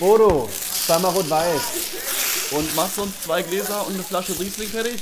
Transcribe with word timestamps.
Bodo, 0.00 0.48
zweimal 0.86 1.12
rot-weiß. 1.12 2.52
Und 2.52 2.74
machst 2.74 2.98
uns 2.98 3.20
zwei 3.22 3.42
Gläser 3.42 3.86
und 3.86 3.94
eine 3.94 4.02
Flasche 4.02 4.32
Riesling 4.40 4.68
fertig? 4.68 4.98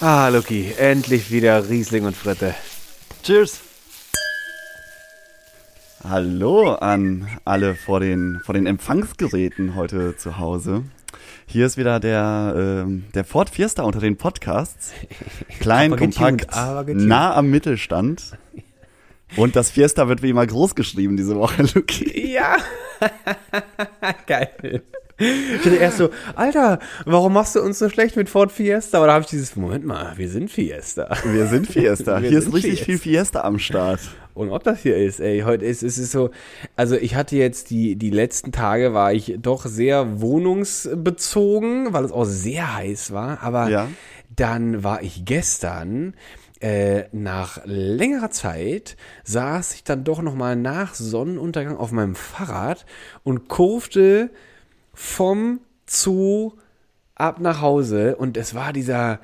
Ah, 0.00 0.28
Lucky, 0.28 0.72
endlich 0.76 1.30
wieder 1.30 1.68
Riesling 1.68 2.04
und 2.04 2.16
Fritte. 2.16 2.54
Cheers! 3.22 3.60
Hallo 6.02 6.72
an 6.72 7.28
alle 7.44 7.76
vor 7.76 8.00
den, 8.00 8.40
vor 8.44 8.54
den 8.54 8.66
Empfangsgeräten 8.66 9.76
heute 9.76 10.16
zu 10.16 10.36
Hause. 10.38 10.82
Hier 11.46 11.64
ist 11.66 11.76
wieder 11.76 12.00
der, 12.00 12.54
ähm, 12.56 13.04
der 13.14 13.24
Ford 13.24 13.50
Fiesta 13.50 13.84
unter 13.84 14.00
den 14.00 14.16
Podcasts. 14.16 14.90
Klein, 15.60 15.92
Aber 15.92 16.00
getuned, 16.04 16.16
kompakt, 16.40 16.54
aber 16.54 16.84
getuned. 16.84 17.06
nah 17.06 17.34
am 17.36 17.50
Mittelstand. 17.50 18.36
Und 19.36 19.54
das 19.54 19.70
Fiesta 19.70 20.08
wird 20.08 20.22
wie 20.22 20.30
immer 20.30 20.46
groß 20.46 20.74
geschrieben 20.74 21.16
diese 21.16 21.36
Woche, 21.36 21.62
Luki. 21.74 22.32
Ja, 22.32 22.56
geil. 24.26 24.82
Ich 25.18 25.62
dachte 25.62 25.76
erst 25.76 25.98
so, 25.98 26.10
Alter, 26.34 26.80
warum 27.04 27.34
machst 27.34 27.54
du 27.54 27.60
uns 27.62 27.78
so 27.78 27.88
schlecht 27.88 28.16
mit 28.16 28.28
Ford 28.28 28.50
Fiesta? 28.50 29.02
Oder 29.02 29.12
habe 29.12 29.22
ich 29.22 29.28
dieses, 29.30 29.54
Moment 29.54 29.84
mal, 29.84 30.14
wir 30.16 30.28
sind 30.28 30.50
Fiesta. 30.50 31.16
Wir 31.24 31.46
sind 31.46 31.66
Fiesta. 31.68 32.20
Wir 32.22 32.30
Hier 32.30 32.40
sind 32.40 32.48
ist 32.48 32.54
richtig 32.56 32.72
Fiesta. 32.80 32.84
viel 32.86 32.98
Fiesta 32.98 33.40
am 33.42 33.58
Start. 33.58 34.00
Und 34.34 34.50
ob 34.50 34.64
das 34.64 34.80
hier 34.80 34.96
ist, 34.96 35.20
ey, 35.20 35.42
heute 35.44 35.66
ist 35.66 35.82
es 35.82 35.98
ist 35.98 36.10
so, 36.10 36.30
also 36.74 36.96
ich 36.96 37.14
hatte 37.14 37.36
jetzt 37.36 37.68
die, 37.70 37.96
die 37.96 38.08
letzten 38.10 38.50
Tage 38.50 38.94
war 38.94 39.12
ich 39.12 39.34
doch 39.38 39.66
sehr 39.66 40.22
wohnungsbezogen, 40.22 41.92
weil 41.92 42.04
es 42.04 42.12
auch 42.12 42.24
sehr 42.24 42.74
heiß 42.74 43.12
war, 43.12 43.42
aber 43.42 43.68
Ja. 43.68 43.88
dann 44.34 44.82
war 44.82 45.02
ich 45.02 45.24
gestern, 45.26 46.14
äh, 46.14 46.14
nach 47.12 47.60
längerer 47.64 48.30
Zeit 48.30 48.96
saß 49.24 49.74
ich 49.74 49.82
dann 49.84 50.04
doch 50.04 50.22
nochmal 50.22 50.54
nach 50.54 50.94
Sonnenuntergang 50.94 51.76
auf 51.76 51.90
meinem 51.90 52.14
Fahrrad 52.14 52.86
und 53.24 53.48
kurfte 53.48 54.30
vom 54.94 55.60
Zoo 55.86 56.52
ab 57.14 57.40
nach 57.40 57.60
Hause 57.60 58.16
und 58.16 58.36
es 58.36 58.54
war 58.54 58.72
dieser, 58.72 59.18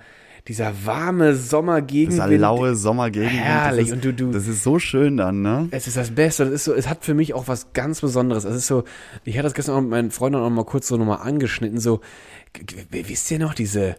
dieser 0.49 0.73
warme 0.85 1.35
Sommergegenwind. 1.37 2.13
Dieser 2.31 2.39
laue 2.39 2.75
Sommergegend. 2.75 3.31
Herrlich. 3.31 3.89
Das 3.91 3.99
ist, 3.99 4.05
Und 4.05 4.05
du- 4.05 4.13
du- 4.27 4.33
das 4.33 4.47
ist 4.49 4.63
so 4.63 4.79
schön 4.79 5.17
dann, 5.17 5.43
ne? 5.43 5.69
Es 5.71 5.87
ist 5.87 5.97
das 5.97 6.11
Beste. 6.11 6.45
Das 6.45 6.53
ist 6.55 6.65
so, 6.65 6.75
es 6.75 6.89
hat 6.89 7.05
für 7.05 7.15
mich 7.15 7.35
auch 7.35 7.49
was 7.49 7.73
ganz 7.73 8.01
Besonderes. 8.01 8.45
Es 8.45 8.57
ist 8.57 8.67
so, 8.67 8.85
ich 9.25 9.35
hatte 9.37 9.45
das 9.45 9.55
gestern 9.55 9.77
auch 9.77 9.81
mit 9.81 9.91
meinen 9.91 10.11
Freunden 10.11 10.39
auch 10.41 10.51
mal 10.51 10.65
kurz 10.65 10.89
so 10.89 10.97
nochmal 10.97 11.19
angeschnitten, 11.27 11.79
so, 11.79 12.01
wisst 12.91 13.31
ihr 13.31 13.39
noch, 13.39 13.55
diese, 13.55 13.97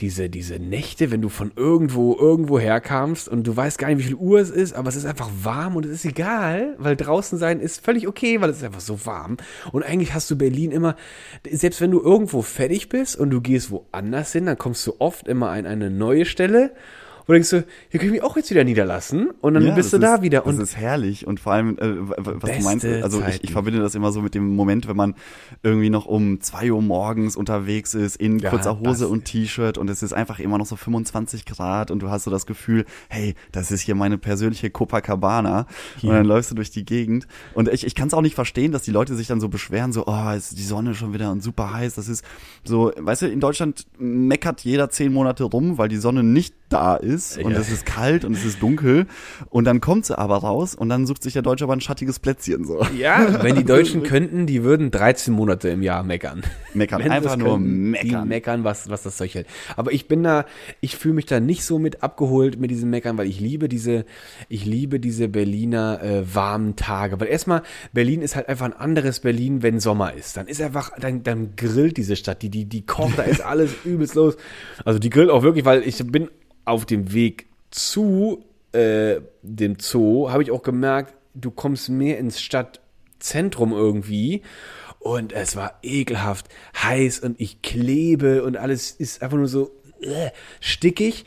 diese, 0.00 0.28
diese 0.28 0.58
Nächte, 0.58 1.10
wenn 1.10 1.22
du 1.22 1.28
von 1.28 1.52
irgendwo, 1.54 2.16
irgendwo 2.16 2.58
herkamst 2.58 3.28
und 3.28 3.46
du 3.46 3.56
weißt 3.56 3.78
gar 3.78 3.88
nicht, 3.88 3.98
wie 3.98 4.08
viel 4.08 4.14
Uhr 4.14 4.40
es 4.40 4.50
ist, 4.50 4.72
aber 4.72 4.88
es 4.88 4.96
ist 4.96 5.04
einfach 5.04 5.30
warm 5.42 5.76
und 5.76 5.86
es 5.86 5.92
ist 5.92 6.04
egal, 6.04 6.74
weil 6.78 6.96
draußen 6.96 7.38
sein 7.38 7.60
ist 7.60 7.84
völlig 7.84 8.08
okay, 8.08 8.40
weil 8.40 8.50
es 8.50 8.58
ist 8.58 8.64
einfach 8.64 8.80
so 8.80 9.06
warm. 9.06 9.36
Und 9.72 9.82
eigentlich 9.82 10.14
hast 10.14 10.30
du 10.30 10.36
Berlin 10.36 10.72
immer, 10.72 10.96
selbst 11.50 11.80
wenn 11.80 11.90
du 11.90 12.00
irgendwo 12.00 12.42
fertig 12.42 12.88
bist 12.88 13.16
und 13.16 13.30
du 13.30 13.40
gehst 13.40 13.70
woanders 13.70 14.32
hin, 14.32 14.46
dann 14.46 14.58
kommst 14.58 14.86
du 14.86 14.94
oft 14.98 15.28
immer 15.28 15.50
an 15.50 15.66
eine 15.66 15.90
neue 15.90 16.24
Stelle 16.24 16.72
und 17.30 17.34
denkst 17.34 17.50
du, 17.50 17.64
hier 17.90 18.00
kann 18.00 18.08
ich 18.08 18.12
mich 18.14 18.22
auch 18.24 18.36
jetzt 18.36 18.50
wieder 18.50 18.64
niederlassen 18.64 19.30
und 19.40 19.54
dann 19.54 19.64
Ja, 19.64 19.72
bist 19.76 19.92
du 19.92 19.98
das 19.98 20.10
da 20.10 20.14
ist, 20.16 20.22
wieder. 20.22 20.40
Das 20.40 20.56
Und 20.56 20.60
ist 20.60 20.76
herrlich 20.76 21.28
und 21.28 21.38
vor 21.38 21.52
allem, 21.52 21.78
äh, 21.78 21.92
was 22.16 22.56
du 22.56 22.62
meinst, 22.64 22.84
also 22.84 23.22
ich, 23.24 23.44
ich 23.44 23.52
verbinde 23.52 23.78
das 23.78 23.94
immer 23.94 24.10
so 24.10 24.20
mit 24.20 24.34
dem 24.34 24.56
Moment, 24.56 24.88
wenn 24.88 24.96
man 24.96 25.14
irgendwie 25.62 25.90
noch 25.90 26.06
um 26.06 26.40
zwei 26.40 26.72
Uhr 26.72 26.82
morgens 26.82 27.36
unterwegs 27.36 27.94
ist, 27.94 28.16
in 28.16 28.40
Ja, 28.40 28.50
kurzer 28.50 28.80
Hose 28.80 29.04
das- 29.04 29.10
und 29.12 29.26
T-Shirt 29.26 29.78
und 29.78 29.88
es 29.88 30.02
ist 30.02 30.12
einfach 30.12 30.40
immer 30.40 30.58
noch 30.58 30.66
so 30.66 30.74
25 30.74 31.44
Grad 31.44 31.92
und 31.92 32.02
du 32.02 32.10
hast 32.10 32.24
so 32.24 32.32
das 32.32 32.46
Gefühl, 32.46 32.84
hey, 33.08 33.36
das 33.52 33.70
ist 33.70 33.82
hier 33.82 33.94
meine 33.94 34.18
persönliche 34.18 34.68
Copacabana 34.70 35.68
und 36.02 36.08
dann 36.08 36.26
läufst 36.26 36.50
du 36.50 36.56
durch 36.56 36.72
die 36.72 36.84
Gegend 36.84 37.28
und 37.54 37.68
ich, 37.68 37.86
ich 37.86 37.94
kann 37.94 38.08
es 38.08 38.14
auch 38.14 38.22
nicht 38.22 38.34
verstehen, 38.34 38.72
dass 38.72 38.82
die 38.82 38.90
Leute 38.90 39.14
sich 39.14 39.28
dann 39.28 39.40
so 39.40 39.48
beschweren, 39.48 39.92
so, 39.92 40.04
oh, 40.08 40.30
ist 40.36 40.58
die 40.58 40.64
Sonne 40.64 40.96
schon 40.96 41.14
wieder 41.14 41.30
und 41.30 41.44
super 41.44 41.72
heiß, 41.72 41.94
das 41.94 42.08
ist 42.08 42.24
so, 42.64 42.90
weißt 42.96 43.22
du, 43.22 43.26
in 43.28 43.38
Deutschland 43.38 43.86
meckert 44.00 44.62
jeder 44.62 44.90
zehn 44.90 45.12
Monate 45.12 45.44
rum, 45.44 45.78
weil 45.78 45.88
die 45.88 45.96
Sonne 45.98 46.24
nicht 46.24 46.54
da 46.70 46.96
ist 46.96 47.19
und 47.42 47.52
Ja. 47.52 47.58
es 47.58 47.70
ist 47.70 47.86
kalt 47.86 48.24
und 48.24 48.32
es 48.34 48.44
ist 48.44 48.62
dunkel 48.62 49.06
und 49.48 49.64
dann 49.64 49.80
kommt 49.80 50.06
sie 50.06 50.18
aber 50.18 50.38
raus 50.38 50.74
und 50.74 50.88
dann 50.88 51.06
sucht 51.06 51.22
sich 51.22 51.32
der 51.34 51.42
Deutsche 51.42 51.64
aber 51.64 51.74
ein 51.74 51.80
schattiges 51.80 52.18
Plätzchen 52.18 52.64
so. 52.64 52.84
Ja, 52.98 53.42
wenn 53.42 53.56
die 53.56 53.64
Deutschen 53.64 54.02
könnten, 54.02 54.46
die 54.46 54.62
würden 54.64 54.90
13 54.90 55.32
Monate 55.34 55.68
im 55.68 55.82
Jahr 55.82 56.02
meckern. 56.02 56.42
Meckern, 56.74 57.02
Wenn 57.02 57.10
einfach 57.12 57.36
nur 57.36 57.54
könnten, 57.58 57.90
meckern. 57.90 58.22
Die 58.22 58.28
meckern, 58.28 58.64
was, 58.64 58.88
was 58.90 59.02
das 59.02 59.16
Zeug 59.16 59.34
hält. 59.34 59.46
Aber 59.76 59.92
ich 59.92 60.08
bin 60.08 60.22
da, 60.22 60.44
ich 60.80 60.96
fühle 60.96 61.14
mich 61.14 61.26
da 61.26 61.40
nicht 61.40 61.64
so 61.64 61.78
mit 61.78 62.02
abgeholt 62.02 62.60
mit 62.60 62.70
diesem 62.70 62.90
Meckern, 62.90 63.18
weil 63.18 63.26
ich 63.26 63.40
liebe 63.40 63.68
diese, 63.68 64.04
ich 64.48 64.64
liebe 64.64 65.00
diese 65.00 65.28
Berliner 65.28 66.00
äh, 66.02 66.34
warmen 66.34 66.76
Tage. 66.76 67.20
Weil 67.20 67.28
erstmal, 67.28 67.62
Berlin 67.92 68.22
ist 68.22 68.36
halt 68.36 68.48
einfach 68.48 68.66
ein 68.66 68.72
anderes 68.72 69.20
Berlin, 69.20 69.62
wenn 69.62 69.80
Sommer 69.80 70.14
ist. 70.14 70.36
Dann 70.36 70.46
ist 70.46 70.60
einfach, 70.62 70.92
dann, 70.98 71.22
dann 71.22 71.56
grillt 71.56 71.96
diese 71.96 72.16
Stadt, 72.16 72.42
die, 72.42 72.50
die, 72.50 72.64
die 72.66 72.86
kocht, 72.86 73.18
da 73.18 73.22
ist 73.22 73.40
alles 73.44 73.72
übelst 73.84 74.14
los. 74.14 74.36
Also 74.84 74.98
die 74.98 75.10
grillt 75.10 75.30
auch 75.30 75.42
wirklich, 75.42 75.64
weil 75.64 75.82
ich 75.86 75.98
bin 76.06 76.28
auf 76.70 76.86
dem 76.86 77.12
Weg 77.12 77.46
zu 77.70 78.44
äh, 78.72 79.20
dem 79.42 79.76
Zoo, 79.80 80.30
habe 80.30 80.42
ich 80.42 80.50
auch 80.50 80.62
gemerkt, 80.62 81.14
du 81.34 81.50
kommst 81.50 81.88
mehr 81.88 82.18
ins 82.18 82.40
Stadtzentrum 82.40 83.72
irgendwie. 83.72 84.42
Und 85.00 85.32
es 85.32 85.56
war 85.56 85.78
ekelhaft 85.82 86.46
heiß 86.76 87.20
und 87.20 87.40
ich 87.40 87.62
klebe 87.62 88.44
und 88.44 88.58
alles 88.58 88.90
ist 88.90 89.22
einfach 89.22 89.38
nur 89.38 89.48
so 89.48 89.70
äh, 90.02 90.30
stickig. 90.60 91.24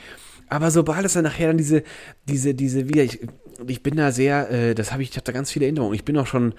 Aber 0.47 0.69
sobald 0.69 1.05
es 1.05 1.13
dann 1.13 1.23
nachher 1.23 1.47
dann 1.47 1.57
diese, 1.57 1.83
diese, 2.29 2.53
diese 2.53 2.87
wieder, 2.87 3.03
ich, 3.03 3.19
ich 3.67 3.81
bin 3.81 3.95
da 3.95 4.11
sehr, 4.11 4.51
äh, 4.51 4.75
das 4.75 4.91
habe 4.91 5.01
ich, 5.01 5.09
ich 5.09 5.15
habe 5.15 5.25
da 5.25 5.31
ganz 5.31 5.51
viele 5.51 5.65
Erinnerungen. 5.65 5.95
Ich 5.95 6.05
bin 6.05 6.17
auch 6.17 6.27
schon 6.27 6.53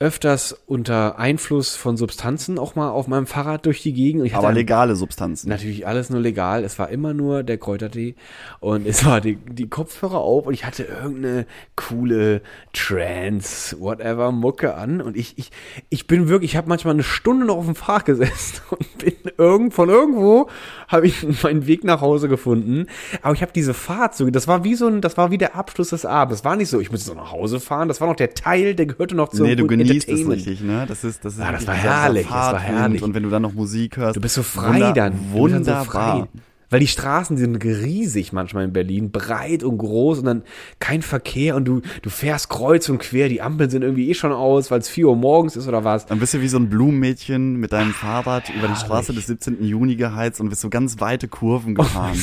öfters 0.00 0.52
unter 0.66 1.18
Einfluss 1.18 1.74
von 1.74 1.96
Substanzen 1.96 2.58
auch 2.58 2.76
mal 2.76 2.90
auf 2.90 3.08
meinem 3.08 3.26
Fahrrad 3.26 3.66
durch 3.66 3.82
die 3.82 3.92
Gegend. 3.92 4.32
Aber 4.32 4.52
legale 4.52 4.94
Substanzen. 4.94 5.48
Natürlich 5.48 5.88
alles 5.88 6.08
nur 6.08 6.20
legal. 6.20 6.62
Es 6.62 6.78
war 6.78 6.88
immer 6.90 7.14
nur 7.14 7.42
der 7.42 7.58
Kräutertee 7.58 8.14
und 8.60 8.86
es 8.86 9.04
war 9.04 9.20
die, 9.20 9.36
die 9.36 9.68
Kopfhörer 9.68 10.18
auf 10.18 10.46
und 10.46 10.54
ich 10.54 10.64
hatte 10.64 10.84
irgendeine 10.84 11.46
coole 11.74 12.42
Trance, 12.72 13.76
whatever 13.80 14.30
Mucke 14.30 14.74
an 14.74 15.00
und 15.00 15.16
ich, 15.16 15.36
ich, 15.36 15.50
ich 15.88 16.06
bin 16.06 16.28
wirklich, 16.28 16.52
ich 16.52 16.56
habe 16.56 16.68
manchmal 16.68 16.94
eine 16.94 17.02
Stunde 17.02 17.46
noch 17.46 17.56
auf 17.56 17.66
dem 17.66 17.74
Fahrrad 17.74 18.04
gesessen 18.04 18.60
und 18.70 18.98
bin 18.98 19.14
irgend, 19.36 19.74
von 19.74 19.88
irgendwo 19.88 20.48
habe 20.88 21.06
ich 21.06 21.24
meinen 21.42 21.66
Weg 21.66 21.84
nach 21.84 22.00
Hause 22.00 22.28
gefunden. 22.28 22.86
Aber 23.22 23.34
ich 23.34 23.42
habe 23.42 23.52
diese 23.54 23.74
Fahrt 23.74 24.16
so, 24.16 24.28
das 24.30 24.48
war 24.48 24.64
wie 24.64 24.74
so 24.74 24.88
ein, 24.88 25.00
das 25.00 25.16
war 25.16 25.30
wie 25.30 25.38
der 25.38 25.54
Abschluss 25.54 25.90
des 25.90 26.04
Abends. 26.04 26.40
Es 26.40 26.44
war 26.44 26.56
nicht 26.56 26.68
so, 26.68 26.80
ich 26.80 26.90
muss 26.90 27.00
jetzt 27.06 27.14
noch 27.14 27.22
nach 27.22 27.32
Hause 27.32 27.60
fahren. 27.60 27.88
Das 27.88 28.00
war 28.00 28.08
noch 28.08 28.16
der 28.16 28.34
Teil, 28.34 28.74
der 28.74 28.86
gehörte 28.86 29.14
noch 29.14 29.28
zum 29.28 29.46
Nee, 29.46 29.54
du 29.56 29.66
genießt 29.66 30.08
es 30.08 30.28
richtig, 30.28 30.60
ne? 30.62 30.84
Das 30.88 31.04
ist, 31.04 31.24
das 31.24 31.34
ist 31.34 31.38
Ja, 31.40 31.52
das 31.52 31.66
wirklich 31.66 31.84
war 31.84 32.02
herrlich, 32.02 32.22
das 32.26 32.32
war 32.34 32.58
herrlich. 32.58 33.02
Und 33.02 33.14
wenn 33.14 33.22
du 33.22 33.30
dann 33.30 33.42
noch 33.42 33.52
Musik 33.54 33.96
hörst. 33.96 34.16
Du 34.16 34.20
bist 34.20 34.34
so 34.34 34.42
frei 34.42 34.74
wunder- 34.74 34.92
dann. 34.92 35.12
Dann 35.12 35.12
so 35.32 35.38
Wunderbar. 35.38 35.84
frei. 35.84 36.24
Weil 36.70 36.80
die 36.80 36.86
Straßen 36.86 37.36
sind 37.36 37.56
riesig 37.64 38.32
manchmal 38.32 38.64
in 38.64 38.72
Berlin, 38.72 39.10
breit 39.10 39.62
und 39.62 39.78
groß 39.78 40.20
und 40.20 40.24
dann 40.24 40.42
kein 40.80 41.02
Verkehr 41.02 41.56
und 41.56 41.64
du, 41.66 41.82
du 42.02 42.10
fährst 42.10 42.48
kreuz 42.48 42.88
und 42.88 42.98
quer, 42.98 43.28
die 43.28 43.42
Ampeln 43.42 43.70
sind 43.70 43.82
irgendwie 43.82 44.10
eh 44.10 44.14
schon 44.14 44.32
aus, 44.32 44.70
weil 44.70 44.80
es 44.80 44.88
4 44.88 45.08
Uhr 45.08 45.16
morgens 45.16 45.56
ist 45.56 45.68
oder 45.68 45.84
was. 45.84 46.06
Dann 46.06 46.18
bist 46.18 46.34
du 46.34 46.40
wie 46.40 46.48
so 46.48 46.58
ein 46.58 46.68
Blumenmädchen 46.68 47.56
mit 47.56 47.72
deinem 47.72 47.92
Fahrrad 47.92 48.48
über 48.50 48.66
die. 48.66 48.78
Straße 48.78 49.12
des 49.12 49.26
17. 49.26 49.62
Juni 49.64 49.96
geheizt 49.96 50.40
und 50.40 50.48
bist 50.48 50.62
so 50.62 50.70
ganz 50.70 51.00
weite 51.00 51.28
Kurven 51.28 51.74
gefahren. 51.74 52.16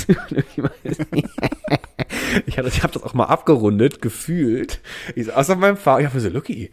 ich 2.45 2.57
habe 2.57 2.69
das 2.69 3.03
auch 3.03 3.13
mal 3.13 3.25
abgerundet, 3.25 4.01
gefühlt. 4.01 4.79
Ich 5.15 5.27
saß 5.27 5.51
auf 5.51 5.57
meinem 5.57 5.77
Fahrrad, 5.77 6.01
ich 6.01 6.07
habe 6.07 6.19
so, 6.19 6.29
Lucky, 6.29 6.71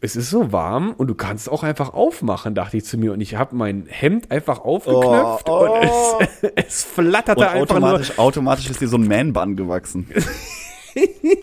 es 0.00 0.16
ist 0.16 0.30
so 0.30 0.52
warm 0.52 0.92
und 0.96 1.06
du 1.08 1.14
kannst 1.14 1.50
auch 1.50 1.62
einfach 1.62 1.92
aufmachen, 1.94 2.54
dachte 2.54 2.76
ich 2.76 2.84
zu 2.84 2.98
mir. 2.98 3.12
Und 3.12 3.20
ich 3.20 3.36
habe 3.36 3.54
mein 3.56 3.86
Hemd 3.88 4.30
einfach 4.30 4.60
aufgeknöpft 4.60 5.48
Oh, 5.48 5.66
oh. 5.68 6.18
und 6.18 6.28
es, 6.42 6.52
es 6.66 6.84
flatterte 6.84 7.40
Und 7.42 7.46
einfach 7.46 7.78
nur. 7.80 7.88
automatisch, 7.88 8.18
automatisch 8.18 8.70
ist 8.70 8.80
dir 8.80 8.88
so 8.88 8.96
ein 8.96 9.06
Man-Bun 9.08 9.56
gewachsen. 9.56 10.06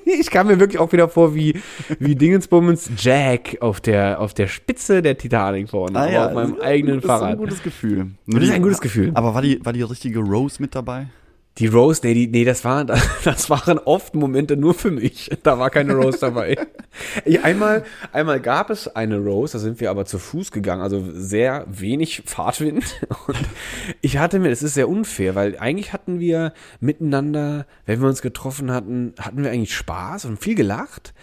Ich 0.06 0.30
kam 0.30 0.48
mir 0.48 0.62
wirklich 0.62 0.80
auch 0.80 0.94
wieder 0.94 1.10
vor 1.10 1.36
wie, 1.36 1.60
wie 2.00 2.16
Dingensbummens 2.16 2.90
Jack 2.98 3.58
auf 3.60 3.82
der, 3.82 4.22
auf 4.22 4.34
der 4.34 4.48
Spitze 4.48 5.02
der 5.02 5.18
Titanic 5.18 5.70
vorne, 5.70 6.00
aber 6.00 6.28
auf 6.28 6.34
meinem 6.34 6.56
das 6.56 6.64
eigenen 6.64 6.96
das 6.96 7.04
ist 7.04 7.08
Fahrrad. 7.10 7.30
ein 7.32 7.38
gutes 7.38 7.62
Gefühl. 7.62 8.12
Das 8.28 8.44
ist 8.44 8.52
ein 8.52 8.62
gutes 8.62 8.80
Gefühl. 8.80 9.12
Aber 9.14 9.34
war 9.34 9.42
die, 9.42 9.60
war 9.66 9.74
die 9.74 9.82
richtige 9.82 10.20
Rose 10.20 10.62
mit 10.62 10.74
dabei? 10.74 11.08
Die 11.58 11.68
Rose, 11.68 12.00
nee, 12.04 12.14
die, 12.14 12.28
nee, 12.28 12.46
das 12.46 12.64
war, 12.64 12.86
das 13.24 13.50
waren 13.50 13.78
oft 13.80 14.16
Momente 14.16 14.56
nur 14.56 14.74
für 14.74 14.92
mich. 14.92 15.30
Da 15.44 15.60
war 15.60 15.70
keine 15.70 15.94
Rose 15.96 16.18
dabei. 16.20 16.58
Einmal, 17.44 17.84
einmal 18.12 18.40
gab 18.40 18.70
es 18.70 18.88
eine 18.88 19.18
Rose, 19.18 19.54
da 19.54 19.60
sind 19.60 19.80
wir 19.80 19.90
aber 19.90 20.06
zu 20.06 20.20
Fuß 20.20 20.52
gegangen, 20.52 20.82
also 20.82 21.04
sehr 21.14 21.66
wenig 21.68 22.24
Fahrtwind. 22.26 22.84
Und 23.28 23.38
ich 24.02 24.18
hatte 24.18 24.40
mir, 24.40 24.50
das 24.50 24.64
ist 24.64 24.74
sehr 24.74 24.90
unfair, 24.90 25.36
weil 25.36 25.58
eigentlich 25.58 25.94
hatten 25.94 26.20
wir 26.20 26.54
miteinander, 26.80 27.66
wenn 27.86 28.02
wir 28.02 28.08
uns 28.08 28.22
getroffen 28.22 28.72
hatten, 28.72 29.14
hatten 29.20 29.44
wir 29.44 29.52
eigentlich 29.52 29.76
Spaß 29.76 30.26
und 30.26 30.42
viel 30.42 30.56
gelacht. 30.56 31.14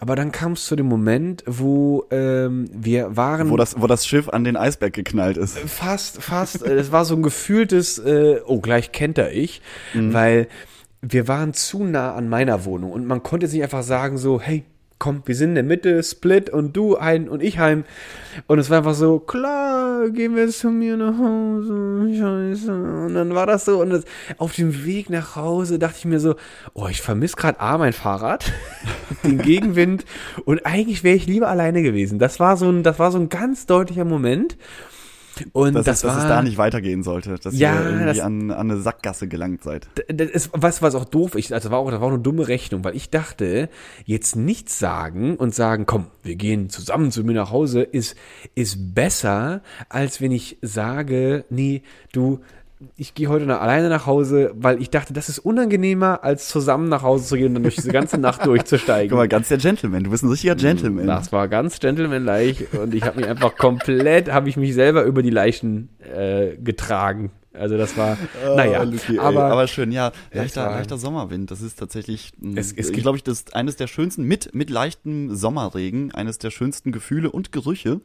Aber 0.00 0.16
dann 0.16 0.32
kam 0.32 0.52
es 0.52 0.66
zu 0.66 0.76
dem 0.76 0.86
Moment, 0.86 1.44
wo 1.46 2.04
ähm, 2.10 2.68
wir 2.72 3.16
waren. 3.16 3.48
Wo 3.50 3.56
das, 3.56 3.80
wo 3.80 3.86
das 3.86 4.06
Schiff 4.06 4.28
an 4.28 4.44
den 4.44 4.56
Eisberg 4.56 4.92
geknallt 4.92 5.36
ist. 5.36 5.58
Fast, 5.58 6.20
fast. 6.22 6.66
äh, 6.66 6.74
Es 6.74 6.90
war 6.92 7.04
so 7.04 7.14
ein 7.14 7.22
gefühltes, 7.22 7.98
äh, 7.98 8.40
oh, 8.44 8.60
gleich 8.60 8.92
kennt 8.92 9.18
er 9.18 9.32
ich, 9.32 9.62
weil 9.94 10.48
wir 11.00 11.28
waren 11.28 11.52
zu 11.54 11.84
nah 11.84 12.14
an 12.14 12.28
meiner 12.28 12.64
Wohnung 12.64 12.90
und 12.92 13.06
man 13.06 13.22
konnte 13.22 13.46
sich 13.46 13.62
einfach 13.62 13.82
sagen 13.82 14.18
so, 14.18 14.40
hey, 14.40 14.64
komm, 15.04 15.20
wir 15.26 15.34
sind 15.34 15.50
in 15.50 15.54
der 15.56 15.64
Mitte, 15.64 16.02
Split 16.02 16.48
und 16.48 16.74
du 16.74 16.96
ein 16.96 17.28
und 17.28 17.42
ich 17.42 17.58
heim. 17.58 17.84
Und 18.46 18.58
es 18.58 18.70
war 18.70 18.78
einfach 18.78 18.94
so, 18.94 19.18
klar, 19.18 20.08
gehen 20.08 20.34
wir 20.34 20.48
zu 20.48 20.70
mir 20.70 20.96
nach 20.96 21.18
Hause, 21.18 22.08
scheiße. 22.18 22.72
Und 22.72 23.12
dann 23.12 23.34
war 23.34 23.44
das 23.44 23.66
so 23.66 23.82
und 23.82 23.90
das, 23.90 24.04
auf 24.38 24.54
dem 24.54 24.86
Weg 24.86 25.10
nach 25.10 25.36
Hause 25.36 25.78
dachte 25.78 25.96
ich 25.98 26.04
mir 26.06 26.20
so, 26.20 26.36
oh, 26.72 26.88
ich 26.88 27.02
vermisse 27.02 27.36
gerade 27.36 27.60
A, 27.60 27.76
mein 27.76 27.92
Fahrrad, 27.92 28.50
den 29.24 29.36
Gegenwind 29.36 30.06
und 30.46 30.64
eigentlich 30.64 31.04
wäre 31.04 31.16
ich 31.16 31.26
lieber 31.26 31.48
alleine 31.48 31.82
gewesen. 31.82 32.18
Das 32.18 32.40
war 32.40 32.56
so 32.56 32.70
ein, 32.70 32.82
das 32.82 32.98
war 32.98 33.12
so 33.12 33.18
ein 33.18 33.28
ganz 33.28 33.66
deutlicher 33.66 34.06
Moment. 34.06 34.56
Und 35.52 35.74
dass, 35.74 35.84
das, 35.84 35.96
es, 35.96 36.02
dass 36.02 36.14
war, 36.16 36.22
es 36.22 36.28
da 36.28 36.42
nicht 36.42 36.58
weitergehen 36.58 37.02
sollte, 37.02 37.36
dass 37.36 37.58
Ja, 37.58 37.74
ihr 37.80 37.86
irgendwie 37.86 38.04
das- 38.06 38.20
an, 38.20 38.50
an 38.50 38.70
eine 38.70 38.80
Sackgasse 38.80 39.28
gelangt 39.28 39.62
seid. 39.62 39.88
das 40.08 40.28
ist, 40.30 40.50
was, 40.52 40.82
was 40.82 40.94
auch 40.94 41.04
doof 41.04 41.34
ist, 41.34 41.52
also 41.52 41.70
war 41.70 41.78
auch, 41.78 41.90
das 41.90 42.00
war 42.00 42.08
auch 42.08 42.12
eine 42.12 42.22
dumme 42.22 42.46
Rechnung, 42.48 42.84
weil 42.84 42.94
ich 42.96 43.10
dachte, 43.10 43.68
jetzt 44.04 44.36
nichts 44.36 44.78
sagen 44.78 45.36
und 45.36 45.54
sagen, 45.54 45.86
komm, 45.86 46.06
wir 46.22 46.36
gehen 46.36 46.70
zusammen 46.70 47.10
zu 47.10 47.24
mir 47.24 47.34
nach 47.34 47.50
Hause, 47.50 47.82
ist, 47.82 48.16
ist 48.54 48.94
besser, 48.94 49.62
als 49.88 50.20
wenn 50.20 50.32
ich 50.32 50.58
sage, 50.62 51.44
nee, 51.50 51.82
du, 52.12 52.40
ich 52.96 53.14
gehe 53.14 53.28
heute 53.28 53.44
alleine 53.60 53.88
nach 53.88 54.06
Hause, 54.06 54.52
weil 54.54 54.80
ich 54.80 54.90
dachte, 54.90 55.12
das 55.12 55.28
ist 55.28 55.38
unangenehmer, 55.38 56.22
als 56.24 56.48
zusammen 56.48 56.88
nach 56.88 57.02
Hause 57.02 57.26
zu 57.26 57.36
gehen 57.36 57.48
und 57.48 57.54
dann 57.54 57.62
durch 57.64 57.76
diese 57.76 57.90
ganze 57.92 58.18
Nacht 58.18 58.44
durchzusteigen. 58.46 59.10
Guck 59.10 59.18
mal, 59.18 59.28
ganz 59.28 59.48
der 59.48 59.58
Gentleman. 59.58 60.04
Du 60.04 60.10
bist 60.10 60.22
ein 60.22 60.30
richtiger 60.30 60.54
Gentleman. 60.56 61.06
Das 61.06 61.32
war 61.32 61.48
ganz 61.48 61.80
gentlemanlike 61.80 62.78
und 62.78 62.94
ich 62.94 63.02
habe 63.04 63.20
mich 63.20 63.28
einfach 63.28 63.56
komplett, 63.56 64.30
habe 64.32 64.48
ich 64.48 64.56
mich 64.56 64.74
selber 64.74 65.04
über 65.04 65.22
die 65.22 65.30
Leichen 65.30 65.88
äh, 66.14 66.56
getragen. 66.56 67.30
Also 67.56 67.76
das 67.76 67.96
war, 67.96 68.18
naja, 68.56 68.80
Oh, 68.82 68.84
Luki, 68.84 69.12
ey, 69.12 69.18
aber, 69.20 69.44
aber 69.44 69.68
schön, 69.68 69.92
ja. 69.92 70.10
Leichter, 70.32 70.66
leichter 70.72 70.98
Sommerwind, 70.98 71.52
das 71.52 71.62
ist 71.62 71.78
tatsächlich, 71.78 72.32
mh, 72.40 72.58
Es- 72.58 72.72
es 72.72 72.90
ich 72.90 72.96
glaube, 73.00 73.16
ich, 73.16 73.22
das 73.22 73.38
ist 73.38 73.54
eines 73.54 73.76
der 73.76 73.86
schönsten, 73.86 74.24
mit, 74.24 74.52
mit 74.56 74.70
leichtem 74.70 75.36
Sommerregen, 75.36 76.10
eines 76.12 76.38
der 76.38 76.50
schönsten 76.50 76.90
Gefühle 76.90 77.30
und 77.30 77.52
Gerüche. 77.52 78.00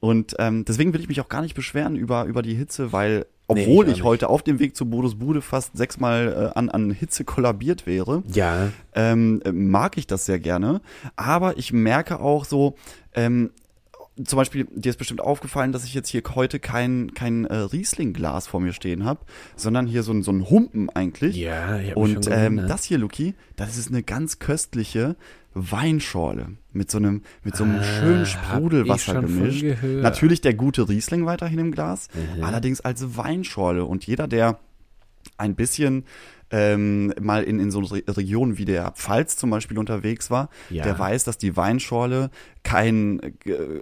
Und 0.00 0.34
ähm, 0.38 0.66
deswegen 0.66 0.92
will 0.92 1.00
ich 1.00 1.08
mich 1.08 1.22
auch 1.22 1.30
gar 1.30 1.40
nicht 1.40 1.54
beschweren 1.54 1.96
über, 1.96 2.24
über 2.26 2.42
die 2.42 2.52
Hitze, 2.54 2.92
weil, 2.92 3.24
obwohl 3.46 3.88
ich 3.88 3.96
ich, 3.96 4.02
auch 4.02 4.06
heute 4.06 4.28
auf 4.28 4.42
dem 4.42 4.58
Weg 4.58 4.76
zu 4.76 4.88
Bodos 4.88 5.16
Bude 5.16 5.42
fast 5.42 5.76
sechsmal 5.76 6.52
äh, 6.54 6.58
an, 6.58 6.70
an 6.70 6.90
Hitze 6.90 7.24
kollabiert 7.24 7.86
wäre, 7.86 8.22
ja, 8.32 8.70
ähm, 8.94 9.42
mag 9.52 9.98
ich 9.98 10.06
das 10.06 10.24
sehr 10.24 10.38
gerne. 10.38 10.80
Aber 11.16 11.58
ich 11.58 11.72
merke 11.72 12.20
auch 12.20 12.44
so, 12.44 12.76
ähm, 13.14 13.50
zum 14.22 14.36
Beispiel, 14.36 14.66
dir 14.74 14.90
ist 14.90 14.96
bestimmt 14.98 15.20
aufgefallen, 15.20 15.72
dass 15.72 15.84
ich 15.84 15.92
jetzt 15.94 16.08
hier 16.08 16.22
heute 16.34 16.60
kein, 16.60 17.14
kein 17.14 17.46
äh, 17.46 17.54
Riesling-Glas 17.56 18.46
vor 18.46 18.60
mir 18.60 18.72
stehen 18.72 19.04
habe, 19.04 19.20
sondern 19.56 19.86
hier 19.86 20.02
so 20.04 20.12
ein, 20.12 20.22
so 20.22 20.30
ein 20.30 20.48
Humpen 20.48 20.88
eigentlich. 20.90 21.34
ja, 21.36 21.78
ich 21.80 21.90
hab 21.90 21.96
Und 21.96 22.24
schon 22.26 22.32
ähm, 22.32 22.64
das 22.68 22.84
hier, 22.84 22.98
Luki, 22.98 23.34
das 23.56 23.76
ist 23.76 23.88
eine 23.88 24.02
ganz 24.04 24.38
köstliche 24.38 25.16
Weinschorle 25.54 26.48
mit 26.72 26.90
so 26.90 26.98
einem 26.98 27.22
mit 27.44 27.56
so 27.56 27.64
einem 27.64 27.82
schönen 27.82 28.24
hab 28.24 28.26
Sprudelwasser 28.56 29.20
gemischt. 29.20 29.64
Natürlich 29.84 30.40
der 30.40 30.54
gute 30.54 30.88
Riesling 30.88 31.26
weiterhin 31.26 31.58
im 31.58 31.70
Glas, 31.72 32.08
Mhm. 32.36 32.42
allerdings 32.44 32.80
als 32.80 33.16
Weinschorle. 33.16 33.84
Und 33.84 34.04
jeder, 34.06 34.26
der 34.28 34.58
ein 35.38 35.54
bisschen 35.54 36.04
ähm, 36.50 37.12
mal 37.20 37.42
in, 37.42 37.58
in 37.58 37.70
so 37.70 37.80
Re 37.80 38.02
Regionen 38.06 38.58
wie 38.58 38.64
der 38.64 38.90
Pfalz 38.92 39.36
zum 39.36 39.50
Beispiel 39.50 39.78
unterwegs 39.78 40.30
war, 40.30 40.50
Ja. 40.70 40.84
der 40.84 40.98
weiß, 40.98 41.24
dass 41.24 41.38
die 41.38 41.56
Weinschorle 41.56 42.30
kein, 42.62 43.20
äh, 43.44 43.80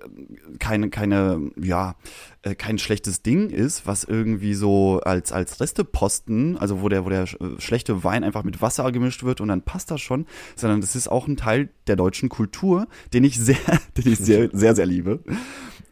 keine, 0.59 0.91
keine, 0.91 1.51
ja, 1.61 1.95
äh, 2.43 2.55
kein 2.55 2.79
schlechtes 2.79 3.23
Ding 3.23 3.51
ist, 3.51 3.87
was 3.87 4.05
irgendwie 4.05 4.55
so 4.55 5.01
als, 5.01 5.33
als 5.33 5.61
Resteposten, 5.61 6.57
also 6.59 6.83
wo 6.83 6.89
der, 6.89 7.05
wo 7.05 7.09
der 7.09 7.23
äh, 7.23 7.27
schlechte 7.59 8.05
Wein 8.05 8.25
einfach 8.25 8.43
mit 8.45 8.61
Wasser 8.63 8.91
gemischt 8.93 9.23
wird 9.23 9.41
und 9.41 9.49
dann 9.49 9.63
passt 9.63 9.91
das 9.91 10.01
schon, 10.01 10.27
sondern 10.57 10.81
das 10.81 10.97
ist 10.97 11.09
auch 11.09 11.29
ein 11.29 11.37
Teil 11.37 11.69
der 11.87 11.97
deutschen 11.97 12.29
Kultur, 12.29 12.87
den 13.13 13.25
ich 13.25 13.39
sehr, 13.39 13.57
den 13.97 14.13
ich 14.13 14.19
sehr, 14.19 14.49
sehr, 14.53 14.75
sehr 14.75 14.87
liebe. 14.87 15.21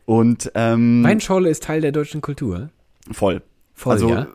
Und 0.06 0.50
ähm, 0.54 1.04
Weinschorle 1.04 1.48
ist 1.50 1.62
Teil 1.62 1.80
der 1.80 1.92
deutschen 1.92 2.20
Kultur. 2.20 2.70
voll. 3.12 3.42
Voll, 3.74 3.92
also, 3.94 4.10
ja? 4.10 4.26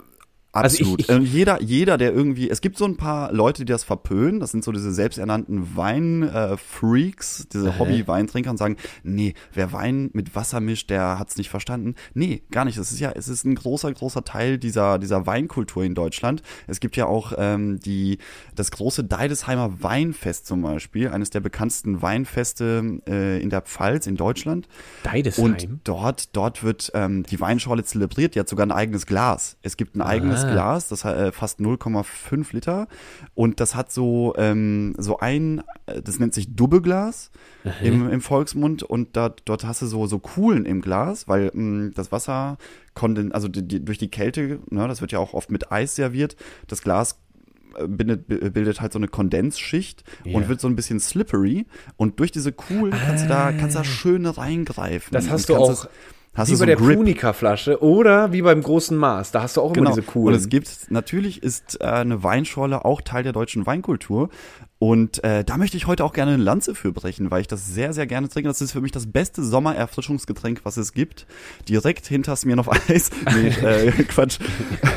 Also 0.56 0.76
ich- 0.76 0.82
Absolut. 0.82 1.02
ich- 1.02 1.10
Äh, 1.10 1.20
jeder, 1.20 1.62
jeder, 1.62 1.98
der 1.98 2.14
irgendwie, 2.14 2.50
es 2.50 2.62
gibt 2.62 2.78
so 2.78 2.86
ein 2.86 2.98
paar 2.98 3.32
Leute, 3.34 3.66
die 3.66 3.72
das 3.72 3.84
verpönen, 3.84 4.40
das 4.40 4.52
sind 4.52 4.64
so 4.64 4.72
diese 4.72 4.94
selbsternannten 4.94 5.76
Wein-Freaks, 5.76 7.48
diese 7.52 7.78
Hobby-Weintrinker 7.80 8.50
und 8.50 8.58
sagen, 8.58 8.78
nee, 9.04 9.34
wer 9.54 9.72
Wein 9.74 10.10
mit 10.14 10.36
Wasser 10.36 10.60
mischt, 10.60 10.90
der 10.90 11.20
hat's 11.20 11.38
nicht 11.38 11.50
verstanden. 11.50 11.96
Nee, 12.14 12.44
gar 12.52 12.66
nicht. 12.66 12.78
Es 12.78 12.92
ist 12.92 13.00
ja, 13.00 13.12
es 13.12 13.28
ist 13.28 13.46
ein 13.46 13.56
großer, 13.56 13.92
großer 13.94 14.24
Teil 14.24 14.58
dieser, 14.58 15.00
dieser 15.00 15.26
Weinkultur 15.26 15.84
in 15.84 15.96
Deutschland. 15.96 16.42
Es 16.68 16.80
gibt 16.80 16.96
ja 16.96 17.06
auch 17.06 17.34
ähm, 17.38 17.80
die, 17.80 18.18
das 18.56 18.72
große 18.72 19.04
Deidesheimer 19.04 19.82
Weinfest 19.84 20.46
zum 20.48 20.62
Beispiel, 20.62 21.10
eines 21.10 21.30
der 21.30 21.40
bekanntesten 21.42 22.02
Weinfeste 22.02 23.00
äh, 23.08 23.42
in 23.42 23.50
der 23.50 23.62
Pfalz 23.62 24.08
in 24.08 24.16
Deutschland. 24.16 24.68
Deidesheim. 25.04 25.44
Und 25.46 25.68
dort, 25.84 26.36
dort 26.36 26.64
wird 26.64 26.92
ähm, 26.94 27.24
die 27.24 27.40
Weinschorle 27.40 27.84
zelebriert. 27.84 28.36
Die 28.36 28.40
hat 28.40 28.50
sogar 28.50 28.66
ein 28.66 28.72
eigenes 28.72 29.06
Glas. 29.06 29.58
Es 29.62 29.78
gibt 29.78 29.96
ein 29.96 30.02
eigenes 30.02 30.44
Ah. 30.44 30.45
Glas, 30.52 30.88
das 30.90 31.04
hat 31.06 31.16
äh, 31.18 31.32
fast 31.32 31.60
0,5 31.60 32.48
Liter. 32.54 32.88
Und 33.34 33.60
das 33.60 33.76
hat 33.76 33.92
so, 33.92 34.34
ähm, 34.38 34.94
so 34.98 35.20
ein, 35.20 35.64
äh, 35.86 36.02
das 36.02 36.20
nennt 36.20 36.34
sich 36.34 36.56
Dubbeglas 36.56 37.32
im, 37.82 38.10
im 38.10 38.22
Volksmund. 38.22 38.84
Und 38.84 39.16
da, 39.18 39.30
dort 39.46 39.66
hast 39.66 39.82
du 39.82 39.86
so, 39.88 40.08
so 40.08 40.20
Kuhlen 40.20 40.66
im 40.66 40.82
Glas, 40.82 41.28
weil 41.28 41.52
mh, 41.54 41.92
das 41.96 42.12
Wasser 42.12 42.58
konden, 42.94 43.32
also 43.32 43.48
die, 43.48 43.68
die, 43.68 43.84
durch 43.84 43.98
die 43.98 44.10
Kälte, 44.10 44.60
ne, 44.70 44.88
das 44.88 45.02
wird 45.02 45.12
ja 45.12 45.20
auch 45.20 45.34
oft 45.34 45.52
mit 45.52 45.72
Eis 45.72 45.96
serviert, 45.96 46.36
das 46.68 46.82
Glas 46.82 47.20
äh, 47.78 47.88
bindet, 47.88 48.28
bi- 48.28 48.50
bildet 48.50 48.80
halt 48.82 48.94
so 48.94 49.00
eine 49.00 49.08
Kondensschicht 49.10 50.04
Ja. 50.24 50.38
und 50.38 50.48
wird 50.48 50.62
so 50.62 50.68
ein 50.70 50.76
bisschen 50.78 51.00
slippery 51.02 51.66
und 51.98 52.20
durch 52.22 52.32
diese 52.32 52.54
Kuhlen 52.54 52.92
kannst 52.94 53.26
du 53.26 53.28
da 53.30 53.52
kannst 53.52 53.76
du 53.76 53.80
da 53.80 53.84
schön 53.84 54.26
reingreifen. 54.26 55.12
Das 55.12 55.30
hast 55.30 55.50
du 55.50 55.56
auch 55.58 55.68
das- 55.68 55.90
hast 56.36 56.48
wie 56.50 56.52
du 56.54 56.58
so 56.58 56.62
bei 56.64 56.68
der. 56.68 56.76
Punica-Flasche 56.78 57.82
oder 57.82 58.32
wie 58.32 58.42
beim 58.42 58.62
großen 58.62 58.96
Maß. 58.98 59.32
Da 59.32 59.42
hast 59.44 59.58
du 59.58 59.62
auch 59.62 59.68
immer 59.74 59.76
Genau. 59.86 59.90
diese 59.96 60.04
coolen. 60.04 60.36
Und 60.36 60.40
es 60.42 60.50
gibt, 60.50 60.70
natürlich 60.90 61.42
ist 61.42 61.80
äh, 61.82 61.86
eine 61.86 62.24
Weinschorle 62.24 62.86
auch 62.86 63.02
Teil 63.02 63.24
der 63.24 63.34
deutschen 63.34 63.66
Weinkultur. 63.66 64.30
Und 64.78 65.24
äh, 65.24 65.44
da 65.46 65.58
möchte 65.58 65.78
ich 65.78 65.88
heute 65.88 66.04
auch 66.04 66.12
gerne 66.12 66.34
eine 66.34 66.44
Lanze 66.44 66.76
für 66.76 66.92
brechen, 66.92 67.32
weil 67.32 67.42
ich 67.42 67.48
das 67.48 67.66
sehr, 67.68 67.94
sehr 67.94 68.06
gerne 68.08 68.28
trinke. 68.28 68.50
Das 68.50 68.60
ist 68.62 68.74
für 68.74 68.82
mich 68.82 68.92
das 68.92 69.10
beste 69.10 69.42
Sommererfrischungsgetränk, 69.44 70.62
was 70.64 70.76
es 70.78 70.92
gibt. 70.94 71.26
Direkt 71.70 72.06
hinter 72.08 72.36
Smirnoff 72.36 72.70
Eis. 72.90 73.10
Nee, 73.34 73.48
äh, 73.48 73.92
Quatsch. 74.04 74.38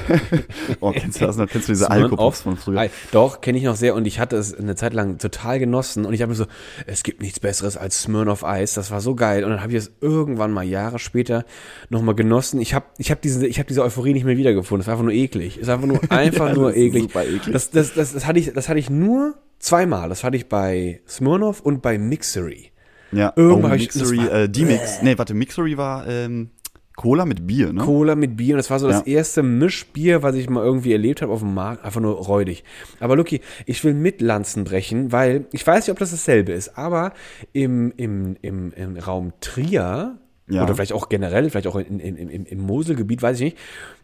oh, 0.81 0.93
kennst 0.93 1.21
du 1.21 1.27
das 1.27 1.37
noch? 1.37 1.47
Kennst 1.49 1.69
du 1.69 1.73
diese 1.73 1.91
Alkopops 1.91 2.43
von 2.43 2.57
früher? 2.57 2.89
Doch, 3.13 3.41
kenne 3.41 3.59
ich 3.59 3.65
noch 3.65 3.77
sehr 3.77 3.95
und 3.95 4.07
ich 4.07 4.19
hatte 4.21 4.37
es 4.37 4.55
eine 4.55 4.75
Zeit 4.77 4.95
lang 4.95 5.19
total 5.19 5.59
genossen 5.59 6.05
und 6.07 6.15
ich 6.15 6.23
habe 6.23 6.31
mir 6.31 6.37
so, 6.37 6.47
es 6.87 7.03
gibt 7.03 7.21
nichts 7.23 7.41
besseres 7.41 7.77
als 7.77 8.03
Smirnoff 8.03 8.45
Eis, 8.45 8.75
das 8.75 8.91
war 8.91 9.01
so 9.01 9.15
geil 9.15 9.45
und 9.45 9.51
dann 9.51 9.61
habe 9.61 9.73
ich 9.73 9.79
es 9.79 9.93
irgendwann 10.01 10.51
mal 10.53 10.65
Jahre 10.65 10.99
später 10.99 11.45
nochmal 11.91 12.15
genossen. 12.15 12.61
Ich 12.61 12.75
habe 12.75 12.87
ich 12.99 13.11
hab 13.11 13.21
diese, 13.23 13.47
ich 13.47 13.59
hab 13.59 13.67
diese 13.67 13.83
Euphorie 13.83 14.13
nicht 14.13 14.25
mehr 14.25 14.37
wiedergefunden, 14.37 14.81
es 14.83 14.87
war 14.87 14.95
einfach 14.95 15.05
nur 15.05 15.15
eklig, 15.15 15.57
es 15.57 15.63
ist 15.63 15.69
einfach 15.69 15.87
nur, 15.87 16.01
einfach 16.11 16.49
Ja, 16.49 16.55
nur 16.55 16.77
eklig. 16.77 17.03
super 17.05 17.25
eklig. 17.25 17.53
Das, 17.53 17.71
das, 17.71 17.95
das, 17.95 18.13
das, 18.15 18.27
hatte 18.27 18.39
ich, 18.39 18.53
das 18.53 18.69
hatte 18.69 18.79
ich 18.79 18.91
nur 18.91 19.35
zweimal, 19.59 20.09
das 20.09 20.25
hatte 20.25 20.37
ich 20.37 20.49
bei 20.49 21.01
Smirnoff 21.09 21.61
und 21.61 21.83
bei 21.83 21.99
Mixery. 21.99 22.71
Ja, 23.11 23.33
Irgendwann 23.37 23.73
oh, 23.73 23.75
ich- 23.75 23.83
Mixery, 23.95 24.19
war- 24.19 24.33
äh, 24.33 24.49
D-Mix. 24.51 25.01
Nee, 25.03 25.17
warte, 25.17 25.33
Mixery 25.33 25.79
war 25.79 26.07
ähm, 26.07 26.51
Cola 26.99 27.25
mit 27.25 27.47
Bier, 27.47 27.73
ne? 27.73 27.81
Cola 27.83 28.17
mit 28.17 28.37
Bier 28.37 28.55
und 28.55 28.59
das 28.59 28.71
war 28.71 28.81
so 28.81 28.89
das 28.89 29.07
Ja. 29.07 29.13
erste 29.19 29.45
Mischbier, 29.45 30.25
was 30.25 30.35
ich 30.35 30.51
mal 30.51 30.65
irgendwie 30.65 30.91
erlebt 30.91 31.23
habe 31.23 31.33
auf 31.33 31.39
dem 31.39 31.55
Markt. 31.55 31.85
Einfach 31.85 32.01
nur 32.01 32.17
räudig. 32.17 32.65
Aber 32.99 33.15
Lucky, 33.15 33.41
ich 33.67 33.85
will 33.85 33.95
mit 33.95 34.21
Lanzen 34.21 34.65
brechen, 34.65 35.13
weil 35.13 35.47
ich 35.53 35.65
weiß 35.65 35.87
nicht, 35.87 35.93
ob 35.93 35.99
das 36.01 36.11
dasselbe 36.11 36.51
ist, 36.53 36.77
aber 36.77 37.13
im, 37.53 37.93
im, 37.97 38.37
im, 38.43 38.73
im 38.73 38.97
Raum 38.97 39.33
Trier 39.41 40.19
Ja. 40.51 40.63
oder 40.65 40.75
vielleicht 40.75 40.93
auch 40.93 41.09
generell, 41.09 41.49
vielleicht 41.51 41.69
auch 41.69 41.77
in, 41.77 42.01
in, 42.01 42.17
im, 42.17 42.45
im 42.45 42.59
Moselgebiet, 42.61 43.23
weiß 43.23 43.37
ich 43.39 43.45
nicht, 43.45 43.59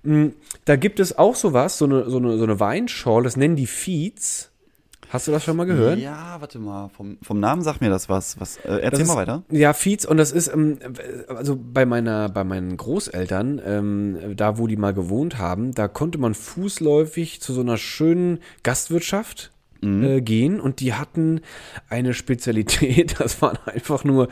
mh, 0.04 0.30
da 0.64 0.76
gibt 0.76 1.00
es 1.00 1.18
auch 1.18 1.34
sowas, 1.34 1.76
so 1.78 1.86
eine, 1.86 2.08
so 2.08 2.18
eine, 2.18 2.38
so 2.38 2.44
eine 2.44 2.60
Weinschorle, 2.60 3.24
das 3.24 3.36
nennen 3.36 3.56
die 3.56 3.66
Feeds. 3.66 4.52
Hast 5.14 5.28
du 5.28 5.30
das 5.30 5.44
schon 5.44 5.56
mal 5.56 5.64
gehört? 5.64 6.00
Ja, 6.00 6.40
warte 6.40 6.58
mal, 6.58 6.88
vom, 6.88 7.18
vom 7.22 7.38
Namen 7.38 7.62
sagt 7.62 7.80
mir 7.80 7.88
das 7.88 8.08
was. 8.08 8.40
was 8.40 8.56
äh, 8.56 8.80
erzähl 8.80 8.90
Das 8.90 9.06
mal 9.06 9.12
ist, 9.12 9.18
weiter. 9.18 9.42
Ja, 9.48 9.72
Feeds 9.72 10.04
und 10.04 10.16
das 10.16 10.32
ist 10.32 10.48
ähm, 10.48 10.78
also 11.28 11.56
bei 11.56 11.86
meiner 11.86 12.28
bei 12.28 12.42
meinen 12.42 12.76
Großeltern, 12.76 13.62
ähm, 13.64 14.18
da 14.34 14.58
wo 14.58 14.66
die 14.66 14.76
mal 14.76 14.92
gewohnt 14.92 15.38
haben, 15.38 15.72
da 15.72 15.86
konnte 15.86 16.18
man 16.18 16.34
fußläufig 16.34 17.40
zu 17.40 17.52
so 17.52 17.60
einer 17.60 17.76
schönen 17.76 18.40
Gastwirtschaft 18.64 19.52
äh, 19.84 20.20
gehen 20.20 20.60
und 20.60 20.80
die 20.80 20.94
hatten 20.94 21.40
eine 21.88 22.14
Spezialität, 22.14 23.16
das 23.20 23.40
waren 23.42 23.58
einfach 23.66 24.04
nur 24.04 24.28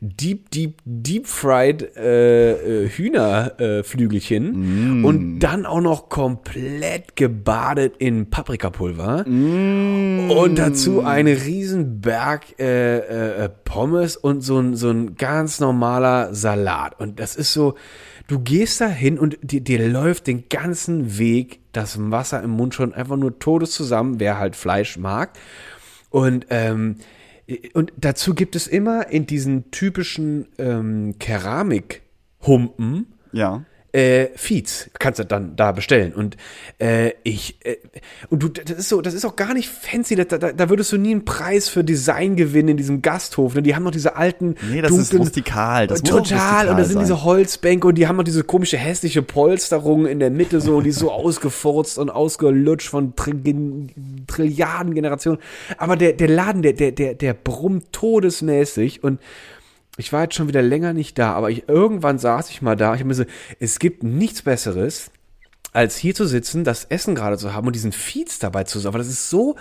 deep 0.00 0.50
deep 0.50 0.80
deep 0.84 1.26
fried 1.26 1.96
äh, 1.96 2.84
äh, 2.84 2.88
Hühnerflügelchen 2.88 3.84
Flügelchen 3.84 5.04
und 5.04 5.38
dann 5.40 5.66
auch 5.66 5.80
noch 5.80 6.08
komplett 6.08 7.16
gebadet 7.16 7.94
in 7.98 8.30
Paprikapulver. 8.30 9.24
Und 9.26 10.58
dazu 10.58 11.02
ein 11.02 11.26
riesen 11.26 12.00
Berg 12.00 12.58
äh, 12.58 13.44
äh, 13.44 13.48
Pommes 13.48 14.16
und 14.16 14.40
so 14.42 14.58
ein, 14.58 14.74
so 14.76 14.90
ein 14.90 15.16
ganz 15.16 15.60
normaler 15.60 16.34
Salat. 16.34 16.98
Und 16.98 17.20
das 17.20 17.36
ist 17.36 17.52
so, 17.52 17.74
du 18.26 18.40
gehst 18.40 18.80
da 18.80 18.88
hin 18.88 19.18
und 19.18 19.38
dir, 19.42 19.60
dir 19.60 19.88
läuft 19.88 20.26
den 20.26 20.48
ganzen 20.48 21.18
Weg 21.18 21.60
das 21.72 21.98
Wasser 22.10 22.42
im 22.42 22.50
Mund 22.50 22.74
schon 22.74 22.94
einfach 22.94 23.16
nur 23.16 23.38
todes 23.38 23.72
zusammen, 23.72 24.20
wer 24.20 24.38
halt 24.38 24.56
Fleisch 24.56 24.96
mag. 24.96 25.30
Und 26.10 26.46
ähm, 26.50 26.96
Und 27.74 27.92
dazu 27.96 28.34
gibt 28.34 28.56
es 28.56 28.66
immer 28.66 29.08
in 29.08 29.26
diesen 29.26 29.70
typischen 29.70 30.48
ähm, 30.58 31.14
Keramikhumpen 31.18 33.06
Ja. 33.32 33.64
Äh, 33.96 34.28
Feeds 34.36 34.90
kannst 34.98 35.20
du 35.20 35.24
dann 35.24 35.56
da 35.56 35.72
bestellen 35.72 36.12
und 36.12 36.36
äh, 36.78 37.12
ich 37.22 37.56
äh, 37.64 37.78
und 38.28 38.42
du 38.42 38.48
das 38.48 38.78
ist 38.78 38.88
so 38.90 39.00
das 39.00 39.14
ist 39.14 39.24
auch 39.24 39.36
gar 39.36 39.54
nicht 39.54 39.70
fancy 39.70 40.16
da, 40.16 40.24
da, 40.24 40.52
da 40.52 40.68
würdest 40.68 40.92
du 40.92 40.98
nie 40.98 41.12
einen 41.12 41.24
Preis 41.24 41.70
für 41.70 41.82
Design 41.82 42.36
gewinnen 42.36 42.68
in 42.70 42.76
diesem 42.76 43.00
Gasthof 43.00 43.54
ne? 43.54 43.62
die 43.62 43.74
haben 43.74 43.84
noch 43.84 43.92
diese 43.92 44.14
alten 44.14 44.56
Nee, 44.70 44.82
das 44.82 44.92
ist 44.92 45.14
rustikal, 45.14 45.86
das 45.86 46.02
total 46.02 46.18
rustikal 46.18 46.68
und 46.68 46.76
da 46.76 46.84
sind 46.84 46.94
sein. 46.94 47.04
diese 47.04 47.24
Holzbänke 47.24 47.86
und 47.86 47.94
die 47.94 48.06
haben 48.06 48.16
noch 48.16 48.24
diese 48.24 48.44
komische 48.44 48.76
hässliche 48.76 49.22
Polsterung 49.22 50.04
in 50.04 50.20
der 50.20 50.30
Mitte 50.30 50.60
so 50.60 50.76
und 50.76 50.84
die 50.84 50.90
ist 50.90 50.98
so 50.98 51.10
ausgefurzt 51.26 51.98
und 51.98 52.10
ausgelutscht 52.10 52.88
von 52.88 53.16
Tri 53.16 53.32
Trilliarden 54.26 54.94
Generationen 54.94 55.38
aber 55.78 55.96
der 55.96 56.12
der 56.12 56.28
Laden 56.28 56.60
der 56.60 56.74
der 56.74 56.92
der 56.92 57.14
der 57.14 57.32
brummt 57.32 57.92
todesmäßig 57.92 59.02
und 59.02 59.20
ich 59.96 60.12
war 60.12 60.24
jetzt 60.24 60.34
schon 60.34 60.48
wieder 60.48 60.62
länger 60.62 60.92
nicht 60.92 61.18
da, 61.18 61.32
aber 61.32 61.50
ich, 61.50 61.68
irgendwann 61.68 62.18
saß 62.18 62.50
ich 62.50 62.62
mal 62.62 62.76
da. 62.76 62.94
Ich 62.94 63.00
habe 63.00 63.08
mir 63.08 63.14
so, 63.14 63.24
es 63.60 63.78
gibt 63.78 64.02
nichts 64.02 64.42
Besseres, 64.42 65.10
als 65.72 65.96
hier 65.96 66.14
zu 66.14 66.26
sitzen, 66.26 66.64
das 66.64 66.84
Essen 66.84 67.14
gerade 67.14 67.38
zu 67.38 67.52
haben 67.52 67.66
und 67.66 67.74
diesen 67.74 67.92
Feeds 67.92 68.38
dabei 68.38 68.64
zu 68.64 68.78
haben. 68.78 68.88
Aber 68.88 68.98
das 68.98 69.08
ist 69.08 69.30
so 69.30 69.56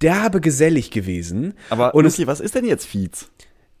derbe 0.00 0.40
gesellig 0.40 0.90
gewesen. 0.90 1.54
Aber 1.68 1.94
und 1.94 2.04
Luki, 2.04 2.26
was 2.26 2.40
ist 2.40 2.54
denn 2.54 2.64
jetzt 2.64 2.86
Feeds? 2.86 3.30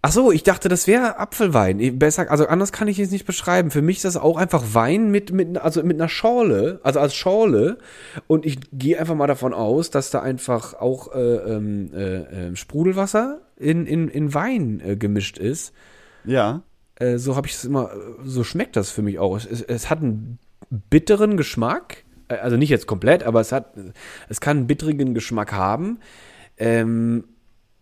Ach 0.02 0.12
so, 0.12 0.32
ich 0.32 0.42
dachte, 0.42 0.70
das 0.70 0.86
wäre 0.86 1.18
Apfelwein. 1.18 1.98
Besser, 1.98 2.30
also 2.30 2.46
anders 2.46 2.72
kann 2.72 2.88
ich 2.88 2.98
es 2.98 3.10
nicht 3.10 3.26
beschreiben. 3.26 3.70
Für 3.70 3.82
mich 3.82 3.98
ist 3.98 4.06
das 4.06 4.16
auch 4.16 4.38
einfach 4.38 4.64
Wein 4.72 5.10
mit, 5.10 5.30
mit, 5.30 5.58
also 5.58 5.82
mit 5.82 6.00
einer 6.00 6.08
Schorle, 6.08 6.80
also 6.82 7.00
als 7.00 7.14
Schorle. 7.14 7.76
Und 8.26 8.46
ich 8.46 8.58
gehe 8.72 8.98
einfach 8.98 9.14
mal 9.14 9.26
davon 9.26 9.52
aus, 9.52 9.90
dass 9.90 10.10
da 10.10 10.22
einfach 10.22 10.72
auch 10.72 11.14
äh, 11.14 11.18
ähm, 11.18 11.90
äh, 11.92 12.48
äh, 12.48 12.56
Sprudelwasser 12.56 13.42
in, 13.56 13.86
in, 13.86 14.08
in 14.08 14.32
Wein 14.32 14.80
äh, 14.82 14.96
gemischt 14.96 15.36
ist. 15.36 15.74
Ja. 16.24 16.62
Äh, 16.94 17.18
so 17.18 17.36
habe 17.36 17.46
ich 17.46 17.54
es 17.54 17.66
immer, 17.66 17.90
so 18.24 18.42
schmeckt 18.42 18.76
das 18.76 18.90
für 18.90 19.02
mich 19.02 19.18
auch. 19.18 19.36
Es, 19.36 19.44
es, 19.44 19.60
es 19.60 19.90
hat 19.90 19.98
einen 19.98 20.38
bitteren 20.70 21.36
Geschmack, 21.36 22.04
äh, 22.28 22.36
also 22.36 22.56
nicht 22.56 22.70
jetzt 22.70 22.86
komplett, 22.86 23.22
aber 23.22 23.40
es 23.40 23.52
hat, 23.52 23.74
es 24.30 24.40
kann 24.40 24.58
einen 24.58 24.66
bitterigen 24.66 25.12
Geschmack 25.12 25.52
haben. 25.52 25.98
Ähm, 26.56 27.24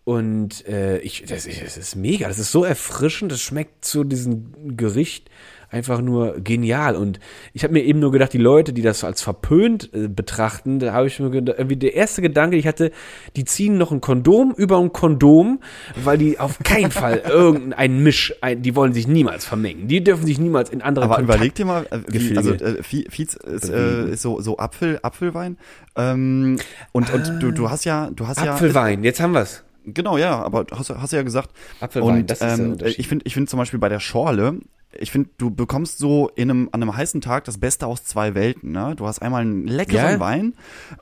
und 0.09 0.67
äh, 0.67 1.01
ich, 1.01 1.25
das, 1.29 1.45
ist- 1.45 1.61
das 1.63 1.77
ist 1.77 1.95
mega, 1.95 2.29
das 2.29 2.39
ist 2.39 2.51
so 2.51 2.65
erfrischend, 2.65 3.31
das 3.31 3.43
schmeckt 3.43 3.85
zu 3.85 4.05
diesem 4.05 4.75
Gericht 4.75 5.29
einfach 5.71 6.01
nur 6.01 6.41
genial. 6.41 6.97
Und 6.97 7.21
ich 7.53 7.63
habe 7.63 7.75
mir 7.75 7.85
eben 7.85 7.99
nur 7.99 8.11
gedacht, 8.11 8.33
die 8.33 8.39
Leute, 8.39 8.73
die 8.73 8.81
das 8.81 9.05
als 9.05 9.21
verpönt 9.21 9.91
äh, 9.93 10.09
betrachten, 10.09 10.79
da 10.79 10.95
habe 10.95 11.09
ich 11.09 11.21
mir 11.21 11.29
gedacht, 11.29 11.59
irgendwie 11.59 11.77
der 11.77 11.93
erste 11.95 12.23
Gedanke, 12.23 12.57
ich 12.57 12.67
hatte, 12.67 12.91
die 13.37 13.45
ziehen 13.45 13.77
noch 13.77 13.93
ein 13.93 14.01
Kondom 14.01 14.55
über 14.57 14.79
ein 14.79 14.95
Kondom, 14.95 15.61
weil 16.03 16.17
die 16.17 16.39
auf 16.41 16.59
keinen 16.61 16.91
Fall 16.91 17.21
irgendein 17.29 18.03
Misch, 18.03 18.33
ein, 18.41 18.63
die 18.63 18.75
wollen 18.75 18.95
sich 18.95 19.07
niemals 19.07 19.45
vermengen. 19.45 19.89
Die 19.89 20.03
dürfen 20.03 20.25
sich 20.25 20.39
niemals 20.39 20.71
in 20.71 20.81
andere 20.81 21.05
Aber 21.05 21.17
Kontakt- 21.17 21.37
überleg 21.37 21.55
dir 21.55 21.67
mal, 21.67 21.87
äh, 21.91 22.37
also 22.39 22.55
äh, 22.55 22.83
Feeds 22.83 23.35
ist, 23.37 23.69
äh, 23.69 24.09
ist 24.13 24.23
so, 24.23 24.41
so 24.41 24.57
Apfel, 24.57 25.01
Apfelwein. 25.03 25.59
Ähm, 25.97 26.57
und 26.93 27.13
und 27.13 27.43
du, 27.43 27.51
du 27.53 27.69
hast 27.69 27.85
ja, 27.85 28.09
du 28.11 28.27
hast 28.27 28.43
ja. 28.43 28.55
Apfelwein, 28.55 29.05
jetzt 29.05 29.21
haben 29.21 29.35
wir's. 29.35 29.65
Genau, 29.95 30.19
ja, 30.19 30.43
aber 30.43 30.67
hast, 30.73 30.91
hast 30.91 31.13
du 31.13 31.17
ja 31.17 31.23
gesagt. 31.23 31.51
Apfelwein, 31.81 32.19
und, 32.19 32.31
das 32.31 32.41
ist 32.41 32.59
der 32.59 32.65
ähm. 32.67 32.79
Ich 32.85 33.09
finde 33.09 33.25
ich 33.27 33.35
finde 33.35 33.51
zum 33.51 33.59
Beispiel 33.59 33.79
bei 33.79 33.89
der 33.89 34.01
Schorle, 34.01 34.61
ich 34.93 35.11
finde, 35.11 35.29
du 35.37 35.51
bekommst 35.51 35.99
so 35.99 36.31
in 36.35 36.51
einem, 36.51 36.69
an 36.73 36.83
einem 36.83 36.97
heißen 36.97 37.21
Tag 37.21 37.45
das 37.45 37.59
Beste 37.59 37.87
aus 37.87 38.05
zwei 38.05 38.35
Welten. 38.35 38.73
Ne? 38.73 38.95
Du 38.97 39.07
hast 39.07 39.21
einmal 39.21 39.43
einen 39.43 39.67
leckeren 39.67 40.13
Ja. 40.13 40.21
Wein 40.21 40.55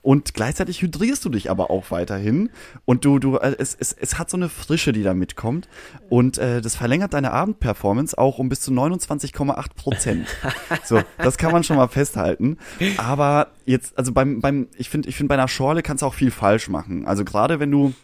und 0.02 0.34
gleichzeitig 0.34 0.82
hydrierst 0.82 1.24
du 1.24 1.28
dich 1.28 1.50
aber 1.50 1.70
auch 1.70 1.90
weiterhin. 1.90 2.50
Und 2.84 3.04
du, 3.04 3.18
du, 3.18 3.36
äh, 3.36 3.54
es, 3.58 3.76
es, 3.78 3.92
es 3.92 4.18
hat 4.18 4.28
so 4.28 4.36
eine 4.36 4.48
Frische, 4.48 4.92
die 4.92 5.04
da 5.04 5.14
mitkommt. 5.14 5.68
Und 6.08 6.36
äh, 6.38 6.60
das 6.60 6.74
verlängert 6.74 7.14
deine 7.14 7.32
Abendperformance 7.32 8.18
auch 8.18 8.38
um 8.38 8.48
bis 8.48 8.60
zu 8.60 8.72
29,8 8.72 9.74
Prozent. 9.76 10.26
so, 10.84 11.00
das 11.18 11.38
kann 11.38 11.52
man 11.52 11.62
schon 11.62 11.76
mal 11.76 11.88
festhalten. 11.88 12.58
Aber 12.96 13.48
jetzt, 13.66 13.96
also 13.96 14.12
beim, 14.12 14.40
beim, 14.40 14.66
ich 14.76 14.90
finde, 14.90 15.08
ich 15.08 15.16
finde, 15.16 15.28
bei 15.28 15.34
einer 15.34 15.48
Schorle 15.48 15.82
kannst 15.82 16.02
du 16.02 16.06
auch 16.06 16.14
viel 16.14 16.32
falsch 16.32 16.68
machen. 16.68 17.06
Also 17.06 17.24
gerade 17.24 17.60
wenn 17.60 17.70
du 17.70 17.94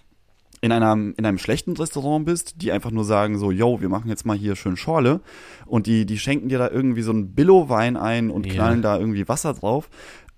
in 0.63 0.71
einem, 0.73 1.13
in 1.19 1.27
einem 1.27 1.39
schlechten 1.39 1.77
Restaurant 1.77 2.25
bist, 2.25 2.63
die 2.63 2.71
einfach 2.71 2.93
nur 2.93 3.05
sagen 3.05 3.37
so, 3.37 3.51
yo, 3.51 3.81
wir 3.81 3.89
machen 3.89 4.09
jetzt 4.09 4.25
mal 4.25 4.37
hier 4.37 4.55
schön 4.55 4.77
Schorle 4.77 5.21
und 5.67 5.87
die, 5.87 6.07
die 6.07 6.19
schenken 6.19 6.49
dir 6.49 6.59
da 6.59 6.71
irgendwie 6.71 7.03
so 7.03 7.11
einen 7.11 7.35
Billo-Wein 7.35 7.97
ein 7.97 8.31
und 8.31 8.47
Ja. 8.47 8.55
knallen 8.55 8.81
da 8.81 8.97
irgendwie 8.97 9.29
Wasser 9.29 9.55
drauf. 9.55 9.91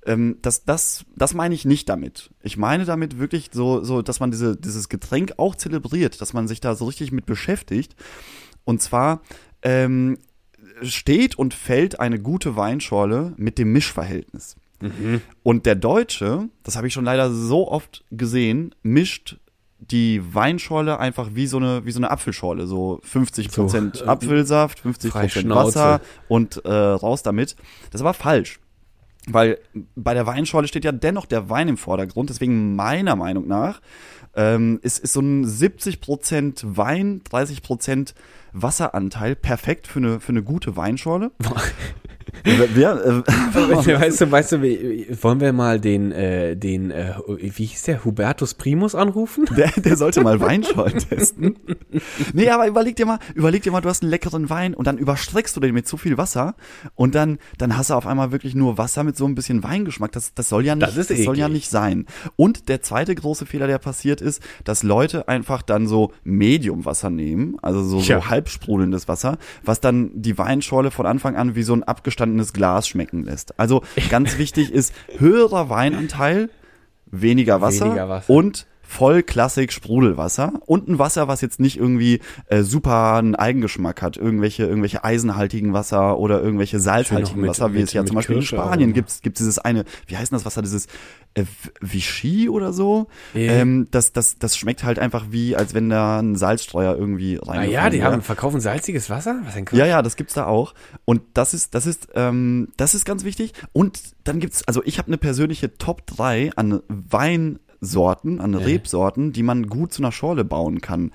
Ähm, 0.06 0.38
das, 0.40 0.64
das, 0.64 1.04
das 1.14 1.34
meine 1.34 1.54
ich 1.54 1.66
nicht 1.66 1.90
damit. 1.90 2.30
Ich 2.42 2.56
meine 2.56 2.86
damit 2.86 3.18
wirklich 3.18 3.50
so, 3.52 3.84
so, 3.84 4.00
dass 4.00 4.18
man 4.18 4.30
diese, 4.30 4.56
dieses 4.56 4.88
Getränk 4.88 5.34
auch 5.36 5.54
zelebriert, 5.56 6.18
dass 6.22 6.32
man 6.32 6.48
sich 6.48 6.60
da 6.60 6.74
so 6.74 6.86
richtig 6.86 7.12
mit 7.12 7.26
beschäftigt. 7.26 7.94
Und 8.64 8.80
zwar 8.80 9.20
ähm, 9.60 10.16
steht 10.80 11.38
und 11.38 11.52
fällt 11.52 12.00
eine 12.00 12.18
gute 12.18 12.56
Weinschorle 12.56 13.34
mit 13.36 13.58
dem 13.58 13.72
Mischverhältnis. 13.72 14.56
Und 15.42 15.64
der 15.64 15.76
Deutsche, 15.76 16.48
das 16.62 16.76
habe 16.76 16.86
ich 16.88 16.92
schon 16.92 17.06
leider 17.06 17.30
so 17.32 17.70
oft 17.70 18.04
gesehen, 18.10 18.74
mischt 18.82 19.38
die 19.78 20.22
Weinschorle 20.34 20.98
einfach 20.98 21.30
wie 21.34 21.46
so 21.46 21.58
eine, 21.58 21.84
wie 21.84 21.90
so 21.90 21.98
eine 21.98 22.10
Apfelschorle. 22.10 22.66
So 22.66 23.00
50 23.02 23.50
Prozent 23.50 23.96
So, 23.96 24.04
äh, 24.04 24.08
Apfelsaft, 24.08 24.80
50 24.80 25.12
frei 25.12 25.20
Prozent 25.22 25.46
Schnauze. 25.46 25.78
Wasser 25.78 26.00
und 26.28 26.64
äh, 26.64 26.72
raus 26.72 27.22
damit. 27.22 27.56
Das 27.90 28.00
ist 28.00 28.02
aber 28.02 28.14
falsch. 28.14 28.60
Weil 29.26 29.58
bei 29.96 30.12
der 30.14 30.26
Weinschorle 30.26 30.68
steht 30.68 30.84
ja 30.84 30.92
dennoch 30.92 31.26
der 31.26 31.48
Wein 31.48 31.68
im 31.68 31.76
Vordergrund. 31.76 32.28
Deswegen 32.30 32.76
meiner 32.76 33.16
Meinung 33.16 33.48
nach 33.48 33.80
ähm, 34.36 34.78
ist, 34.82 34.98
ist 34.98 35.14
so 35.14 35.20
ein 35.20 35.46
70% 35.46 36.76
Wein, 36.76 37.22
30% 37.22 38.14
Wasseranteil 38.52 39.34
perfekt 39.34 39.86
für 39.86 39.98
eine, 39.98 40.20
für 40.20 40.30
eine 40.30 40.42
gute 40.42 40.76
Weinschorle. 40.76 41.30
Wer, 42.42 43.04
äh, 43.04 43.22
weißt 44.00 44.20
du, 44.20 44.30
weißt 44.30 44.52
du, 44.52 44.62
wollen 45.22 45.40
wir 45.40 45.52
mal 45.52 45.78
den, 45.80 46.12
äh, 46.12 46.56
den, 46.56 46.90
äh, 46.90 47.14
wie 47.26 47.64
hieß 47.66 47.82
der, 47.84 48.04
Hubertus 48.04 48.54
Primus 48.54 48.94
anrufen? 48.94 49.46
Der, 49.56 49.70
der 49.76 49.96
sollte 49.96 50.22
mal 50.22 50.40
Weinschorlen 50.40 50.98
testen. 50.98 51.56
Nee, 52.32 52.48
aber 52.48 52.66
überleg 52.66 52.96
dir 52.96 53.06
mal, 53.06 53.18
überleg 53.34 53.62
dir 53.62 53.72
mal, 53.72 53.80
du 53.80 53.88
hast 53.88 54.02
einen 54.02 54.10
leckeren 54.10 54.50
Wein 54.50 54.74
und 54.74 54.86
dann 54.86 54.98
überstreckst 54.98 55.56
du 55.56 55.60
den 55.60 55.74
mit 55.74 55.86
zu 55.86 55.96
viel 55.96 56.18
Wasser 56.18 56.54
und 56.94 57.14
dann, 57.14 57.38
dann 57.58 57.76
hast 57.76 57.90
du 57.90 57.94
auf 57.94 58.06
einmal 58.06 58.32
wirklich 58.32 58.54
nur 58.54 58.78
Wasser 58.78 59.04
mit 59.04 59.16
so 59.16 59.26
ein 59.26 59.34
bisschen 59.34 59.62
Weingeschmack. 59.62 60.12
Das, 60.12 60.34
das 60.34 60.48
soll 60.48 60.64
ja 60.64 60.74
nicht, 60.74 60.86
Das 60.86 60.96
ist 60.96 61.24
soll 61.24 61.38
ja 61.38 61.48
nicht 61.48 61.70
sein. 61.70 62.06
Und 62.36 62.68
der 62.68 62.82
zweite 62.82 63.14
große 63.14 63.46
Fehler, 63.46 63.66
der 63.66 63.78
passiert 63.78 64.20
ist, 64.20 64.42
dass 64.64 64.82
Leute 64.82 65.28
einfach 65.28 65.62
dann 65.62 65.86
so 65.86 66.12
Medium-Wasser 66.24 67.10
nehmen, 67.10 67.56
also 67.62 67.82
so, 67.82 67.98
Ja. 68.00 68.20
so 68.20 68.28
halb 68.28 68.48
sprudelndes 68.48 69.08
Wasser, 69.08 69.38
was 69.62 69.80
dann 69.80 70.10
die 70.14 70.36
Weinschorle 70.36 70.90
von 70.90 71.06
Anfang 71.06 71.36
an 71.36 71.54
wie 71.54 71.62
so 71.62 71.74
ein 71.74 71.82
abgestandenes 71.82 72.23
Glas 72.52 72.88
schmecken 72.88 73.24
lässt. 73.24 73.58
Also 73.58 73.82
ganz 74.10 74.38
wichtig 74.38 74.72
ist 74.72 74.92
höherer 75.18 75.68
Weinanteil, 75.68 76.50
weniger 77.06 77.60
Wasser, 77.60 77.86
Weniger 77.86 78.08
Wasser. 78.08 78.32
und 78.32 78.66
voll 78.86 79.22
Klassik 79.22 79.72
Sprudelwasser 79.72 80.52
und 80.66 80.88
ein 80.88 80.98
Wasser, 80.98 81.26
was 81.28 81.40
jetzt 81.40 81.58
nicht 81.58 81.76
irgendwie 81.78 82.20
äh, 82.46 82.62
super 82.62 83.14
einen 83.14 83.34
Eigengeschmack 83.34 84.02
hat, 84.02 84.16
irgendwelche 84.16 84.64
irgendwelche 84.64 85.02
eisenhaltigen 85.04 85.72
Wasser 85.72 86.18
oder 86.18 86.40
irgendwelche 86.42 86.78
salzhaltigen 86.80 87.40
mit- 87.40 87.50
Wasser, 87.50 87.72
wie 87.72 87.78
mit- 87.78 87.88
es 87.88 87.92
ja 87.92 88.04
zum 88.04 88.16
Beispiel 88.16 88.36
in 88.36 88.40
Kirsche 88.42 88.56
Spanien 88.56 88.90
auch. 88.90 88.94
gibt. 88.94 89.22
Gibt 89.22 89.38
dieses 89.38 89.58
eine, 89.58 89.84
wie 90.06 90.16
heißt 90.16 90.30
denn 90.30 90.36
das 90.38 90.44
Wasser, 90.46 90.62
dieses 90.62 90.86
äh, 91.34 91.44
Vichy 91.80 92.48
oder 92.48 92.72
so? 92.72 93.08
Ja. 93.32 93.52
Ähm, 93.52 93.88
das 93.90 94.12
das 94.12 94.38
das 94.38 94.56
schmeckt 94.56 94.84
halt 94.84 94.98
einfach 94.98 95.26
wie, 95.30 95.56
als 95.56 95.74
wenn 95.74 95.88
da 95.88 96.20
ein 96.20 96.36
Salzstreuer 96.36 96.94
irgendwie 96.96 97.36
rein. 97.42 97.58
Ah 97.60 97.64
ja, 97.64 97.90
die 97.90 98.02
haben, 98.04 98.22
verkaufen 98.22 98.60
salziges 98.60 99.10
Wasser? 99.10 99.40
Was 99.44 99.54
Quatsch. 99.54 99.72
Ja, 99.78 99.86
ja, 99.86 100.02
das 100.02 100.16
gibt's 100.16 100.34
da 100.34 100.46
auch. 100.46 100.74
Und 101.04 101.22
das 101.34 101.54
ist, 101.54 101.74
das 101.74 101.86
ist, 101.86 102.08
ähm, 102.14 102.68
das 102.76 102.94
ist 102.94 103.04
ganz 103.04 103.24
wichtig. 103.24 103.52
Und 103.72 104.00
dann 104.24 104.40
gibt's, 104.40 104.62
also 104.68 104.82
ich 104.84 104.98
habe 104.98 105.08
eine 105.08 105.18
persönliche 105.18 105.76
Top 105.78 106.06
3 106.06 106.50
an 106.56 106.80
Weinsorten, 107.80 108.40
an 108.40 108.54
Rebsorten, 108.54 109.32
die 109.32 109.42
man 109.42 109.66
gut 109.66 109.92
zu 109.92 110.02
einer 110.02 110.12
Schorle 110.12 110.44
bauen 110.44 110.80
kann. 110.80 111.12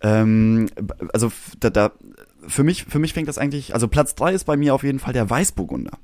Ähm, 0.00 0.68
also 1.12 1.32
da, 1.60 1.70
da, 1.70 1.92
für 2.46 2.64
mich, 2.64 2.84
für 2.84 2.98
mich 2.98 3.12
fängt 3.12 3.28
das 3.28 3.38
eigentlich, 3.38 3.74
also 3.74 3.88
Platz 3.88 4.14
3 4.14 4.32
ist 4.32 4.44
bei 4.44 4.56
mir 4.56 4.74
auf 4.74 4.82
jeden 4.82 4.98
Fall 4.98 5.12
der 5.12 5.28
Weißburgunder. 5.28 5.98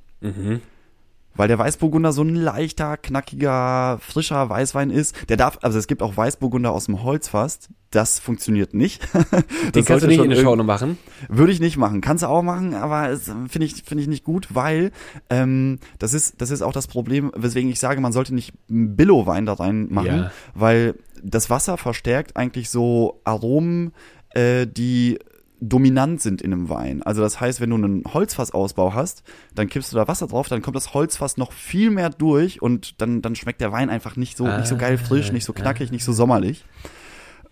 Weil 1.34 1.48
der 1.48 1.58
Weißburgunder 1.58 2.12
so 2.12 2.22
ein 2.22 2.34
leichter, 2.34 2.96
knackiger, 2.96 3.98
frischer 4.00 4.48
Weißwein 4.48 4.90
ist. 4.90 5.14
Der 5.28 5.36
darf, 5.36 5.58
also 5.62 5.78
es 5.78 5.86
gibt 5.86 6.02
auch 6.02 6.16
Weißburgunder 6.16 6.70
aus 6.72 6.86
dem 6.86 7.02
Holzfass. 7.02 7.68
Das 7.90 8.18
funktioniert 8.18 8.74
nicht. 8.74 9.02
Den 9.74 9.84
kannst 9.84 10.04
du 10.04 10.08
nicht 10.08 10.22
in 10.22 10.30
der 10.30 10.40
Schorle 10.40 10.64
machen. 10.64 10.98
Würde 11.28 11.52
ich 11.52 11.60
nicht 11.60 11.76
machen. 11.76 12.00
Kannst 12.00 12.22
du 12.22 12.26
auch 12.28 12.42
machen, 12.42 12.74
aber 12.74 13.16
finde 13.16 13.64
ich, 13.66 13.82
finde 13.84 14.02
ich 14.02 14.08
nicht 14.08 14.24
gut, 14.24 14.48
weil 14.54 14.92
ähm, 15.30 15.78
das 15.98 16.14
ist, 16.14 16.40
das 16.40 16.50
ist 16.50 16.62
auch 16.62 16.72
das 16.72 16.86
Problem, 16.86 17.30
weswegen 17.36 17.70
ich 17.70 17.80
sage, 17.80 18.00
man 18.00 18.12
sollte 18.12 18.34
nicht 18.34 18.52
einen 18.70 18.96
Billo-Wein 18.96 19.46
da 19.46 19.54
rein 19.54 19.88
machen, 19.90 20.06
Ja. 20.06 20.30
weil 20.54 20.94
das 21.22 21.50
Wasser 21.50 21.76
verstärkt 21.76 22.36
eigentlich 22.36 22.70
so 22.70 23.20
Aromen, 23.24 23.92
äh, 24.30 24.66
die 24.66 25.18
dominant 25.62 26.20
sind 26.20 26.42
in 26.42 26.52
einem 26.52 26.68
Wein. 26.68 27.02
Also 27.02 27.22
das 27.22 27.40
heißt, 27.40 27.60
wenn 27.60 27.70
du 27.70 27.76
einen 27.76 28.04
Holzfassausbau 28.12 28.94
hast, 28.94 29.22
dann 29.54 29.68
kippst 29.68 29.92
du 29.92 29.96
da 29.96 30.08
Wasser 30.08 30.26
drauf, 30.26 30.48
dann 30.48 30.60
kommt 30.60 30.76
das 30.76 30.92
Holzfass 30.92 31.36
noch 31.36 31.52
viel 31.52 31.90
mehr 31.90 32.10
durch 32.10 32.60
und 32.60 33.00
dann, 33.00 33.22
dann 33.22 33.36
schmeckt 33.36 33.60
der 33.60 33.70
Wein 33.70 33.88
einfach 33.88 34.16
nicht 34.16 34.36
so, 34.36 34.44
nicht 34.44 34.66
so 34.66 34.76
geil 34.76 34.98
frisch, 34.98 35.30
nicht 35.30 35.44
so 35.44 35.52
knackig, 35.52 35.92
nicht 35.92 36.04
so 36.04 36.12
sommerlich. 36.12 36.64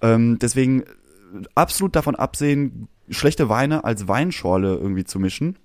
Ähm, 0.03 0.39
deswegen 0.41 0.83
äh, 0.83 0.87
absolut 1.55 1.95
davon 1.95 2.17
absehen, 2.17 2.89
schlechte 3.09 3.49
Weine 3.49 3.85
als 3.85 4.09
Weinschorle 4.09 4.75
irgendwie 4.75 5.05
zu 5.05 5.21
mischen. 5.21 5.57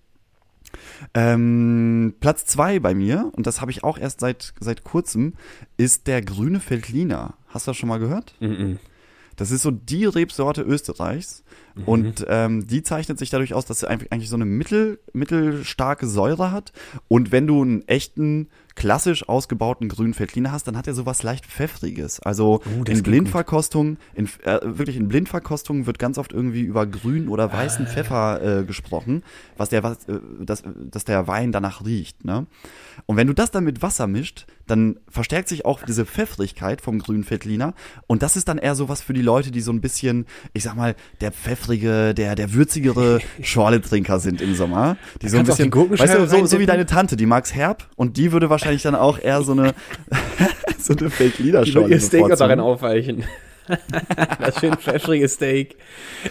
Ähm, 1.13 2.13
Platz 2.19 2.45
zwei 2.45 2.79
bei 2.79 2.93
mir, 2.93 3.31
und 3.33 3.47
das 3.47 3.59
habe 3.59 3.71
ich 3.71 3.83
auch 3.83 3.97
erst 3.97 4.19
seit, 4.19 4.53
seit 4.59 4.83
kurzem, 4.83 5.33
ist 5.77 6.05
der 6.05 6.21
grüne 6.21 6.59
Veltliner. 6.59 7.35
Hast 7.47 7.65
du 7.65 7.71
das 7.71 7.77
schon 7.77 7.89
mal 7.89 7.99
gehört? 7.99 8.35
Mhm. 8.39 8.77
Das 9.35 9.51
ist 9.51 9.63
so 9.63 9.71
die 9.71 10.05
Rebsorte 10.05 10.61
Österreichs. 10.61 11.43
Und 11.85 12.25
ähm, 12.29 12.67
die 12.67 12.83
zeichnet 12.83 13.19
sich 13.19 13.29
dadurch 13.29 13.53
aus, 13.53 13.65
dass 13.65 13.81
sie 13.81 13.89
einfach 13.89 14.07
eigentlich 14.09 14.29
so 14.29 14.35
eine 14.35 14.45
mittel, 14.45 14.99
mittelstarke 15.13 16.07
Säure 16.07 16.51
hat. 16.51 16.71
Und 17.07 17.31
wenn 17.31 17.47
du 17.47 17.61
einen 17.61 17.87
echten, 17.87 18.47
klassisch 18.75 19.27
ausgebauten 19.29 19.87
grünen 19.87 20.17
Veltliner 20.17 20.51
hast, 20.51 20.67
dann 20.67 20.77
hat 20.77 20.85
er 20.85 20.93
sowas 20.93 21.23
leicht 21.23 21.45
Pfeffriges. 21.45 22.19
Also 22.19 22.61
Oh, 22.65 22.83
in 22.83 23.03
Blindverkostung, 23.03 23.97
in, 24.13 24.29
äh, 24.43 24.59
wirklich 24.63 24.97
in 24.97 25.07
Blindverkostung 25.07 25.85
wird 25.85 25.97
ganz 25.97 26.17
oft 26.17 26.33
irgendwie 26.33 26.61
über 26.61 26.85
grün 26.85 27.29
oder 27.29 27.45
Ah. 27.45 27.53
weißen 27.53 27.87
Pfeffer 27.87 28.59
äh, 28.59 28.63
gesprochen, 28.65 29.23
was 29.55 29.69
der, 29.69 29.81
was, 29.83 30.05
äh, 30.09 30.19
dass, 30.41 30.63
dass 30.91 31.05
der 31.05 31.25
Wein 31.27 31.53
danach 31.53 31.85
riecht. 31.85 32.25
Ne? 32.25 32.47
Und 33.05 33.15
wenn 33.15 33.27
du 33.27 33.33
das 33.33 33.49
dann 33.51 33.63
mit 33.63 33.81
Wasser 33.81 34.07
mischt, 34.07 34.45
dann 34.67 34.99
verstärkt 35.07 35.47
sich 35.47 35.63
auch 35.63 35.83
diese 35.83 36.05
Pfeffrigkeit 36.05 36.81
vom 36.81 36.99
grünen 36.99 37.29
Veltliner. 37.29 37.75
Und 38.07 38.23
das 38.23 38.35
ist 38.35 38.47
dann 38.49 38.57
eher 38.57 38.75
sowas 38.75 39.01
für 39.01 39.13
die 39.13 39.21
Leute, 39.21 39.51
die 39.51 39.61
so 39.61 39.71
ein 39.71 39.79
bisschen, 39.79 40.25
ich 40.53 40.63
sag 40.63 40.75
mal, 40.75 40.95
der 41.21 41.31
pfeffrige, 41.65 42.13
der, 42.13 42.35
der 42.35 42.53
würzigere 42.53 43.19
Schorle-Trinker 43.41 44.19
sind 44.19 44.41
im 44.41 44.55
Sommer. 44.55 44.97
Die 45.21 45.29
so 45.29 45.37
ein 45.37 45.45
bisschen, 45.45 45.73
weißt 45.73 46.15
du, 46.15 46.27
so, 46.27 46.45
so 46.45 46.59
wie 46.59 46.65
deine 46.65 46.85
Tante, 46.85 47.15
die 47.15 47.25
mag's 47.25 47.53
herb 47.53 47.87
und 47.95 48.17
die 48.17 48.31
würde 48.31 48.49
wahrscheinlich 48.49 48.83
dann 48.83 48.95
auch 48.95 49.19
eher 49.19 49.41
so 49.41 49.53
eine, 49.53 49.73
so 50.79 50.95
eine 50.95 51.09
Veltliner-Schorle 51.09 51.93
ihr 51.93 51.99
Steak 51.99 52.27
darin 52.37 52.59
aufweichen. 52.59 53.23
das 54.39 54.59
schön 54.59 54.75
pfeffrige 54.75 55.27
Steak. 55.27 55.77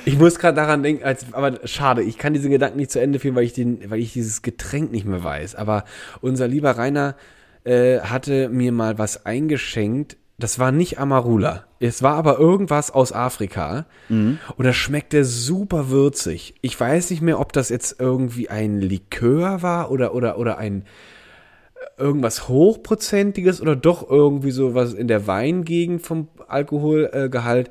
Ich 0.05 0.17
muss 0.17 0.39
gerade 0.39 0.55
daran 0.55 0.85
denken, 0.85 1.03
als, 1.03 1.33
aber 1.33 1.67
schade, 1.67 2.05
ich 2.05 2.17
kann 2.17 2.33
diesen 2.33 2.53
Gedanken 2.53 2.79
nicht 2.79 2.93
zu 2.93 3.01
Ende 3.01 3.19
führen, 3.19 3.35
weil 3.35 3.43
ich 3.43 3.53
den, 3.53 3.91
weil 3.91 3.99
ich 3.99 4.13
dieses 4.13 4.43
Getränk 4.43 4.93
nicht 4.93 5.05
mehr 5.05 5.25
weiß. 5.25 5.57
Aber 5.57 5.85
unser 6.21 6.47
lieber 6.47 6.79
Rainer 6.79 7.17
äh, 7.65 7.99
hatte 7.99 8.49
mir 8.51 8.71
mal 8.71 8.99
was 8.99 9.27
eingeschenkt. 9.27 10.17
Das 10.39 10.59
war 10.59 10.73
nicht 10.73 10.99
Amarula. 10.99 11.65
Es 11.79 12.03
war 12.03 12.15
aber 12.17 12.39
irgendwas 12.39 12.91
aus 12.91 13.13
Afrika. 13.13 13.87
Und 14.57 14.65
das 14.65 14.75
schmeckte 14.75 15.25
super 15.25 15.91
würzig. 15.91 16.55
Ich 16.61 16.79
weiß 16.79 17.11
nicht 17.11 17.23
mehr, 17.23 17.39
ob 17.39 17.53
das 17.53 17.69
jetzt 17.69 18.01
irgendwie 18.01 18.49
ein 18.49 18.81
Likör 18.81 19.63
war 19.63 19.91
oder, 19.93 20.15
oder, 20.15 20.37
oder 20.39 20.59
ein, 20.59 20.85
irgendwas 21.97 22.49
hochprozentiges 22.49 23.61
oder 23.61 23.77
doch 23.77 24.09
irgendwie 24.09 24.51
so 24.51 24.75
was 24.75 24.93
in 24.93 25.07
der 25.07 25.27
Weingegend 25.27 26.03
vom 26.03 26.29
Alkoholgehalt. 26.49 27.71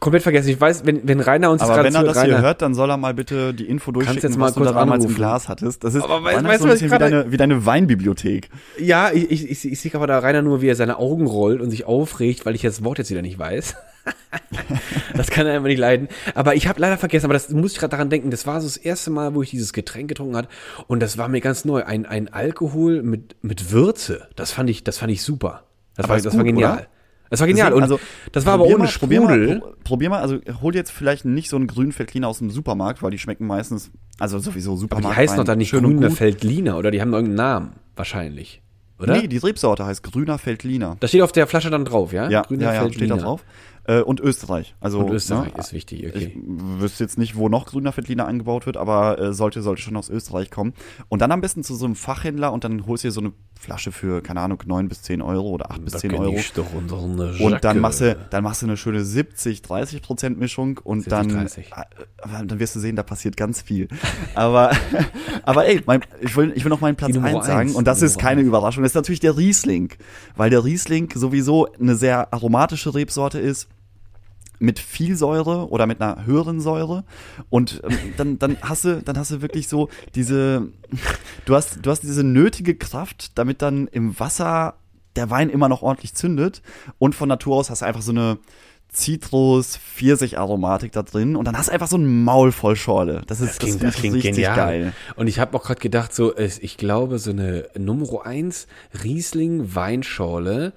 Komplett 0.00 0.22
vergessen. 0.22 0.48
Ich 0.48 0.60
weiß, 0.60 0.84
wenn, 0.86 1.06
wenn 1.06 1.20
Rainer 1.20 1.50
uns 1.50 1.62
Aber 1.62 1.82
wenn 1.84 1.94
er 1.94 2.02
das 2.04 2.14
zuhört, 2.14 2.26
hier 2.26 2.34
Rainer, 2.36 2.46
hört, 2.46 2.62
dann 2.62 2.74
soll 2.74 2.90
er 2.90 2.96
mal 2.96 3.14
bitte 3.14 3.52
die 3.54 3.68
Info 3.68 3.92
durchschicken, 3.92 4.22
jetzt 4.30 4.38
mal 4.38 4.46
was 4.46 4.54
du 4.54 4.60
kurz 4.60 4.72
da 4.72 4.78
damals 4.78 5.04
im. 5.04 5.14
Glas 5.14 5.48
hattest. 5.48 5.84
Das 5.84 5.94
ist, 5.94 6.02
Aber 6.02 6.18
weißt- 6.18 6.44
weißt 6.44 6.58
so 6.60 6.66
du, 6.66 6.72
ein 6.72 6.78
bisschen 6.78 6.90
wie 6.92 6.98
deine, 6.98 7.32
wie 7.32 7.36
deine 7.36 7.66
Weinbibliothek. 7.66 8.48
Ja, 8.78 9.10
ich, 9.12 9.30
ich, 9.30 9.50
ich, 9.50 9.64
ich 9.72 9.80
sehe 9.80 9.94
aber 9.94 10.06
da 10.06 10.18
Rainer 10.18 10.42
nur, 10.42 10.60
wie 10.62 10.68
er 10.68 10.76
seine 10.76 10.98
Augen 10.98 11.26
rollt 11.26 11.60
und 11.60 11.70
sich 11.70 11.84
aufregt, 11.84 12.44
weil 12.46 12.54
ich 12.54 12.62
das 12.62 12.82
Wort 12.84 12.98
jetzt 12.98 13.10
wieder 13.10 13.22
nicht 13.22 13.38
weiß. 13.38 13.74
das 15.14 15.30
kann 15.30 15.46
er 15.46 15.54
einfach 15.54 15.68
nicht 15.68 15.78
leiden. 15.78 16.08
Aber 16.34 16.54
ich 16.54 16.66
habe 16.68 16.80
leider 16.80 16.98
vergessen, 16.98 17.26
aber 17.26 17.34
das 17.34 17.50
muss 17.50 17.72
ich 17.72 17.78
gerade 17.78 17.90
daran 17.92 18.10
denken, 18.10 18.30
das 18.30 18.46
war 18.46 18.60
so 18.60 18.66
das 18.66 18.76
erste 18.76 19.10
Mal, 19.10 19.34
wo 19.34 19.42
ich 19.42 19.50
dieses 19.50 19.72
Getränk 19.72 20.08
getrunken 20.08 20.36
hat 20.36 20.48
und 20.88 21.00
das 21.00 21.18
war 21.18 21.28
mir 21.28 21.40
ganz 21.40 21.64
neu. 21.64 21.84
Ein, 21.84 22.06
ein 22.06 22.32
Alkohol 22.32 23.02
mit, 23.02 23.36
mit 23.42 23.70
Würze. 23.70 24.28
Das 24.36 24.50
fand 24.52 24.70
ich, 24.70 24.84
das 24.84 24.98
fand 24.98 25.12
ich 25.12 25.22
super. 25.22 25.64
Das, 25.94 26.04
Aber 26.04 26.14
war, 26.14 26.20
das 26.20 26.32
war 26.36 26.44
gut, 26.44 26.46
genial. 26.46 26.72
oder? 26.78 26.86
Das 27.32 27.40
war 27.40 27.46
genial. 27.48 27.70
Deswegen, 27.72 27.92
und 27.94 28.00
das 28.32 28.46
war 28.46 28.52
aber 28.54 28.64
ohne 28.66 28.78
mal, 28.78 28.88
probier 28.88 29.20
mal, 29.22 29.34
Sprudel. 29.34 29.60
pro- 29.60 29.72
Probier 29.82 30.10
mal, 30.10 30.20
also 30.20 30.38
hol 30.60 30.74
jetzt 30.74 30.92
vielleicht 30.92 31.24
nicht 31.24 31.48
so 31.48 31.56
einen 31.56 31.66
grünen 31.66 31.98
Veltliner 31.98 32.28
aus 32.28 32.38
dem 32.38 32.50
Supermarkt, 32.50 33.02
weil 33.02 33.10
die 33.10 33.18
schmecken 33.18 33.46
meistens, 33.46 33.90
also 34.18 34.38
sowieso 34.38 34.72
Aber 34.72 34.80
Supermarkt. 34.80 35.16
die 35.16 35.20
heißen 35.22 35.36
doch 35.38 35.44
dann 35.44 35.58
nicht 35.58 35.72
grüne. 35.72 36.10
Feldliner 36.10 36.78
oder 36.78 36.90
die 36.90 37.00
haben 37.00 37.12
irgendeinen 37.12 37.36
Namen, 37.36 37.72
wahrscheinlich. 37.96 38.60
Oder? 39.00 39.16
Nee, 39.16 39.26
die 39.26 39.38
Rebsorte 39.38 39.84
heißt 39.84 40.02
grüner 40.04 40.38
Veltliner. 40.38 40.96
das 41.00 41.10
steht 41.10 41.22
auf 41.22 41.32
der 41.32 41.48
Flasche 41.48 41.70
dann 41.70 41.84
drauf, 41.84 42.12
ja? 42.12 42.28
Ja, 42.30 42.42
Grüner 42.42 42.66
ja, 42.66 42.74
ja, 42.74 42.80
steht 42.82 42.92
Veltliner. 43.00 43.16
da 43.16 43.22
drauf. 43.22 43.44
Äh, 43.84 44.00
und 44.00 44.20
Österreich. 44.20 44.76
Also, 44.80 45.00
Und 45.00 45.12
Österreich 45.12 45.54
ne, 45.54 45.60
ist 45.60 45.72
wichtig, 45.72 46.04
Ich 46.04 46.14
okay. 46.14 46.40
wüsste 46.44 47.02
jetzt 47.02 47.18
nicht, 47.18 47.34
wo 47.34 47.48
noch 47.48 47.66
grüner 47.66 47.96
Veltliner 47.96 48.26
angebaut 48.28 48.64
wird, 48.66 48.76
aber 48.76 49.18
äh, 49.18 49.32
sollte, 49.32 49.60
sollte 49.60 49.82
schon 49.82 49.96
aus 49.96 50.08
Österreich 50.08 50.50
kommen. 50.50 50.72
Und 51.08 51.20
dann 51.20 51.32
am 51.32 51.40
besten 51.40 51.64
zu 51.64 51.74
so 51.74 51.84
einem 51.84 51.96
Fachhändler 51.96 52.52
und 52.52 52.62
dann 52.62 52.86
holst 52.86 53.02
du 53.02 53.08
dir 53.08 53.12
so 53.12 53.20
eine 53.20 53.32
Flasche 53.58 53.92
für, 53.92 54.22
keine 54.22 54.40
Ahnung, 54.40 54.60
9 54.64 54.88
bis 54.88 55.02
10 55.02 55.22
Euro 55.22 55.50
oder 55.50 55.70
8 55.70 55.84
bis 55.84 55.94
10 55.94 56.14
Euro. 56.14 56.36
doch 56.54 56.72
unsere 56.74 57.00
Und 57.44 57.64
dann 57.64 57.80
machst 57.80 58.00
du, 58.00 58.16
dann 58.30 58.44
machst 58.44 58.62
du 58.62 58.66
eine 58.66 58.76
schöne 58.76 59.04
70, 59.04 59.62
30 59.62 60.02
Prozent 60.02 60.38
Mischung 60.38 60.78
und 60.82 61.00
70, 61.00 61.10
dann, 61.10 61.28
30. 61.28 61.72
äh, 61.72 62.46
dann 62.46 62.58
wirst 62.60 62.76
du 62.76 62.80
sehen, 62.80 62.94
da 62.96 63.02
passiert 63.02 63.36
ganz 63.36 63.62
viel. 63.62 63.88
Aber, 64.34 64.72
aber 65.42 65.66
ey, 65.66 65.80
mein, 65.86 66.02
ich 66.20 66.36
will, 66.36 66.52
ich 66.54 66.64
will 66.64 66.70
noch 66.70 66.80
meinen 66.80 66.96
Platz 66.96 67.12
Die 67.12 67.18
Nummer 67.18 67.28
1 67.28 67.46
sagen 67.46 67.60
eins, 67.68 67.74
und 67.74 67.86
das 67.86 68.02
ist 68.02 68.18
keine 68.18 68.40
eins. 68.40 68.48
Überraschung. 68.48 68.82
Das 68.82 68.92
ist 68.92 68.96
natürlich 68.96 69.20
der 69.20 69.36
Riesling, 69.36 69.92
weil 70.36 70.50
der 70.50 70.64
Riesling 70.64 71.12
sowieso 71.14 71.72
eine 71.72 71.96
sehr 71.96 72.32
aromatische 72.32 72.94
Rebsorte 72.94 73.38
ist 73.40 73.68
mit 74.62 74.78
viel 74.78 75.16
Säure 75.16 75.68
oder 75.70 75.86
mit 75.86 76.00
einer 76.00 76.24
höheren 76.24 76.60
Säure. 76.60 77.04
Und 77.50 77.82
ähm, 77.84 77.98
dann 78.16 78.38
dann 78.38 78.56
hast 78.62 78.84
du 78.84 79.02
dann 79.02 79.18
hast 79.18 79.32
du 79.32 79.42
wirklich 79.42 79.68
so 79.68 79.88
diese 80.14 80.68
du 81.44 81.54
hast 81.54 81.80
du 81.82 81.90
hast 81.90 82.02
diese 82.02 82.24
nötige 82.24 82.76
Kraft, 82.76 83.36
damit 83.36 83.60
dann 83.60 83.88
im 83.88 84.18
Wasser 84.18 84.74
der 85.16 85.28
Wein 85.30 85.50
immer 85.50 85.68
noch 85.68 85.82
ordentlich 85.82 86.14
zündet. 86.14 86.62
Und 86.98 87.14
von 87.14 87.28
Natur 87.28 87.56
aus 87.56 87.70
hast 87.70 87.82
du 87.82 87.86
einfach 87.86 88.02
so 88.02 88.12
eine 88.12 88.38
Zitrus, 88.92 89.78
Pfirsich-Aromatik 89.78 90.92
da 90.92 91.02
drin 91.02 91.34
und 91.34 91.46
dann 91.46 91.56
hast 91.56 91.68
du 91.68 91.72
einfach 91.72 91.88
so 91.88 91.96
ein 91.96 92.24
Maul 92.24 92.52
voll 92.52 92.76
Schorle. 92.76 93.22
Das 93.26 93.40
ist 93.40 93.50
Das 93.50 93.58
klingt, 93.58 93.82
das 93.82 93.94
klingt 93.94 94.16
richtig 94.16 94.34
genial. 94.34 94.56
geil. 94.56 94.92
Und 95.16 95.28
ich 95.28 95.38
habe 95.38 95.56
auch 95.56 95.64
gerade 95.64 95.80
gedacht, 95.80 96.14
so, 96.14 96.36
ich 96.36 96.76
glaube, 96.76 97.18
so 97.18 97.30
eine 97.30 97.68
Nummer 97.76 98.26
1 98.26 98.66
Riesling 99.02 99.74
Weinschorle 99.74 100.72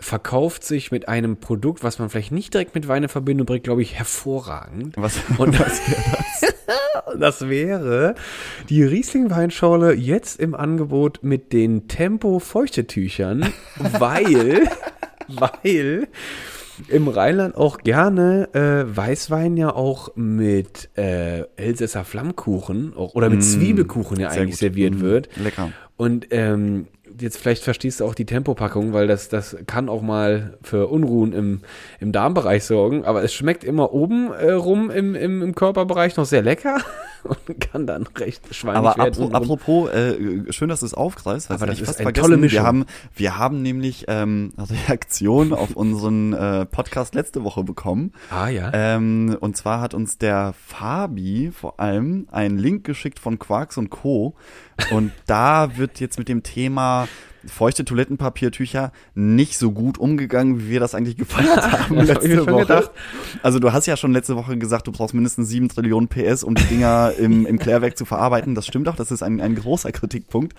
verkauft 0.00 0.64
sich 0.64 0.90
mit 0.90 1.08
einem 1.08 1.36
Produkt, 1.36 1.82
was 1.82 1.98
man 1.98 2.08
vielleicht 2.08 2.32
nicht 2.32 2.54
direkt 2.54 2.74
mit 2.74 2.88
Wein 2.88 3.02
in 3.02 3.08
Verbindung 3.08 3.46
bringt, 3.46 3.64
glaube 3.64 3.82
ich, 3.82 3.94
hervorragend. 3.94 4.96
Was, 4.96 5.18
Und 5.36 5.58
das, 5.58 5.80
das 7.18 7.48
wäre 7.48 8.14
die 8.68 8.82
Riesling 8.82 9.30
Weinschorle 9.30 9.94
jetzt 9.94 10.40
im 10.40 10.54
Angebot 10.54 11.20
mit 11.22 11.52
den 11.52 11.88
Tempo 11.88 12.38
Feuchtetüchern, 12.38 13.52
weil, 13.76 14.68
weil 15.28 16.08
im 16.88 17.08
Rheinland 17.08 17.56
auch 17.56 17.78
gerne 17.78 18.48
äh, 18.54 18.96
Weißwein 18.96 19.56
ja 19.56 19.74
auch 19.74 20.14
mit 20.14 20.90
äh, 20.96 21.42
Elsässer 21.56 22.04
Flammkuchen 22.04 22.94
auch, 22.96 23.14
oder 23.14 23.28
mit 23.30 23.42
Zwiebelkuchen 23.42 24.18
ja 24.20 24.28
Mm, 24.28 24.32
eigentlich 24.32 24.50
gut. 24.50 24.58
serviert 24.60 24.94
Mm, 24.94 25.00
wird. 25.00 25.28
lecker. 25.36 25.72
Und 25.96 26.28
ähm, 26.30 26.86
jetzt 27.20 27.38
vielleicht 27.38 27.64
verstehst 27.64 27.98
du 27.98 28.04
auch 28.04 28.14
die 28.14 28.26
Tempopackung, 28.26 28.92
weil 28.92 29.08
das, 29.08 29.28
das 29.28 29.56
kann 29.66 29.88
auch 29.88 30.02
mal 30.02 30.56
für 30.62 30.86
Unruhen 30.86 31.32
im, 31.32 31.60
im 31.98 32.12
Darmbereich 32.12 32.62
sorgen. 32.64 33.04
Aber 33.04 33.24
es 33.24 33.34
schmeckt 33.34 33.64
immer 33.64 33.92
oben 33.92 34.30
äh, 34.32 34.52
rum 34.52 34.90
im, 34.90 35.16
im, 35.16 35.42
im 35.42 35.54
Körperbereich 35.56 36.16
noch 36.16 36.26
sehr 36.26 36.42
lecker 36.42 36.78
und 37.28 37.60
kann 37.60 37.86
dann 37.86 38.06
recht 38.16 38.54
schweinig 38.54 38.78
Aber 38.78 38.96
werden. 38.96 39.22
untenrum. 39.24 39.34
apropos, 39.34 39.90
äh, 39.90 40.52
schön, 40.52 40.68
dass 40.68 40.80
du 40.80 40.86
es 40.86 40.94
aufgreifst. 40.94 41.50
Aber 41.50 41.66
das 41.66 41.76
ich 41.76 41.82
ist 41.82 41.86
fast 41.88 41.98
eine 42.00 42.06
vergessen. 42.06 42.24
tolle 42.24 42.36
Mischung. 42.38 42.58
Wir 42.60 42.66
haben, 42.66 42.84
wir 43.14 43.38
haben 43.38 43.62
nämlich 43.62 44.04
ähm, 44.08 44.52
Reaktion 44.88 45.52
auf 45.52 45.76
unseren 45.76 46.32
äh, 46.32 46.66
Podcast 46.66 47.14
letzte 47.14 47.44
Woche 47.44 47.62
bekommen. 47.64 48.12
ah 48.30 48.48
ja. 48.48 48.70
Ähm, 48.72 49.36
und 49.40 49.56
zwar 49.56 49.80
hat 49.80 49.94
uns 49.94 50.18
der 50.18 50.54
Fabi 50.66 51.50
vor 51.52 51.78
allem 51.80 52.26
einen 52.30 52.58
Link 52.58 52.84
geschickt 52.84 53.18
von 53.18 53.38
Quarks 53.38 53.76
und 53.76 53.90
Co. 53.90 54.34
Und 54.90 55.12
da 55.26 55.76
wird 55.76 56.00
jetzt 56.00 56.18
mit 56.18 56.28
dem 56.28 56.42
Thema 56.42 57.08
feuchte 57.46 57.84
Toilettenpapiertücher 57.84 58.92
nicht 59.14 59.58
so 59.58 59.72
gut 59.72 59.98
umgegangen, 59.98 60.60
wie 60.60 60.70
wir 60.70 60.80
das 60.80 60.94
eigentlich 60.94 61.16
gefeiert 61.16 61.56
haben 61.72 61.78
hab 61.80 61.90
mir 61.90 62.02
letzte 62.02 62.36
schon 62.36 62.46
Woche. 62.48 62.60
gedacht. 62.60 62.90
Also 63.42 63.58
du 63.58 63.72
hast 63.72 63.86
ja 63.86 63.96
schon 63.96 64.12
letzte 64.12 64.36
Woche 64.36 64.56
gesagt, 64.58 64.86
du 64.86 64.92
brauchst 64.92 65.14
mindestens 65.14 65.48
sieben 65.48 65.68
Trillionen 65.68 66.08
PS, 66.08 66.42
um 66.42 66.54
die 66.54 66.64
Dinger 66.64 67.12
im, 67.18 67.46
im 67.46 67.58
Klärwerk 67.58 67.96
zu 67.96 68.04
verarbeiten. 68.04 68.54
Das 68.54 68.66
stimmt 68.66 68.88
auch, 68.88 68.96
das 68.96 69.10
ist 69.10 69.22
ein, 69.22 69.40
ein 69.40 69.54
großer 69.54 69.92
Kritikpunkt. 69.92 70.54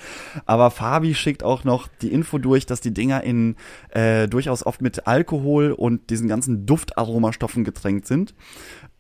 Aber 0.46 0.72
Fabi 0.72 1.16
schickt 1.16 1.44
auch 1.44 1.64
noch 1.64 1.88
die 2.02 2.12
Info 2.12 2.38
durch, 2.38 2.66
dass 2.66 2.82
die 2.82 2.94
Dinger 2.94 3.24
in 3.24 3.56
äh, 3.90 4.28
durchaus 4.28 4.66
oft 4.66 4.82
mit 4.82 5.08
Alkohol 5.08 5.72
und 5.72 6.10
diesen 6.10 6.28
ganzen 6.28 6.66
Duftaromastoffen 6.66 7.64
getränkt 7.64 8.08
sind. 8.08 8.34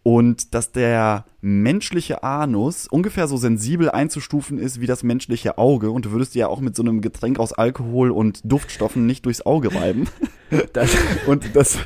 Und 0.09 0.55
dass 0.55 0.71
der 0.71 1.25
menschliche 1.39 2.23
Anus 2.23 2.87
ungefähr 2.87 3.27
so 3.27 3.37
sensibel 3.37 3.91
einzustufen 3.91 4.57
ist 4.57 4.81
wie 4.81 4.87
das 4.87 5.03
menschliche 5.03 5.59
Auge. 5.59 5.91
Und 5.91 6.05
du 6.05 6.11
würdest 6.11 6.33
dir 6.33 6.39
ja 6.39 6.47
auch 6.47 6.61
mit 6.61 6.75
so 6.75 6.81
einem 6.81 7.01
Getränk 7.01 7.37
aus 7.37 7.53
Alkohol 7.53 8.09
und 8.09 8.41
Duftstoffen 8.43 9.05
nicht 9.05 9.27
durchs 9.27 9.45
Auge 9.45 9.75
reiben. 9.75 10.07
Das, 10.73 10.97
Und 11.27 11.55
das, 11.55 11.77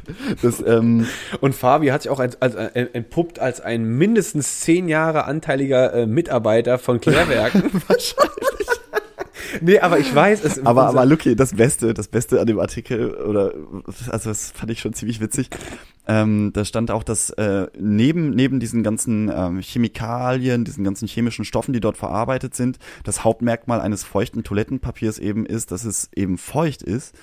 das 0.42 0.64
ähm, 0.66 1.06
und 1.42 1.54
Fabi 1.54 1.88
hat 1.88 2.04
sich 2.04 2.10
auch 2.10 2.22
als, 2.22 2.42
als, 2.42 2.56
äh, 2.56 2.88
entpuppt 2.94 3.38
als 3.38 3.60
ein 3.60 3.84
mindestens 3.84 4.62
zehn 4.62 4.88
Jahre 4.88 5.26
anteiliger 5.26 5.94
äh, 5.94 6.06
Mitarbeiter 6.06 6.78
von 6.78 7.02
Klärwerken. 7.02 7.64
Wahrscheinlich. 7.90 8.53
Nee, 9.62 9.80
aber 9.80 10.00
ich 10.00 10.14
weiß 10.14 10.44
es. 10.44 10.66
Aber, 10.66 10.88
aber 10.88 11.06
Lucky, 11.06 11.36
das 11.36 11.54
Beste, 11.54 11.94
das 11.94 12.08
Beste 12.08 12.40
an 12.40 12.48
dem 12.48 12.60
Artikel, 12.60 13.14
oder, 13.14 13.54
also 14.10 14.30
das 14.30 14.52
fand 14.52 14.72
ich 14.72 14.80
schon 14.80 14.94
ziemlich 14.94 15.20
witzig. 15.20 15.50
ähm, 16.08 16.52
da 16.54 16.66
stand 16.66 16.92
auch, 16.92 17.04
dass 17.04 17.30
äh, 17.32 17.68
neben, 17.78 18.32
neben 18.32 18.60
diesen 18.60 18.84
ganzen 18.84 19.32
ähm, 19.34 19.62
Chemikalien, 19.62 20.66
diesen 20.66 20.84
ganzen 20.84 21.08
chemischen 21.08 21.46
Stoffen, 21.46 21.74
die 21.74 21.80
dort 21.80 21.98
verarbeitet 21.98 22.56
sind, 22.56 22.78
das 23.04 23.24
Hauptmerkmal 23.24 23.82
eines 23.82 24.04
feuchten 24.04 24.44
Toilettenpapiers 24.44 25.20
eben 25.20 25.46
ist, 25.46 25.72
dass 25.72 25.86
es 25.86 26.10
eben 26.16 26.38
feucht 26.38 26.82
ist. 26.82 27.16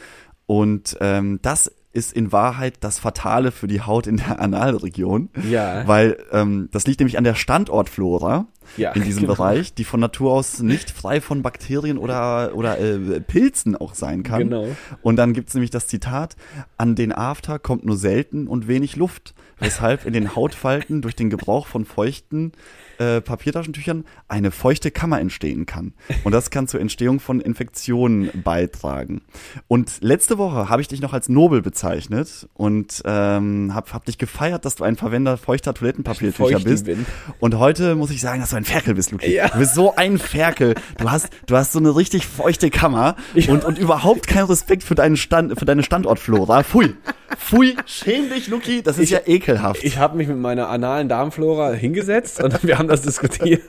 Und 0.47 0.97
ähm, 1.01 1.39
das 1.43 1.71
ist 1.93 2.13
in 2.13 2.33
Wahrheit 2.33 2.75
das 2.81 2.99
Fatale 2.99 3.51
für 3.51 3.67
die 3.67 3.81
Haut 3.81 4.07
in 4.07 4.19
der 4.19 4.41
Analregion. 4.41 5.29
Ja. 5.49 5.87
Weil 5.87 6.19
ähm, 6.33 6.69
das 6.73 6.87
liegt 6.87 7.01
nämlich 7.01 7.19
an 7.19 7.25
der 7.25 7.35
Standortflora 7.35 8.47
Ja, 8.77 8.93
in 8.93 9.03
diesem 9.03 9.23
genau. 9.23 9.35
Bereich, 9.35 9.75
die 9.75 9.85
von 9.85 10.01
Natur 10.01 10.33
aus 10.33 10.61
nicht 10.61 10.91
frei 10.91 11.21
von 11.21 11.43
Bakterien 11.43 11.99
oder, 11.99 12.55
oder 12.55 12.79
äh, 12.79 13.21
Pilzen 13.21 13.77
auch 13.77 13.95
sein 13.95 14.23
kann. 14.23 14.51
Genau. 14.51 14.69
Und 15.03 15.17
dann 15.17 15.33
gibt's 15.33 15.55
nämlich 15.55 15.71
das 15.71 15.87
Zitat, 15.89 16.37
an 16.77 16.95
den 16.95 17.13
After 17.13 17.59
kommt 17.59 17.85
nur 17.85 17.97
selten 17.97 18.47
und 18.47 18.69
wenig 18.69 18.97
Luft, 18.97 19.35
weshalb 19.59 20.07
in 20.07 20.13
den 20.13 20.35
Hautfalten 20.35 21.03
durch 21.03 21.17
den 21.17 21.31
Gebrauch 21.31 21.67
von 21.67 21.85
feuchten 21.85 22.53
äh, 23.01 23.21
Papiertaschentüchern 23.21 24.05
eine 24.29 24.51
feuchte 24.51 24.91
Kammer 24.91 25.21
entstehen 25.21 25.67
kann. 25.67 25.95
Und 26.25 26.33
das 26.33 26.51
kann 26.51 26.69
zur 26.69 26.81
Entstehung 26.81 27.19
von 27.19 27.41
Infektionen 27.41 28.31
beitragen. 28.45 29.23
Und 29.69 29.99
letzte 30.03 30.39
Woche 30.39 30.69
habe 30.69 30.83
ich 30.83 30.89
dich 30.89 31.01
noch 31.01 31.13
als 31.13 31.29
Nobel 31.29 31.63
bezeichnet 31.63 32.49
und 32.55 33.03
ähm, 33.05 33.75
hab, 33.75 33.93
hab 33.95 34.05
dich 34.05 34.19
gefeiert, 34.19 34.65
dass 34.65 34.77
du 34.77 34.85
ein 34.85 34.97
Verwender 34.97 35.37
feuchter 35.37 35.73
Toilettenpapiertücher 35.73 36.61
bist. 36.61 36.85
bin. 36.85 37.07
Und 37.39 37.59
heute 37.59 37.95
muss 37.95 38.11
ich 38.11 38.21
sagen, 38.21 38.41
dass 38.41 38.51
du 38.51 38.57
ein 38.61 38.65
Ferkel 38.65 38.95
bist, 38.95 39.11
Luki. 39.11 39.35
Ja. 39.35 39.49
Du 39.49 39.59
bist 39.59 39.75
so 39.75 39.95
ein 39.97 40.19
Ferkel. 40.19 40.75
Du 40.99 41.11
hast, 41.11 41.29
du 41.47 41.57
hast 41.57 41.73
so 41.73 41.79
eine 41.79 41.97
richtig 41.97 42.27
feuchte 42.27 42.71
Kammer 42.71 43.17
und, 43.49 43.65
und 43.65 43.79
überhaupt 43.79 44.27
keinen 44.27 44.47
Respekt 44.47 44.85
für 44.85 44.95
deinen 44.95 45.17
Stand, 45.17 45.59
für 45.59 45.65
deine 45.65 45.83
Standortflora. 45.83 46.63
Pfui. 46.63 46.95
Pfui, 47.37 47.77
schäm 47.87 48.29
dich, 48.29 48.49
Luki. 48.49 48.83
Das 48.83 48.99
ist 48.99 49.11
ja 49.11 49.21
ekelhaft. 49.25 49.85
Ich 49.85 49.99
habe 49.99 50.17
mich 50.17 50.27
mit 50.29 50.39
meiner 50.39 50.69
analen 50.69 51.09
Darmflora 51.09 51.73
hingesetzt 51.73 52.43
und 52.43 52.63
wir 52.67 52.79
haben 52.79 52.89
das 52.89 53.03
diskutiert, 53.03 53.63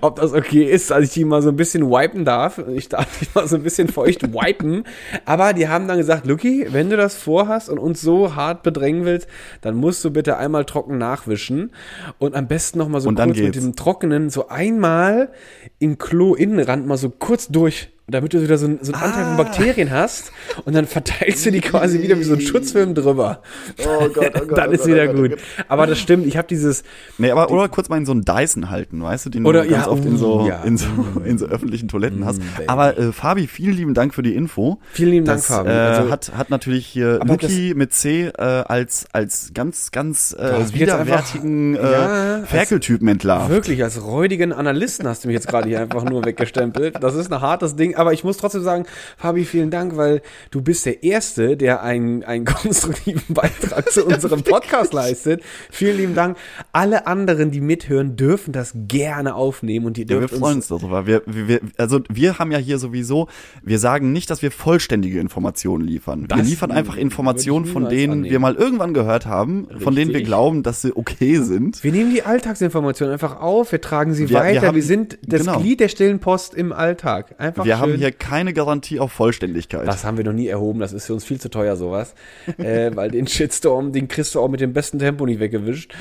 ob 0.00 0.16
das 0.16 0.32
okay 0.32 0.64
ist, 0.64 0.90
dass 0.90 1.02
ich 1.04 1.10
die 1.10 1.24
mal 1.24 1.42
so 1.42 1.48
ein 1.48 1.56
bisschen 1.56 1.90
wipen 1.90 2.24
darf. 2.24 2.58
Ich 2.74 2.88
darf 2.88 3.06
die 3.20 3.26
mal 3.34 3.48
so 3.48 3.56
ein 3.56 3.62
bisschen 3.62 3.88
feucht 3.88 4.32
wipen. 4.32 4.84
Aber 5.24 5.52
die 5.52 5.68
haben 5.68 5.88
dann 5.88 5.98
gesagt, 5.98 6.26
Luki, 6.26 6.66
wenn 6.70 6.88
du 6.88 6.96
das 6.96 7.16
vorhast 7.16 7.68
und 7.68 7.78
uns 7.78 8.00
so 8.00 8.36
hart 8.36 8.62
bedrängen 8.62 9.04
willst, 9.04 9.28
dann 9.60 9.74
musst 9.74 10.04
du 10.04 10.10
bitte 10.10 10.36
einmal 10.36 10.64
trocken 10.64 10.96
nachwischen 10.96 11.72
und 12.18 12.34
am 12.34 12.46
besten 12.46 12.78
noch 12.78 12.88
mal 12.88 13.00
so 13.00 13.08
Und 13.08 13.16
kurz 13.16 13.36
mit 13.36 13.56
dem 13.56 13.76
Trockenen 13.76 14.13
so 14.30 14.48
einmal 14.48 15.32
im 15.78 15.98
Klo-Innenrand 15.98 16.86
mal 16.86 16.96
so 16.96 17.10
kurz 17.10 17.48
durch. 17.48 17.93
Damit 18.06 18.34
du 18.34 18.42
wieder 18.42 18.58
so, 18.58 18.66
ein- 18.66 18.80
so 18.82 18.92
einen 18.92 19.02
Anteil 19.02 19.24
von 19.24 19.36
Bakterien 19.38 19.90
hast 19.90 20.30
und 20.66 20.74
dann 20.74 20.86
verteilst 20.86 21.46
du 21.46 21.50
die 21.50 21.62
quasi 21.62 22.02
wieder 22.02 22.18
wie 22.18 22.24
so 22.24 22.34
ein 22.34 22.40
Schutzfilm 22.42 22.94
drüber. 22.94 23.40
Oh 23.78 24.08
Gott, 24.12 24.32
oh 24.36 24.44
Gott, 24.46 24.58
dann 24.58 24.68
oh 24.68 24.72
ist 24.72 24.80
Gott, 24.80 24.88
wieder 24.88 25.04
oh 25.04 25.12
Gott, 25.14 25.16
oh 25.16 25.28
gut. 25.30 25.38
Aber 25.68 25.86
das 25.86 25.98
stimmt, 25.98 26.26
ich 26.26 26.36
habe 26.36 26.46
dieses, 26.46 26.84
Nee, 27.16 27.30
aber 27.30 27.50
oder 27.50 27.66
kurz 27.70 27.88
mal 27.88 27.96
in 27.96 28.04
so 28.04 28.12
einen 28.12 28.22
Dyson 28.22 28.68
halten, 28.68 29.02
weißt 29.02 29.24
du, 29.24 29.30
den 29.30 29.46
Oder- 29.46 29.62
du 29.64 29.70
ganz 29.70 29.86
ja, 29.86 29.90
oft 29.90 30.04
in 30.04 30.18
so, 30.18 30.42
uh, 30.42 30.48
ja. 30.48 30.62
in 30.64 30.76
so, 30.76 30.86
in 31.24 31.38
so 31.38 31.46
öffentlichen 31.46 31.88
Toiletten 31.88 32.26
hast. 32.26 32.40
baby. 32.40 32.68
Aber 32.68 32.98
äh, 32.98 33.10
Fabi, 33.12 33.46
vielen 33.46 33.74
lieben 33.74 33.94
Dank 33.94 34.14
für 34.14 34.22
die 34.22 34.34
Info. 34.34 34.78
Vielen 34.92 35.10
lieben 35.10 35.24
Dank, 35.26 35.38
das, 35.38 35.46
Fabi. 35.46 35.70
Äh, 35.70 35.72
Also- 35.72 36.10
hat, 36.10 36.32
hat 36.36 36.50
natürlich 36.50 36.86
hier 36.86 37.20
Luki 37.24 37.72
mit 37.74 37.94
C 37.94 38.26
äh, 38.26 38.42
als, 38.42 39.06
als 39.12 39.52
ganz, 39.54 39.92
ganz 39.92 40.34
äh, 40.38 40.74
widerwärtigen 40.74 41.78
einfach- 41.78 41.90
äh, 41.90 42.40
Ja, 42.40 42.42
Ferkeltypen 42.44 43.08
entlarvt. 43.08 43.48
Wirklich, 43.50 43.82
als 43.82 44.02
räudigen 44.04 44.52
Analysten 44.52 45.08
hast 45.08 45.24
du 45.24 45.28
mich 45.28 45.34
jetzt 45.36 45.48
gerade 45.48 45.68
hier 45.68 45.80
einfach 45.80 46.04
nur 46.04 46.22
weggestempelt. 46.24 47.02
Das 47.02 47.14
ist 47.14 47.32
ein 47.32 47.40
hartes 47.40 47.76
Ding, 47.76 47.93
aber 47.96 48.12
ich 48.12 48.24
muss 48.24 48.36
trotzdem 48.36 48.62
sagen, 48.62 48.84
Fabi, 49.16 49.44
vielen 49.44 49.70
Dank, 49.70 49.96
weil 49.96 50.22
du 50.50 50.60
bist 50.62 50.86
der 50.86 51.02
Erste, 51.02 51.56
der 51.56 51.82
einen, 51.82 52.22
einen 52.24 52.44
konstruktiven 52.44 53.34
Beitrag 53.34 53.90
zu 53.90 54.04
unserem 54.06 54.42
Podcast 54.42 54.92
leistet. 54.92 55.42
Vielen 55.70 55.96
lieben 55.96 56.14
Dank. 56.14 56.36
Alle 56.72 57.06
anderen, 57.06 57.50
die 57.50 57.60
mithören, 57.60 58.16
dürfen 58.16 58.52
das 58.52 58.72
gerne 58.88 59.34
aufnehmen 59.34 59.86
und 59.86 59.96
die 59.96 60.02
Ja, 60.02 60.08
wir 60.10 60.20
dürfen 60.20 60.38
freuen 60.38 60.56
uns 60.56 60.68
darüber. 60.68 61.06
Wir, 61.06 61.22
wir, 61.26 61.48
wir, 61.48 61.60
also 61.76 62.00
wir 62.10 62.38
haben 62.38 62.52
ja 62.52 62.58
hier 62.58 62.78
sowieso, 62.78 63.28
wir 63.62 63.78
sagen 63.78 64.12
nicht, 64.12 64.30
dass 64.30 64.42
wir 64.42 64.50
vollständige 64.50 65.20
Informationen 65.20 65.84
liefern. 65.86 66.22
wir 66.22 66.28
Das 66.28 66.48
liefern 66.48 66.70
einfach 66.70 66.96
Informationen, 66.96 67.64
von 67.66 67.88
denen 67.88 68.12
annehmen. 68.12 68.30
wir 68.30 68.38
mal 68.40 68.54
irgendwann 68.54 68.94
gehört 68.94 69.26
haben, 69.26 69.66
von 69.80 69.94
denen 69.94 70.08
wir 70.10 70.16
Richtig. 70.16 70.26
glauben, 70.26 70.62
dass 70.62 70.82
sie 70.82 70.96
okay 70.96 71.38
sind. 71.38 71.82
Wir 71.84 71.92
nehmen 71.92 72.12
die 72.12 72.22
Alltagsinformationen 72.22 73.12
einfach 73.12 73.40
auf, 73.40 73.72
wir 73.72 73.80
tragen 73.80 74.14
sie 74.14 74.24
Wir- 74.24 74.30
wir 74.30 74.38
weiter. 74.40 74.62
Wir, 74.62 74.68
haben- 74.68 74.80
sind 74.82 75.18
das 75.26 75.40
genau. 75.40 75.60
Glied 75.60 75.80
der 75.80 75.88
stillen 75.88 76.18
Post 76.18 76.54
im 76.54 76.72
Alltag. 76.72 77.34
Einfach 77.38 77.64
Wir. 77.64 77.78
Haben 77.84 77.98
hier 77.98 78.12
keine 78.12 78.52
Garantie 78.52 79.00
auf 79.00 79.12
Vollständigkeit. 79.12 79.86
Das 79.86 80.04
haben 80.04 80.16
wir 80.16 80.24
noch 80.24 80.32
nie 80.32 80.48
erhoben, 80.48 80.80
das 80.80 80.92
ist 80.92 81.06
für 81.06 81.14
uns 81.14 81.24
viel 81.24 81.40
zu 81.40 81.48
teuer, 81.48 81.76
sowas. 81.76 82.14
äh, 82.58 82.90
weil 82.94 83.10
den 83.10 83.26
Shitstorm, 83.26 83.92
den 83.92 84.08
kriegst 84.08 84.34
du 84.34 84.40
auch 84.40 84.48
mit 84.48 84.60
dem 84.60 84.72
besten 84.72 84.98
Tempo 84.98 85.26
nicht 85.26 85.40
weggewischt. 85.40 85.94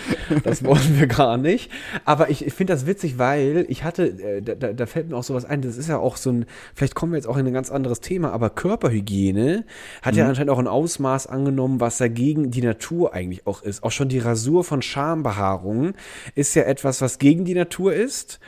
Das 0.44 0.64
wollen 0.64 1.00
wir 1.00 1.08
gar 1.08 1.38
nicht. 1.38 1.72
Aber 2.06 2.30
ich, 2.30 2.46
ich 2.46 2.54
finde 2.54 2.74
das 2.74 2.86
witzig, 2.86 3.18
weil 3.18 3.66
ich 3.68 3.84
hatte, 3.84 4.06
äh, 4.08 4.42
da, 4.42 4.74
da, 4.74 4.86
fällt 4.86 5.10
mir 5.10 5.18
auch 5.18 5.24
sowas 5.24 5.46
ein, 5.46 5.62
das 5.62 5.78
ist 5.78 5.90
ja 5.90 5.98
auch 5.98 6.18
so 6.18 6.32
ein, 6.32 6.46
vielleicht 6.76 6.96
kommen 6.96 7.12
wir 7.12 7.18
jetzt 7.18 7.28
auch 7.28 7.38
in 7.38 7.46
ein 7.46 7.54
ganz 7.54 7.72
anderes 7.72 8.02
Thema, 8.02 8.32
aber 8.32 8.50
Körperhygiene 8.50 9.66
hat 10.02 10.16
ja 10.16 10.28
anscheinend 10.28 10.52
auch 10.52 10.60
ein 10.60 10.68
Ausmaß 10.68 11.28
angenommen, 11.28 11.80
was 11.80 11.98
dagegen 11.98 12.52
die 12.52 12.62
Natur 12.62 13.14
eigentlich 13.14 13.48
auch 13.48 13.62
ist. 13.64 13.84
Auch 13.84 13.92
schon 13.92 14.10
die 14.10 14.20
Rasur 14.20 14.64
von 14.64 14.82
Schambehaarungen 14.82 15.94
ist 16.36 16.56
ja 16.56 16.64
etwas, 16.64 17.02
was 17.02 17.20
gegen 17.20 17.46
die 17.46 17.56
Natur 17.56 17.94
ist. 17.94 18.40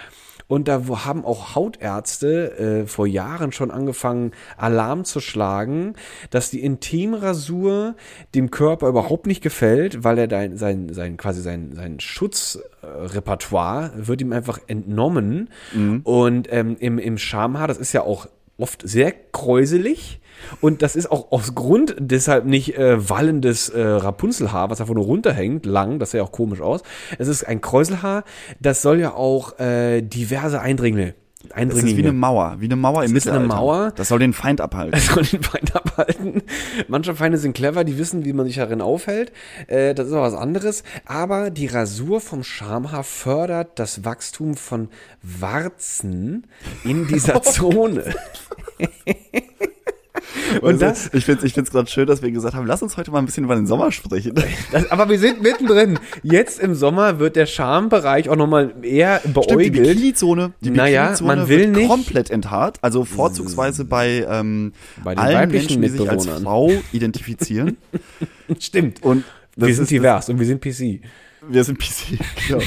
Und 0.47 0.67
da 0.67 0.83
haben 1.05 1.25
auch 1.25 1.55
Hautärzte 1.55 2.83
äh, 2.83 2.87
vor 2.87 3.07
Jahren 3.07 3.51
schon 3.51 3.71
angefangen, 3.71 4.31
Alarm 4.57 5.03
zu 5.03 5.19
schlagen, 5.19 5.95
dass 6.29 6.51
die 6.51 6.63
Intimrasur 6.63 7.95
dem 8.35 8.51
Körper 8.51 8.87
überhaupt 8.87 9.25
nicht 9.25 9.41
gefällt, 9.41 10.03
weil 10.03 10.19
er 10.19 10.27
dein, 10.27 10.57
sein, 10.57 10.93
sein, 10.93 11.17
quasi 11.17 11.41
sein, 11.41 11.71
sein 11.73 11.99
Schutzrepertoire 11.99 13.91
wird 13.95 14.21
ihm 14.21 14.33
einfach 14.33 14.59
entnommen. 14.67 15.49
Und 16.03 16.47
ähm, 16.51 16.77
im, 16.79 16.99
im 16.99 17.17
Schamhaar, 17.17 17.67
das 17.67 17.77
ist 17.77 17.93
ja 17.93 18.03
auch 18.03 18.27
oft 18.57 18.87
sehr 18.87 19.11
kräuselig. 19.11 20.19
Und 20.61 20.81
das 20.81 20.95
ist 20.95 21.11
auch 21.11 21.31
aus 21.31 21.55
Grund 21.55 21.95
deshalb 21.99 22.45
nicht 22.45 22.77
äh, 22.77 23.09
wallendes 23.09 23.69
äh, 23.69 23.81
Rapunzelhaar, 23.81 24.69
was 24.69 24.81
einfach 24.81 24.95
nur 24.95 25.05
runterhängt, 25.05 25.65
lang, 25.65 25.99
das 25.99 26.11
sieht 26.11 26.19
ja 26.19 26.23
auch 26.23 26.31
komisch 26.31 26.61
aus. 26.61 26.81
Es 27.17 27.27
ist 27.27 27.43
ein 27.43 27.61
Kräuselhaar, 27.61 28.23
das 28.59 28.81
soll 28.81 28.99
ja 28.99 29.13
auch 29.13 29.59
äh, 29.59 30.01
diverse 30.01 30.61
Eindringlinge, 30.61 31.15
das 31.49 31.57
Eindringlinge 31.57 31.91
ist 31.91 31.97
wie 31.97 32.07
eine 32.07 32.13
Mauer, 32.13 32.55
wie 32.59 32.65
eine 32.65 32.75
Mauer 32.75 33.03
im 33.03 33.15
ist 33.15 33.27
eine 33.27 33.39
Mittelalter. 33.39 33.61
Mauer. 33.61 33.91
Das 33.95 34.07
soll 34.07 34.19
den 34.19 34.33
Feind 34.33 34.61
abhalten. 34.61 34.97
es 34.97 35.07
soll 35.07 35.23
den 35.23 35.43
Feind 35.43 35.75
abhalten. 35.75 36.41
Manche 36.87 37.15
Feinde 37.15 37.37
sind 37.37 37.53
clever, 37.53 37.83
die 37.83 37.97
wissen, 37.97 38.25
wie 38.25 38.33
man 38.33 38.47
sich 38.47 38.55
darin 38.55 38.81
aufhält. 38.81 39.31
Äh, 39.67 39.93
das 39.93 40.07
ist 40.07 40.13
auch 40.13 40.21
was 40.21 40.33
anderes. 40.33 40.83
Aber 41.05 41.49
die 41.49 41.67
Rasur 41.67 42.21
vom 42.21 42.43
Schamhaar 42.43 43.03
fördert 43.03 43.79
das 43.79 44.05
Wachstum 44.05 44.55
von 44.55 44.89
Warzen 45.21 46.47
in 46.83 47.07
dieser 47.07 47.41
Zone. 47.43 48.15
Und 50.61 50.81
das, 50.81 51.09
ich 51.13 51.25
finde 51.25 51.39
es 51.41 51.45
ich 51.45 51.53
find's 51.53 51.71
gerade 51.71 51.89
schön, 51.89 52.07
dass 52.07 52.21
wir 52.21 52.31
gesagt 52.31 52.55
haben, 52.55 52.65
lass 52.67 52.81
uns 52.81 52.97
heute 52.97 53.11
mal 53.11 53.19
ein 53.19 53.25
bisschen 53.25 53.43
über 53.45 53.55
den 53.55 53.67
Sommer 53.67 53.91
sprechen. 53.91 54.33
das, 54.71 54.89
aber 54.91 55.09
wir 55.09 55.19
sind 55.19 55.41
mittendrin. 55.41 55.99
Jetzt 56.23 56.59
im 56.59 56.75
Sommer 56.75 57.19
wird 57.19 57.35
der 57.35 57.45
Schambereich 57.45 58.29
auch 58.29 58.35
nochmal 58.35 58.73
eher 58.81 59.19
Stimmt, 59.19 59.35
die 59.37 59.39
beäugelt. 59.47 59.73
Bikini-Zone, 59.73 60.53
die 60.61 60.69
Naja, 60.71 61.01
Bikini-Zone 61.11 61.27
man 61.35 61.47
will 61.49 61.59
wird 61.59 61.69
nicht- 61.75 61.87
komplett 61.89 62.29
enthaart, 62.29 62.77
also 62.81 63.05
vorzugsweise 63.05 63.85
bei, 63.85 64.25
ähm, 64.29 64.73
Bei 65.03 65.15
den 65.15 65.19
allen 65.19 65.35
weiblichen 65.37 65.79
Menschen, 65.79 65.97
die 65.97 66.03
sich 66.03 66.09
als. 66.09 66.25
Frau 66.43 66.71
identifizieren. 66.91 67.77
Stimmt. 68.59 69.03
Und 69.03 69.23
wir 69.55 69.73
sind 69.73 69.89
divers 69.89 70.29
und 70.29 70.39
wir 70.39 70.45
sind 70.45 70.61
PC. 70.61 71.01
Wir 71.47 71.63
sind 71.63 71.77
PC, 71.79 72.17
genau. 72.47 72.61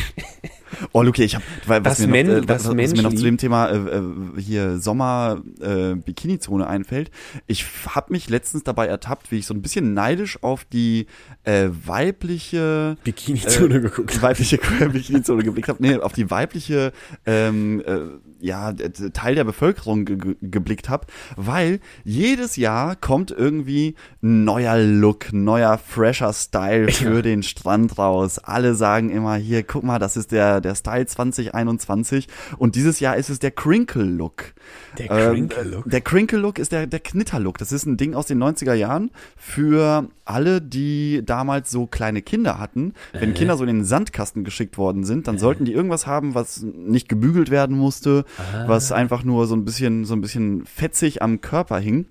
Oh, 0.93 1.03
Luki, 1.03 1.25
ich 1.25 1.35
habe, 1.35 1.45
was, 1.67 1.83
Das 1.83 2.07
mir 2.07 2.25
noch, 2.25 2.35
äh, 2.35 2.49
was, 2.49 2.69
was 2.69 2.75
mir 2.75 3.03
noch 3.03 3.15
zu 3.15 3.25
dem 3.25 3.39
Thema 3.39 3.69
äh, 3.69 3.77
äh, 3.77 4.03
hier 4.41 4.79
Sommer 4.79 5.43
äh, 5.61 5.95
Bikini-Zone 5.95 6.67
einfällt. 6.67 7.11
Ich 7.47 7.65
habe 7.89 8.13
mich 8.13 8.29
letztens 8.29 8.65
dabei 8.65 8.87
ertappt, 8.87 9.31
wie 9.31 9.39
ich 9.39 9.47
so 9.47 9.55
ein 9.55 9.63
bisschen 9.63 9.95
neidisch 9.95 10.43
auf 10.43 10.65
die 10.65 11.07
äh, 11.45 11.69
weibliche 11.85 12.97
Bikini-Zone 13.05 13.77
äh, 13.77 13.81
geguckt. 13.81 14.21
weibliche 14.23 14.59
Bikini-Zone 14.93 15.43
geblickt 15.43 15.69
habe. 15.69 15.83
Nee, 15.83 15.97
auf 15.97 16.13
die 16.13 16.31
weibliche 16.31 16.93
ähm, 17.27 17.83
äh, 17.87 17.99
ja, 18.41 18.73
d- 18.73 18.89
Teil 19.11 19.35
der 19.35 19.45
Bevölkerung 19.45 20.05
ge 20.05 20.17
ge 20.17 20.37
geblickt 20.41 20.89
habe, 20.89 21.07
weil 21.37 21.81
jedes 22.05 22.57
Jahr 22.57 22.97
kommt 22.97 23.31
irgendwie 23.31 23.95
ein 24.23 24.45
neuer 24.45 24.79
Look, 24.79 25.33
neuer 25.33 25.79
fresher 25.79 26.33
Style 26.33 26.91
für 26.93 27.23
den 27.23 27.43
Strand 27.43 27.99
raus. 27.99 28.39
Alle 28.39 28.75
sagen 28.75 29.11
immer 29.11 29.37
hier, 29.37 29.63
guck 29.63 29.83
mal, 29.85 29.99
das 29.99 30.17
ist 30.17 30.33
der 30.33 30.61
der 30.61 30.75
Style 30.75 31.07
2021 31.07 32.29
und 32.59 32.75
dieses 32.75 33.01
Jahr 33.01 33.17
ist 33.17 33.31
es 33.31 33.39
der 33.39 33.51
Crinkle 33.51 34.05
Look. 34.05 34.55
Der 34.99 35.11
Ähm, 35.11 35.49
Crinkle-Look? 35.49 35.91
Der 35.91 36.01
Crinkle 36.01 36.39
Look 36.39 36.59
ist 36.59 36.73
der 36.73 36.87
der 36.87 37.01
Knitter 37.01 37.41
Look. 37.41 37.59
Das 37.59 37.73
ist 37.73 37.87
ein 37.87 37.97
Ding 37.97 38.15
aus 38.15 38.27
den 38.27 38.43
90er 38.43 38.75
Jahren 38.75 39.11
für 39.37 40.09
alle, 40.25 40.61
die 40.61 41.23
damals 41.25 41.71
so 41.71 41.87
kleine 41.87 42.21
Kinder 42.21 42.59
hatten. 42.59 42.93
Wenn 43.13 43.33
Kinder 43.35 43.57
so 43.57 43.65
in 43.65 43.69
den 43.79 43.85
Sandkasten 43.85 44.45
geschickt 44.45 44.77
worden 44.77 45.05
sind, 45.05 45.27
dann 45.27 45.39
sollten 45.39 45.65
die 45.65 45.73
irgendwas 45.73 46.07
haben, 46.07 46.35
was 46.35 46.63
nicht 46.63 47.09
gebügelt 47.09 47.51
werden 47.51 47.77
musste, 47.79 48.25
was 48.67 48.93
einfach 48.93 49.25
nur 49.25 49.47
so 49.47 49.57
ein 49.57 49.65
bisschen 49.65 50.05
so 50.05 50.15
ein 50.15 50.21
bisschen 50.21 50.65
fetzig 50.67 51.23
am 51.23 51.41
Körper 51.41 51.79
hing. 51.79 52.07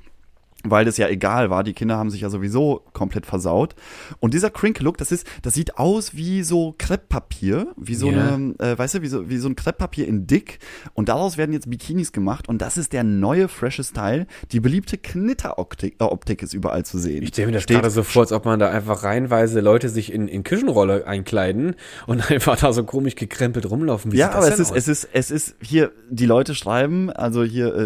Weil 0.64 0.86
das 0.86 0.98
ja 0.98 1.08
egal 1.08 1.50
war. 1.50 1.64
Die 1.64 1.74
Kinder 1.74 1.98
haben 1.98 2.10
sich 2.10 2.22
ja 2.22 2.30
sowieso 2.30 2.84
komplett 2.94 3.26
versaut. 3.26 3.76
Und 4.20 4.34
dieser 4.34 4.50
Crinkle-Look, 4.50 4.98
das 4.98 5.12
ist, 5.12 5.26
das 5.44 5.54
sieht 5.54 5.78
aus 5.78 6.16
wie 6.16 6.44
so 6.44 6.74
Krepppapier, 6.78 7.68
wie 7.78 7.96
so 7.96 8.12
Ja. 8.12 8.34
eine, 8.36 8.56
äh, 8.60 8.78
weißt 8.78 8.96
du, 8.96 9.02
wie 9.02 9.08
so, 9.08 9.30
wie 9.30 9.38
so 9.38 9.48
ein 9.48 9.56
Krepppapier 9.56 10.08
in 10.08 10.26
dick. 10.28 10.60
Und 10.94 11.10
daraus 11.10 11.38
werden 11.38 11.54
jetzt 11.54 11.70
Bikinis 11.70 12.12
gemacht. 12.12 12.50
Und 12.50 12.62
das 12.62 12.78
ist 12.78 12.92
der 12.94 13.04
neue, 13.04 13.48
frische 13.48 13.84
Style. 13.84 14.26
Die 14.52 14.60
beliebte 14.60 14.98
Knitteroptik 14.98 15.96
äh, 16.00 16.04
Optik 16.04 16.42
ist 16.42 16.54
überall 16.54 16.84
zu 16.86 16.98
sehen. 17.00 17.24
Ich 17.24 17.30
stelle 17.30 17.48
mir 17.48 17.54
das 17.54 17.64
Steht- 17.64 17.78
gerade 17.78 17.90
so 17.90 18.04
vor, 18.04 18.24
als 18.24 18.32
ob 18.32 18.46
man 18.46 18.60
da 18.60 18.70
einfach 18.70 19.04
reihenweise 19.04 19.60
Leute 19.62 19.90
sich 19.90 20.12
in, 20.12 20.28
in 20.28 20.44
Küchenrolle 20.44 21.06
einkleiden 21.06 21.76
und 22.08 22.30
einfach 22.32 22.58
da 22.58 22.74
so 22.74 22.84
komisch 22.84 23.16
gekrempelt 23.16 23.70
rumlaufen. 23.70 24.12
Wie 24.12 24.18
Ja, 24.18 24.32
aber 24.32 24.48
es 24.48 24.60
ist, 24.60 24.72
aus? 24.72 24.78
es 24.78 24.88
ist, 24.88 25.10
es 25.14 25.32
ist 25.32 25.56
hier, 25.62 25.92
die 26.10 26.26
Leute 26.26 26.56
schreiben, 26.56 27.10
also 27.12 27.44
hier, 27.44 27.74
äh, 27.76 27.82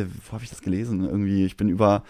äh, 0.00 0.06
wo 0.28 0.32
habe 0.32 0.44
ich 0.44 0.50
das 0.50 0.62
gelesen? 0.62 1.04
Irgendwie, 1.04 1.44
ich 1.44 1.56
bin 1.56 1.68
über, 1.68 2.02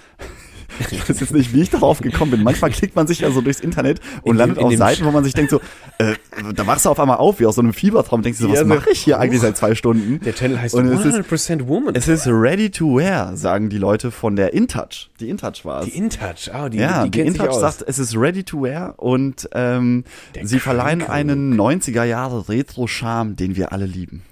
ich 0.91 1.09
weiß 1.09 1.21
jetzt 1.21 1.33
nicht, 1.33 1.55
wie 1.55 1.63
ich 1.63 1.71
darauf 1.71 2.01
gekommen 2.01 2.33
bin. 2.33 2.43
Manchmal 2.43 2.71
klickt 2.73 2.97
man 2.97 3.07
sich 3.07 3.21
ja 3.21 3.31
so 3.31 3.41
durchs 3.41 3.61
Internet 3.61 4.01
und 4.23 4.33
In 4.33 4.33
dem- 4.33 4.37
landet 4.39 4.59
in 4.59 4.65
auf 4.65 4.71
dem 4.71 4.79
Seiten, 4.79 5.05
wo 5.05 5.13
man 5.13 5.23
sich 5.23 5.33
denkt 5.33 5.51
so, 5.53 5.61
äh, 5.99 6.15
da 6.55 6.67
wachst 6.67 6.85
du 6.85 6.91
auf 6.91 6.99
einmal 6.99 7.19
auf, 7.19 7.39
wie 7.39 7.47
aus 7.47 7.55
so 7.55 7.61
einem 7.61 7.73
Fiebertraum, 7.73 8.23
denkst 8.23 8.41
du, 8.41 8.47
so, 8.47 8.51
was 8.53 8.59
Ja, 8.59 8.65
mache 8.65 8.91
ich 8.91 8.99
hier 9.01 9.21
eigentlich 9.21 9.41
seit 9.41 9.57
zwei 9.57 9.77
Stunden? 9.77 10.19
Der 10.25 10.35
Channel 10.35 10.61
heißt 10.61 10.75
und 10.75 10.87
es 10.89 11.05
ist, 11.05 11.15
100% 11.15 11.69
Woman. 11.69 11.95
es 11.95 12.09
ist 12.09 12.27
ready 12.27 12.71
to 12.71 12.97
wear, 12.97 13.37
sagen 13.37 13.69
die 13.69 13.79
Leute 13.79 14.11
von 14.11 14.35
der 14.35 14.53
InTouch. 14.53 15.11
Die 15.21 15.29
InTouch 15.29 15.65
war 15.65 15.83
es. 15.83 15.87
die 15.87 15.97
InTouch, 15.97 16.51
ah, 16.53 16.69
die, 16.69 16.79
Ja, 16.79 17.05
die, 17.05 17.11
die, 17.13 17.21
InTouch 17.21 17.53
sagt, 17.53 17.85
es 17.87 18.01
ist 18.01 18.17
ready 18.17 18.43
to 18.43 18.63
wear 18.63 18.95
und 18.97 19.49
ähm, 19.53 20.03
Der 20.35 20.45
sie 20.47 20.59
verleihen 20.59 21.03
einen 21.03 21.55
90er 21.57 22.03
Jahre 22.03 22.49
Retro-Charme, 22.49 23.37
den 23.37 23.55
wir 23.55 23.73
alle 23.73 23.87
lieben. 23.87 24.23